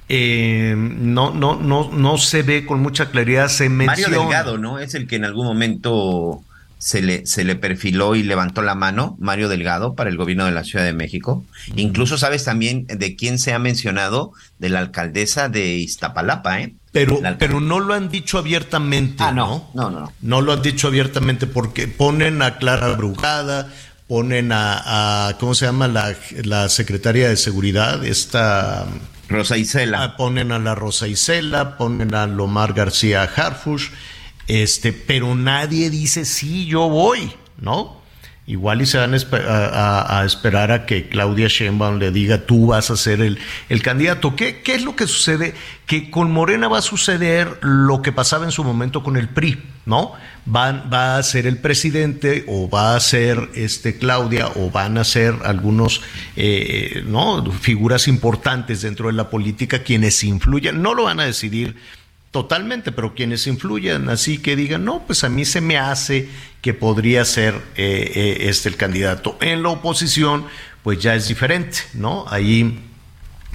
eh, 0.09 0.75
no, 0.77 1.35
no, 1.35 1.57
no, 1.57 1.91
no 1.93 2.17
se 2.17 2.43
ve 2.43 2.65
con 2.65 2.81
mucha 2.81 3.11
claridad, 3.11 3.49
se 3.49 3.69
menciona. 3.69 4.09
Mario 4.09 4.21
Delgado, 4.21 4.57
¿no? 4.59 4.79
Es 4.79 4.95
el 4.95 5.07
que 5.09 5.17
en 5.17 5.25
algún 5.25 5.47
momento 5.47 6.43
se 6.79 7.03
le, 7.03 7.27
se 7.27 7.43
le 7.43 7.57
perfiló 7.57 8.15
y 8.15 8.23
levantó 8.23 8.63
la 8.63 8.77
mano, 8.77 9.17
Mario 9.19 9.49
Delgado, 9.49 9.95
para 9.97 10.11
el 10.11 10.17
gobierno 10.17 10.45
de 10.45 10.53
la 10.53 10.63
Ciudad 10.63 10.85
de 10.85 10.93
México. 10.93 11.45
Incluso 11.75 12.17
sabes 12.19 12.45
también 12.45 12.87
de 12.87 13.17
quién 13.17 13.39
se 13.41 13.53
ha 13.53 13.59
mencionado, 13.59 14.33
de 14.61 14.69
la 14.69 14.79
alcaldesa 14.79 15.49
de 15.49 15.75
Iztapalapa, 15.75 16.61
¿eh? 16.61 16.75
Pero, 16.93 17.21
pero 17.39 17.61
no 17.61 17.81
lo 17.81 17.95
han 17.95 18.09
dicho 18.09 18.39
abiertamente, 18.39 19.23
Ah, 19.23 19.33
¿no? 19.33 19.69
no, 19.75 19.91
no, 19.91 20.01
no. 20.01 20.13
No 20.23 20.41
lo 20.41 20.53
han 20.53 20.63
dicho 20.63 20.87
abiertamente 20.89 21.47
porque 21.47 21.87
ponen 21.87 22.41
a 22.43 22.57
Clara 22.59 22.89
Brugada, 22.95 23.69
ponen 24.09 24.51
a, 24.53 25.29
a- 25.29 25.39
¿cómo 25.39 25.55
se 25.55 25.67
llama? 25.67 25.87
La, 25.87 26.17
la 26.45 26.69
secretaria 26.69 27.29
de 27.29 27.37
seguridad, 27.37 28.05
esta... 28.05 28.87
Rosa 29.29 29.59
Isela. 29.59 30.03
Ah, 30.03 30.17
ponen 30.17 30.53
a 30.53 30.59
la 30.59 30.75
Rosa 30.75 31.07
Isela, 31.07 31.77
ponen 31.77 32.15
a 32.15 32.27
Lomar 32.27 32.73
García 32.73 33.25
Harfush, 33.25 33.89
este, 34.47 34.95
pero 34.95 35.35
nadie 35.35 35.91
dice 35.91 36.25
sí, 36.25 36.65
yo 36.65 36.89
voy, 36.89 37.31
¿no? 37.61 37.98
Igual 38.49 38.81
y 38.81 38.87
se 38.87 38.97
van 38.97 39.13
a, 39.13 39.17
espe- 39.19 39.45
a- 39.47 39.67
a- 40.01 40.21
a 40.21 40.25
esperar 40.25 40.73
a 40.73 40.87
que 40.87 41.07
Claudia 41.11 41.49
Sheinbaum 41.49 41.99
le 41.99 42.11
diga 42.11 42.47
tú 42.47 42.69
vas 42.69 42.91
a 42.91 42.97
ser 42.97 43.21
el, 43.21 43.39
el 43.69 43.83
candidato. 43.83 44.35
¿Qué, 44.37 44.63
¿Qué 44.63 44.75
es 44.75 44.83
lo 44.85 44.97
que 44.97 45.07
sucede? 45.07 45.53
Que 45.85 46.11
con 46.11 46.33
Morena 46.33 46.67
va 46.67 46.79
a 46.79 46.83
suceder 46.83 47.59
lo 47.61 48.01
que 48.01 48.11
pasaba 48.11 48.47
en 48.47 48.51
su 48.51 48.65
momento 48.65 49.03
con 49.03 49.19
el 49.19 49.29
PRI, 49.29 49.63
¿no? 49.85 50.13
Va 50.51 51.19
a 51.19 51.23
ser 51.23 51.47
el 51.47 51.59
presidente 51.59 52.47
o 52.49 52.71
va 52.71 52.97
a 52.97 53.01
ser 53.01 53.51
este 53.55 53.99
Claudia 53.99 54.49
o 54.57 54.71
van 54.71 54.97
a 54.97 55.05
ser 55.05 55.35
algunos 55.45 56.01
eh, 56.37 57.03
¿no? 57.07 57.45
figuras 57.53 58.09
importantes 58.09 58.81
dentro 58.81 59.09
de 59.09 59.13
la 59.13 59.29
política 59.29 59.81
quienes 59.83 60.25
influyan, 60.25 60.81
no 60.81 60.95
lo 60.95 61.05
van 61.05 61.21
a 61.21 61.25
decidir 61.27 61.77
totalmente, 62.39 62.93
pero 62.93 63.17
quienes 63.17 63.49
influyan 63.49 64.09
así 64.09 64.39
que 64.39 64.55
digan, 64.55 64.85
no, 64.85 65.03
pues 65.05 65.25
a 65.25 65.29
mí 65.29 65.45
se 65.45 65.61
me 65.61 65.77
hace 65.77 66.29
que 66.61 66.73
podría 66.73 67.25
ser 67.25 67.53
eh, 67.75 68.13
eh, 68.15 68.37
este 68.43 68.69
el 68.69 68.77
candidato. 68.77 69.37
En 69.41 69.65
la 69.65 69.71
oposición, 69.71 70.45
pues 70.85 71.01
ya 71.01 71.17
es 71.17 71.27
diferente, 71.27 71.79
¿no? 71.95 72.27
Ahí 72.29 72.79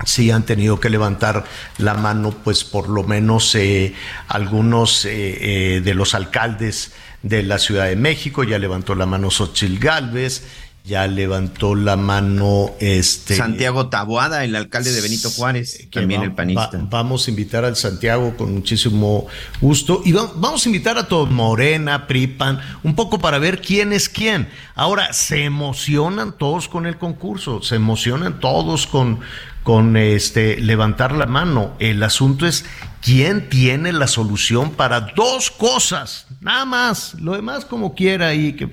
sí 0.05 0.31
han 0.31 0.43
tenido 0.43 0.81
que 0.81 0.89
levantar 0.89 1.45
la 1.77 1.93
mano, 1.93 2.31
pues 2.43 2.65
por 2.65 2.89
lo 2.89 3.03
menos 3.03 3.55
eh, 3.55 3.93
algunos 4.27 5.05
eh, 5.05 5.79
de 5.81 5.93
los 5.93 6.13
alcaldes 6.13 6.91
de 7.21 7.41
la 7.41 7.59
Ciudad 7.59 7.85
de 7.85 7.95
México, 7.95 8.43
ya 8.43 8.59
levantó 8.59 8.95
la 8.95 9.05
mano 9.05 9.31
Xochil 9.31 9.79
Gálvez, 9.79 10.43
ya 10.85 11.07
levantó 11.07 11.75
la 11.75 11.95
mano 11.95 12.71
este 12.79 13.35
Santiago 13.37 13.87
Taboada, 13.87 14.43
el 14.43 14.53
alcalde 14.55 14.91
de 14.91 14.99
Benito 14.99 15.29
Juárez, 15.29 15.87
que 15.89 15.99
también 16.01 16.19
va- 16.21 16.25
el 16.25 16.33
panista. 16.33 16.71
va- 16.73 16.87
vamos 16.89 17.25
a 17.25 17.29
invitar 17.29 17.63
al 17.63 17.77
Santiago 17.77 18.35
con 18.35 18.53
muchísimo 18.53 19.25
gusto 19.61 20.01
y 20.03 20.11
va- 20.11 20.29
vamos 20.35 20.65
a 20.65 20.69
invitar 20.69 20.97
a 20.97 21.07
todos, 21.07 21.31
Morena, 21.31 22.05
Pripan, 22.05 22.59
un 22.83 22.95
poco 22.95 23.17
para 23.19 23.39
ver 23.39 23.61
quién 23.61 23.93
es 23.93 24.09
quién. 24.09 24.49
Ahora, 24.75 25.13
se 25.13 25.45
emocionan 25.45 26.37
todos 26.37 26.67
con 26.67 26.85
el 26.85 26.97
concurso, 26.97 27.61
se 27.61 27.75
emocionan 27.75 28.41
todos 28.41 28.85
con, 28.85 29.21
con 29.63 29.95
este 29.95 30.59
levantar 30.59 31.13
la 31.13 31.27
mano. 31.27 31.75
El 31.79 32.03
asunto 32.03 32.45
es 32.45 32.65
quién 33.01 33.47
tiene 33.47 33.93
la 33.93 34.07
solución 34.07 34.71
para 34.71 34.99
dos 35.15 35.49
cosas, 35.49 36.27
nada 36.41 36.65
más, 36.65 37.13
lo 37.21 37.33
demás 37.35 37.63
como 37.63 37.95
quiera 37.95 38.33
y 38.33 38.51
que 38.53 38.69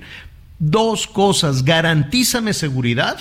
dos 0.61 1.07
cosas, 1.07 1.65
garantízame 1.65 2.53
seguridad 2.53 3.17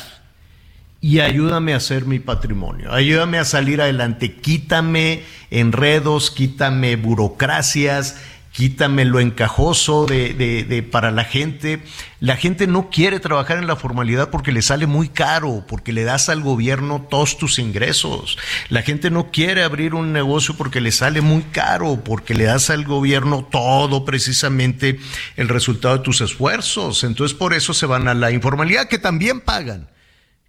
y 1.01 1.21
ayúdame 1.21 1.73
a 1.73 1.79
hacer 1.79 2.05
mi 2.05 2.19
patrimonio, 2.19 2.93
ayúdame 2.93 3.39
a 3.39 3.47
salir 3.47 3.81
adelante, 3.81 4.37
quítame 4.37 5.23
enredos, 5.51 6.31
quítame 6.31 6.97
burocracias, 6.97 8.21
quítame 8.53 9.05
lo 9.05 9.21
encajoso 9.21 10.07
de, 10.07 10.35
de, 10.35 10.83
para 10.83 11.11
la 11.11 11.25
gente. 11.25 11.83
La 12.21 12.37
gente 12.37 12.67
no 12.67 12.91
quiere 12.91 13.21
trabajar 13.21 13.59
en 13.59 13.67
la 13.67 13.77
formalidad 13.77 14.31
porque 14.31 14.53
le 14.53 14.63
sale 14.63 14.87
muy 14.87 15.09
caro, 15.09 15.65
porque 15.67 15.93
le 15.93 16.05
das 16.05 16.29
al 16.29 16.43
gobierno 16.43 17.07
todos 17.09 17.39
tus 17.39 17.59
ingresos. 17.59 18.39
La 18.69 18.83
gente 18.83 19.11
no 19.11 19.31
quiere 19.31 19.63
abrir 19.63 19.95
un 19.95 20.13
negocio 20.13 20.57
porque 20.57 20.81
le 20.81 20.93
sale 20.93 21.21
muy 21.21 21.43
caro, 21.43 22.03
porque 22.05 22.35
le 22.35 22.45
das 22.45 22.71
al 22.71 22.85
gobierno 22.85 23.49
todo 23.51 24.05
precisamente 24.05 24.99
el 25.37 25.49
resultado 25.49 25.99
de 25.99 26.05
tus 26.05 26.21
esfuerzos. 26.21 27.05
Entonces 27.05 27.37
por 27.37 27.55
eso 27.55 27.73
se 27.73 27.87
van 27.87 28.09
a 28.09 28.15
la 28.15 28.31
informalidad, 28.31 28.89
que 28.89 28.99
también 28.99 29.41
pagan 29.41 29.89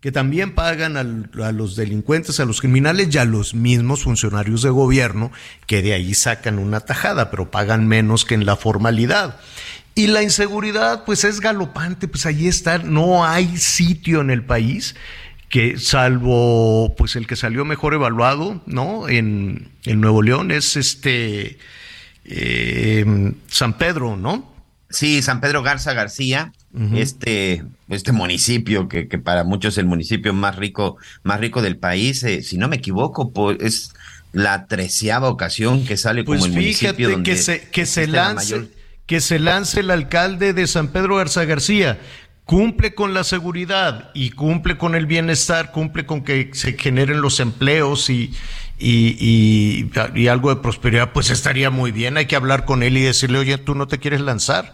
que 0.01 0.11
también 0.11 0.55
pagan 0.55 0.97
a 0.97 1.51
los 1.51 1.75
delincuentes, 1.75 2.39
a 2.39 2.45
los 2.45 2.59
criminales 2.59 3.13
y 3.13 3.19
a 3.19 3.25
los 3.25 3.53
mismos 3.53 4.03
funcionarios 4.03 4.63
de 4.63 4.71
gobierno, 4.71 5.31
que 5.67 5.83
de 5.83 5.93
ahí 5.93 6.15
sacan 6.15 6.57
una 6.57 6.79
tajada, 6.79 7.29
pero 7.29 7.51
pagan 7.51 7.87
menos 7.87 8.25
que 8.25 8.33
en 8.33 8.47
la 8.47 8.55
formalidad. 8.55 9.39
Y 9.93 10.07
la 10.07 10.23
inseguridad, 10.23 11.05
pues 11.05 11.23
es 11.23 11.39
galopante, 11.39 12.07
pues 12.07 12.25
ahí 12.25 12.47
está, 12.47 12.79
no 12.79 13.25
hay 13.25 13.57
sitio 13.57 14.21
en 14.21 14.31
el 14.31 14.43
país 14.43 14.95
que 15.49 15.77
salvo 15.77 16.95
pues 16.97 17.15
el 17.15 17.27
que 17.27 17.35
salió 17.35 17.65
mejor 17.65 17.93
evaluado, 17.93 18.63
¿no? 18.65 19.07
En, 19.09 19.69
en 19.83 20.01
Nuevo 20.01 20.23
León 20.23 20.49
es 20.49 20.77
este 20.77 21.59
eh, 22.23 23.33
San 23.47 23.77
Pedro, 23.77 24.15
¿no? 24.15 24.51
Sí, 24.89 25.21
San 25.21 25.41
Pedro 25.41 25.61
Garza 25.61 25.93
García, 25.93 26.53
este, 26.93 27.63
este 27.89 28.11
municipio 28.11 28.87
que, 28.87 29.07
que, 29.07 29.17
para 29.17 29.43
muchos 29.43 29.73
es 29.73 29.77
el 29.79 29.85
municipio 29.85 30.33
más 30.33 30.55
rico, 30.55 30.97
más 31.23 31.39
rico 31.39 31.61
del 31.61 31.77
país, 31.77 32.23
eh, 32.23 32.41
si 32.43 32.57
no 32.57 32.67
me 32.67 32.77
equivoco, 32.77 33.31
pues, 33.31 33.57
es 33.59 33.93
la 34.31 34.67
treceava 34.67 35.29
ocasión 35.29 35.85
que 35.85 35.97
sale 35.97 36.23
pues 36.23 36.39
como 36.39 36.47
el 36.47 36.53
municipio 36.53 37.09
donde 37.09 37.29
que 37.29 37.37
se, 37.37 37.69
que 37.69 37.85
se 37.85 38.07
lance, 38.07 38.69
que 39.05 39.19
se 39.19 39.39
lance 39.39 39.81
el 39.81 39.91
alcalde 39.91 40.53
de 40.53 40.67
San 40.67 40.87
Pedro 40.87 41.17
Garza 41.17 41.43
García 41.43 41.99
cumple 42.45 42.93
con 42.93 43.13
la 43.13 43.23
seguridad 43.23 44.11
y 44.13 44.31
cumple 44.31 44.77
con 44.77 44.95
el 44.95 45.05
bienestar, 45.05 45.71
cumple 45.71 46.05
con 46.05 46.23
que 46.23 46.49
se 46.53 46.77
generen 46.77 47.21
los 47.21 47.39
empleos 47.39 48.09
y, 48.09 48.33
y, 48.77 49.87
y, 50.15 50.27
algo 50.27 50.53
de 50.53 50.61
prosperidad, 50.61 51.13
pues 51.13 51.29
estaría 51.29 51.69
muy 51.69 51.91
bien. 51.91 52.17
Hay 52.17 52.25
que 52.25 52.35
hablar 52.35 52.65
con 52.65 52.83
él 52.83 52.97
y 52.97 53.01
decirle, 53.01 53.37
oye, 53.37 53.57
tú 53.57 53.75
no 53.75 53.87
te 53.87 53.99
quieres 53.99 54.19
lanzar. 54.19 54.73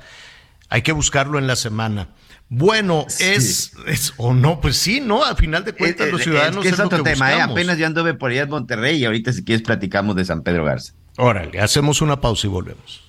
Hay 0.70 0.82
que 0.82 0.92
buscarlo 0.92 1.40
en 1.40 1.48
la 1.48 1.56
semana. 1.56 2.10
Bueno, 2.50 3.06
es, 3.20 3.74
es, 3.88 4.14
o 4.18 4.34
no, 4.34 4.62
pues 4.62 4.78
sí, 4.78 5.02
¿no? 5.02 5.24
Al 5.24 5.36
final 5.36 5.66
de 5.66 5.74
cuentas, 5.74 6.10
los 6.10 6.22
ciudadanos. 6.22 6.66
Es, 6.66 6.72
que 6.72 6.76
es, 6.76 6.80
otro 6.80 7.04
tema, 7.04 7.34
¿eh? 7.34 7.42
Apenas 7.42 7.78
yo 7.78 7.86
anduve 7.86 8.14
por 8.14 8.32
allá 8.32 8.44
en 8.44 8.50
Monterrey 8.50 8.98
y 8.98 9.06
ahorita, 9.06 9.34
si 9.34 9.44
quieres, 9.44 9.64
platicamos 9.64 10.16
de 10.16 10.24
San 10.24 10.44
Pedro 10.44 10.64
Garza. 10.64 10.94
Órale, 11.18 11.60
hacemos 11.60 12.02
una 12.02 12.22
pausa 12.22 12.48
y 12.48 12.50
volvemos. 12.50 13.04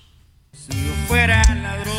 Si 0.53 0.73
yo 0.73 0.93
fuera 1.07 1.43
ladrón, 1.55 1.95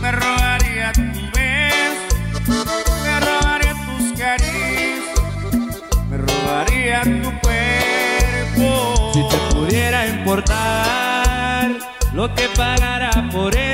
me 0.00 0.12
robaría 0.12 0.92
tu 0.92 1.02
beso, 1.34 2.64
me 3.04 3.20
robaría 3.20 3.74
tus 3.74 4.18
caricias, 4.18 5.60
me 6.08 6.16
robaría 6.16 7.02
tu 7.02 7.40
cuerpo. 7.40 9.10
Si 9.12 9.20
te 9.28 9.54
pudiera 9.54 10.06
importar 10.08 11.76
lo 12.14 12.34
que 12.34 12.48
pagará 12.56 13.28
por 13.30 13.52
que 13.52 13.58
pongan 13.58 13.73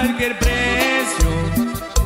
cualquier 0.00 0.38
precio 0.38 1.28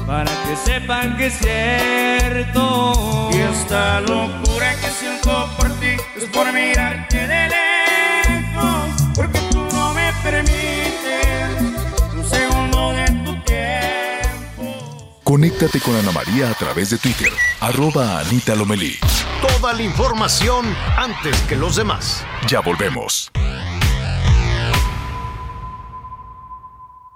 para 0.07 0.31
que 0.45 0.57
sepan 0.65 1.17
que 1.17 1.27
es 1.27 1.39
cierto. 1.39 3.29
Y 3.33 3.37
esta 3.37 4.01
locura 4.01 4.75
que 4.81 4.89
siento 4.89 5.49
por 5.59 5.69
ti 5.79 5.97
es 6.17 6.25
por 6.33 6.51
mirarte 6.53 7.27
de 7.27 7.49
lejos, 7.49 8.91
porque 9.15 9.39
tú 9.51 9.67
no 9.73 9.93
me 9.95 10.13
permites 10.23 11.75
un 12.15 12.25
segundo 12.25 12.93
de 12.93 13.07
tu 13.25 13.33
tiempo. 13.45 15.21
Conéctate 15.23 15.81
con 15.81 15.95
Ana 15.97 16.13
María 16.13 16.51
a 16.51 16.55
través 16.55 16.91
de 16.91 16.99
Twitter, 16.99 17.33
arroba 17.61 18.21
Anita 18.21 18.55
Lomelí. 18.55 18.99
Toda 19.43 19.73
la 19.75 19.83
información 19.83 20.65
antes 20.97 21.39
que 21.43 21.57
los 21.57 21.77
demás. 21.77 22.25
Ya 22.49 22.61
volvemos. 22.61 23.31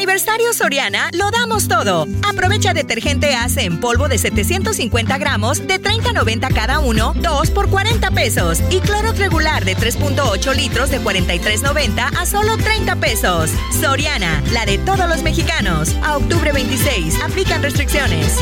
Aniversario 0.00 0.54
Soriana 0.54 1.10
lo 1.12 1.30
damos 1.30 1.68
todo. 1.68 2.06
Aprovecha 2.26 2.72
detergente 2.72 3.34
Ace 3.34 3.64
en 3.64 3.78
polvo 3.80 4.08
de 4.08 4.16
750 4.16 5.18
gramos 5.18 5.66
de 5.66 5.78
30.90 5.78 6.54
cada 6.54 6.78
uno, 6.78 7.12
2 7.16 7.50
por 7.50 7.68
40 7.68 8.10
pesos. 8.12 8.62
Y 8.70 8.80
Clorox 8.80 9.18
regular 9.18 9.66
de 9.66 9.76
3.8 9.76 10.54
litros 10.54 10.88
de 10.88 11.02
43.90 11.02 12.18
a 12.18 12.24
solo 12.24 12.56
30 12.56 12.96
pesos. 12.96 13.50
Soriana, 13.78 14.42
la 14.52 14.64
de 14.64 14.78
todos 14.78 15.06
los 15.06 15.22
mexicanos. 15.22 15.94
A 16.02 16.16
octubre 16.16 16.50
26, 16.50 17.22
aplican 17.22 17.62
restricciones. 17.62 18.38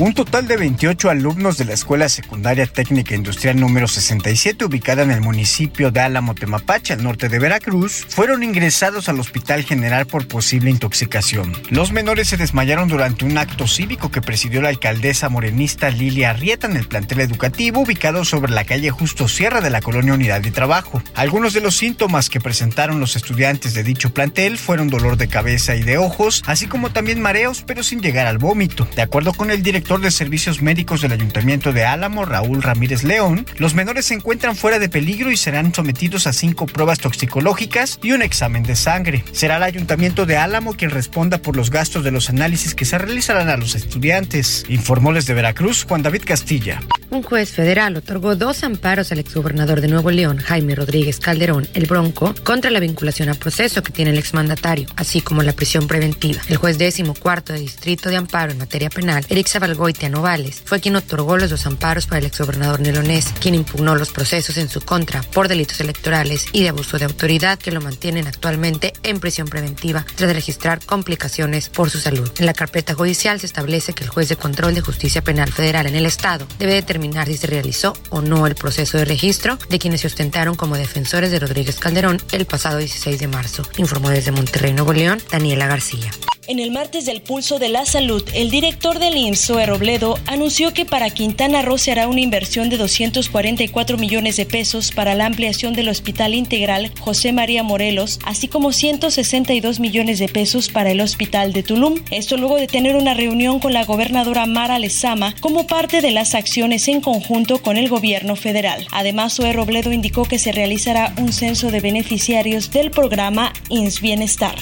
Un 0.00 0.14
total 0.14 0.46
de 0.46 0.56
28 0.56 1.10
alumnos 1.10 1.58
de 1.58 1.64
la 1.64 1.72
Escuela 1.72 2.08
Secundaria 2.08 2.66
Técnica 2.66 3.16
Industrial 3.16 3.58
número 3.58 3.88
67, 3.88 4.64
ubicada 4.64 5.02
en 5.02 5.10
el 5.10 5.20
municipio 5.20 5.90
de 5.90 5.98
Álamo 5.98 6.36
Temapache, 6.36 6.92
al 6.92 7.02
norte 7.02 7.28
de 7.28 7.40
Veracruz, 7.40 8.06
fueron 8.08 8.44
ingresados 8.44 9.08
al 9.08 9.18
Hospital 9.18 9.64
General 9.64 10.06
por 10.06 10.28
posible 10.28 10.70
intoxicación. 10.70 11.52
Los 11.70 11.90
menores 11.90 12.28
se 12.28 12.36
desmayaron 12.36 12.86
durante 12.86 13.24
un 13.24 13.38
acto 13.38 13.66
cívico 13.66 14.12
que 14.12 14.22
presidió 14.22 14.62
la 14.62 14.68
alcaldesa 14.68 15.30
morenista 15.30 15.90
Lilia 15.90 16.30
Arrieta 16.30 16.68
en 16.68 16.76
el 16.76 16.86
plantel 16.86 17.18
educativo 17.18 17.80
ubicado 17.80 18.24
sobre 18.24 18.52
la 18.52 18.62
calle 18.62 18.90
Justo 18.90 19.26
Sierra 19.26 19.60
de 19.60 19.70
la 19.70 19.80
colonia 19.80 20.14
Unidad 20.14 20.42
de 20.42 20.52
Trabajo. 20.52 21.02
Algunos 21.16 21.54
de 21.54 21.60
los 21.60 21.76
síntomas 21.76 22.30
que 22.30 22.38
presentaron 22.38 23.00
los 23.00 23.16
estudiantes 23.16 23.74
de 23.74 23.82
dicho 23.82 24.14
plantel 24.14 24.58
fueron 24.58 24.90
dolor 24.90 25.16
de 25.16 25.26
cabeza 25.26 25.74
y 25.74 25.82
de 25.82 25.98
ojos, 25.98 26.44
así 26.46 26.68
como 26.68 26.90
también 26.90 27.20
mareos, 27.20 27.64
pero 27.66 27.82
sin 27.82 28.00
llegar 28.00 28.28
al 28.28 28.38
vómito. 28.38 28.86
De 28.94 29.02
acuerdo 29.02 29.32
con 29.34 29.50
el 29.50 29.60
director 29.60 29.87
de 29.88 30.10
Servicios 30.10 30.60
Médicos 30.60 31.00
del 31.00 31.12
Ayuntamiento 31.12 31.72
de 31.72 31.86
Álamo, 31.86 32.26
Raúl 32.26 32.62
Ramírez 32.62 33.04
León, 33.04 33.46
los 33.56 33.72
menores 33.72 34.04
se 34.04 34.14
encuentran 34.14 34.54
fuera 34.54 34.78
de 34.78 34.90
peligro 34.90 35.30
y 35.30 35.36
serán 35.38 35.72
sometidos 35.74 36.26
a 36.26 36.34
cinco 36.34 36.66
pruebas 36.66 36.98
toxicológicas 36.98 37.98
y 38.02 38.12
un 38.12 38.20
examen 38.20 38.64
de 38.64 38.76
sangre. 38.76 39.24
Será 39.32 39.56
el 39.56 39.62
Ayuntamiento 39.62 40.26
de 40.26 40.36
Álamo 40.36 40.74
quien 40.74 40.90
responda 40.90 41.38
por 41.38 41.56
los 41.56 41.70
gastos 41.70 42.04
de 42.04 42.10
los 42.10 42.28
análisis 42.28 42.74
que 42.74 42.84
se 42.84 42.98
realizarán 42.98 43.48
a 43.48 43.56
los 43.56 43.74
estudiantes. 43.74 44.66
Informó 44.68 45.14
desde 45.14 45.32
Veracruz 45.32 45.84
Juan 45.88 46.02
David 46.02 46.22
Castilla. 46.26 46.82
Un 47.10 47.22
juez 47.22 47.50
federal 47.50 47.96
otorgó 47.96 48.36
dos 48.36 48.62
amparos 48.64 49.10
al 49.10 49.20
exgobernador 49.20 49.80
de 49.80 49.88
Nuevo 49.88 50.10
León, 50.10 50.36
Jaime 50.36 50.74
Rodríguez 50.74 51.18
Calderón, 51.18 51.66
el 51.72 51.86
Bronco, 51.86 52.34
contra 52.44 52.70
la 52.70 52.80
vinculación 52.80 53.30
a 53.30 53.34
proceso 53.34 53.82
que 53.82 53.92
tiene 53.92 54.10
el 54.10 54.18
exmandatario, 54.18 54.86
así 54.96 55.22
como 55.22 55.42
la 55.42 55.54
prisión 55.54 55.88
preventiva. 55.88 56.42
El 56.48 56.58
juez 56.58 56.76
décimo 56.76 57.14
cuarto 57.14 57.54
de 57.54 57.60
Distrito 57.60 58.10
de 58.10 58.16
Amparo 58.16 58.52
en 58.52 58.58
materia 58.58 58.90
penal, 58.90 59.24
Eric 59.30 59.46
Zabalgoitia 59.78 60.08
Novales, 60.08 60.60
fue 60.64 60.80
quien 60.80 60.96
otorgó 60.96 61.36
los 61.36 61.50
dos 61.50 61.64
amparos 61.64 62.06
para 62.06 62.18
el 62.18 62.26
exgobernador 62.26 62.80
nelonés, 62.80 63.26
quien 63.40 63.54
impugnó 63.54 63.94
los 63.94 64.10
procesos 64.10 64.56
en 64.56 64.68
su 64.68 64.80
contra 64.80 65.22
por 65.22 65.46
delitos 65.46 65.78
electorales 65.78 66.46
y 66.52 66.64
de 66.64 66.70
abuso 66.70 66.98
de 66.98 67.04
autoridad 67.04 67.60
que 67.60 67.70
lo 67.70 67.80
mantienen 67.80 68.26
actualmente 68.26 68.92
en 69.04 69.20
prisión 69.20 69.46
preventiva 69.46 70.04
tras 70.16 70.32
registrar 70.32 70.84
complicaciones 70.84 71.68
por 71.68 71.90
su 71.90 72.00
salud. 72.00 72.28
En 72.38 72.46
la 72.46 72.54
carpeta 72.54 72.94
judicial 72.94 73.38
se 73.38 73.46
establece 73.46 73.92
que 73.92 74.02
el 74.02 74.10
juez 74.10 74.28
de 74.28 74.36
control 74.36 74.74
de 74.74 74.80
justicia 74.80 75.22
penal 75.22 75.52
federal 75.52 75.86
en 75.86 75.94
el 75.94 76.06
Estado 76.06 76.48
debe 76.58 76.74
determinar 76.74 77.28
si 77.28 77.36
se 77.36 77.46
realizó 77.46 77.92
o 78.10 78.20
no 78.20 78.48
el 78.48 78.56
proceso 78.56 78.98
de 78.98 79.04
registro 79.04 79.58
de 79.70 79.78
quienes 79.78 80.00
se 80.00 80.08
ostentaron 80.08 80.56
como 80.56 80.76
defensores 80.76 81.30
de 81.30 81.38
Rodríguez 81.38 81.76
Calderón 81.76 82.20
el 82.32 82.46
pasado 82.46 82.78
16 82.78 83.20
de 83.20 83.28
marzo, 83.28 83.62
informó 83.76 84.10
desde 84.10 84.32
Monterrey, 84.32 84.72
Nuevo 84.72 84.92
León, 84.92 85.22
Daniela 85.30 85.68
García. 85.68 86.10
En 86.48 86.60
el 86.60 86.70
martes 86.70 87.04
del 87.04 87.20
Pulso 87.20 87.58
de 87.58 87.68
la 87.68 87.84
Salud, 87.84 88.26
el 88.32 88.50
director 88.50 88.98
del 88.98 89.18
IMSS, 89.18 89.66
Robledo, 89.66 90.18
anunció 90.24 90.72
que 90.72 90.86
para 90.86 91.10
Quintana 91.10 91.60
Roo 91.60 91.76
se 91.76 91.92
hará 91.92 92.08
una 92.08 92.22
inversión 92.22 92.70
de 92.70 92.78
244 92.78 93.98
millones 93.98 94.36
de 94.36 94.46
pesos 94.46 94.90
para 94.90 95.14
la 95.14 95.26
ampliación 95.26 95.74
del 95.74 95.90
Hospital 95.90 96.32
Integral 96.32 96.90
José 97.00 97.34
María 97.34 97.62
Morelos, 97.62 98.18
así 98.24 98.48
como 98.48 98.72
162 98.72 99.78
millones 99.78 100.20
de 100.20 100.28
pesos 100.30 100.70
para 100.70 100.90
el 100.90 101.02
Hospital 101.02 101.52
de 101.52 101.62
Tulum. 101.62 101.96
Esto 102.10 102.38
luego 102.38 102.56
de 102.56 102.66
tener 102.66 102.96
una 102.96 103.12
reunión 103.12 103.60
con 103.60 103.74
la 103.74 103.84
gobernadora 103.84 104.46
Mara 104.46 104.78
Lezama 104.78 105.34
como 105.40 105.66
parte 105.66 106.00
de 106.00 106.12
las 106.12 106.34
acciones 106.34 106.88
en 106.88 107.02
conjunto 107.02 107.60
con 107.60 107.76
el 107.76 107.90
gobierno 107.90 108.36
federal. 108.36 108.86
Además, 108.90 109.34
Zoe 109.34 109.52
Robledo 109.52 109.92
indicó 109.92 110.24
que 110.24 110.38
se 110.38 110.52
realizará 110.52 111.12
un 111.18 111.34
censo 111.34 111.70
de 111.70 111.80
beneficiarios 111.80 112.70
del 112.70 112.90
programa 112.90 113.52
INS 113.68 114.00
Bienestar. 114.00 114.56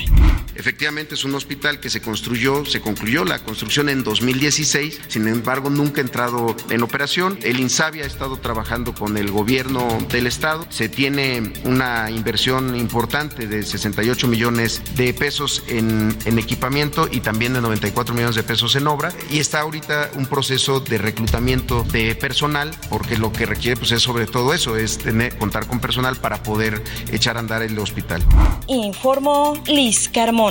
Efectivamente 0.56 1.14
es 1.14 1.24
un 1.24 1.34
hospital 1.34 1.80
que 1.80 1.90
se 1.90 2.00
construyó, 2.00 2.64
se 2.64 2.80
concluyó 2.80 3.24
la 3.24 3.38
construcción 3.40 3.88
en 3.88 4.02
2016, 4.02 5.00
sin 5.08 5.28
embargo 5.28 5.70
nunca 5.70 6.00
ha 6.00 6.04
entrado 6.04 6.56
en 6.70 6.82
operación. 6.82 7.38
El 7.42 7.60
INSABI 7.60 8.00
ha 8.00 8.06
estado 8.06 8.38
trabajando 8.38 8.94
con 8.94 9.16
el 9.16 9.30
gobierno 9.30 9.98
del 10.10 10.26
estado, 10.26 10.66
se 10.70 10.88
tiene 10.88 11.52
una 11.64 12.10
inversión 12.10 12.74
importante 12.76 13.46
de 13.46 13.62
68 13.62 14.28
millones 14.28 14.82
de 14.96 15.12
pesos 15.12 15.62
en, 15.68 16.16
en 16.24 16.38
equipamiento 16.38 17.08
y 17.10 17.20
también 17.20 17.52
de 17.52 17.60
94 17.60 18.14
millones 18.14 18.36
de 18.36 18.42
pesos 18.42 18.76
en 18.76 18.86
obra 18.86 19.12
y 19.30 19.38
está 19.38 19.60
ahorita 19.60 20.10
un 20.14 20.26
proceso 20.26 20.80
de 20.80 20.98
reclutamiento 20.98 21.82
de 21.84 22.14
personal 22.14 22.70
porque 22.88 23.18
lo 23.18 23.32
que 23.32 23.44
requiere 23.44 23.76
pues 23.76 23.92
es 23.92 24.02
sobre 24.02 24.26
todo 24.26 24.54
eso, 24.54 24.76
es 24.76 24.98
tener, 24.98 25.36
contar 25.36 25.66
con 25.66 25.80
personal 25.80 26.16
para 26.16 26.42
poder 26.42 26.82
echar 27.12 27.36
a 27.36 27.40
andar 27.40 27.62
el 27.62 27.78
hospital. 27.78 28.22
Informó 28.68 29.62
Liz 29.66 30.08
Carmona. 30.08 30.45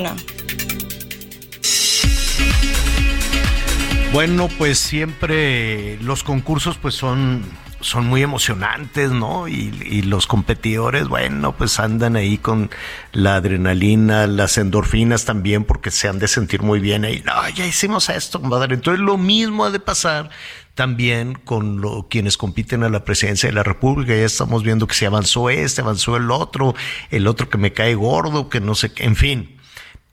Bueno, 4.12 4.50
pues 4.58 4.78
siempre 4.80 5.98
los 6.02 6.24
concursos 6.24 6.78
pues 6.78 6.96
son 6.96 7.44
son 7.86 8.08
muy 8.08 8.24
emocionantes, 8.24 9.12
¿no? 9.12 9.48
Y, 9.48 10.02
los 10.02 10.26
competidores, 10.26 11.08
bueno, 11.08 11.56
pues 11.56 11.80
andan 11.80 12.16
ahí 12.16 12.40
con 12.40 12.72
la 13.12 13.36
adrenalina, 13.36 14.26
las 14.26 14.58
endorfinas 14.58 15.26
también, 15.26 15.64
porque 15.64 15.92
se 15.92 16.08
han 16.08 16.18
de 16.18 16.28
sentir 16.28 16.64
muy 16.64 16.80
bien 16.80 17.06
ahí. 17.06 17.22
No, 17.26 17.48
ya 17.50 17.66
hicimos 17.68 18.10
esto, 18.10 18.42
compadre. 18.42 18.74
Entonces 18.74 19.02
lo 19.02 19.18
mismo 19.18 19.66
ha 19.66 19.70
de 19.70 19.80
pasar 19.80 20.32
también 20.74 21.36
con 21.36 21.82
quienes 22.10 22.38
compiten 22.38 22.84
a 22.84 22.90
la 22.90 23.04
presidencia 23.04 23.50
de 23.50 23.54
la 23.54 23.64
República. 23.64 24.16
Ya 24.16 24.26
estamos 24.26 24.64
viendo 24.64 24.88
que 24.88 24.96
se 24.96 25.06
avanzó 25.06 25.50
este, 25.52 25.82
avanzó 25.82 26.18
el 26.18 26.32
otro, 26.32 26.74
el 27.12 27.28
otro 27.28 27.50
que 27.50 27.60
me 27.60 27.72
cae 27.72 27.94
gordo, 27.94 28.50
que 28.50 28.62
no 28.62 28.74
sé 28.74 28.94
qué, 28.94 29.04
en 29.04 29.16
fin. 29.16 29.55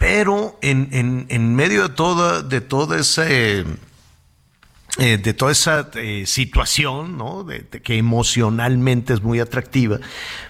Pero 0.02 0.58
en, 0.62 1.26
en, 1.28 1.54
medio 1.54 1.84
de 1.84 1.94
toda, 1.94 2.42
de 2.42 2.60
todo 2.60 2.96
ese 2.96 3.64
eh, 4.98 5.16
de 5.16 5.32
toda 5.32 5.52
esa 5.52 5.90
eh, 5.94 6.24
situación, 6.26 7.16
¿no? 7.16 7.46
Que 7.84 7.98
emocionalmente 7.98 9.14
es 9.14 9.22
muy 9.22 9.38
atractiva, 9.38 10.00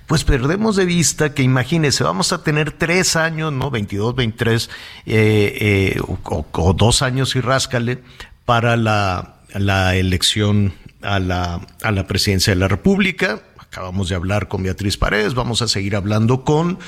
pues 0.07 0.24
perdemos 0.24 0.77
de 0.77 0.87
vista 0.87 1.35
que 1.35 1.43
imagínense, 1.43 2.03
vamos 2.03 2.33
a 2.33 2.43
tener 2.43 2.73
tres 2.73 3.15
años, 3.15 3.53
¿no? 3.53 3.70
22, 3.70 4.15
23, 4.16 4.70
eh, 5.05 6.01
o, 6.01 6.47
o, 6.51 6.73
dos 6.73 7.03
años 7.03 7.37
y 7.37 7.43
ráscale 7.43 8.03
para 8.47 8.79
la, 8.79 9.37
la 9.53 9.97
elección 9.97 10.73
a 11.03 11.19
la, 11.19 11.61
a 11.83 11.93
la 11.93 12.07
presidencia 12.07 12.55
de 12.55 12.59
la 12.59 12.69
República. 12.69 13.43
Acabamos 13.73 14.11
de 14.11 14.15
hablar 14.16 14.49
con 14.49 14.62
Beatriz 14.62 14.99
Paredes, 14.99 15.32
vamos 15.32 15.62
a 15.62 15.66
seguir 15.66 15.97
hablando 15.97 16.44
con, 16.44 16.78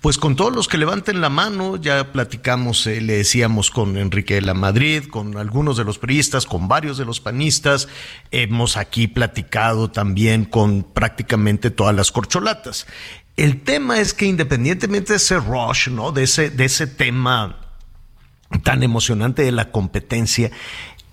pues 0.00 0.18
con 0.18 0.36
todos 0.36 0.54
los 0.54 0.68
que 0.68 0.78
levanten 0.78 1.20
la 1.20 1.30
mano, 1.30 1.74
ya 1.78 2.12
platicamos, 2.12 2.86
eh, 2.86 3.00
le 3.00 3.16
decíamos 3.16 3.72
con 3.72 3.96
Enrique 3.96 4.34
de 4.34 4.42
la 4.42 4.54
Madrid, 4.54 5.02
con 5.10 5.36
algunos 5.36 5.76
de 5.76 5.82
los 5.82 5.98
periodistas, 5.98 6.46
con 6.46 6.68
varios 6.68 6.96
de 6.96 7.04
los 7.04 7.18
panistas, 7.18 7.88
hemos 8.30 8.76
aquí 8.76 9.08
platicado 9.08 9.90
también 9.90 10.44
con 10.44 10.84
prácticamente 10.84 11.72
todas 11.72 11.96
las 11.96 12.12
corcholatas. 12.12 12.86
El 13.36 13.62
tema 13.62 13.98
es 13.98 14.14
que 14.14 14.26
independientemente 14.26 15.14
de 15.14 15.16
ese 15.16 15.40
rush, 15.40 15.88
¿no? 15.88 16.12
De 16.12 16.22
ese, 16.22 16.50
de 16.50 16.66
ese 16.66 16.86
tema 16.86 17.74
tan 18.62 18.84
emocionante 18.84 19.42
de 19.42 19.50
la 19.50 19.72
competencia, 19.72 20.52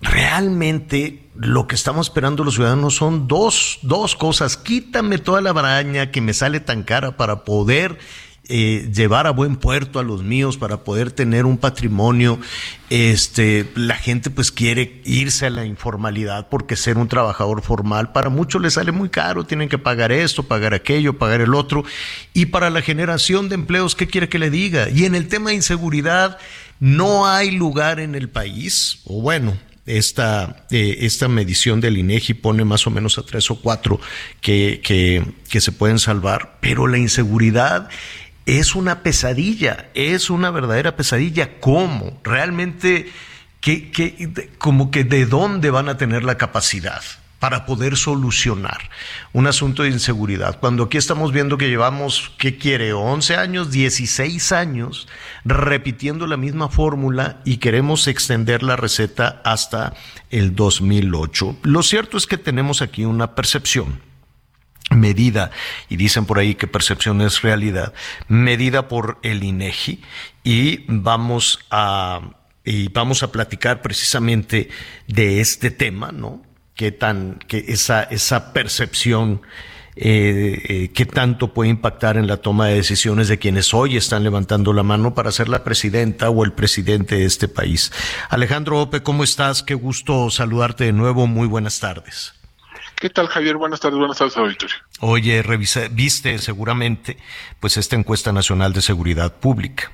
realmente 0.01 1.24
lo 1.37 1.67
que 1.67 1.75
estamos 1.75 2.07
esperando 2.07 2.43
los 2.43 2.55
ciudadanos 2.55 2.95
son 2.95 3.27
dos, 3.27 3.79
dos 3.81 4.15
cosas. 4.15 4.57
Quítame 4.57 5.17
toda 5.17 5.41
la 5.41 5.51
braña 5.51 6.11
que 6.11 6.21
me 6.21 6.33
sale 6.33 6.59
tan 6.59 6.83
cara 6.83 7.17
para 7.17 7.43
poder 7.43 7.97
eh, 8.47 8.91
llevar 8.93 9.25
a 9.25 9.31
buen 9.31 9.55
puerto 9.55 9.97
a 9.99 10.03
los 10.03 10.21
míos, 10.21 10.57
para 10.57 10.83
poder 10.83 11.11
tener 11.11 11.45
un 11.45 11.57
patrimonio. 11.57 12.39
Este, 12.91 13.71
la 13.75 13.95
gente 13.95 14.29
pues 14.29 14.51
quiere 14.51 15.01
irse 15.03 15.47
a 15.47 15.49
la 15.49 15.65
informalidad 15.65 16.47
porque 16.49 16.75
ser 16.75 16.99
un 16.99 17.07
trabajador 17.07 17.63
formal 17.63 18.11
para 18.11 18.29
muchos 18.29 18.61
les 18.61 18.75
sale 18.75 18.91
muy 18.91 19.09
caro, 19.09 19.45
tienen 19.45 19.67
que 19.67 19.79
pagar 19.79 20.11
esto, 20.11 20.43
pagar 20.43 20.75
aquello, 20.75 21.17
pagar 21.17 21.41
el 21.41 21.55
otro. 21.55 21.83
Y 22.33 22.47
para 22.47 22.69
la 22.69 22.83
generación 22.83 23.49
de 23.49 23.55
empleos, 23.55 23.95
¿qué 23.95 24.05
quiere 24.05 24.29
que 24.29 24.37
le 24.37 24.51
diga? 24.51 24.89
Y 24.89 25.05
en 25.05 25.15
el 25.15 25.27
tema 25.27 25.49
de 25.49 25.55
inseguridad, 25.55 26.37
no 26.79 27.25
hay 27.25 27.49
lugar 27.49 27.99
en 27.99 28.13
el 28.13 28.29
país, 28.29 29.01
o 29.05 29.21
bueno, 29.21 29.57
esta, 29.85 30.65
eh, 30.71 30.97
esta 31.01 31.27
medición 31.27 31.81
del 31.81 31.97
INEGI 31.97 32.33
pone 32.33 32.65
más 32.65 32.87
o 32.87 32.91
menos 32.91 33.17
a 33.17 33.23
tres 33.23 33.49
o 33.51 33.61
cuatro 33.61 33.99
que, 34.41 34.81
que, 34.83 35.23
que 35.49 35.61
se 35.61 35.71
pueden 35.71 35.99
salvar, 35.99 36.57
pero 36.61 36.87
la 36.87 36.97
inseguridad 36.97 37.89
es 38.45 38.75
una 38.75 39.01
pesadilla, 39.01 39.89
es 39.93 40.29
una 40.29 40.51
verdadera 40.51 40.95
pesadilla. 40.95 41.59
¿Cómo? 41.59 42.19
Realmente, 42.23 43.11
¿qué, 43.59 43.91
qué, 43.91 44.49
como 44.57 44.91
que 44.91 45.03
de 45.03 45.25
dónde 45.25 45.69
van 45.71 45.89
a 45.89 45.97
tener 45.97 46.23
la 46.23 46.37
capacidad? 46.37 47.01
Para 47.45 47.67
poder 47.67 47.95
solucionar 47.95 48.89
un 49.31 49.45
asunto 49.45 49.83
de 49.83 49.89
inseguridad. 49.89 50.59
Cuando 50.59 50.85
aquí 50.85 50.97
estamos 50.97 51.31
viendo 51.31 51.59
que 51.59 51.69
llevamos, 51.69 52.31
¿qué 52.39 52.57
quiere? 52.57 52.91
11 52.93 53.35
años, 53.35 53.69
16 53.69 54.51
años 54.51 55.07
repitiendo 55.43 56.25
la 56.25 56.37
misma 56.37 56.69
fórmula 56.69 57.41
y 57.45 57.57
queremos 57.57 58.07
extender 58.07 58.63
la 58.63 58.77
receta 58.77 59.43
hasta 59.45 59.93
el 60.31 60.55
2008. 60.55 61.57
Lo 61.61 61.83
cierto 61.83 62.17
es 62.17 62.25
que 62.25 62.39
tenemos 62.39 62.81
aquí 62.81 63.05
una 63.05 63.35
percepción 63.35 64.01
medida, 64.89 65.51
y 65.87 65.97
dicen 65.97 66.25
por 66.25 66.39
ahí 66.39 66.55
que 66.55 66.65
percepción 66.65 67.21
es 67.21 67.43
realidad, 67.43 67.93
medida 68.27 68.87
por 68.87 69.19
el 69.21 69.43
INEGI, 69.43 70.01
y 70.43 70.83
vamos 70.87 71.59
a, 71.69 72.21
y 72.63 72.87
vamos 72.87 73.21
a 73.21 73.31
platicar 73.31 73.83
precisamente 73.83 74.69
de 75.05 75.41
este 75.41 75.69
tema, 75.69 76.11
¿no? 76.11 76.41
Qué 76.75 76.91
tan, 76.91 77.39
que 77.47 77.65
esa, 77.69 78.03
esa 78.03 78.53
percepción, 78.53 79.41
eh, 79.95 80.61
eh, 80.67 80.91
qué 80.93 81.05
tanto 81.05 81.53
puede 81.53 81.69
impactar 81.69 82.17
en 82.17 82.27
la 82.27 82.37
toma 82.37 82.67
de 82.67 82.75
decisiones 82.75 83.29
de 83.29 83.39
quienes 83.39 83.73
hoy 83.73 83.95
están 83.95 84.23
levantando 84.23 84.73
la 84.73 84.83
mano 84.83 85.15
para 85.15 85.31
ser 85.31 85.47
la 85.47 85.63
presidenta 85.63 86.29
o 86.29 86.43
el 86.43 86.51
presidente 86.51 87.15
de 87.15 87.25
este 87.25 87.47
país. 87.47 87.91
Alejandro 88.29 88.81
Ope, 88.81 89.01
¿cómo 89.03 89.23
estás? 89.23 89.63
Qué 89.63 89.73
gusto 89.73 90.29
saludarte 90.29 90.83
de 90.83 90.93
nuevo. 90.93 91.27
Muy 91.27 91.47
buenas 91.47 91.79
tardes. 91.79 92.33
¿Qué 92.97 93.09
tal, 93.09 93.27
Javier? 93.27 93.57
Buenas 93.57 93.79
tardes, 93.79 93.97
buenas 93.97 94.17
tardes, 94.17 94.37
auditorio. 94.37 94.75
Oye, 94.99 95.41
revisa, 95.43 95.87
viste 95.91 96.37
seguramente 96.39 97.17
pues 97.59 97.77
esta 97.77 97.95
encuesta 97.95 98.31
nacional 98.31 98.73
de 98.73 98.81
seguridad 98.81 99.33
pública. 99.33 99.91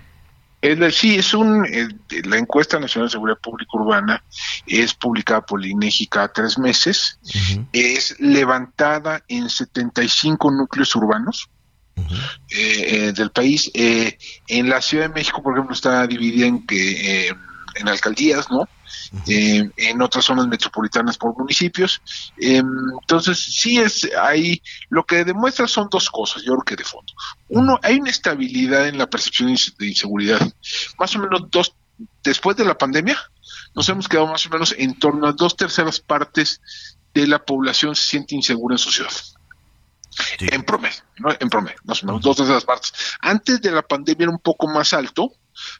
Es 0.61 0.95
sí, 0.95 1.15
es 1.15 1.33
un, 1.33 1.65
eh, 1.65 1.87
la 2.25 2.37
encuesta 2.37 2.79
nacional 2.79 3.07
de 3.07 3.13
seguridad 3.13 3.39
pública 3.39 3.71
urbana 3.73 4.23
es 4.67 4.93
publicada 4.93 5.41
por 5.41 5.59
la 5.59 5.67
INEGI 5.67 6.07
cada 6.07 6.31
tres 6.31 6.57
meses, 6.59 7.17
uh 7.23 7.27
-huh. 7.27 7.67
es 7.73 8.15
levantada 8.19 9.23
en 9.27 9.49
75 9.49 10.51
núcleos 10.51 10.95
urbanos 10.95 11.49
uh 11.95 12.01
-huh. 12.03 12.39
eh, 12.51 13.07
eh, 13.07 13.13
del 13.13 13.31
país. 13.31 13.71
en 13.73 14.69
la 14.69 14.81
Ciudad 14.81 15.07
de 15.07 15.13
México, 15.15 15.41
por 15.41 15.53
ejemplo, 15.53 15.73
está 15.73 16.05
dividida 16.05 16.45
en 16.45 16.65
que 16.67 17.29
en 17.75 17.87
alcaldías, 17.87 18.51
¿no? 18.51 18.67
Eh, 19.27 19.69
en 19.77 20.01
otras 20.01 20.25
zonas 20.25 20.47
metropolitanas 20.47 21.17
por 21.17 21.37
municipios. 21.37 22.01
Eh, 22.37 22.61
entonces, 23.01 23.39
sí 23.39 23.77
es 23.79 24.09
ahí, 24.19 24.61
lo 24.89 25.05
que 25.05 25.23
demuestra 25.25 25.67
son 25.67 25.87
dos 25.91 26.09
cosas, 26.09 26.43
yo 26.43 26.53
creo 26.53 26.63
que 26.63 26.75
de 26.75 26.83
fondo. 26.83 27.13
Uno, 27.49 27.79
hay 27.83 27.99
una 27.99 28.09
estabilidad 28.09 28.87
en 28.87 28.97
la 28.97 29.09
percepción 29.09 29.53
de 29.77 29.87
inseguridad. 29.87 30.39
Más 30.97 31.15
o 31.15 31.19
menos 31.19 31.49
dos, 31.49 31.75
después 32.23 32.55
de 32.57 32.65
la 32.65 32.77
pandemia, 32.77 33.17
nos 33.75 33.87
hemos 33.89 34.07
quedado 34.07 34.27
más 34.27 34.45
o 34.45 34.49
menos 34.49 34.75
en 34.77 34.97
torno 34.97 35.27
a 35.27 35.33
dos 35.33 35.55
terceras 35.55 35.99
partes 35.99 36.61
de 37.13 37.27
la 37.27 37.43
población 37.43 37.95
se 37.95 38.03
siente 38.03 38.35
insegura 38.35 38.75
en 38.75 38.79
su 38.79 38.91
ciudad. 38.91 39.11
Sí. 40.37 40.47
En 40.51 40.63
promedio, 40.63 40.99
¿no? 41.19 41.29
En 41.39 41.49
promedio, 41.49 41.77
más 41.85 42.03
o 42.03 42.05
menos, 42.05 42.21
dos 42.21 42.37
terceras 42.37 42.65
partes. 42.65 42.93
Antes 43.21 43.61
de 43.61 43.71
la 43.71 43.81
pandemia 43.81 44.25
era 44.25 44.31
un 44.31 44.39
poco 44.39 44.67
más 44.67 44.93
alto, 44.93 45.33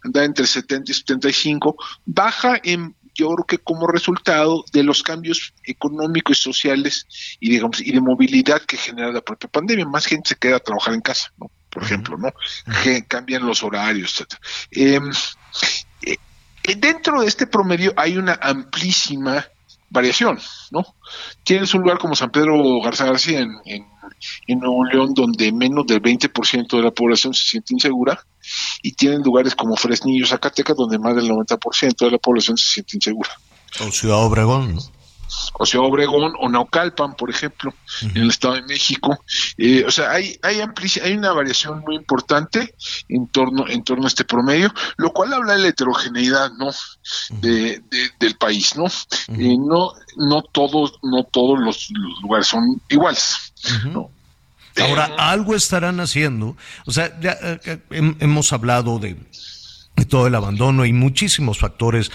anda 0.03 0.23
entre 0.23 0.45
70 0.45 0.91
y 0.91 0.93
75, 0.93 1.75
baja 2.05 2.59
en 2.63 2.95
yo 3.13 3.29
creo 3.29 3.45
que 3.45 3.57
como 3.57 3.87
resultado 3.87 4.63
de 4.71 4.83
los 4.83 5.03
cambios 5.03 5.53
económicos 5.63 6.39
y 6.39 6.41
sociales 6.41 7.07
y 7.39 7.49
digamos 7.49 7.81
y 7.81 7.91
de 7.91 8.01
movilidad 8.01 8.61
que 8.61 8.77
genera 8.77 9.11
la 9.11 9.21
propia 9.21 9.49
pandemia, 9.49 9.85
más 9.85 10.05
gente 10.05 10.29
se 10.29 10.35
queda 10.35 10.57
a 10.57 10.59
trabajar 10.59 10.93
en 10.93 11.01
casa, 11.01 11.31
¿no? 11.37 11.51
Por 11.69 11.83
ejemplo, 11.83 12.17
¿no? 12.17 12.33
Que 12.83 13.05
cambian 13.05 13.45
los 13.45 13.63
horarios, 13.63 14.13
etcétera. 14.13 14.41
Em, 14.71 15.11
eh, 16.05 16.17
eh, 16.63 16.75
dentro 16.75 17.21
de 17.21 17.27
este 17.27 17.47
promedio 17.47 17.93
hay 17.95 18.17
una 18.17 18.37
amplísima 18.41 19.45
variación, 19.91 20.39
¿no? 20.71 20.83
Tienes 21.43 21.73
un 21.73 21.81
lugar 21.81 21.99
como 21.99 22.15
San 22.15 22.31
Pedro 22.31 22.81
Garza 22.81 23.05
García 23.05 23.41
en, 23.41 24.59
Nuevo 24.59 24.85
León 24.85 25.13
donde 25.13 25.51
menos 25.51 25.85
del 25.87 26.01
20% 26.01 26.77
de 26.77 26.81
la 26.81 26.91
población 26.91 27.33
se 27.33 27.43
siente 27.43 27.73
insegura 27.73 28.23
y 28.81 28.93
tienen 28.93 29.21
lugares 29.21 29.55
como 29.55 29.75
Fresnillo, 29.75 30.25
Zacatecas 30.25 30.75
donde 30.75 30.99
más 30.99 31.15
del 31.15 31.29
90% 31.29 31.95
de 31.97 32.11
la 32.11 32.17
población 32.17 32.57
se 32.57 32.73
siente 32.73 32.97
insegura. 32.97 33.29
O 33.79 33.91
Ciudad 33.91 34.23
Obregón, 34.23 34.75
¿no? 34.75 34.81
O 35.53 35.65
sea, 35.65 35.81
Obregón 35.81 36.33
o 36.39 36.49
Naucalpan, 36.49 37.13
por 37.15 37.29
ejemplo, 37.29 37.73
en 38.01 38.17
el 38.17 38.29
Estado 38.29 38.55
de 38.55 38.63
México. 38.63 39.23
Eh, 39.57 39.83
o 39.85 39.91
sea, 39.91 40.11
hay 40.11 40.37
hay, 40.43 40.61
hay 41.03 41.13
una 41.13 41.33
variación 41.33 41.79
muy 41.79 41.95
importante 41.95 42.73
en 43.09 43.27
torno 43.27 43.67
en 43.67 43.83
torno 43.83 44.05
a 44.05 44.07
este 44.07 44.25
promedio, 44.25 44.73
lo 44.97 45.11
cual 45.11 45.33
habla 45.33 45.53
de 45.53 45.59
la 45.59 45.67
heterogeneidad, 45.69 46.51
¿no? 46.53 46.71
De, 47.41 47.81
del 48.19 48.35
país, 48.35 48.75
¿no? 48.75 48.85
Eh, 48.85 49.55
no 49.57 49.91
no 50.17 50.41
todos 50.51 50.99
no 51.03 51.23
todos 51.23 51.59
los, 51.59 51.89
lugares 52.21 52.47
son 52.47 52.81
iguales, 52.89 53.53
Ahora, 54.79 55.11
algo 55.17 55.53
estarán 55.53 55.99
haciendo. 55.99 56.55
O 56.85 56.91
sea, 56.91 57.19
ya, 57.19 57.37
hemos 57.89 58.53
hablado 58.53 58.99
de 58.99 59.17
todo 60.05 60.27
el 60.27 60.35
abandono 60.35 60.85
y 60.85 60.93
muchísimos 60.93 61.59
factores 61.59 62.11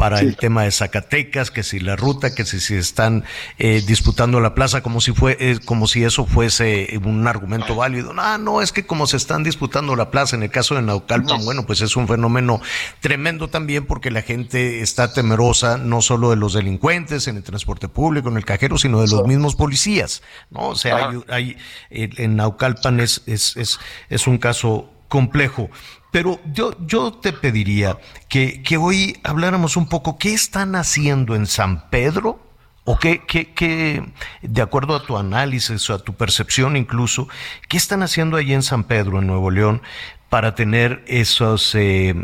para 0.00 0.20
el 0.20 0.36
tema 0.38 0.62
de 0.62 0.70
Zacatecas, 0.70 1.50
que 1.50 1.62
si 1.62 1.78
la 1.78 1.94
ruta, 1.94 2.34
que 2.34 2.46
si, 2.46 2.58
si 2.58 2.74
están 2.74 3.22
eh, 3.58 3.82
disputando 3.86 4.40
la 4.40 4.54
plaza, 4.54 4.82
como 4.82 5.02
si 5.02 5.12
fue, 5.12 5.36
eh, 5.38 5.58
como 5.62 5.86
si 5.86 6.04
eso 6.04 6.24
fuese 6.24 6.98
un 7.04 7.28
argumento 7.28 7.74
válido. 7.74 8.14
No, 8.14 8.38
no, 8.38 8.62
es 8.62 8.72
que 8.72 8.86
como 8.86 9.06
se 9.06 9.18
están 9.18 9.44
disputando 9.44 9.94
la 9.96 10.10
plaza, 10.10 10.36
en 10.36 10.42
el 10.42 10.50
caso 10.50 10.74
de 10.74 10.80
Naucalpan, 10.80 11.44
bueno, 11.44 11.66
pues 11.66 11.82
es 11.82 11.96
un 11.96 12.08
fenómeno 12.08 12.62
tremendo 13.00 13.48
también 13.48 13.84
porque 13.84 14.10
la 14.10 14.22
gente 14.22 14.80
está 14.80 15.12
temerosa 15.12 15.76
no 15.76 16.00
solo 16.00 16.30
de 16.30 16.36
los 16.36 16.54
delincuentes 16.54 17.28
en 17.28 17.36
el 17.36 17.42
transporte 17.42 17.88
público, 17.88 18.30
en 18.30 18.38
el 18.38 18.46
cajero, 18.46 18.78
sino 18.78 19.02
de 19.02 19.08
los 19.08 19.26
mismos 19.26 19.54
policías, 19.54 20.22
¿no? 20.48 20.68
O 20.68 20.76
sea, 20.76 21.10
hay, 21.10 21.18
hay, 21.28 21.56
en 21.90 22.36
Naucalpan 22.36 23.00
es, 23.00 23.22
es, 23.26 23.54
es, 23.58 23.78
es 24.08 24.26
un 24.26 24.38
caso 24.38 24.88
complejo. 25.10 25.68
Pero 26.10 26.40
yo, 26.54 26.74
yo 26.86 27.12
te 27.12 27.34
pediría 27.34 27.98
que, 28.30 28.62
que 28.62 28.78
hoy 28.78 29.18
habláramos 29.22 29.76
un 29.76 29.88
poco 29.88 30.16
qué 30.16 30.32
están 30.32 30.74
haciendo 30.74 31.36
en 31.36 31.46
San 31.46 31.90
Pedro 31.90 32.40
o 32.84 32.98
qué, 32.98 33.22
qué, 33.26 33.52
qué, 33.52 34.02
de 34.40 34.62
acuerdo 34.62 34.96
a 34.96 35.04
tu 35.04 35.18
análisis 35.18 35.88
o 35.90 35.94
a 35.94 35.98
tu 36.02 36.14
percepción 36.14 36.76
incluso, 36.76 37.28
qué 37.68 37.76
están 37.76 38.02
haciendo 38.02 38.36
allí 38.36 38.54
en 38.54 38.62
San 38.62 38.84
Pedro, 38.84 39.18
en 39.18 39.26
Nuevo 39.26 39.50
León, 39.50 39.82
para 40.30 40.54
tener 40.54 41.04
esos, 41.06 41.74
eh, 41.74 42.14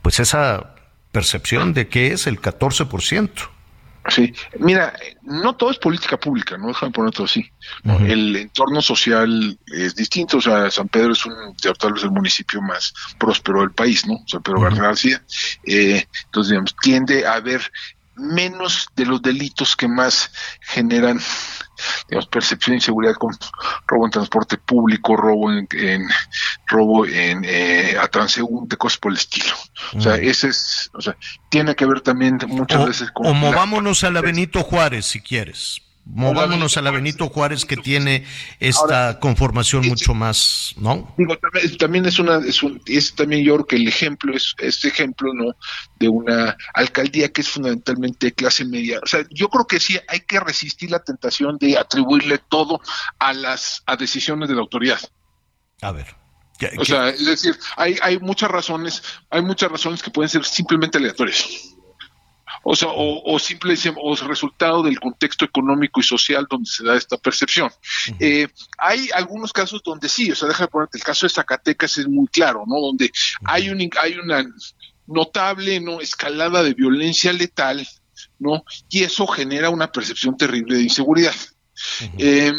pues 0.00 0.20
esa 0.20 0.74
percepción 1.10 1.74
de 1.74 1.88
que 1.88 2.12
es 2.12 2.26
el 2.26 2.40
14%. 2.40 3.51
Sí, 4.08 4.34
mira, 4.58 4.92
no 5.22 5.54
todo 5.54 5.70
es 5.70 5.78
política 5.78 6.16
pública, 6.18 6.58
no 6.58 6.68
déjame 6.68 6.92
ponerlo 6.92 7.24
así. 7.24 7.48
El 7.84 8.34
entorno 8.34 8.82
social 8.82 9.56
es 9.66 9.94
distinto, 9.94 10.38
o 10.38 10.40
sea, 10.40 10.70
San 10.70 10.88
Pedro 10.88 11.12
es 11.12 11.24
un, 11.24 11.54
tal 11.78 11.92
vez 11.92 12.02
el 12.02 12.10
municipio 12.10 12.60
más 12.60 12.92
próspero 13.16 13.60
del 13.60 13.70
país, 13.70 14.04
¿no? 14.06 14.18
San 14.26 14.42
Pedro 14.42 14.60
García. 14.60 15.22
Eh, 15.64 16.04
entonces, 16.24 16.50
digamos, 16.50 16.74
tiende 16.82 17.26
a 17.26 17.34
haber 17.34 17.70
menos 18.16 18.88
de 18.96 19.06
los 19.06 19.22
delitos 19.22 19.76
que 19.76 19.88
más 19.88 20.30
generan 20.60 21.20
digamos, 22.08 22.26
percepción 22.26 22.72
de 22.72 22.76
inseguridad 22.78 23.14
con 23.14 23.36
robo 23.86 24.06
en 24.06 24.10
transporte 24.10 24.58
público, 24.58 25.16
robo 25.16 25.50
en, 25.50 25.68
robo 26.66 27.06
en 27.06 27.44
eh, 27.44 27.96
a 28.00 28.08
transeúnte, 28.08 28.76
cosas 28.76 28.98
por 28.98 29.12
el 29.12 29.18
estilo. 29.18 29.54
O 29.96 30.00
sea, 30.00 30.16
ese 30.16 30.48
es, 30.48 30.90
o 30.94 31.00
sea, 31.00 31.16
tiene 31.48 31.74
que 31.74 31.86
ver 31.86 32.00
también 32.00 32.38
muchas 32.48 32.86
veces 32.86 33.10
con... 33.10 33.26
O 33.26 33.34
movámonos 33.34 34.04
a 34.04 34.10
la 34.10 34.20
Benito 34.20 34.62
Juárez, 34.62 35.06
si 35.06 35.20
quieres. 35.20 35.82
Movámonos 36.04 36.76
a 36.76 36.82
la 36.82 36.90
Benito 36.90 37.28
Juárez 37.28 37.64
que 37.64 37.76
tiene 37.76 38.26
esta 38.58 39.20
conformación 39.20 39.86
mucho 39.86 40.14
más, 40.14 40.74
¿no? 40.76 41.14
Digo, 41.16 41.38
también 41.78 42.06
es 42.06 42.18
una, 42.18 42.38
es, 42.38 42.62
un, 42.62 42.82
es 42.86 43.14
también 43.14 43.44
yo 43.44 43.54
creo 43.54 43.66
que 43.66 43.76
el 43.76 43.86
ejemplo 43.86 44.34
es 44.34 44.54
este 44.58 44.88
ejemplo, 44.88 45.32
¿no? 45.32 45.54
De 46.00 46.08
una 46.08 46.56
alcaldía 46.74 47.32
que 47.32 47.42
es 47.42 47.48
fundamentalmente 47.48 48.32
clase 48.32 48.64
media. 48.64 48.98
O 49.02 49.06
sea, 49.06 49.24
yo 49.30 49.48
creo 49.48 49.66
que 49.66 49.78
sí 49.78 49.98
hay 50.08 50.20
que 50.20 50.40
resistir 50.40 50.90
la 50.90 51.04
tentación 51.04 51.56
de 51.58 51.78
atribuirle 51.78 52.38
todo 52.38 52.80
a 53.20 53.32
las 53.32 53.84
a 53.86 53.96
decisiones 53.96 54.48
de 54.48 54.56
la 54.56 54.62
autoridad. 54.62 55.00
A 55.82 55.92
ver. 55.92 56.16
o 56.78 56.84
sea, 56.84 57.10
es 57.10 57.24
decir, 57.24 57.56
hay, 57.76 57.96
hay 58.02 58.18
muchas 58.18 58.50
razones, 58.50 59.02
hay 59.30 59.42
muchas 59.42 59.70
razones 59.70 60.02
que 60.02 60.10
pueden 60.10 60.28
ser 60.28 60.44
simplemente 60.44 60.98
aleatorias 60.98 61.71
o 62.64 62.76
sea, 62.76 62.88
o, 62.88 63.22
o 63.24 63.38
simple 63.38 63.74
o 63.96 64.14
resultado 64.14 64.82
del 64.82 65.00
contexto 65.00 65.44
económico 65.44 66.00
y 66.00 66.02
social 66.02 66.46
donde 66.48 66.70
se 66.70 66.84
da 66.84 66.96
esta 66.96 67.16
percepción. 67.16 67.70
Eh, 68.20 68.48
hay 68.78 69.08
algunos 69.14 69.52
casos 69.52 69.82
donde 69.84 70.08
sí, 70.08 70.30
o 70.30 70.34
sea, 70.34 70.48
déjame 70.48 70.68
ponerte, 70.68 70.98
el 70.98 71.04
caso 71.04 71.26
de 71.26 71.30
Zacatecas 71.30 71.98
es 71.98 72.08
muy 72.08 72.26
claro, 72.28 72.64
¿no? 72.66 72.80
Donde 72.80 73.10
hay, 73.44 73.68
un, 73.70 73.90
hay 74.00 74.14
una 74.14 74.44
notable 75.06 75.80
¿no? 75.80 76.00
escalada 76.00 76.62
de 76.62 76.74
violencia 76.74 77.32
letal, 77.32 77.86
¿no? 78.38 78.64
Y 78.88 79.02
eso 79.02 79.26
genera 79.26 79.70
una 79.70 79.90
percepción 79.90 80.36
terrible 80.36 80.76
de 80.76 80.82
inseguridad. 80.82 81.34
Em, 82.18 82.54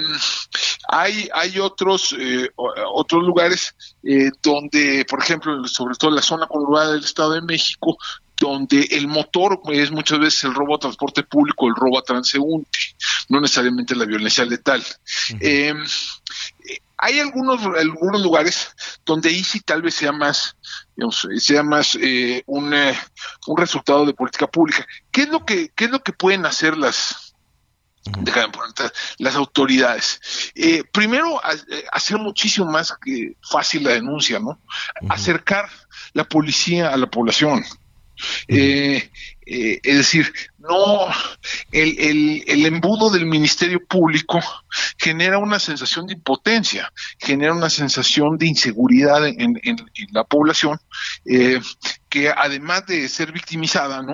hay, 0.90 1.30
hay 1.34 1.60
otros, 1.60 2.16
eh, 2.18 2.50
otros 2.56 3.24
lugares 3.24 3.76
eh, 4.04 4.32
donde, 4.42 5.06
por 5.10 5.20
ejemplo, 5.22 5.66
sobre 5.68 5.96
todo 5.96 6.10
en 6.10 6.18
la 6.18 6.22
zona 6.22 6.48
conurbada 6.48 6.94
del 6.94 7.04
Estado 7.04 7.34
de 7.34 7.42
México, 7.42 7.98
donde 8.40 8.82
el 8.92 9.08
motor 9.08 9.62
es 9.72 9.92
muchas 9.92 10.20
veces 10.20 10.44
el 10.46 10.54
robo 10.54 10.76
a 10.76 10.80
transporte 10.80 11.24
público, 11.24 11.68
el 11.68 11.76
robo 11.76 12.00
a 12.00 12.04
transeúnte, 12.04 12.80
no 13.30 13.40
necesariamente 13.40 13.96
la 13.96 14.06
violencia 14.06 14.46
letal. 14.46 14.84
Em, 15.40 15.86
hay 16.98 17.20
algunos, 17.20 17.62
algunos 17.78 18.22
lugares 18.22 18.72
donde 19.06 19.30
sí 19.44 19.60
tal 19.60 19.82
vez 19.82 19.96
sea 19.96 20.12
más, 20.12 20.56
sea 21.38 21.64
más 21.64 21.98
eh, 22.02 22.44
un, 22.46 22.74
eh, 22.74 22.98
un, 23.48 23.58
resultado 23.58 24.06
de 24.06 24.14
política 24.14 24.48
pública. 24.48 24.86
¿Qué 25.12 25.24
es 25.24 25.30
lo 25.30 25.46
que, 25.46 25.70
qué 25.76 25.86
es 25.86 25.92
lo 25.92 26.02
que 26.02 26.14
pueden 26.14 26.46
hacer 26.46 26.78
las, 26.78 27.34
las 29.18 29.36
autoridades. 29.36 30.20
Eh, 30.56 30.84
primero, 30.92 31.42
hacer 31.92 32.18
muchísimo 32.18 32.70
más 32.70 32.94
que 33.04 33.38
fácil 33.42 33.84
la 33.84 33.92
denuncia, 33.92 34.40
¿no? 34.40 34.60
Acercar 35.10 35.70
la 36.14 36.26
policía 36.26 36.90
a 36.90 36.98
la 36.98 37.08
población. 37.08 37.64
Eh, 38.48 39.02
eh, 39.46 39.80
es 39.84 39.98
decir, 39.98 40.34
no, 40.60 41.08
el, 41.72 42.00
el, 42.00 42.44
el, 42.48 42.66
embudo 42.66 43.10
del 43.10 43.26
Ministerio 43.26 43.86
Público 43.86 44.40
genera 44.98 45.38
una 45.38 45.60
sensación 45.60 46.08
de 46.08 46.14
impotencia, 46.14 46.92
genera 47.20 47.54
una 47.54 47.70
sensación 47.70 48.38
de 48.38 48.48
inseguridad 48.48 49.28
en, 49.28 49.60
la 50.12 50.24
población, 50.24 50.80
eh, 51.26 51.60
que 52.10 52.30
además 52.30 52.86
de 52.86 53.10
ser 53.10 53.32
victimizada, 53.32 54.02
¿no? 54.02 54.14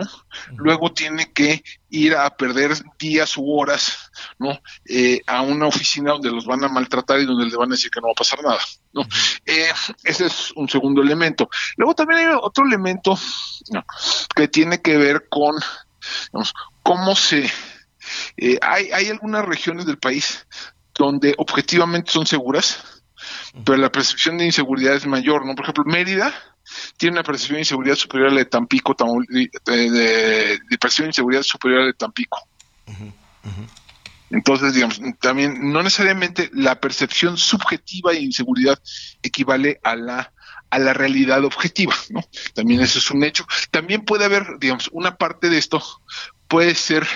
Luego 0.56 0.94
tiene 0.94 1.32
que 1.32 1.64
ir 1.90 2.16
a 2.16 2.30
perder 2.30 2.72
días 2.98 3.36
u 3.38 3.52
horas, 3.52 4.12
¿no? 4.38 4.60
Eh, 4.86 5.22
a 5.28 5.42
una 5.42 5.68
oficina 5.68 6.12
donde 6.12 6.32
los 6.32 6.46
van 6.46 6.64
a 6.64 6.70
maltratar 6.70 7.20
y 7.20 7.26
donde 7.26 7.46
le 7.46 7.58
van 7.58 7.72
a 7.72 7.76
decir 7.76 7.92
que 7.92 8.00
no 8.00 8.08
va 8.08 8.14
a 8.14 8.16
pasar 8.16 8.42
nada, 8.42 8.60
¿no? 8.94 9.02
Eh, 9.46 9.70
ese 10.04 10.28
es 10.28 10.52
un 10.56 10.70
segundo 10.70 11.02
elemento. 11.02 11.50
Luego 11.78 11.94
también 11.94 12.22
hay 12.22 12.36
otro 12.42 12.66
elemento 12.66 13.18
que 14.36 14.48
tiene 14.48 14.82
que 14.82 14.98
ver 14.98 15.19
con 15.28 15.56
cómo 16.84 17.16
se... 17.16 17.50
Eh, 18.38 18.58
hay, 18.62 18.92
hay 18.92 19.10
algunas 19.10 19.46
regiones 19.46 19.86
del 19.86 19.98
país 19.98 20.46
donde 20.98 21.34
objetivamente 21.38 22.12
son 22.12 22.26
seguras, 22.26 22.84
pero 23.66 23.78
la 23.78 23.92
percepción 23.92 24.38
de 24.38 24.46
inseguridad 24.46 24.96
es 24.96 25.06
mayor, 25.06 25.46
¿no? 25.46 25.56
Por 25.56 25.66
ejemplo, 25.66 25.84
Mérida 25.86 26.34
tiene 26.98 27.14
una 27.14 27.24
percepción 27.24 27.56
de 27.56 27.62
inseguridad 27.62 27.96
superior 27.96 28.30
a 28.30 28.34
la 28.34 28.40
de 28.40 28.46
Tampico, 28.46 28.96
de, 29.30 29.50
de, 29.66 30.60
percepción 30.78 31.06
de 31.06 31.10
inseguridad 31.10 31.44
superior 31.44 31.80
a 31.80 31.84
la 31.84 31.88
de 31.88 31.94
Tampico. 31.94 32.48
Entonces, 34.30 34.74
digamos, 34.74 35.02
también 35.20 35.72
no 35.72 35.82
necesariamente 35.82 36.52
la 36.54 36.80
percepción 36.80 37.38
subjetiva 37.38 38.12
de 38.12 38.20
inseguridad 38.20 38.80
equivale 39.24 39.80
a 39.84 39.96
la 39.96 40.34
a 40.70 40.80
la 40.80 40.94
realidad 40.94 41.44
objetiva, 41.44 41.96
¿no? 42.10 42.22
También 42.54 42.82
eso 42.82 43.00
es 43.00 43.12
un 43.12 43.24
hecho. 43.24 43.46
También 43.72 44.06
puede 44.06 44.26
haber, 44.26 44.60
digamos, 44.60 44.90
una 44.92 45.18
parte 45.18 45.50
de 45.50 45.58
esto 45.58 45.82
puede 46.48 46.76
ser 46.76 47.08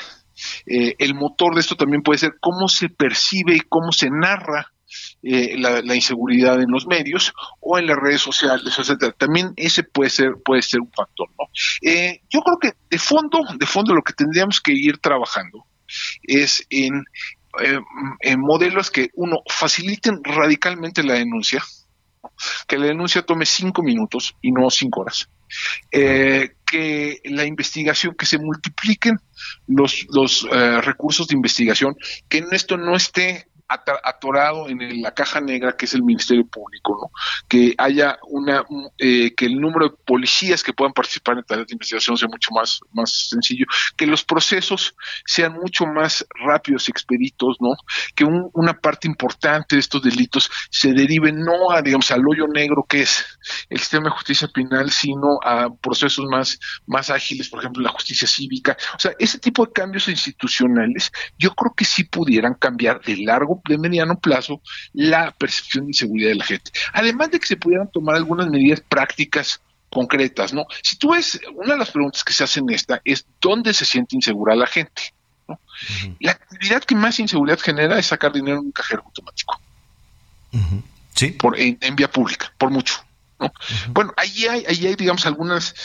eh, 0.66 0.96
el 1.00 1.16
motor 1.16 1.54
de 1.54 1.62
esto 1.62 1.76
también 1.76 2.02
puede 2.02 2.20
ser 2.20 2.36
cómo 2.40 2.68
se 2.68 2.90
percibe 2.90 3.56
y 3.56 3.60
cómo 3.62 3.92
se 3.92 4.10
narra 4.10 4.72
eh, 5.24 5.56
la, 5.58 5.96
inseguridad 5.96 6.62
en 6.62 6.70
los 6.70 6.86
medios 6.86 7.34
o 7.60 7.78
en 7.78 7.88
las 7.88 7.98
redes 7.98 8.22
sociales, 8.22 8.78
etcétera. 8.78 9.14
También 9.18 9.54
ese 9.56 9.84
puede 9.84 10.10
ser 10.10 10.34
puede 10.44 10.62
ser 10.62 10.82
un 10.82 10.92
factor, 10.92 11.30
¿no? 11.38 11.46
Eh, 11.82 12.22
yo 12.30 12.42
creo 12.42 12.58
que 12.60 12.74
de 12.90 13.00
fondo, 13.00 13.40
de 13.58 13.66
fondo 13.66 13.94
lo 13.94 14.04
que 14.04 14.14
tendríamos 14.14 14.62
que 14.62 14.74
ir 14.74 15.00
trabajando 15.00 15.66
es 16.24 16.66
en, 16.70 17.06
en 18.20 18.40
modelos 18.40 18.92
que 18.92 19.10
uno 19.14 19.42
faciliten 19.48 20.24
radicalmente 20.24 21.04
la 21.04 21.14
denuncia, 21.14 21.64
que 22.68 22.78
la 22.78 22.88
denuncia 22.88 23.22
tome 23.22 23.46
cinco 23.46 23.84
minutos 23.84 24.36
y 24.42 24.52
no 24.52 24.70
cinco 24.70 25.02
horas. 25.02 25.30
Eh, 25.92 26.56
que 26.66 27.20
la 27.26 27.46
investigación, 27.46 28.16
que 28.18 28.26
se 28.26 28.40
multipliquen 28.40 29.20
los, 29.68 30.08
los 30.10 30.48
eh, 30.52 30.82
recursos 30.82 31.28
de 31.28 31.36
investigación, 31.36 31.96
que 32.28 32.44
esto 32.52 32.78
no 32.78 32.96
esté 32.96 33.48
atorado 34.04 34.70
en 34.70 35.02
la 35.02 35.14
caja 35.14 35.42
negra 35.42 35.76
que 35.76 35.86
es 35.86 35.94
el 35.94 36.04
Ministerio 36.04 36.46
Público, 36.46 36.98
¿no? 37.02 37.12
Que 37.48 37.74
haya 37.78 38.18
una, 38.28 38.64
eh, 38.98 39.34
que 39.36 39.46
el 39.46 39.60
número 39.60 39.90
de 39.90 39.96
policías 40.06 40.64
que 40.64 40.74
puedan 40.74 40.94
participar 40.94 41.38
en 41.38 41.44
tareas 41.44 41.68
de 41.68 41.74
investigación 41.74 42.18
sea 42.18 42.28
mucho 42.28 42.52
más, 42.52 42.80
más 42.92 43.30
sencillo, 43.30 43.66
que 43.96 44.08
los 44.08 44.24
procesos 44.24 44.96
sean 45.26 45.54
mucho 45.54 45.86
más 45.86 46.26
rápidos 46.44 46.88
y 46.88 46.92
expeditos, 46.92 47.58
¿no? 47.60 47.76
Que 48.16 48.24
una 48.26 48.74
parte 48.74 49.08
importante 49.08 49.76
de 49.76 49.80
estos 49.80 50.02
delitos 50.02 50.50
se 50.70 50.94
derive 50.94 51.32
no 51.32 51.72
a, 51.72 51.82
digamos, 51.82 52.12
al 52.12 52.28
hoyo 52.28 52.48
negro 52.48 52.86
que 52.88 53.02
es 53.02 53.26
el 53.70 53.80
sistema 53.80 54.06
de 54.06 54.12
justicia 54.12 54.48
penal, 54.48 54.92
sino 54.92 55.40
a 55.44 55.70
procesos 55.74 56.26
más, 56.26 56.60
más 56.86 57.10
ágiles, 57.10 57.50
por 57.50 57.60
ejemplo, 57.60 57.82
la 57.82 57.90
justicia 57.90 58.28
cívica. 58.28 58.78
O 58.96 59.00
sea, 59.00 59.14
ese 59.20 59.40
tipo 59.40 59.66
de 59.66 59.74
cambios 59.74 60.08
institucionales, 60.08 61.12
yo 61.38 61.54
creo 61.56 61.74
que 61.76 61.86
sí 61.86 62.04
pudieran 62.04 62.56
cambiar 62.56 63.02
de 63.02 63.18
largo, 63.18 63.62
de 63.68 63.78
mediano 63.78 64.20
plazo, 64.20 64.62
la 64.94 65.32
percepción 65.32 65.86
de 65.86 65.92
inseguridad 65.92 66.30
de 66.30 66.36
la 66.36 66.46
gente. 66.46 66.72
Además 66.94 67.32
de 67.32 67.40
que 67.40 67.48
se 67.48 67.58
pudieran 67.58 67.90
tomar 67.92 68.16
algunas 68.16 68.48
medidas 68.50 68.82
prácticas 68.82 69.62
concretas, 69.90 70.54
¿no? 70.54 70.66
Si 70.82 70.98
tú 70.98 71.12
ves, 71.12 71.40
una 71.54 71.74
de 71.74 71.80
las 71.80 71.92
preguntas 71.92 72.24
que 72.24 72.34
se 72.34 72.44
hacen 72.44 72.70
esta 72.70 73.02
es 73.06 73.26
¿dónde 73.40 73.74
se 73.74 73.86
siente 73.86 74.16
insegura 74.16 74.56
la 74.56 74.68
gente? 74.68 75.14
La 76.20 76.32
actividad 76.32 76.84
que 76.84 76.96
más 76.96 77.20
inseguridad 77.20 77.60
genera 77.60 78.00
es 78.00 78.08
sacar 78.08 78.32
dinero 78.32 78.60
en 78.60 78.66
un 78.66 78.72
cajero 78.72 79.04
automático. 79.06 79.60
Sí. 81.14 81.28
Por, 81.32 81.60
en, 81.60 81.96
vía 81.96 82.10
pública, 82.10 82.52
por 82.58 82.70
mucho. 82.70 82.96
¿no? 83.40 83.54
Bueno, 83.90 84.14
ahí 84.18 84.48
hay, 84.48 84.66
ahí 84.68 84.88
hay, 84.88 84.96
digamos, 84.96 85.26
algunas 85.26 85.76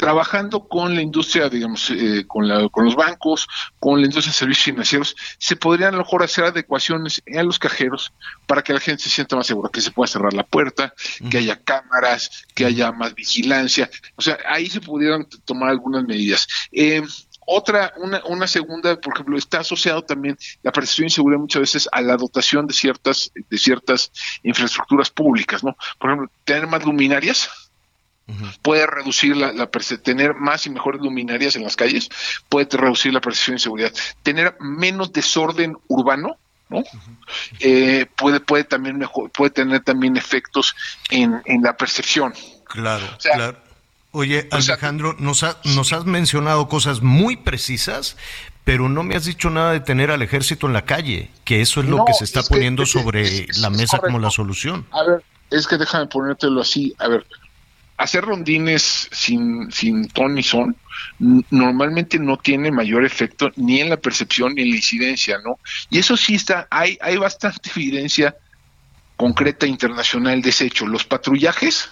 trabajando 0.00 0.66
con 0.66 0.94
la 0.94 1.02
industria, 1.02 1.50
digamos, 1.50 1.90
eh, 1.90 2.24
con, 2.26 2.48
la, 2.48 2.66
con 2.70 2.86
los 2.86 2.96
bancos, 2.96 3.46
con 3.78 4.00
la 4.00 4.06
industria 4.06 4.32
de 4.32 4.38
servicios 4.38 4.64
financieros, 4.64 5.16
se 5.36 5.56
podrían 5.56 5.92
a 5.92 5.98
lo 5.98 6.04
mejor 6.04 6.22
hacer 6.22 6.44
adecuaciones 6.44 7.22
a 7.36 7.42
los 7.42 7.58
cajeros 7.58 8.10
para 8.46 8.62
que 8.62 8.72
la 8.72 8.80
gente 8.80 9.02
se 9.02 9.10
sienta 9.10 9.36
más 9.36 9.46
segura, 9.46 9.68
que 9.70 9.82
se 9.82 9.90
pueda 9.90 10.06
cerrar 10.06 10.32
la 10.32 10.42
puerta, 10.42 10.94
que 11.30 11.36
haya 11.36 11.60
cámaras, 11.62 12.46
que 12.54 12.64
haya 12.64 12.92
más 12.92 13.14
vigilancia. 13.14 13.90
O 14.16 14.22
sea, 14.22 14.38
ahí 14.48 14.70
se 14.70 14.80
pudieran 14.80 15.26
tomar 15.44 15.68
algunas 15.68 16.02
medidas. 16.04 16.48
Eh, 16.72 17.02
otra, 17.46 17.92
una, 17.98 18.22
una 18.24 18.46
segunda, 18.46 18.98
por 18.98 19.12
ejemplo, 19.12 19.36
está 19.36 19.60
asociado 19.60 20.02
también 20.02 20.38
la 20.62 20.72
percepción 20.72 21.04
de 21.04 21.10
inseguridad 21.10 21.40
muchas 21.40 21.60
veces 21.60 21.88
a 21.92 22.00
la 22.00 22.16
dotación 22.16 22.66
de 22.66 22.72
ciertas, 22.72 23.32
de 23.34 23.58
ciertas 23.58 24.12
infraestructuras 24.44 25.10
públicas, 25.10 25.62
¿no? 25.62 25.76
Por 25.98 26.08
ejemplo, 26.08 26.30
tener 26.46 26.66
más 26.68 26.86
luminarias, 26.86 27.50
puede 28.62 28.86
reducir 28.86 29.36
la, 29.36 29.52
la 29.52 29.68
tener 30.02 30.34
más 30.34 30.66
y 30.66 30.70
mejores 30.70 31.00
luminarias 31.00 31.56
en 31.56 31.62
las 31.62 31.76
calles, 31.76 32.08
puede 32.48 32.68
reducir 32.70 33.12
la 33.12 33.20
percepción 33.20 33.54
de 33.54 33.60
inseguridad. 33.60 33.92
Tener 34.22 34.56
menos 34.60 35.12
desorden 35.12 35.76
urbano, 35.88 36.36
¿no? 36.68 36.84
Eh, 37.58 38.06
puede, 38.16 38.40
puede 38.40 38.64
también 38.64 38.98
mejor, 38.98 39.30
puede 39.30 39.50
tener 39.50 39.80
también 39.82 40.16
efectos 40.16 40.74
en, 41.10 41.40
en 41.44 41.62
la 41.62 41.76
percepción. 41.76 42.32
Claro, 42.64 43.06
claro. 43.20 43.58
Oye, 44.12 44.48
Alejandro, 44.50 45.14
nos, 45.18 45.44
nos 45.64 45.92
has 45.92 46.04
mencionado 46.04 46.68
cosas 46.68 47.00
muy 47.00 47.36
precisas, 47.36 48.16
pero 48.64 48.88
no 48.88 49.04
me 49.04 49.14
has 49.14 49.24
dicho 49.24 49.50
nada 49.50 49.72
de 49.72 49.80
tener 49.80 50.10
al 50.10 50.20
ejército 50.22 50.66
en 50.66 50.72
la 50.72 50.84
calle, 50.84 51.30
que 51.44 51.60
eso 51.60 51.80
es 51.80 51.86
lo 51.86 52.04
que 52.04 52.12
se 52.14 52.24
está 52.24 52.42
poniendo 52.42 52.86
sobre 52.86 53.46
la 53.58 53.70
mesa 53.70 53.98
como 53.98 54.18
la 54.18 54.30
solución. 54.30 54.84
A 54.90 55.04
ver, 55.04 55.24
es 55.50 55.66
que 55.66 55.76
déjame 55.76 56.06
ponértelo 56.06 56.60
así. 56.60 56.94
A 56.98 57.06
ver, 57.06 57.24
hacer 58.00 58.24
rondines 58.24 59.08
sin, 59.12 59.70
sin 59.70 60.08
ton 60.08 60.34
ni 60.34 60.42
son 60.42 60.74
normalmente 61.18 62.18
no 62.18 62.38
tiene 62.38 62.70
mayor 62.70 63.04
efecto 63.04 63.50
ni 63.56 63.80
en 63.80 63.90
la 63.90 63.98
percepción 63.98 64.54
ni 64.54 64.62
en 64.62 64.70
la 64.70 64.76
incidencia, 64.76 65.38
¿no? 65.44 65.58
Y 65.90 65.98
eso 65.98 66.16
sí 66.16 66.34
está, 66.34 66.66
hay, 66.70 66.98
hay 67.00 67.18
bastante 67.18 67.70
evidencia 67.76 68.34
concreta 69.16 69.66
internacional 69.66 70.40
de 70.40 70.48
ese 70.48 70.66
hecho. 70.66 70.86
Los 70.86 71.04
patrullajes 71.04 71.90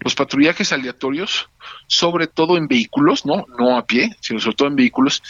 los 0.00 0.14
patrullajes 0.14 0.72
aleatorios, 0.72 1.48
sobre 1.86 2.26
todo 2.26 2.56
en 2.56 2.66
vehículos, 2.66 3.24
no, 3.24 3.44
no 3.58 3.76
a 3.76 3.86
pie, 3.86 4.16
sino 4.20 4.40
sobre 4.40 4.56
todo 4.56 4.68
en 4.68 4.76
vehículos, 4.76 5.22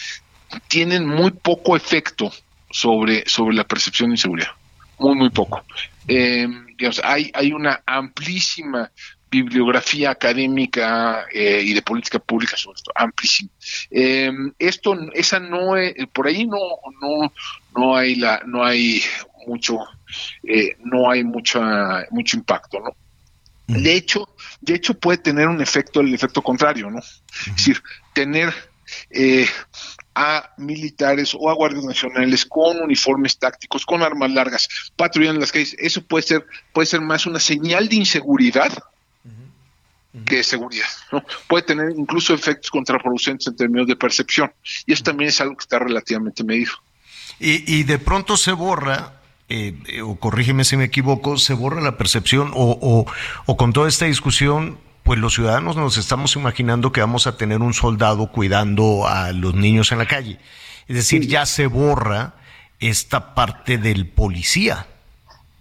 tienen 0.69 1.07
muy 1.07 1.33
poco 1.33 1.77
efecto 1.77 2.33
sobre, 2.71 3.29
sobre 3.29 3.57
la 3.57 3.65
percepción 3.65 4.11
de 4.11 4.15
inseguridad. 4.15 4.51
Muy, 4.99 5.17
muy 5.17 5.31
poco. 5.31 5.65
Digamos, 6.07 7.01
hay, 7.03 7.31
hay 7.35 7.53
una 7.53 7.83
amplísima 7.85 8.91
bibliografía 9.31 10.11
académica 10.11 11.27
eh, 11.33 11.63
y 11.65 11.73
de 11.73 11.83
política 11.83 12.19
pública 12.19 12.57
sobre 12.57 12.77
esto, 12.77 12.93
amplísima. 12.95 13.51
Eh, 13.91 14.33
esto, 14.59 14.97
esa 15.15 15.39
no, 15.39 15.75
por 16.13 16.27
ahí 16.27 16.47
no, 16.47 16.59
no, 17.01 17.33
no 17.77 17.97
hay 17.97 18.17
la, 18.17 18.43
no 18.47 18.65
hay 18.65 19.03
mucho, 19.47 19.79
no 20.85 21.11
hay 21.11 21.25
mucha, 21.25 22.07
mucho 22.11 22.37
impacto, 22.37 22.81
¿no? 22.81 22.95
De 23.79 23.95
hecho, 23.95 24.29
de 24.61 24.75
hecho 24.75 24.95
puede 24.95 25.19
tener 25.19 25.47
un 25.47 25.61
efecto, 25.61 26.01
el 26.01 26.13
efecto 26.13 26.43
contrario, 26.43 26.91
¿no? 26.91 26.99
Es 26.99 27.57
decir, 27.57 27.81
tener 28.13 28.53
eh, 29.11 29.47
a 30.15 30.51
militares 30.59 31.37
o 31.39 31.49
a 31.49 31.55
guardias 31.55 31.85
nacionales 31.85 32.45
con 32.45 32.81
uniformes 32.81 33.39
tácticos, 33.39 33.87
con 33.87 34.03
armas 34.03 34.33
largas, 34.33 34.69
patrullando 34.97 35.41
las 35.41 35.53
calles, 35.53 35.77
eso 35.79 36.03
puede 36.03 36.23
ser, 36.25 36.47
puede 36.73 36.87
ser 36.87 37.01
más 37.01 37.27
una 37.27 37.39
señal 37.39 37.89
de 37.89 37.97
inseguridad 37.97 38.73
que 40.27 40.37
de 40.37 40.45
seguridad, 40.45 40.89
¿no? 41.13 41.25
Puede 41.47 41.65
tener 41.65 41.91
incluso 41.97 42.35
efectos 42.35 42.71
contraproducentes 42.71 43.47
en 43.47 43.57
términos 43.57 43.87
de 43.87 43.97
percepción, 43.97 44.53
y 44.87 44.93
eso 44.93 45.05
también 45.05 45.29
es 45.29 45.41
algo 45.41 45.57
que 45.57 45.63
está 45.63 45.79
relativamente 45.79 46.43
medido. 46.43 46.73
Y, 47.39 47.79
y 47.79 47.85
de 47.85 47.99
pronto 47.99 48.37
se 48.37 48.53
borra 48.53 49.21
eh, 49.53 50.01
o 50.03 50.15
corrígeme 50.15 50.63
si 50.63 50.77
me 50.77 50.85
equivoco, 50.85 51.37
se 51.37 51.55
borra 51.55 51.81
la 51.81 51.99
percepción 51.99 52.53
o, 52.55 53.05
o, 53.47 53.57
con 53.57 53.73
toda 53.73 53.89
esta 53.89 54.05
discusión, 54.05 54.79
pues 55.03 55.19
los 55.19 55.35
ciudadanos 55.35 55.75
nos 55.75 55.97
estamos 55.97 56.37
imaginando 56.37 56.93
que 56.93 57.01
vamos 57.01 57.27
a 57.27 57.37
tener 57.37 57.61
un 57.61 57.75
soldado 57.75 58.31
cuidando 58.31 59.09
a 59.09 59.33
los 59.33 59.55
niños 59.57 59.91
en 59.91 59.99
la 59.99 60.07
calle. 60.07 60.39
Es 60.87 60.95
decir, 60.95 61.27
ya 61.27 61.47
se 61.47 61.67
borra 61.67 62.35
esta 62.79 63.35
parte 63.35 63.77
del 63.77 64.07
policía. 64.07 64.87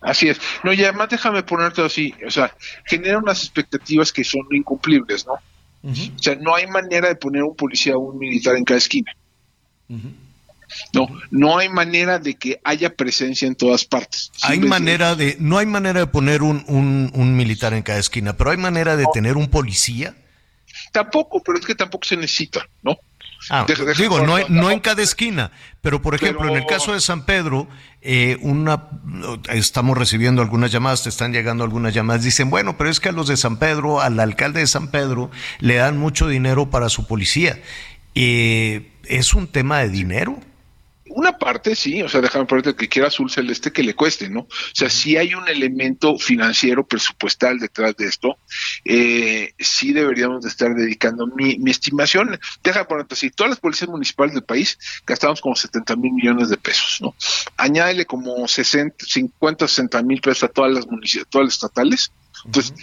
Así 0.02 0.30
es. 0.30 0.40
No, 0.64 0.72
y 0.74 0.84
además 0.84 1.10
déjame 1.10 1.44
ponerte 1.44 1.82
así, 1.82 2.14
o 2.26 2.32
sea, 2.32 2.56
genera 2.86 3.18
unas 3.18 3.44
expectativas 3.44 4.14
que 4.14 4.24
son 4.24 4.48
incumplibles, 4.52 5.26
¿no? 5.26 5.34
O 5.82 6.20
sea, 6.20 6.36
no 6.36 6.56
hay 6.56 6.68
manera 6.68 7.08
de 7.08 7.16
poner 7.16 7.44
un 7.44 7.56
policía 7.56 7.96
o 7.96 8.00
un 8.00 8.18
militar 8.18 8.56
en 8.56 8.66
cada 8.66 8.78
esquina. 8.78 9.14
No, 10.94 11.08
no 11.32 11.58
hay 11.58 11.70
manera 11.70 12.20
de 12.20 12.36
que 12.36 12.60
haya 12.64 12.94
presencia 12.96 13.48
en 13.48 13.56
todas 13.56 13.86
partes. 13.86 14.32
Hay 14.44 14.60
manera 14.60 15.16
de, 15.16 15.38
no 15.40 15.58
hay 15.58 15.66
manera 15.66 16.02
de 16.02 16.08
poner 16.08 16.44
un, 16.44 16.64
un, 16.68 17.36
militar 17.36 17.74
en 17.74 17.82
cada 17.82 18.00
esquina, 18.00 18.36
pero 18.36 18.52
hay 18.52 18.58
manera 18.58 18.96
de 18.96 19.06
tener 19.14 19.38
un 19.38 19.48
policía. 19.48 20.16
Tampoco, 20.92 21.42
pero 21.44 21.58
es 21.58 21.66
que 21.66 21.76
tampoco 21.76 22.06
se 22.06 22.18
necesita, 22.18 22.68
¿no? 22.84 22.98
Ah, 23.50 23.66
digo, 23.98 24.26
no, 24.26 24.38
no, 24.50 24.70
en 24.70 24.80
cada 24.80 25.02
esquina, 25.02 25.52
pero 25.82 26.02
por 26.02 26.14
ejemplo, 26.14 26.50
en 26.50 26.58
el 26.58 26.66
caso 26.66 26.94
de 26.94 27.00
San 27.00 27.26
Pedro, 27.26 27.68
eh, 28.02 28.38
una, 28.42 28.90
estamos 29.50 29.98
recibiendo 29.98 30.42
algunas 30.42 30.72
llamadas, 30.72 31.04
te 31.04 31.10
están 31.10 31.32
llegando 31.32 31.64
algunas 31.64 31.94
llamadas, 31.94 32.24
dicen, 32.24 32.50
bueno, 32.50 32.78
pero 32.78 32.90
es 32.90 33.00
que 33.00 33.10
a 33.10 33.12
los 33.14 33.28
de 33.28 33.38
San 33.38 33.58
Pedro, 33.58 34.02
al 34.02 34.20
alcalde 34.20 34.60
de 34.60 34.68
San 34.68 34.90
Pedro, 34.90 35.32
le 35.60 35.76
dan 35.76 35.98
mucho 35.98 36.28
dinero 36.28 36.70
para 36.70 36.90
su 36.90 37.08
policía. 37.08 37.62
Eh, 38.14 38.92
¿Es 39.06 39.34
un 39.34 39.48
tema 39.48 39.80
de 39.80 39.90
dinero? 39.90 40.40
Una 41.10 41.38
parte 41.38 41.76
sí, 41.76 42.02
o 42.02 42.10
sea, 42.10 42.22
déjame 42.22 42.46
ponerte 42.46 42.76
que 42.76 42.88
quiera 42.88 43.08
azul 43.08 43.30
celeste 43.30 43.72
que 43.72 43.84
le 43.84 43.96
cueste, 43.96 44.30
¿no? 44.30 44.42
O 44.42 44.48
sea, 44.74 44.90
si 44.90 45.18
hay 45.18 45.34
un 45.34 45.48
elemento 45.48 46.18
financiero, 46.18 46.86
presupuestal 46.86 47.60
detrás 47.60 47.96
de 47.96 48.06
esto, 48.06 48.38
eh, 48.86 49.54
sí 49.60 49.94
deberíamos 49.94 50.44
de 50.44 50.50
estar 50.50 50.74
dedicando 50.74 51.28
mi, 51.28 51.58
mi 51.60 51.72
estimación, 51.72 52.40
déjame 52.64 52.86
ponerte 52.86 53.16
así, 53.16 53.30
todas 53.30 53.50
las 53.50 53.60
policías 53.60 53.90
municipales 53.90 54.34
del 54.34 54.44
país 54.44 54.78
gastamos 55.06 55.42
como 55.42 55.56
70 55.56 55.96
mil 55.96 56.14
millones 56.14 56.50
de 56.50 56.58
pesos, 56.58 57.00
¿no? 57.02 57.16
Añádele 57.58 58.06
como 58.06 58.48
60, 58.48 59.06
50, 59.06 59.68
60 59.68 60.04
mil 60.04 60.22
pesos 60.22 60.44
a 60.44 60.48
todas 60.48 60.72
las 60.72 60.88
municipales, 60.88 61.30
todas 61.30 61.46
las 61.46 61.54
estatales, 61.56 62.12
entonces, 62.46 62.74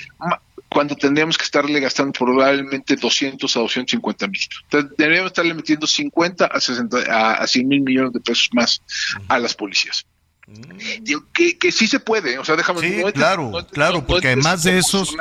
cuando 0.69 0.97
tendríamos 0.97 1.39
que 1.39 1.45
estarle 1.45 1.81
gastando 1.81 2.13
probablemente 2.13 2.97
200 2.97 3.57
a 3.57 3.61
250 3.61 4.27
mil. 4.29 4.41
Entonces, 4.65 4.91
deberíamos 4.97 5.31
estarle 5.31 5.55
metiendo 5.55 5.87
50 5.87 6.47
a, 6.47 6.61
60, 6.61 6.99
a, 7.41 7.47
100 7.47 7.69
mil 7.69 7.81
millones 7.83 8.13
de 8.13 8.21
pesos 8.21 8.49
más 8.53 8.83
a 9.29 9.39
las 9.39 9.55
policías. 9.55 10.07
Digo, 11.01 11.25
que, 11.33 11.59
que 11.59 11.73
sí 11.73 11.89
se 11.89 11.99
puede, 11.99 12.39
o 12.39 12.45
sea, 12.45 12.55
déjame 12.55 12.81
sí, 12.81 13.03
claro, 13.15 13.51
claro, 13.73 14.07
porque 14.07 14.29
además 14.29 14.63
de 14.63 14.79
esos 14.79 15.17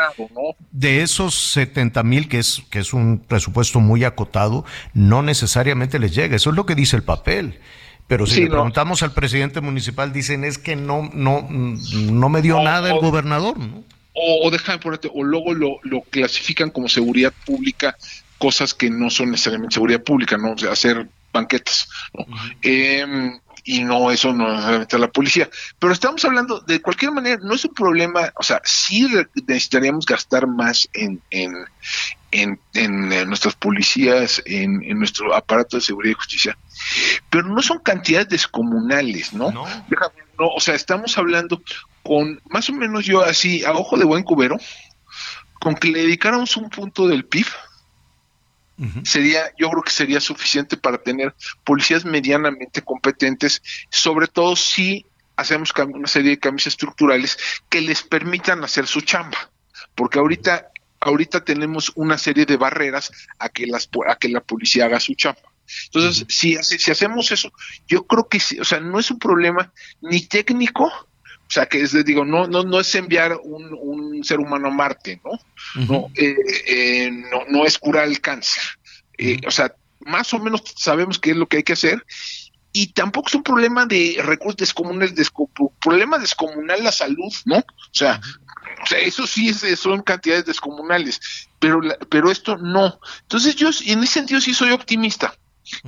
de 0.69 1.01
esos 1.01 1.33
70 1.33 2.03
mil 2.03 2.29
que 2.29 2.37
es 2.37 2.61
que 2.69 2.77
es 2.77 2.93
un 2.93 3.17
presupuesto 3.17 3.79
muy 3.79 4.03
acotado, 4.03 4.65
no 4.93 5.23
necesariamente 5.23 5.97
les 5.97 6.13
llega. 6.13 6.35
Eso 6.35 6.51
es 6.51 6.55
lo 6.55 6.67
que 6.67 6.75
dice 6.75 6.95
el 6.95 7.01
papel. 7.01 7.59
Pero 8.07 8.27
si 8.27 8.41
le 8.41 8.51
preguntamos 8.51 9.01
al 9.01 9.13
presidente 9.13 9.61
municipal, 9.61 10.13
dicen 10.13 10.43
es 10.43 10.59
que 10.59 10.75
no 10.75 11.09
no 11.11 11.47
no 11.49 12.29
me 12.29 12.43
dio 12.43 12.61
nada 12.61 12.91
el 12.91 12.99
gobernador, 12.99 13.57
¿no? 13.57 13.83
O, 14.15 14.47
o 14.47 14.51
déjame 14.51 14.79
ponerte, 14.79 15.09
o 15.13 15.23
luego 15.23 15.53
lo, 15.53 15.79
lo 15.83 16.01
clasifican 16.01 16.71
como 16.71 16.89
seguridad 16.89 17.33
pública, 17.45 17.95
cosas 18.37 18.73
que 18.73 18.89
no 18.89 19.09
son 19.09 19.31
necesariamente 19.31 19.75
seguridad 19.75 20.03
pública, 20.03 20.37
¿no? 20.37 20.53
O 20.53 20.57
sea, 20.57 20.71
hacer 20.71 21.07
banquetas, 21.31 21.89
¿no? 22.13 22.25
Em, 22.61 23.39
y 23.63 23.83
no, 23.83 24.11
eso 24.11 24.31
no 24.31 24.51
necesariamente 24.51 24.97
la 24.99 25.11
policía. 25.11 25.49
Pero 25.79 25.91
estamos 25.91 26.23
hablando, 26.23 26.59
de 26.61 26.81
cualquier 26.81 27.11
manera, 27.11 27.39
no 27.41 27.55
es 27.55 27.65
un 27.65 27.73
problema, 27.73 28.31
o 28.35 28.43
sea, 28.43 28.61
sí 28.63 29.07
necesitaríamos 29.47 30.05
gastar 30.05 30.47
más 30.47 30.87
en, 30.93 31.21
en, 31.31 31.53
en, 32.31 32.59
en 32.73 33.27
nuestras 33.27 33.55
policías, 33.55 34.41
en, 34.45 34.83
en, 34.83 34.99
nuestro 34.99 35.33
aparato 35.33 35.77
de 35.77 35.81
seguridad 35.81 36.11
y 36.11 36.15
justicia, 36.15 36.57
pero 37.29 37.47
no 37.47 37.61
son 37.61 37.79
cantidades 37.79 38.29
descomunales, 38.29 39.33
¿no? 39.33 39.51
No. 39.51 39.65
no 39.65 40.47
o 40.55 40.59
sea, 40.59 40.75
estamos 40.75 41.17
hablando 41.17 41.61
con, 42.05 42.39
más 42.49 42.69
o 42.69 42.73
menos 42.73 43.03
yo 43.03 43.23
así, 43.23 43.65
a 43.65 43.73
ojo 43.73 43.97
de 43.97 44.05
buen 44.05 44.23
cubero, 44.23 44.57
con 45.59 45.73
que 45.73 45.87
le 45.87 46.03
dedicáramos 46.03 46.55
un 46.55 46.69
punto 46.69 47.07
del 47.07 47.25
PIB, 47.25 47.47
sería, 49.03 49.51
yo 49.57 49.69
creo 49.69 49.83
que 49.83 49.91
sería 49.91 50.19
suficiente 50.19 50.77
para 50.77 50.97
tener 50.99 51.33
policías 51.63 52.05
medianamente 52.05 52.83
competentes, 52.83 53.63
sobre 53.89 54.27
todo 54.27 54.55
si 54.55 55.05
hacemos 55.35 55.73
una 55.93 56.07
serie 56.07 56.31
de 56.31 56.39
cambios 56.39 56.67
estructurales 56.67 57.37
que 57.69 57.81
les 57.81 58.03
permitan 58.03 58.63
hacer 58.63 58.85
su 58.85 59.01
chamba, 59.01 59.49
porque 59.95 60.19
ahorita 60.19 60.69
ahorita 60.99 61.43
tenemos 61.43 61.91
una 61.95 62.17
serie 62.17 62.45
de 62.45 62.57
barreras 62.57 63.11
a 63.39 63.49
que 63.49 63.65
las 63.67 63.89
a 64.07 64.15
que 64.15 64.29
la 64.29 64.41
policía 64.41 64.85
haga 64.85 64.99
su 64.99 65.13
chamba. 65.15 65.41
Entonces, 65.85 66.25
si, 66.29 66.55
si 66.61 66.91
hacemos 66.91 67.31
eso, 67.31 67.51
yo 67.87 68.05
creo 68.05 68.27
que 68.27 68.39
o 68.59 68.63
sea, 68.63 68.79
no 68.79 68.99
es 68.99 69.09
un 69.09 69.19
problema 69.19 69.71
ni 70.01 70.21
técnico, 70.21 70.91
o 71.47 71.51
sea, 71.51 71.67
que 71.67 71.81
es, 71.81 72.05
digo, 72.05 72.25
no, 72.25 72.47
no, 72.47 72.63
no 72.63 72.79
es 72.79 72.95
enviar 72.95 73.39
un, 73.43 73.77
un 73.79 74.23
ser 74.23 74.39
humano 74.39 74.67
a 74.67 74.71
Marte, 74.71 75.21
¿no? 75.23 75.39
no, 75.87 76.07
eh, 76.15 76.35
eh, 76.67 77.11
no, 77.11 77.41
no 77.49 77.65
es 77.65 77.77
curar 77.77 78.07
el 78.07 78.19
cáncer. 78.19 78.63
Eh, 79.17 79.39
o 79.47 79.51
sea, 79.51 79.73
más 79.99 80.33
o 80.33 80.39
menos 80.39 80.63
sabemos 80.75 81.19
qué 81.19 81.31
es 81.31 81.37
lo 81.37 81.47
que 81.47 81.57
hay 81.57 81.63
que 81.63 81.73
hacer 81.73 82.03
y 82.73 82.87
tampoco 82.87 83.29
es 83.29 83.35
un 83.35 83.43
problema 83.43 83.85
de 83.85 84.17
recursos 84.21 84.57
descomunales, 84.57 85.31
problema 85.79 86.17
descomunal 86.17 86.83
la 86.83 86.91
salud, 86.91 87.33
¿no? 87.45 87.57
O 87.57 87.93
sea, 87.93 88.19
o 88.83 88.85
sea, 88.85 88.99
eso 88.99 89.25
sí 89.25 89.49
es, 89.49 89.79
son 89.79 90.01
cantidades 90.01 90.45
descomunales, 90.45 91.47
pero, 91.59 91.79
pero 92.09 92.29
esto 92.29 92.57
no. 92.57 92.99
Entonces 93.21 93.55
yo 93.55 93.69
en 93.85 94.03
ese 94.03 94.13
sentido 94.13 94.41
sí 94.41 94.53
soy 94.53 94.71
optimista. 94.71 95.33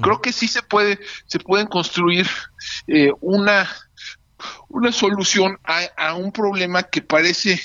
Creo 0.01 0.21
que 0.21 0.31
sí 0.31 0.47
se 0.47 0.63
puede, 0.63 0.99
se 1.27 1.39
pueden 1.39 1.67
construir 1.67 2.25
eh, 2.87 3.11
una, 3.21 3.69
una 4.69 4.91
solución 4.91 5.57
a, 5.63 6.13
un 6.13 6.31
problema 6.31 6.83
que 6.83 7.01
parece 7.01 7.59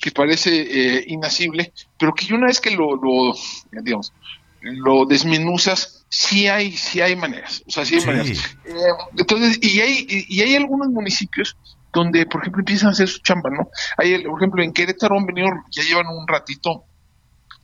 que 0.00 0.10
parece 0.10 0.50
eh, 0.50 1.04
inasible, 1.08 1.72
pero 1.98 2.12
que 2.12 2.32
una 2.32 2.46
vez 2.46 2.60
que 2.60 2.70
lo, 2.70 2.96
lo 2.96 3.34
digamos, 3.72 4.12
lo 4.60 5.04
desmenuzas, 5.06 6.04
sí 6.08 6.48
hay, 6.48 6.72
sí 6.72 7.00
hay 7.00 7.16
maneras, 7.16 7.62
o 7.66 7.70
sea, 7.70 7.84
sí 7.84 7.96
hay 7.96 8.04
maneras. 8.04 8.56
Eh, 8.66 8.72
entonces, 9.16 9.58
y 9.62 9.80
hay, 9.80 10.06
y 10.08 10.42
hay 10.42 10.54
algunos 10.54 10.88
municipios 10.88 11.56
donde, 11.92 12.26
por 12.26 12.42
ejemplo, 12.42 12.60
empiezan 12.60 12.88
a 12.88 12.92
hacer 12.92 13.08
su 13.08 13.20
chamba, 13.20 13.50
¿no? 13.50 13.70
Hay, 13.96 14.22
por 14.22 14.38
ejemplo, 14.38 14.62
en 14.62 14.72
Querétaro 14.72 15.18
han 15.18 15.24
venido, 15.24 15.48
ya 15.70 15.82
llevan 15.82 16.06
un 16.08 16.28
ratito, 16.28 16.84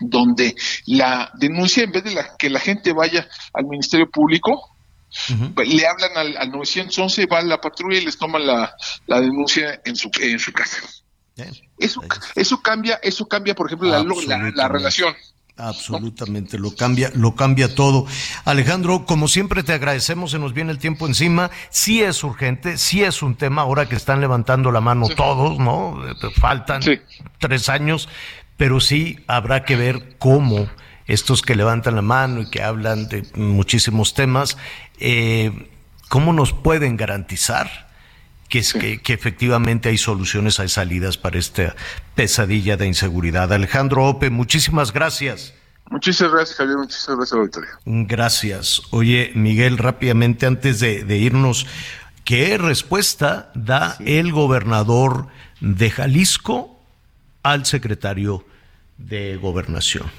donde 0.00 0.54
la 0.86 1.30
denuncia, 1.38 1.84
en 1.84 1.92
vez 1.92 2.04
de 2.04 2.14
la, 2.14 2.36
que 2.36 2.50
la 2.50 2.58
gente 2.58 2.92
vaya 2.92 3.28
al 3.52 3.66
Ministerio 3.66 4.10
Público, 4.10 4.71
pues, 5.54 5.68
le 5.68 5.86
hablan 5.86 6.16
al, 6.16 6.50
911, 6.50 7.26
va 7.26 7.38
a 7.38 7.42
la 7.42 7.60
patrulla 7.60 7.98
y 7.98 8.04
les 8.04 8.18
toman 8.18 8.46
la, 8.46 8.74
denuncia 9.06 9.80
en 9.84 9.96
su, 9.96 10.10
en 10.20 10.38
su 10.38 10.52
casa. 10.52 10.78
Eso, 11.78 12.02
eso 12.34 12.62
cambia, 12.62 13.00
eso 13.02 13.26
cambia, 13.26 13.54
por 13.54 13.66
ejemplo, 13.66 13.88
la, 13.88 14.52
la 14.54 14.68
relación. 14.68 15.14
Absolutamente, 15.56 16.58
lo 16.58 16.74
cambia, 16.74 17.10
lo 17.14 17.34
cambia 17.34 17.74
todo. 17.74 18.06
Alejandro, 18.44 19.04
como 19.04 19.28
siempre 19.28 19.62
te 19.62 19.72
agradecemos, 19.72 20.30
se 20.30 20.38
nos 20.38 20.54
viene 20.54 20.72
el 20.72 20.78
tiempo 20.78 21.06
encima. 21.06 21.50
Sí 21.70 22.02
es 22.02 22.24
urgente, 22.24 22.78
sí 22.78 23.04
es 23.04 23.22
un 23.22 23.36
tema, 23.36 23.62
ahora 23.62 23.88
que 23.88 23.94
están 23.94 24.20
levantando 24.20 24.72
la 24.72 24.80
mano 24.80 25.08
todos, 25.08 25.58
¿no? 25.58 26.02
Faltan 26.40 26.80
tres 27.38 27.68
años, 27.68 28.08
pero 28.56 28.80
sí 28.80 29.18
habrá 29.26 29.64
que 29.64 29.76
ver 29.76 30.16
cómo 30.18 30.68
estos 31.06 31.42
que 31.42 31.54
levantan 31.54 31.96
la 31.96 32.02
mano 32.02 32.42
y 32.42 32.50
que 32.50 32.62
hablan 32.62 33.08
de 33.08 33.26
muchísimos 33.34 34.14
temas, 34.14 34.56
eh, 34.98 35.70
cómo 36.08 36.32
nos 36.32 36.52
pueden 36.52 36.96
garantizar 36.96 37.90
que, 38.48 38.58
es, 38.58 38.74
que, 38.74 39.00
efectivamente 39.06 39.88
hay 39.88 39.96
soluciones, 39.96 40.60
hay 40.60 40.68
salidas 40.68 41.16
para 41.16 41.38
esta 41.38 41.74
pesadilla 42.14 42.76
de 42.76 42.86
inseguridad. 42.86 43.50
Alejandro 43.50 44.04
Ope, 44.04 44.28
muchísimas 44.28 44.92
gracias. 44.92 45.54
Muchísimas 45.90 46.32
gracias, 46.32 46.58
Javier. 46.58 46.76
Muchísimas 46.76 47.16
gracias, 47.16 47.38
auditorio. 47.38 47.70
Gracias. 47.84 48.82
Oye, 48.90 49.32
Miguel, 49.34 49.78
rápidamente 49.78 50.44
antes 50.44 50.80
de, 50.80 51.16
irnos, 51.16 51.66
¿qué 52.24 52.58
respuesta 52.58 53.50
da 53.54 53.96
el 54.00 54.32
gobernador 54.32 55.28
de 55.60 55.90
Jalisco 55.90 56.78
al 57.42 57.64
secretario 57.64 58.44
de 58.98 59.36
Gobernación? 59.36 60.10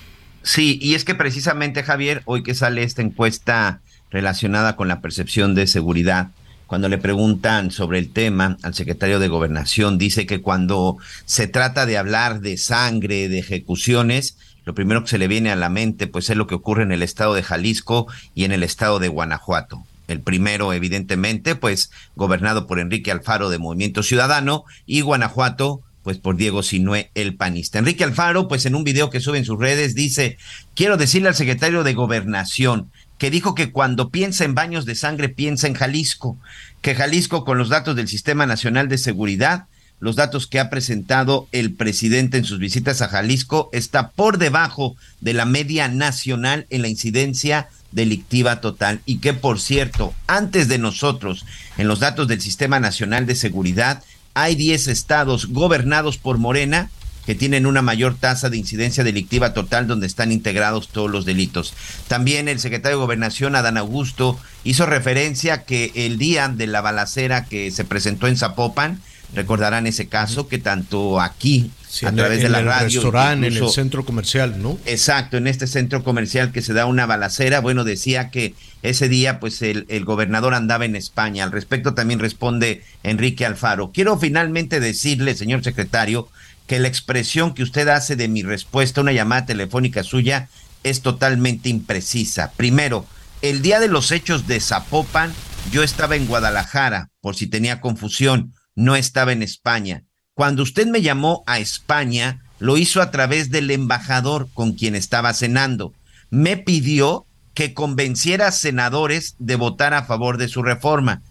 Sí, 0.43 0.77
y 0.81 0.95
es 0.95 1.05
que 1.05 1.15
precisamente, 1.15 1.83
Javier, 1.83 2.21
hoy 2.25 2.43
que 2.43 2.53
sale 2.53 2.83
esta 2.83 3.01
encuesta 3.01 3.79
relacionada 4.11 4.75
con 4.75 4.87
la 4.87 5.01
percepción 5.01 5.55
de 5.55 5.67
seguridad, 5.67 6.29
cuando 6.67 6.89
le 6.89 6.97
preguntan 6.97 7.71
sobre 7.71 7.99
el 7.99 8.11
tema 8.11 8.57
al 8.61 8.73
secretario 8.73 9.19
de 9.19 9.27
Gobernación, 9.29 9.97
dice 9.97 10.25
que 10.25 10.41
cuando 10.41 10.97
se 11.25 11.47
trata 11.47 11.85
de 11.85 11.97
hablar 11.97 12.41
de 12.41 12.57
sangre, 12.57 13.29
de 13.29 13.39
ejecuciones, 13.39 14.37
lo 14.65 14.73
primero 14.73 15.03
que 15.03 15.09
se 15.09 15.17
le 15.17 15.27
viene 15.27 15.51
a 15.51 15.55
la 15.55 15.69
mente 15.69 16.07
pues 16.07 16.29
es 16.29 16.37
lo 16.37 16.47
que 16.47 16.55
ocurre 16.55 16.83
en 16.83 16.91
el 16.91 17.03
estado 17.03 17.33
de 17.33 17.43
Jalisco 17.43 18.07
y 18.33 18.43
en 18.43 18.51
el 18.51 18.63
estado 18.63 18.99
de 18.99 19.07
Guanajuato. 19.07 19.83
El 20.07 20.19
primero, 20.19 20.73
evidentemente, 20.73 21.55
pues 21.55 21.91
gobernado 22.15 22.67
por 22.67 22.79
Enrique 22.79 23.11
Alfaro 23.11 23.49
de 23.49 23.59
Movimiento 23.59 24.03
Ciudadano 24.03 24.65
y 24.85 25.01
Guanajuato 25.01 25.81
pues 26.03 26.17
por 26.17 26.35
Diego 26.35 26.61
Sinué, 26.61 27.09
el 27.15 27.35
panista. 27.35 27.79
Enrique 27.79 28.03
Alfaro, 28.03 28.47
pues 28.47 28.65
en 28.65 28.75
un 28.75 28.83
video 28.83 29.09
que 29.09 29.21
sube 29.21 29.37
en 29.37 29.45
sus 29.45 29.59
redes, 29.59 29.95
dice, 29.95 30.37
quiero 30.75 30.97
decirle 30.97 31.29
al 31.29 31.35
secretario 31.35 31.83
de 31.83 31.93
Gobernación, 31.93 32.91
que 33.17 33.31
dijo 33.31 33.55
que 33.55 33.71
cuando 33.71 34.09
piensa 34.09 34.43
en 34.43 34.53
baños 34.53 34.85
de 34.85 34.95
sangre 34.95 35.29
piensa 35.29 35.67
en 35.67 35.75
Jalisco, 35.75 36.37
que 36.81 36.93
Jalisco 36.93 37.45
con 37.45 37.57
los 37.57 37.69
datos 37.69 37.95
del 37.95 38.09
Sistema 38.09 38.45
Nacional 38.45 38.89
de 38.89 38.97
Seguridad, 38.97 39.65
los 40.01 40.17
datos 40.17 40.47
que 40.47 40.59
ha 40.59 40.69
presentado 40.69 41.47
el 41.53 41.71
presidente 41.71 42.37
en 42.37 42.43
sus 42.43 42.59
visitas 42.59 43.01
a 43.01 43.07
Jalisco, 43.07 43.69
está 43.71 44.09
por 44.09 44.37
debajo 44.37 44.97
de 45.21 45.33
la 45.33 45.45
media 45.45 45.87
nacional 45.87 46.67
en 46.69 46.81
la 46.81 46.89
incidencia 46.89 47.69
delictiva 47.93 48.59
total 48.59 48.99
y 49.05 49.19
que 49.19 49.33
por 49.33 49.61
cierto, 49.61 50.13
antes 50.27 50.67
de 50.67 50.77
nosotros, 50.77 51.45
en 51.77 51.87
los 51.87 51.99
datos 51.99 52.27
del 52.27 52.41
Sistema 52.41 52.81
Nacional 52.81 53.25
de 53.25 53.35
Seguridad, 53.35 54.03
hay 54.33 54.55
10 54.55 54.87
estados 54.87 55.47
gobernados 55.47 56.17
por 56.17 56.37
Morena 56.37 56.89
que 57.25 57.35
tienen 57.35 57.65
una 57.65 57.81
mayor 57.81 58.15
tasa 58.15 58.49
de 58.49 58.57
incidencia 58.57 59.03
delictiva 59.03 59.53
total 59.53 59.87
donde 59.87 60.07
están 60.07 60.31
integrados 60.31 60.89
todos 60.89 61.09
los 61.09 61.25
delitos. 61.25 61.73
También 62.07 62.49
el 62.49 62.59
secretario 62.59 62.97
de 62.97 63.03
Gobernación, 63.03 63.55
Adán 63.55 63.77
Augusto, 63.77 64.37
hizo 64.63 64.85
referencia 64.85 65.63
que 65.63 65.91
el 65.95 66.17
día 66.17 66.49
de 66.49 66.67
la 66.67 66.81
balacera 66.81 67.45
que 67.45 67.71
se 67.71 67.85
presentó 67.85 68.27
en 68.27 68.37
Zapopan, 68.37 69.01
recordarán 69.33 69.87
ese 69.87 70.07
caso 70.07 70.47
que 70.47 70.57
tanto 70.57 71.21
aquí 71.21 71.71
a 72.01 72.11
través 72.11 72.41
de 72.41 72.49
la 72.49 72.59
en 72.59 72.63
el 72.65 72.71
radio 72.71 73.01
restaurante, 73.01 73.47
en 73.47 73.57
el 73.57 73.69
centro 73.69 74.05
comercial, 74.05 74.61
¿no? 74.61 74.79
Exacto, 74.85 75.37
en 75.37 75.47
este 75.47 75.67
centro 75.67 76.03
comercial 76.03 76.51
que 76.51 76.61
se 76.61 76.73
da 76.73 76.85
una 76.85 77.05
balacera, 77.05 77.59
bueno, 77.59 77.83
decía 77.83 78.29
que 78.29 78.55
ese 78.81 79.09
día 79.09 79.39
pues 79.39 79.61
el, 79.61 79.85
el 79.89 80.05
gobernador 80.05 80.53
andaba 80.53 80.85
en 80.85 80.95
España. 80.95 81.43
Al 81.43 81.51
respecto 81.51 81.93
también 81.93 82.19
responde 82.19 82.83
Enrique 83.03 83.45
Alfaro. 83.45 83.91
Quiero 83.91 84.17
finalmente 84.17 84.79
decirle, 84.79 85.35
señor 85.35 85.63
secretario, 85.63 86.29
que 86.67 86.79
la 86.79 86.87
expresión 86.87 87.53
que 87.53 87.63
usted 87.63 87.87
hace 87.89 88.15
de 88.15 88.27
mi 88.27 88.41
respuesta 88.41 89.01
a 89.01 89.03
una 89.03 89.11
llamada 89.11 89.45
telefónica 89.45 90.03
suya 90.03 90.49
es 90.83 91.01
totalmente 91.01 91.69
imprecisa. 91.69 92.51
Primero, 92.57 93.05
el 93.41 93.61
día 93.61 93.79
de 93.79 93.87
los 93.87 94.11
hechos 94.11 94.47
de 94.47 94.59
Zapopan, 94.59 95.33
yo 95.71 95.83
estaba 95.83 96.15
en 96.15 96.27
Guadalajara, 96.27 97.09
por 97.21 97.35
si 97.35 97.47
tenía 97.47 97.81
confusión, 97.81 98.53
no 98.75 98.95
estaba 98.95 99.31
en 99.33 99.43
España. 99.43 100.03
Cuando 100.35 100.63
usted 100.63 100.87
me 100.87 101.03
llamó 101.03 101.43
a 101.45 101.59
España, 101.59 102.41
lo 102.57 102.77
hizo 102.77 103.03
a 103.03 103.11
través 103.11 103.51
del 103.51 103.69
embajador 103.69 104.47
con 104.55 104.73
quien 104.73 104.95
estaba 104.95 105.31
cenando. 105.33 105.93
Me 106.31 106.57
pidió 106.57 107.27
que 107.53 107.75
convenciera 107.75 108.47
a 108.47 108.51
senadores 108.51 109.35
de 109.37 109.57
votar 109.57 109.93
a 109.93 110.05
favor 110.05 110.37
de 110.37 110.47
su 110.47 110.63
reforma. 110.63 111.21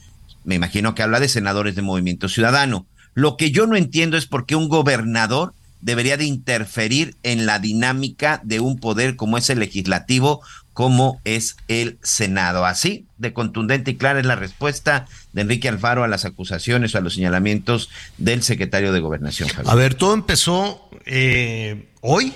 Me 0.44 0.54
imagino 0.54 0.94
que 0.94 1.02
habla 1.02 1.18
de 1.18 1.28
senadores 1.28 1.74
de 1.74 1.82
Movimiento 1.82 2.28
Ciudadano. 2.28 2.86
Lo 3.14 3.36
que 3.36 3.50
yo 3.50 3.66
no 3.66 3.74
entiendo 3.74 4.16
es 4.16 4.26
por 4.26 4.46
qué 4.46 4.54
un 4.54 4.68
gobernador 4.68 5.52
debería 5.80 6.16
de 6.16 6.26
interferir 6.26 7.16
en 7.24 7.44
la 7.44 7.58
dinámica 7.58 8.40
de 8.44 8.60
un 8.60 8.78
poder 8.78 9.16
como 9.16 9.36
es 9.36 9.50
el 9.50 9.58
legislativo, 9.58 10.42
como 10.72 11.20
es 11.24 11.56
el 11.68 11.98
Senado. 12.02 12.64
Así 12.64 13.06
de 13.18 13.32
contundente 13.32 13.92
y 13.92 13.96
clara 13.96 14.20
es 14.20 14.26
la 14.26 14.36
respuesta 14.36 15.06
de 15.32 15.42
Enrique 15.42 15.68
Alfaro 15.68 16.04
a 16.04 16.08
las 16.08 16.24
acusaciones 16.24 16.94
o 16.94 16.98
a 16.98 17.00
los 17.00 17.14
señalamientos 17.14 17.90
del 18.18 18.42
secretario 18.42 18.92
de 18.92 19.00
Gobernación. 19.00 19.48
A 19.66 19.74
ver, 19.74 19.94
todo 19.94 20.14
empezó 20.14 20.88
eh, 21.06 21.88
hoy. 22.00 22.32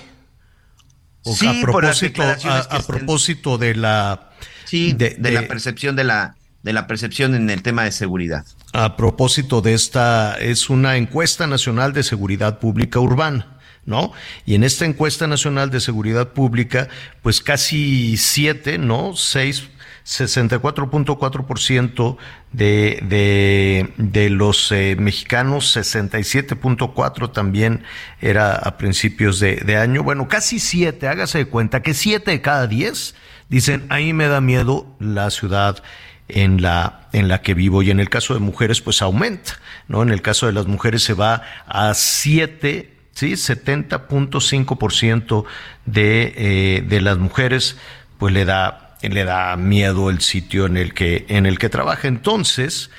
sí, 1.23 1.47
a 1.47 1.61
propósito, 1.61 2.23
a, 2.23 2.79
propósito 2.85 3.57
de 3.57 3.75
la 3.75 4.31
sí, 4.65 4.93
de, 4.93 5.17
la 5.19 5.47
percepción 5.47 5.95
de 5.95 6.03
la 6.03 6.35
de 6.63 6.73
la 6.73 6.87
percepción 6.87 7.33
en 7.33 7.49
el 7.49 7.61
tema 7.61 7.83
de 7.83 7.91
seguridad. 7.91 8.45
A 8.73 8.97
propósito 8.97 9.61
de 9.61 9.73
esta, 9.73 10.37
es 10.37 10.69
una 10.69 10.97
encuesta 10.97 11.47
nacional 11.47 11.93
de 11.93 12.03
seguridad 12.03 12.59
pública 12.59 12.99
urbana. 12.99 13.56
¿No? 13.87 14.11
Y 14.45 14.53
en 14.53 14.63
esta 14.63 14.85
encuesta 14.85 15.25
nacional 15.25 15.71
de 15.71 15.79
seguridad 15.79 16.33
pública, 16.33 16.89
pues 17.23 17.41
casi 17.41 18.17
siete, 18.17 18.77
¿no? 18.77 19.15
Seis 19.15 19.69
64.4% 20.07 22.17
de, 22.53 22.99
de, 23.03 23.93
de 23.97 24.29
los 24.29 24.71
eh, 24.71 24.95
mexicanos, 24.97 25.75
67.4% 25.75 27.33
también 27.33 27.83
era 28.21 28.55
a 28.55 28.77
principios 28.77 29.41
de, 29.41 29.57
de, 29.57 29.75
año. 29.75 30.03
Bueno, 30.03 30.29
casi 30.29 30.59
7, 30.59 31.09
hágase 31.09 31.39
de 31.39 31.47
cuenta 31.47 31.81
que 31.81 31.93
7 31.93 32.31
de 32.31 32.41
cada 32.41 32.67
10 32.67 33.15
dicen, 33.49 33.85
ahí 33.89 34.13
me 34.13 34.29
da 34.29 34.39
miedo 34.39 34.87
la 34.99 35.29
ciudad 35.29 35.83
en 36.29 36.61
la, 36.61 37.09
en 37.11 37.27
la 37.27 37.41
que 37.41 37.53
vivo. 37.53 37.83
Y 37.83 37.91
en 37.91 37.99
el 37.99 38.09
caso 38.09 38.33
de 38.33 38.39
mujeres, 38.39 38.79
pues 38.79 39.01
aumenta, 39.01 39.59
¿no? 39.89 40.03
En 40.03 40.09
el 40.09 40.21
caso 40.21 40.45
de 40.45 40.53
las 40.53 40.67
mujeres 40.67 41.03
se 41.03 41.15
va 41.15 41.41
a 41.67 41.93
7 41.93 42.96
¿sí? 43.17 43.33
70.5% 43.33 45.43
de, 45.85 46.33
eh, 46.37 46.83
de 46.87 47.01
las 47.01 47.17
mujeres 47.17 47.75
pues 48.19 48.31
le 48.31 48.45
da 48.45 48.87
le 49.01 49.25
da 49.25 49.55
miedo 49.57 50.09
el 50.09 50.21
sitio 50.21 50.65
en 50.65 50.77
el 50.77 50.93
que, 50.93 51.25
en 51.29 51.45
el 51.45 51.59
que 51.59 51.69
trabaja. 51.69 52.07
Entonces, 52.07 52.89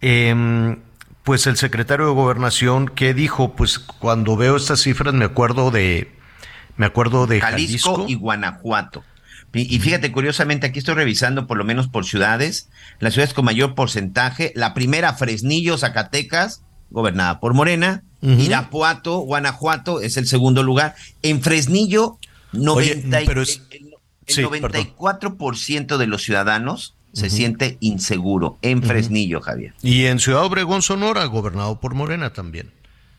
em, 0.00 0.78
pues 1.22 1.46
el 1.46 1.56
secretario 1.56 2.06
de 2.06 2.12
Gobernación, 2.12 2.88
¿qué 2.88 3.14
dijo? 3.14 3.54
Pues 3.54 3.78
cuando 3.78 4.36
veo 4.36 4.56
estas 4.56 4.80
cifras 4.80 5.14
me 5.14 5.24
acuerdo 5.24 5.70
de, 5.70 6.12
me 6.76 6.86
acuerdo 6.86 7.26
de 7.26 7.40
Jalisco, 7.40 8.06
y 8.08 8.14
Guanajuato. 8.14 9.04
Y, 9.52 9.78
fíjate, 9.78 10.12
curiosamente, 10.12 10.66
aquí 10.66 10.80
estoy 10.80 10.96
revisando 10.96 11.46
por 11.46 11.56
lo 11.56 11.64
menos 11.64 11.88
por 11.88 12.04
ciudades, 12.04 12.68
las 12.98 13.14
ciudades 13.14 13.32
con 13.32 13.46
mayor 13.46 13.74
porcentaje, 13.74 14.52
la 14.54 14.74
primera 14.74 15.14
Fresnillo, 15.14 15.78
Zacatecas, 15.78 16.62
gobernada 16.96 17.40
por 17.40 17.52
Morena, 17.52 18.02
Irapuato, 18.22 19.18
Guanajuato 19.18 20.00
es 20.00 20.16
el 20.16 20.26
segundo 20.26 20.62
lugar. 20.62 20.94
En 21.20 21.42
Fresnillo, 21.42 22.18
90 22.52 23.20
pero 23.26 23.42
el 23.42 23.48
94% 24.26 25.98
de 25.98 26.06
los 26.06 26.22
ciudadanos 26.22 26.94
se 27.12 27.28
siente 27.28 27.76
inseguro 27.80 28.58
en 28.62 28.82
Fresnillo, 28.82 29.42
Javier. 29.42 29.74
Y 29.82 30.06
en 30.06 30.18
Ciudad 30.18 30.44
Obregón, 30.44 30.80
Sonora, 30.80 31.26
gobernado 31.26 31.80
por 31.80 31.94
Morena 31.94 32.32
también. 32.32 32.72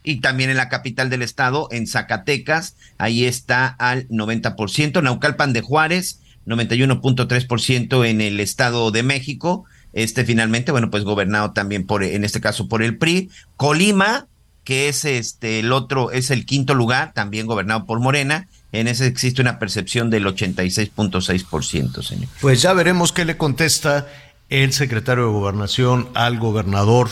Y 0.04 0.22
también 0.22 0.50
en 0.50 0.58
la 0.58 0.70
capital 0.70 1.12
del 1.12 1.22
estado, 1.22 1.68
en 1.72 1.86
Zacatecas, 1.86 2.76
ahí 2.98 3.26
está 3.26 3.68
al 3.68 4.08
90%. 4.10 5.04
Naucalpan 5.04 5.54
de 5.54 5.62
Juárez, 5.62 6.20
91.3% 6.48 8.08
en 8.08 8.22
el 8.22 8.40
estado 8.40 8.90
de 8.90 9.04
México. 9.04 9.66
Este 9.98 10.26
finalmente, 10.26 10.72
bueno, 10.72 10.92
pues 10.92 11.04
gobernado 11.04 11.52
también 11.52 11.86
por, 11.86 12.04
en 12.04 12.24
este 12.24 12.42
caso, 12.42 12.68
por 12.68 12.84
el 12.84 12.98
PRI. 12.98 13.30
Colima, 13.56 14.28
que 14.64 14.90
es 14.90 15.06
este, 15.06 15.60
el 15.60 15.72
otro, 15.72 16.12
es 16.12 16.30
el 16.32 16.46
quinto 16.46 16.76
lugar, 16.76 17.14
también 17.14 17.48
gobernado 17.48 17.86
por 17.86 18.00
Morena 18.00 18.48
en 18.72 18.88
ese 18.88 19.08
existe 19.08 19.42
una 19.42 19.60
percepción 19.60 20.10
del 20.10 20.26
86.6%, 20.26 22.04
señor. 22.04 22.28
Pues 22.42 22.62
ya 22.62 22.74
veremos 22.74 23.12
qué 23.12 23.26
le 23.26 23.38
contesta 23.38 24.08
el 24.50 24.74
secretario 24.74 25.26
de 25.26 25.32
Gobernación 25.32 26.10
al 26.14 26.38
gobernador 26.38 27.10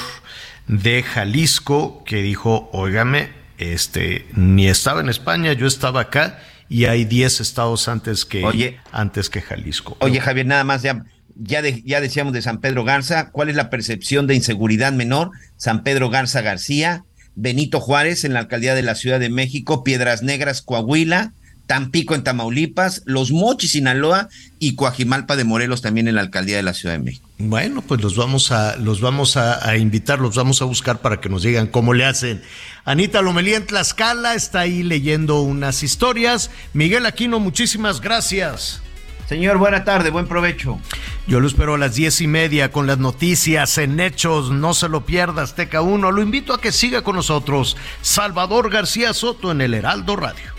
de 0.68 1.04
Jalisco, 1.04 2.04
que 2.06 2.22
dijo, 2.22 2.70
óigame, 2.74 3.30
este, 3.58 4.28
ni 4.34 4.68
estaba 4.68 5.02
en 5.02 5.10
España, 5.10 5.54
yo 5.54 5.68
estaba 5.68 6.02
acá 6.02 6.40
y 6.68 6.86
hay 6.86 7.06
10 7.06 7.40
estados 7.42 7.88
antes 7.88 8.26
que, 8.26 8.80
antes 8.92 9.30
que 9.30 9.42
Jalisco. 9.42 9.96
Oye, 10.00 10.20
Javier, 10.20 10.46
nada 10.46 10.64
más 10.64 10.82
ya, 10.82 11.06
ya, 11.36 11.62
ya 11.62 12.02
decíamos 12.02 12.34
de 12.34 12.42
San 12.42 12.60
Pedro 12.60 12.84
Garza, 12.84 13.32
¿cuál 13.32 13.50
es 13.50 13.56
la 13.56 13.70
percepción 13.70 14.28
de 14.28 14.36
inseguridad 14.36 14.94
menor? 14.94 15.32
San 15.58 15.84
Pedro 15.84 16.10
Garza 16.10 16.42
García, 16.42 17.04
Benito 17.36 17.80
Juárez 17.80 18.24
en 18.24 18.34
la 18.34 18.40
alcaldía 18.40 18.76
de 18.76 18.84
la 18.84 18.96
Ciudad 18.96 19.20
de 19.20 19.30
México, 19.30 19.84
Piedras 19.84 20.24
Negras, 20.24 20.62
Coahuila, 20.62 21.34
Tampico 21.68 22.14
en 22.14 22.24
Tamaulipas, 22.24 23.02
Los 23.06 23.32
Mochis, 23.32 23.72
Sinaloa 23.72 24.30
y 24.60 24.76
Coajimalpa 24.76 25.36
de 25.36 25.44
Morelos 25.44 25.82
también 25.82 26.08
en 26.08 26.16
la 26.16 26.22
alcaldía 26.22 26.58
de 26.58 26.64
la 26.64 26.74
Ciudad 26.74 26.96
de 26.96 27.04
México. 27.04 27.28
Bueno, 27.38 27.82
pues 27.82 28.02
los 28.02 28.16
vamos 28.16 28.52
a, 28.52 28.78
los 28.78 29.02
vamos 29.02 29.36
a, 29.36 29.76
invitar, 29.76 30.20
los 30.20 30.36
vamos 30.36 30.62
a 30.62 30.66
buscar 30.66 31.00
para 31.00 31.20
que 31.20 31.28
nos 31.28 31.44
digan 31.44 31.68
cómo 31.68 31.94
le 31.94 32.06
hacen. 32.06 32.42
Anita 32.86 33.22
Lomelí 33.22 33.56
en 33.56 33.66
Tlaxcala 33.66 34.36
está 34.36 34.62
ahí 34.62 34.84
leyendo 34.84 35.42
unas 35.42 35.84
historias. 35.84 36.52
Miguel 36.74 37.06
Aquino, 37.06 37.40
muchísimas 37.40 38.00
gracias. 38.00 38.82
Señor, 39.28 39.58
buena 39.58 39.84
tarde, 39.84 40.12
buen 40.12 40.28
provecho. 40.28 40.80
Yo 41.28 41.40
lo 41.40 41.48
espero 41.48 41.74
a 41.74 41.78
las 41.80 41.96
diez 41.96 42.22
y 42.22 42.28
media 42.28 42.72
con 42.72 42.86
las 42.86 43.00
noticias 43.00 43.78
en 43.80 44.00
hechos. 44.00 44.52
No 44.52 44.76
se 44.76 44.88
lo 44.88 45.06
pierda, 45.06 45.42
Azteca 45.42 45.82
1. 45.82 46.12
Lo 46.12 46.22
invito 46.22 46.54
a 46.54 46.62
que 46.62 46.72
siga 46.72 47.02
con 47.02 47.16
nosotros. 47.16 47.76
Salvador 48.02 48.70
García 48.70 49.14
Soto 49.14 49.52
en 49.52 49.62
el 49.62 49.74
Heraldo 49.74 50.16
Radio. 50.16 50.54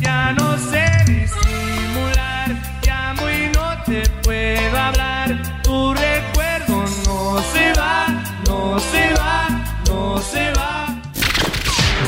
Ya 0.00 0.32
no 0.32 0.58
sé 0.58 0.90
disimular, 1.06 2.80
llamo 2.84 3.22
y 3.30 3.54
no 3.54 3.82
te 3.84 4.08
puedo 4.24 4.76
hablar. 4.76 5.62
Tu 5.62 5.94
recuerdo 5.94 6.84
no 7.06 7.42
se 7.52 7.72
va, 7.78 8.24
no 8.46 8.78
se 8.80 9.14
va, 9.14 9.64
no 9.86 10.20
se 10.20 10.52
va. 10.52 11.02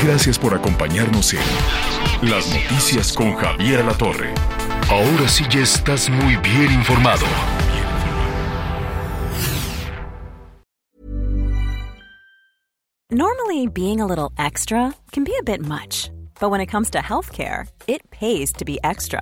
Gracias 0.03 0.37
por 0.37 0.53
acompañarnos 0.53 1.33
en 1.33 2.29
Las 2.29 2.47
Noticias 2.47 3.13
con 3.13 3.35
Javier 3.35 3.85
La 3.85 3.93
Torre. 3.93 4.33
Ahora 4.89 5.27
sí 5.27 5.43
ya 5.51 5.61
estás 5.61 6.09
muy 6.09 6.35
bien 6.37 6.71
informado. 6.71 7.23
Normally 13.11 13.67
being 13.67 14.01
a 14.01 14.07
little 14.07 14.31
extra 14.39 14.95
can 15.11 15.23
be 15.23 15.35
a 15.39 15.43
bit 15.43 15.61
much. 15.61 16.09
But 16.39 16.49
when 16.49 16.59
it 16.59 16.71
comes 16.71 16.89
to 16.91 16.99
healthcare, 16.99 17.67
it 17.85 18.01
pays 18.09 18.51
to 18.53 18.65
be 18.65 18.79
extra. 18.83 19.21